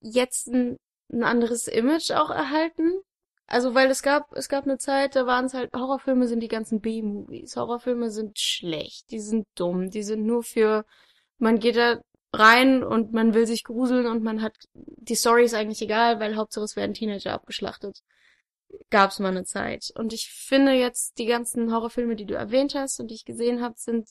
jetzt 0.00 0.46
ein, 0.46 0.76
ein 1.12 1.24
anderes 1.24 1.66
Image 1.66 2.12
auch 2.12 2.30
erhalten. 2.30 3.00
Also 3.46 3.74
weil 3.74 3.90
es 3.90 4.02
gab 4.02 4.32
es 4.36 4.48
gab 4.48 4.62
eine 4.64 4.78
Zeit, 4.78 5.16
da 5.16 5.26
waren 5.26 5.46
es 5.46 5.54
halt 5.54 5.72
Horrorfilme 5.74 6.28
sind 6.28 6.40
die 6.40 6.48
ganzen 6.48 6.80
B-Movies. 6.80 7.56
Horrorfilme 7.56 8.10
sind 8.12 8.38
schlecht, 8.38 9.10
die 9.10 9.18
sind 9.18 9.44
dumm, 9.56 9.90
die 9.90 10.04
sind 10.04 10.24
nur 10.24 10.44
für 10.44 10.84
man 11.40 11.58
geht 11.58 11.76
da 11.76 12.00
rein 12.32 12.84
und 12.84 13.12
man 13.12 13.34
will 13.34 13.46
sich 13.46 13.64
gruseln 13.64 14.06
und 14.06 14.22
man 14.22 14.40
hat 14.42 14.54
die 14.74 15.16
Story 15.16 15.44
ist 15.44 15.54
eigentlich 15.54 15.82
egal, 15.82 16.20
weil 16.20 16.36
Hauptsache 16.36 16.64
es 16.64 16.76
werden 16.76 16.94
Teenager 16.94 17.32
abgeschlachtet. 17.32 18.02
Gab's 18.90 19.18
mal 19.18 19.30
eine 19.30 19.44
Zeit. 19.44 19.90
Und 19.96 20.12
ich 20.12 20.30
finde 20.30 20.72
jetzt 20.72 21.18
die 21.18 21.26
ganzen 21.26 21.72
Horrorfilme, 21.72 22.14
die 22.14 22.26
du 22.26 22.34
erwähnt 22.34 22.74
hast 22.76 23.00
und 23.00 23.08
die 23.08 23.16
ich 23.16 23.24
gesehen 23.24 23.60
habe, 23.60 23.74
sind 23.76 24.08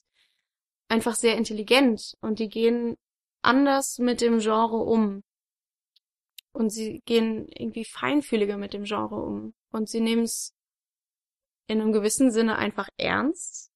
einfach 0.89 1.15
sehr 1.15 1.38
intelligent 1.38 2.18
und 2.19 2.39
die 2.39 2.49
gehen 2.49 2.97
anders 3.41 3.99
mit 3.99 4.19
dem 4.22 4.39
Genre 4.39 4.77
um. 4.77 5.23
Und 6.51 6.72
sie 6.72 7.01
gehen 7.06 7.47
irgendwie 7.47 7.85
feinfühliger 7.85 8.57
mit 8.57 8.73
dem 8.73 8.84
Genre 8.84 9.15
um. 9.15 9.53
Und 9.72 9.88
sie 9.88 10.01
nehmen 10.01 10.23
es 10.23 10.53
in 11.68 11.80
einem 11.80 11.93
gewissen 11.93 12.31
Sinne 12.31 12.57
einfach 12.57 12.89
ernst. 12.97 13.72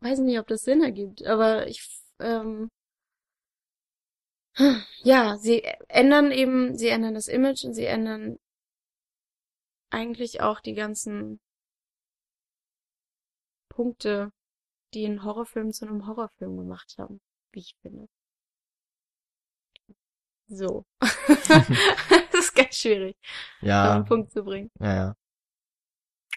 Weiß 0.00 0.20
nicht, 0.20 0.38
ob 0.38 0.46
das 0.46 0.62
Sinn 0.62 0.82
ergibt, 0.82 1.26
aber 1.26 1.66
ich, 1.66 2.00
ähm, 2.20 2.70
ja, 5.02 5.36
sie 5.38 5.62
ändern 5.88 6.30
eben, 6.30 6.76
sie 6.76 6.88
ändern 6.88 7.14
das 7.14 7.28
Image 7.28 7.64
und 7.64 7.74
sie 7.74 7.84
ändern 7.86 8.38
eigentlich 9.90 10.40
auch 10.40 10.58
die 10.60 10.74
ganzen 10.74 11.38
Punkte, 13.70 14.30
die 14.94 15.06
einen 15.06 15.24
Horrorfilm 15.24 15.72
zu 15.72 15.86
einem 15.86 16.06
Horrorfilm 16.06 16.56
gemacht 16.58 16.94
haben, 16.98 17.20
wie 17.52 17.60
ich 17.60 17.76
finde. 17.82 18.08
So. 20.48 20.84
das 21.00 22.34
ist 22.34 22.54
ganz 22.54 22.76
schwierig, 22.76 23.16
auf 23.66 23.68
Ja, 23.68 23.92
einen 23.94 24.04
Punkt 24.04 24.32
zu 24.32 24.44
bringen. 24.44 24.70
ja, 24.80 24.94
ja. 24.94 25.16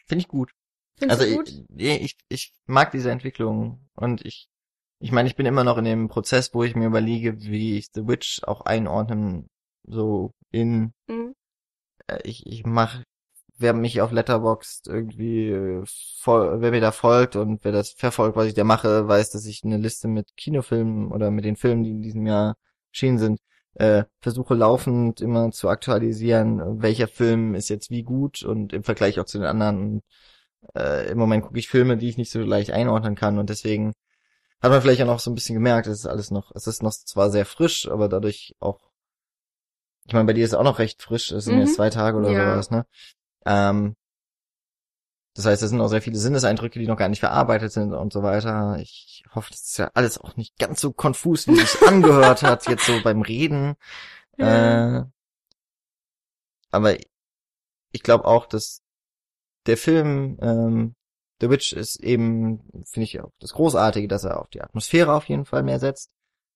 Finde 0.07 0.21
ich 0.23 0.27
gut. 0.27 0.51
Findest 0.97 1.21
also 1.21 1.35
gut? 1.35 1.49
Ich, 1.49 2.01
ich, 2.01 2.17
ich 2.29 2.53
mag 2.65 2.91
diese 2.91 3.11
Entwicklung 3.11 3.87
und 3.95 4.25
ich, 4.25 4.49
ich 4.99 5.11
meine, 5.11 5.27
ich 5.29 5.35
bin 5.35 5.45
immer 5.45 5.63
noch 5.63 5.77
in 5.77 5.85
dem 5.85 6.07
Prozess, 6.07 6.53
wo 6.53 6.63
ich 6.63 6.75
mir 6.75 6.87
überlege, 6.87 7.39
wie 7.41 7.77
ich 7.77 7.89
The 7.93 8.07
Witch 8.07 8.41
auch 8.43 8.61
einordnen, 8.61 9.47
so 9.83 10.31
in, 10.51 10.93
Mhm. 11.07 11.35
äh, 12.07 12.19
ich, 12.23 12.45
ich 12.47 12.65
mach, 12.65 13.01
wer 13.57 13.73
mich 13.73 14.01
auf 14.01 14.11
Letterboxd 14.11 14.87
irgendwie, 14.87 15.49
äh, 15.49 15.83
voll, 16.19 16.61
wer 16.61 16.71
mir 16.71 16.81
da 16.81 16.91
folgt 16.91 17.35
und 17.35 17.63
wer 17.63 17.71
das 17.71 17.91
verfolgt, 17.91 18.35
was 18.37 18.47
ich 18.47 18.53
da 18.53 18.63
mache, 18.63 19.07
weiß, 19.07 19.31
dass 19.31 19.45
ich 19.45 19.63
eine 19.63 19.77
Liste 19.77 20.07
mit 20.07 20.35
Kinofilmen 20.37 21.11
oder 21.11 21.31
mit 21.31 21.45
den 21.45 21.55
Filmen, 21.55 21.83
die 21.83 21.91
in 21.91 22.01
diesem 22.01 22.25
Jahr 22.27 22.55
erschienen 22.91 23.17
sind, 23.19 23.39
äh, 23.75 24.05
versuche 24.21 24.55
laufend 24.55 25.21
immer 25.21 25.51
zu 25.51 25.69
aktualisieren, 25.69 26.81
welcher 26.81 27.07
Film 27.07 27.55
ist 27.55 27.69
jetzt 27.69 27.89
wie 27.91 28.03
gut 28.03 28.43
und 28.43 28.73
im 28.73 28.83
Vergleich 28.83 29.19
auch 29.19 29.25
zu 29.25 29.37
den 29.39 29.47
anderen. 29.47 30.01
Äh, 30.75 31.11
Im 31.11 31.17
Moment 31.17 31.43
gucke 31.45 31.59
ich 31.59 31.67
Filme, 31.69 31.97
die 31.97 32.09
ich 32.09 32.17
nicht 32.17 32.31
so 32.31 32.41
leicht 32.41 32.71
einordnen 32.71 33.15
kann 33.15 33.37
und 33.39 33.49
deswegen 33.49 33.93
hat 34.61 34.71
man 34.71 34.81
vielleicht 34.81 35.01
auch 35.01 35.05
noch 35.07 35.19
so 35.19 35.31
ein 35.31 35.35
bisschen 35.35 35.55
gemerkt, 35.55 35.87
es 35.87 35.99
ist 35.99 36.05
alles 36.07 36.31
noch, 36.31 36.51
es 36.55 36.67
ist 36.67 36.83
noch 36.83 36.91
zwar 36.93 37.29
sehr 37.31 37.45
frisch, 37.45 37.87
aber 37.89 38.09
dadurch 38.09 38.55
auch, 38.59 38.79
ich 40.07 40.13
meine, 40.13 40.25
bei 40.25 40.33
dir 40.33 40.43
ist 40.45 40.51
es 40.51 40.57
auch 40.57 40.63
noch 40.63 40.79
recht 40.79 41.01
frisch, 41.01 41.31
es 41.31 41.45
sind 41.45 41.55
Mhm. 41.55 41.61
jetzt 41.61 41.75
zwei 41.75 41.89
Tage 41.89 42.17
oder 42.17 42.31
Ja. 42.31 42.51
sowas, 42.53 42.71
ne? 42.71 42.85
Ähm, 43.45 43.95
Das 45.35 45.45
heißt, 45.45 45.61
da 45.61 45.67
sind 45.67 45.81
auch 45.81 45.89
sehr 45.89 46.01
viele 46.01 46.17
Sinneseindrücke, 46.17 46.79
die 46.79 46.87
noch 46.87 46.95
gar 46.97 47.09
nicht 47.09 47.19
verarbeitet 47.19 47.71
sind 47.73 47.93
und 47.93 48.13
so 48.13 48.23
weiter. 48.23 48.77
Ich 48.79 49.25
hoffe, 49.33 49.51
das 49.51 49.61
ist 49.63 49.77
ja 49.77 49.91
alles 49.93 50.17
auch 50.17 50.37
nicht 50.37 50.57
ganz 50.57 50.79
so 50.79 50.93
konfus, 50.93 51.47
wie 51.47 51.59
es 51.59 51.81
angehört 51.87 52.41
hat, 52.41 52.67
jetzt 52.69 52.85
so 52.85 53.01
beim 53.03 53.21
Reden. 53.21 53.75
Ja. 54.37 54.99
Äh, 55.01 55.05
aber 56.71 56.95
ich 57.91 58.03
glaube 58.03 58.25
auch, 58.25 58.45
dass 58.45 58.81
der 59.65 59.77
Film 59.77 60.37
ähm, 60.41 60.95
The 61.41 61.49
Witch 61.49 61.73
ist 61.73 61.97
eben, 61.97 62.59
finde 62.85 63.03
ich 63.03 63.19
auch 63.21 63.31
das 63.39 63.53
Großartige, 63.53 64.07
dass 64.07 64.23
er 64.23 64.39
auf 64.39 64.49
die 64.49 64.61
Atmosphäre 64.61 65.13
auf 65.13 65.25
jeden 65.25 65.45
Fall 65.45 65.63
mehr 65.63 65.79
setzt, 65.79 66.09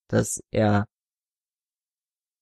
dass 0.07 0.41
er 0.51 0.85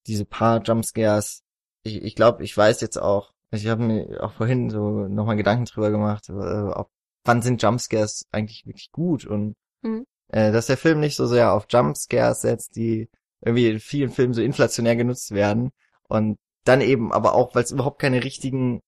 diese 0.06 0.26
paar 0.26 0.62
Jumpscares, 0.64 1.44
ich, 1.84 2.02
ich 2.02 2.16
glaube, 2.16 2.44
ich 2.44 2.56
weiß 2.56 2.82
jetzt 2.82 2.98
auch, 2.98 3.34
ich 3.52 3.68
habe 3.68 3.84
mir 3.84 4.24
auch 4.24 4.34
vorhin 4.34 4.70
so 4.70 5.08
nochmal 5.08 5.38
Gedanken 5.38 5.66
drüber 5.66 5.90
gemacht, 5.92 6.30
äh, 6.30 6.34
ob, 6.34 6.90
wann 7.26 7.42
sind 7.42 7.62
Jumpscares 7.62 8.26
eigentlich 8.32 8.66
wirklich 8.66 8.92
gut 8.92 9.26
und 9.26 9.56
Mhm. 9.84 10.06
äh, 10.30 10.52
dass 10.52 10.66
der 10.68 10.78
Film 10.78 11.00
nicht 11.00 11.16
so 11.16 11.28
sehr 11.28 11.54
auf 11.54 11.68
Jumpscares 11.70 12.42
setzt, 12.42 12.76
die 12.76 13.10
irgendwie 13.42 13.70
in 13.70 13.80
vielen 13.80 14.10
Filmen 14.10 14.34
so 14.34 14.42
inflationär 14.42 14.96
genutzt 14.96 15.32
werden 15.32 15.72
und 16.10 16.38
dann 16.64 16.82
eben 16.82 17.14
aber 17.14 17.36
auch, 17.36 17.54
weil 17.54 17.64
es 17.64 17.72
überhaupt 17.72 18.00
keine 18.00 18.24
richtigen 18.24 18.82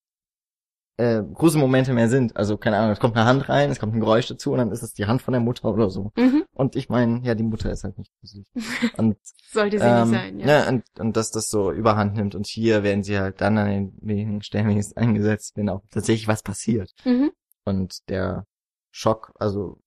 äh, 0.99 1.23
Gruselmomente 1.33 1.93
mehr 1.93 2.09
sind. 2.09 2.35
Also 2.35 2.57
keine 2.57 2.77
Ahnung, 2.77 2.91
es 2.91 2.99
kommt 2.99 3.15
eine 3.15 3.25
Hand 3.25 3.47
rein, 3.47 3.71
es 3.71 3.79
kommt 3.79 3.95
ein 3.95 4.01
Geräusch 4.01 4.27
dazu 4.27 4.51
und 4.51 4.57
dann 4.57 4.71
ist 4.71 4.83
es 4.83 4.93
die 4.93 5.05
Hand 5.05 5.21
von 5.21 5.31
der 5.31 5.39
Mutter 5.39 5.73
oder 5.73 5.89
so. 5.89 6.11
Mhm. 6.17 6.43
Und 6.53 6.75
ich 6.75 6.89
meine, 6.89 7.21
ja, 7.23 7.35
die 7.35 7.43
Mutter 7.43 7.71
ist 7.71 7.85
halt 7.85 7.97
nicht 7.97 8.11
gruselig. 8.19 8.47
Und 8.97 9.17
Sollte 9.49 9.79
sie 9.79 9.85
ähm, 9.85 10.09
nicht 10.09 10.19
sein, 10.19 10.39
ja. 10.39 10.45
ne, 10.45 10.67
und, 10.69 10.99
und 10.99 11.17
dass 11.17 11.31
das 11.31 11.49
so 11.49 11.71
überhand 11.71 12.15
nimmt 12.15 12.35
und 12.35 12.45
hier 12.45 12.83
werden 12.83 13.01
sie 13.01 13.17
halt 13.17 13.41
dann 13.41 13.57
an 13.57 13.93
den 14.01 14.41
Stellen 14.43 14.67
wenigstens 14.67 14.97
eingesetzt, 14.97 15.55
wenn 15.55 15.69
auch 15.69 15.81
tatsächlich 15.89 16.27
was 16.27 16.43
passiert. 16.43 16.93
Mhm. 17.05 17.31
Und 17.63 18.07
der 18.09 18.45
Schock, 18.91 19.31
also 19.39 19.79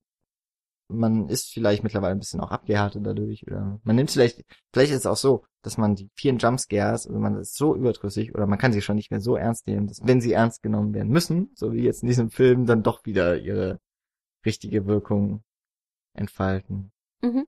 man 0.89 1.29
ist 1.29 1.53
vielleicht 1.53 1.83
mittlerweile 1.83 2.13
ein 2.13 2.19
bisschen 2.19 2.41
auch 2.41 2.51
abgehärtet 2.51 3.05
dadurch 3.05 3.45
oder 3.47 3.79
man 3.83 3.95
nimmt 3.95 4.11
vielleicht, 4.11 4.43
vielleicht 4.73 4.91
ist 4.91 4.99
es 4.99 5.05
auch 5.05 5.17
so, 5.17 5.45
dass 5.63 5.77
man 5.77 5.95
die 5.95 6.09
vielen 6.13 6.37
Jumpscares, 6.37 7.07
also 7.07 7.19
man 7.19 7.37
ist 7.37 7.55
so 7.55 7.75
überdrüssig 7.75 8.35
oder 8.35 8.45
man 8.45 8.59
kann 8.59 8.73
sie 8.73 8.81
schon 8.81 8.97
nicht 8.97 9.11
mehr 9.11 9.21
so 9.21 9.35
ernst 9.35 9.65
nehmen, 9.65 9.87
dass 9.87 10.05
wenn 10.05 10.21
sie 10.21 10.33
ernst 10.33 10.61
genommen 10.61 10.93
werden 10.93 11.11
müssen, 11.11 11.51
so 11.55 11.73
wie 11.73 11.83
jetzt 11.83 12.03
in 12.03 12.09
diesem 12.09 12.29
Film, 12.29 12.65
dann 12.65 12.83
doch 12.83 13.05
wieder 13.05 13.37
ihre 13.37 13.79
richtige 14.45 14.85
Wirkung 14.85 15.43
entfalten. 16.13 16.91
Mhm. 17.21 17.47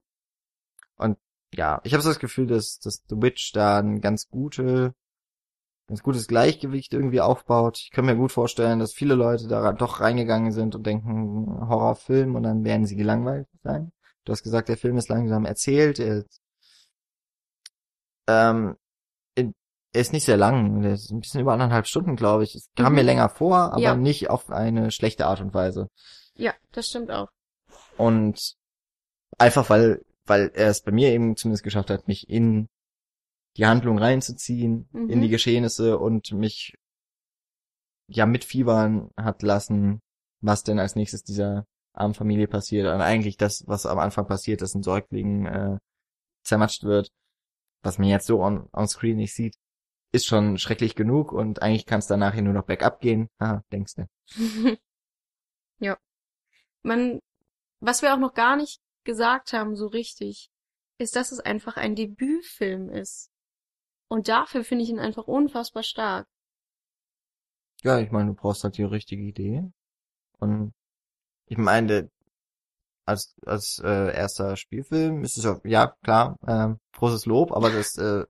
Ja, 1.54 1.80
ich 1.84 1.92
habe 1.94 2.02
so 2.02 2.10
das 2.10 2.18
Gefühl, 2.18 2.46
dass, 2.46 2.78
dass 2.80 3.04
The 3.08 3.16
Witch 3.22 3.52
da 3.52 3.78
ein 3.78 4.00
ganz 4.00 4.28
gute, 4.28 4.94
ganz 5.88 6.02
gutes 6.02 6.28
Gleichgewicht 6.28 6.92
irgendwie 6.92 7.20
aufbaut. 7.20 7.78
Ich 7.78 7.90
kann 7.90 8.04
mir 8.06 8.16
gut 8.16 8.32
vorstellen, 8.32 8.78
dass 8.78 8.92
viele 8.92 9.14
Leute 9.14 9.48
da 9.48 9.72
doch 9.72 10.00
reingegangen 10.00 10.52
sind 10.52 10.74
und 10.74 10.86
denken, 10.86 11.46
Horrorfilm 11.68 12.34
und 12.34 12.42
dann 12.42 12.64
werden 12.64 12.86
sie 12.86 12.96
gelangweilt 12.96 13.48
sein. 13.62 13.92
Du 14.24 14.32
hast 14.32 14.42
gesagt, 14.42 14.68
der 14.68 14.76
Film 14.76 14.96
ist 14.98 15.08
langsam 15.08 15.44
erzählt. 15.44 15.98
Er, 16.00 16.24
ähm, 18.28 18.76
er 19.36 20.00
ist 20.02 20.12
nicht 20.12 20.24
sehr 20.24 20.36
lang. 20.36 20.82
Der 20.82 20.92
ist 20.92 21.10
ein 21.10 21.20
bisschen 21.20 21.40
über 21.40 21.54
anderthalb 21.54 21.86
Stunden, 21.86 22.16
glaube 22.16 22.44
ich. 22.44 22.54
Es 22.54 22.68
kam 22.76 22.92
Mhm. 22.92 22.96
mir 22.96 23.02
länger 23.04 23.28
vor, 23.30 23.56
aber 23.72 23.80
Ja. 23.80 23.96
nicht 23.96 24.28
auf 24.28 24.50
eine 24.50 24.90
schlechte 24.90 25.26
Art 25.26 25.40
und 25.40 25.54
Weise. 25.54 25.88
Ja, 26.34 26.52
das 26.72 26.88
stimmt 26.90 27.10
auch. 27.10 27.28
Und 27.96 28.56
einfach 29.38 29.70
weil, 29.70 30.04
weil 30.26 30.50
er 30.54 30.68
es 30.68 30.82
bei 30.82 30.92
mir 30.92 31.12
eben 31.12 31.34
zumindest 31.36 31.64
geschafft 31.64 31.88
hat, 31.88 32.08
mich 32.08 32.28
in 32.28 32.68
die 33.56 33.64
Handlung 33.64 33.96
reinzuziehen, 33.98 34.86
Mhm. 34.92 35.08
in 35.08 35.20
die 35.22 35.30
Geschehnisse 35.30 35.98
und 35.98 36.30
mich 36.32 36.74
ja 38.08 38.26
mitfiebern 38.26 39.10
hat 39.16 39.42
lassen, 39.42 40.00
was 40.42 40.62
denn 40.62 40.78
als 40.78 40.94
nächstes 40.94 41.22
dieser 41.24 41.64
armen 41.94 42.12
Familie 42.14 42.48
passiert. 42.48 42.86
Und 42.86 43.00
eigentlich 43.00 43.36
das, 43.38 43.64
was 43.66 43.86
am 43.86 43.98
Anfang 43.98 44.26
passiert, 44.26 44.60
dass 44.60 44.74
ein 44.74 44.82
Säugling 44.82 45.46
äh, 45.46 45.78
zermatscht 46.44 46.84
wird, 46.84 47.08
was 47.86 47.98
man 47.98 48.08
jetzt 48.08 48.26
so 48.26 48.42
on, 48.42 48.68
on 48.72 48.88
screen 48.88 49.16
nicht 49.16 49.34
sieht, 49.34 49.56
ist 50.12 50.26
schon 50.26 50.58
schrecklich 50.58 50.96
genug 50.96 51.32
und 51.32 51.62
eigentlich 51.62 51.86
kann 51.86 52.00
es 52.00 52.06
danach 52.06 52.34
hier 52.34 52.42
nur 52.42 52.52
noch 52.52 52.66
bergab 52.66 53.00
gehen. 53.00 53.28
Haha, 53.40 53.64
denkst 53.72 53.94
du. 53.94 54.08
ja. 55.78 55.96
Man, 56.82 57.20
was 57.80 58.02
wir 58.02 58.12
auch 58.12 58.18
noch 58.18 58.34
gar 58.34 58.56
nicht 58.56 58.80
gesagt 59.04 59.52
haben, 59.52 59.76
so 59.76 59.86
richtig, 59.86 60.50
ist, 60.98 61.14
dass 61.14 61.30
es 61.30 61.40
einfach 61.40 61.76
ein 61.76 61.94
Debütfilm 61.94 62.90
ist. 62.90 63.30
Und 64.08 64.28
dafür 64.28 64.64
finde 64.64 64.84
ich 64.84 64.90
ihn 64.90 64.98
einfach 64.98 65.28
unfassbar 65.28 65.82
stark. 65.82 66.26
Ja, 67.82 68.00
ich 68.00 68.10
meine, 68.10 68.30
du 68.30 68.34
brauchst 68.34 68.64
halt 68.64 68.78
die 68.78 68.84
richtige 68.84 69.22
Idee. 69.22 69.70
Und 70.38 70.72
ich 71.46 71.58
meine, 71.58 72.10
als 73.06 73.34
als 73.46 73.80
äh, 73.84 74.14
erster 74.14 74.56
Spielfilm 74.56 75.24
ist 75.24 75.38
es 75.38 75.44
ja, 75.44 75.58
ja 75.64 75.94
klar, 76.02 76.36
ähm, 76.46 76.78
großes 76.92 77.24
Lob, 77.26 77.52
aber 77.52 77.70
das 77.70 77.96
äh, 77.96 78.24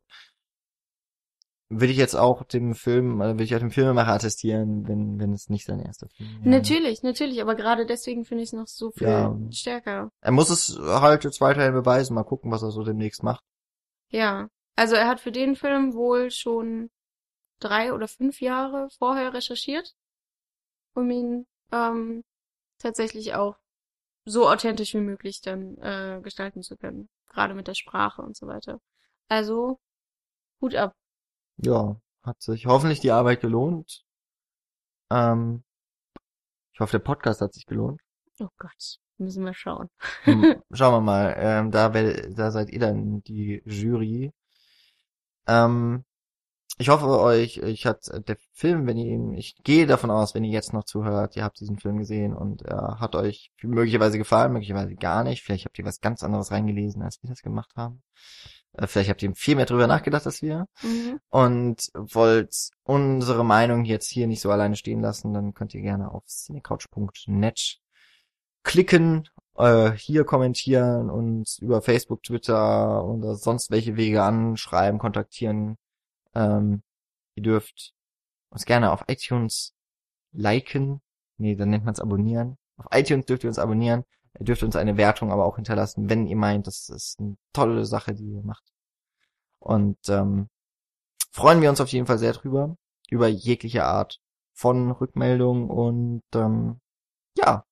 will 1.69 1.91
ich 1.91 1.97
jetzt 1.97 2.15
auch 2.15 2.45
dem 2.45 2.75
Film, 2.75 3.21
äh, 3.21 3.37
will 3.39 3.45
ich 3.45 3.55
auch 3.55 3.61
dem 3.61 3.71
Filmemacher 3.71 4.13
attestieren, 4.13 4.87
wenn 4.87 5.19
wenn 5.19 5.33
es 5.33 5.49
nicht 5.49 5.67
sein 5.67 5.81
erster 5.81 6.09
Film 6.09 6.29
wäre. 6.41 6.51
Natürlich, 6.51 7.03
natürlich, 7.03 7.43
aber 7.43 7.55
gerade 7.55 7.87
deswegen 7.87 8.25
finde 8.25 8.45
ich 8.45 8.51
es 8.51 8.53
noch 8.53 8.69
so 8.69 8.93
viel 8.93 9.09
Ja. 9.09 9.37
stärker. 9.51 10.11
Er 10.21 10.33
muss 10.33 10.51
es 10.51 10.79
halt 10.79 11.25
jetzt 11.25 11.41
weiterhin 11.41 11.73
beweisen, 11.73 12.15
mal 12.15 12.25
gucken, 12.25 12.53
was 12.53 12.63
er 12.63 12.71
so 12.71 12.85
demnächst 12.85 13.23
macht. 13.23 13.43
Ja. 14.11 14.49
Also 14.77 14.95
er 14.95 15.09
hat 15.09 15.21
für 15.21 15.33
den 15.33 15.57
Film 15.57 15.95
wohl 15.95 16.31
schon 16.31 16.91
drei 17.61 17.95
oder 17.95 18.09
fünf 18.09 18.43
Jahre 18.43 18.89
vorher 18.99 19.33
recherchiert, 19.33 19.95
um 20.95 21.11
ihn 21.11 21.47
ähm, 21.73 22.23
tatsächlich 22.79 23.35
auch 23.35 23.57
so 24.27 24.49
authentisch 24.49 24.93
wie 24.95 25.01
möglich 25.01 25.41
dann 25.41 25.79
äh, 25.79 26.21
gestalten 26.23 26.63
zu 26.63 26.77
können. 26.77 27.09
Gerade 27.29 27.55
mit 27.55 27.69
der 27.69 27.75
Sprache 27.75 28.23
und 28.23 28.37
so 28.37 28.47
weiter. 28.47 28.81
Also, 29.29 29.79
Hut 30.61 30.75
ab. 30.75 30.95
Ja, 31.59 31.97
hat 32.23 32.43
sich 32.43 32.67
hoffentlich 32.67 33.01
die 33.01 33.13
Arbeit 33.13 33.41
gelohnt. 33.41 34.05
Ähm, 35.11 35.63
ich 36.73 36.81
hoffe, 36.81 36.93
der 36.93 37.05
Podcast 37.05 37.41
hat 37.41 37.55
sich 37.55 37.67
gelohnt. 37.67 38.01
Oh 38.41 38.49
Gott, 38.59 38.99
müssen 39.19 39.45
wir 39.45 39.55
schauen. 39.55 39.89
Hm, 40.25 40.63
Schauen 40.73 40.95
wir 40.95 41.01
mal. 41.01 41.35
Ähm, 41.39 41.71
da, 41.71 41.89
da 41.89 42.51
seid 42.51 42.71
ihr 42.71 42.81
dann 42.81 43.23
die 43.23 43.63
Jury. 43.65 44.33
Ähm, 45.47 46.05
ich 46.79 46.89
hoffe 46.91 47.07
euch, 47.09 47.59
ich 47.59 47.87
hat 47.87 48.07
der 48.29 48.37
Film, 48.53 48.87
wenn 48.87 48.99
ihr 48.99 49.07
ihn, 49.07 49.33
ich 49.35 49.57
gehe 49.65 49.87
davon 49.87 50.11
aus, 50.11 50.35
wenn 50.35 50.45
ihr 50.45 50.51
jetzt 50.53 50.73
noch 50.73 50.85
zuhört, 50.85 51.37
ihr 51.37 51.45
habt 51.45 51.59
diesen 51.61 51.79
Film 51.79 51.99
gesehen 51.99 52.35
und 52.35 52.63
er 52.63 53.01
hat 53.01 53.15
euch 53.15 53.51
möglicherweise 53.63 54.19
gefallen, 54.19 54.53
möglicherweise 54.53 54.95
gar 54.95 55.25
nicht. 55.25 55.43
Vielleicht 55.43 55.65
habt 55.65 55.79
ihr 55.79 55.85
was 55.85 56.01
ganz 56.01 56.23
anderes 56.23 56.51
reingelesen, 56.51 57.03
als 57.03 57.23
wir 57.23 57.31
das 57.31 57.43
gemacht 57.43 57.73
haben. 57.77 58.03
Äh, 58.75 58.87
vielleicht 58.87 59.09
habt 59.11 59.23
ihr 59.23 59.35
viel 59.35 59.57
mehr 59.57 59.65
drüber 59.67 59.87
nachgedacht 59.87 60.27
als 60.27 60.43
wir 60.43 60.67
Mhm. 60.83 61.19
und 61.31 61.91
wollt 61.95 62.55
unsere 62.85 63.45
Meinung 63.45 63.85
jetzt 63.85 64.09
hier 64.11 64.27
nicht 64.27 64.41
so 64.43 64.51
alleine 64.51 64.77
stehen 64.77 65.01
lassen, 65.01 65.33
dann 65.33 65.55
könnt 65.55 65.75
ihr 65.75 65.81
gerne 65.83 66.13
auf 66.13 66.25
cinecouch.net 66.27 67.79
klicken, 68.65 69.29
äh, 69.57 69.93
hier 69.93 70.25
kommentieren 70.25 71.09
und 71.09 71.57
über 71.61 71.81
Facebook, 71.81 72.23
Twitter 72.23 73.05
oder 73.05 73.37
sonst 73.37 73.71
welche 73.71 73.97
Wege 73.97 74.23
anschreiben, 74.23 74.99
kontaktieren. 74.99 75.77
Ähm, 76.37 76.83
ihr 77.35 77.43
dürft 77.43 77.95
uns 78.51 78.65
gerne 78.67 78.93
auf 78.93 79.05
iTunes 79.09 79.75
liken. 80.33 81.01
Nee, 81.39 81.57
dann 81.57 81.71
nennt 81.71 81.85
man 81.85 81.95
es 81.95 82.01
abonnieren. 82.01 82.59
Auf 82.77 82.87
iTunes 82.93 83.27
dürft 83.27 83.45
ihr 83.45 83.51
uns 83.51 83.59
abonnieren. 83.59 84.05
Ihr 84.39 84.45
dürft 84.45 84.63
uns 84.63 84.77
eine 84.77 84.97
Wertung 84.97 85.33
aber 85.33 85.47
auch 85.47 85.57
hinterlassen, 85.57 86.11
wenn 86.11 86.27
ihr 86.27 86.37
meint, 86.37 86.67
das 86.67 86.89
ist 86.91 87.19
eine 87.19 87.37
tolle 87.53 87.87
Sache, 87.87 88.15
die 88.15 88.33
ihr 88.35 88.43
macht. 88.43 88.65
Und 89.59 89.99
ähm, 90.09 90.49
freuen 91.33 91.63
wir 91.63 91.71
uns 91.71 91.81
auf 91.81 91.89
jeden 91.89 92.07
Fall 92.07 92.19
sehr 92.19 92.33
drüber, 92.33 92.77
über 93.09 93.29
jegliche 93.29 93.85
Art 93.85 94.21
von 94.53 94.91
Rückmeldung 94.91 95.69
und 95.71 96.23
ähm, 96.35 96.81
ja, 97.37 97.65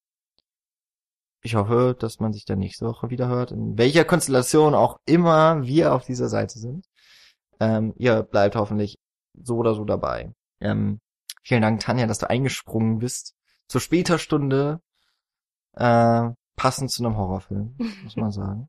ich 1.43 1.55
hoffe, 1.57 1.95
dass 1.99 2.21
man 2.21 2.33
sich 2.33 2.47
dann 2.47 2.59
nächste 2.59 2.87
Woche 2.87 3.11
wieder 3.11 3.29
hört, 3.29 3.53
in 3.53 3.77
welcher 3.77 4.05
Konstellation 4.05 4.75
auch 4.75 4.99
immer 5.05 5.63
wir 5.63 5.95
auf 5.95 6.05
dieser 6.05 6.29
Seite 6.29 6.59
sind. 6.59 6.87
Ähm, 7.61 7.95
ihr 7.97 8.23
bleibt 8.23 8.57
hoffentlich 8.57 8.99
so 9.35 9.57
oder 9.57 9.75
so 9.75 9.85
dabei. 9.85 10.33
Ähm, 10.61 11.01
vielen 11.43 11.63
Dank, 11.63 11.81
Tanja, 11.81 12.07
dass 12.07 12.19
du 12.19 12.29
eingesprungen 12.29 12.99
bist. 12.99 13.35
Zur 13.69 13.81
später 13.81 14.19
Stunde, 14.19 14.81
äh, 15.73 16.31
passend 16.57 16.91
zu 16.91 17.05
einem 17.05 17.17
Horrorfilm, 17.17 17.77
muss 18.03 18.17
man 18.17 18.31
sagen. 18.33 18.69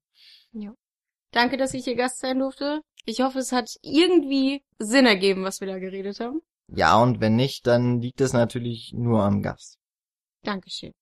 Danke, 1.35 1.57
dass 1.57 1.73
ich 1.73 1.83
hier 1.83 1.97
Gast 1.97 2.19
sein 2.19 2.39
durfte. 2.39 2.81
Ich 3.03 3.19
hoffe, 3.19 3.39
es 3.39 3.51
hat 3.51 3.69
irgendwie 3.81 4.63
Sinn 4.79 5.05
ergeben, 5.05 5.43
was 5.43 5.59
wir 5.59 5.67
da 5.67 5.79
geredet 5.79 6.21
haben. 6.21 6.41
Ja, 6.69 6.97
und 6.97 7.19
wenn 7.19 7.35
nicht, 7.35 7.67
dann 7.67 7.99
liegt 7.99 8.21
es 8.21 8.31
natürlich 8.31 8.93
nur 8.93 9.21
am 9.21 9.41
Gast. 9.41 9.77
Dankeschön. 10.43 10.93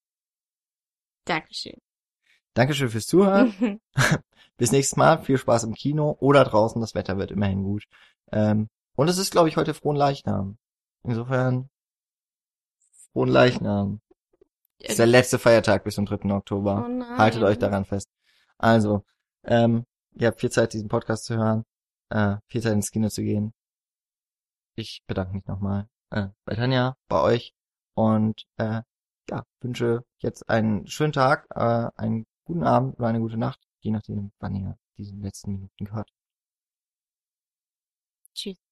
Dankeschön. 1.25 1.82
Dankeschön 2.53 2.89
fürs 2.89 3.07
Zuhören. 3.07 3.79
Bis 4.57 4.71
nächstes 4.71 4.95
Mal. 4.95 5.21
Viel 5.23 5.37
Spaß 5.37 5.63
im 5.63 5.73
Kino 5.73 6.15
oder 6.19 6.43
draußen. 6.43 6.79
Das 6.81 6.95
Wetter 6.95 7.17
wird 7.17 7.31
immerhin 7.31 7.63
gut. 7.63 7.85
Ähm, 8.31 8.69
und 8.95 9.07
es 9.07 9.17
ist, 9.17 9.31
glaube 9.31 9.49
ich, 9.49 9.57
heute 9.57 9.73
frohen 9.73 9.97
Leichnam. 9.97 10.57
Insofern 11.03 11.69
frohen 13.11 13.29
Leichnam. 13.29 14.01
Das 14.79 14.91
ist 14.91 14.99
der 14.99 15.07
letzte 15.07 15.39
Feiertag 15.39 15.83
bis 15.83 15.95
zum 15.95 16.05
3. 16.05 16.31
Oktober. 16.31 16.87
Oh. 16.87 17.17
Haltet 17.17 17.41
euch 17.43 17.57
daran 17.57 17.85
fest. 17.85 18.09
Also, 18.57 19.03
ähm, 19.43 19.85
ihr 20.13 20.27
habt 20.27 20.39
viel 20.39 20.51
Zeit, 20.51 20.73
diesen 20.73 20.89
Podcast 20.89 21.25
zu 21.25 21.37
hören, 21.37 21.65
äh, 22.09 22.37
viel 22.47 22.61
Zeit 22.61 22.73
ins 22.73 22.91
Kino 22.91 23.09
zu 23.09 23.23
gehen. 23.23 23.53
Ich 24.75 25.03
bedanke 25.07 25.33
mich 25.33 25.45
nochmal 25.45 25.87
äh, 26.11 26.27
bei 26.45 26.55
Tanja, 26.55 26.95
bei 27.07 27.21
euch 27.21 27.53
und 27.95 28.45
äh, 28.57 28.81
ja, 29.29 29.43
wünsche 29.61 30.03
jetzt 30.19 30.49
einen 30.49 30.87
schönen 30.87 31.13
Tag, 31.13 31.47
äh, 31.51 31.89
einen 31.95 32.25
guten 32.45 32.63
Abend 32.63 32.97
oder 32.99 33.07
eine 33.09 33.19
gute 33.19 33.37
Nacht, 33.37 33.59
je 33.81 33.91
nachdem, 33.91 34.31
wann 34.39 34.55
ihr 34.55 34.77
diesen 34.97 35.21
letzten 35.21 35.51
Minuten 35.51 35.85
gehört. 35.85 36.11
Tschüss. 38.33 38.62